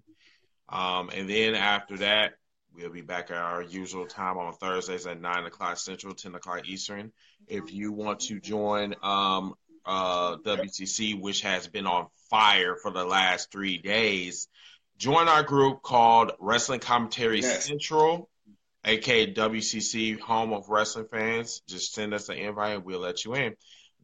Um, 0.68 1.08
and 1.14 1.28
then 1.28 1.54
after 1.54 1.96
that, 1.98 2.34
we'll 2.74 2.90
be 2.90 3.00
back 3.00 3.30
at 3.30 3.38
our 3.38 3.62
usual 3.62 4.04
time 4.04 4.36
on 4.36 4.52
Thursdays 4.52 5.06
at 5.06 5.22
nine 5.22 5.46
o'clock 5.46 5.78
Central, 5.78 6.12
ten 6.12 6.34
o'clock 6.34 6.68
Eastern. 6.68 7.12
If 7.48 7.72
you 7.72 7.92
want 7.92 8.20
to 8.20 8.38
join 8.38 8.94
um 9.02 9.54
uh, 9.86 10.36
WCC, 10.38 11.18
which 11.18 11.40
has 11.42 11.68
been 11.68 11.86
on 11.86 12.08
fire 12.28 12.76
for 12.76 12.90
the 12.90 13.04
last 13.04 13.50
three 13.50 13.78
days. 13.78 14.48
Join 14.98 15.28
our 15.28 15.44
group 15.44 15.80
called 15.82 16.32
Wrestling 16.40 16.80
Commentary 16.80 17.40
Yes. 17.40 17.66
Central, 17.66 18.28
aka 18.84 19.32
WCC, 19.32 20.18
home 20.18 20.52
of 20.52 20.68
wrestling 20.68 21.06
fans. 21.08 21.62
Just 21.68 21.94
send 21.94 22.12
us 22.14 22.28
an 22.28 22.36
invite 22.36 22.74
and 22.74 22.84
we'll 22.84 22.98
let 22.98 23.24
you 23.24 23.34
in. 23.34 23.54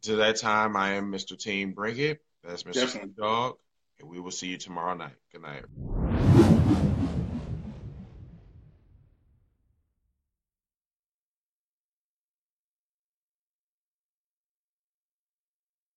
Until 0.03 0.17
that 0.17 0.35
time, 0.35 0.75
I 0.75 0.95
am 0.95 1.09
Mr. 1.09 1.39
Team 1.39 1.71
Bring 1.71 1.97
It. 1.97 2.19
That's 2.43 2.63
Mr. 2.63 2.73
Definitely. 2.73 3.11
Dog. 3.17 3.55
And 4.01 4.09
we 4.09 4.19
will 4.19 4.31
see 4.31 4.47
you 4.47 4.57
tomorrow 4.57 4.93
night. 4.95 5.15
Good 5.31 5.43
night. 5.43 5.63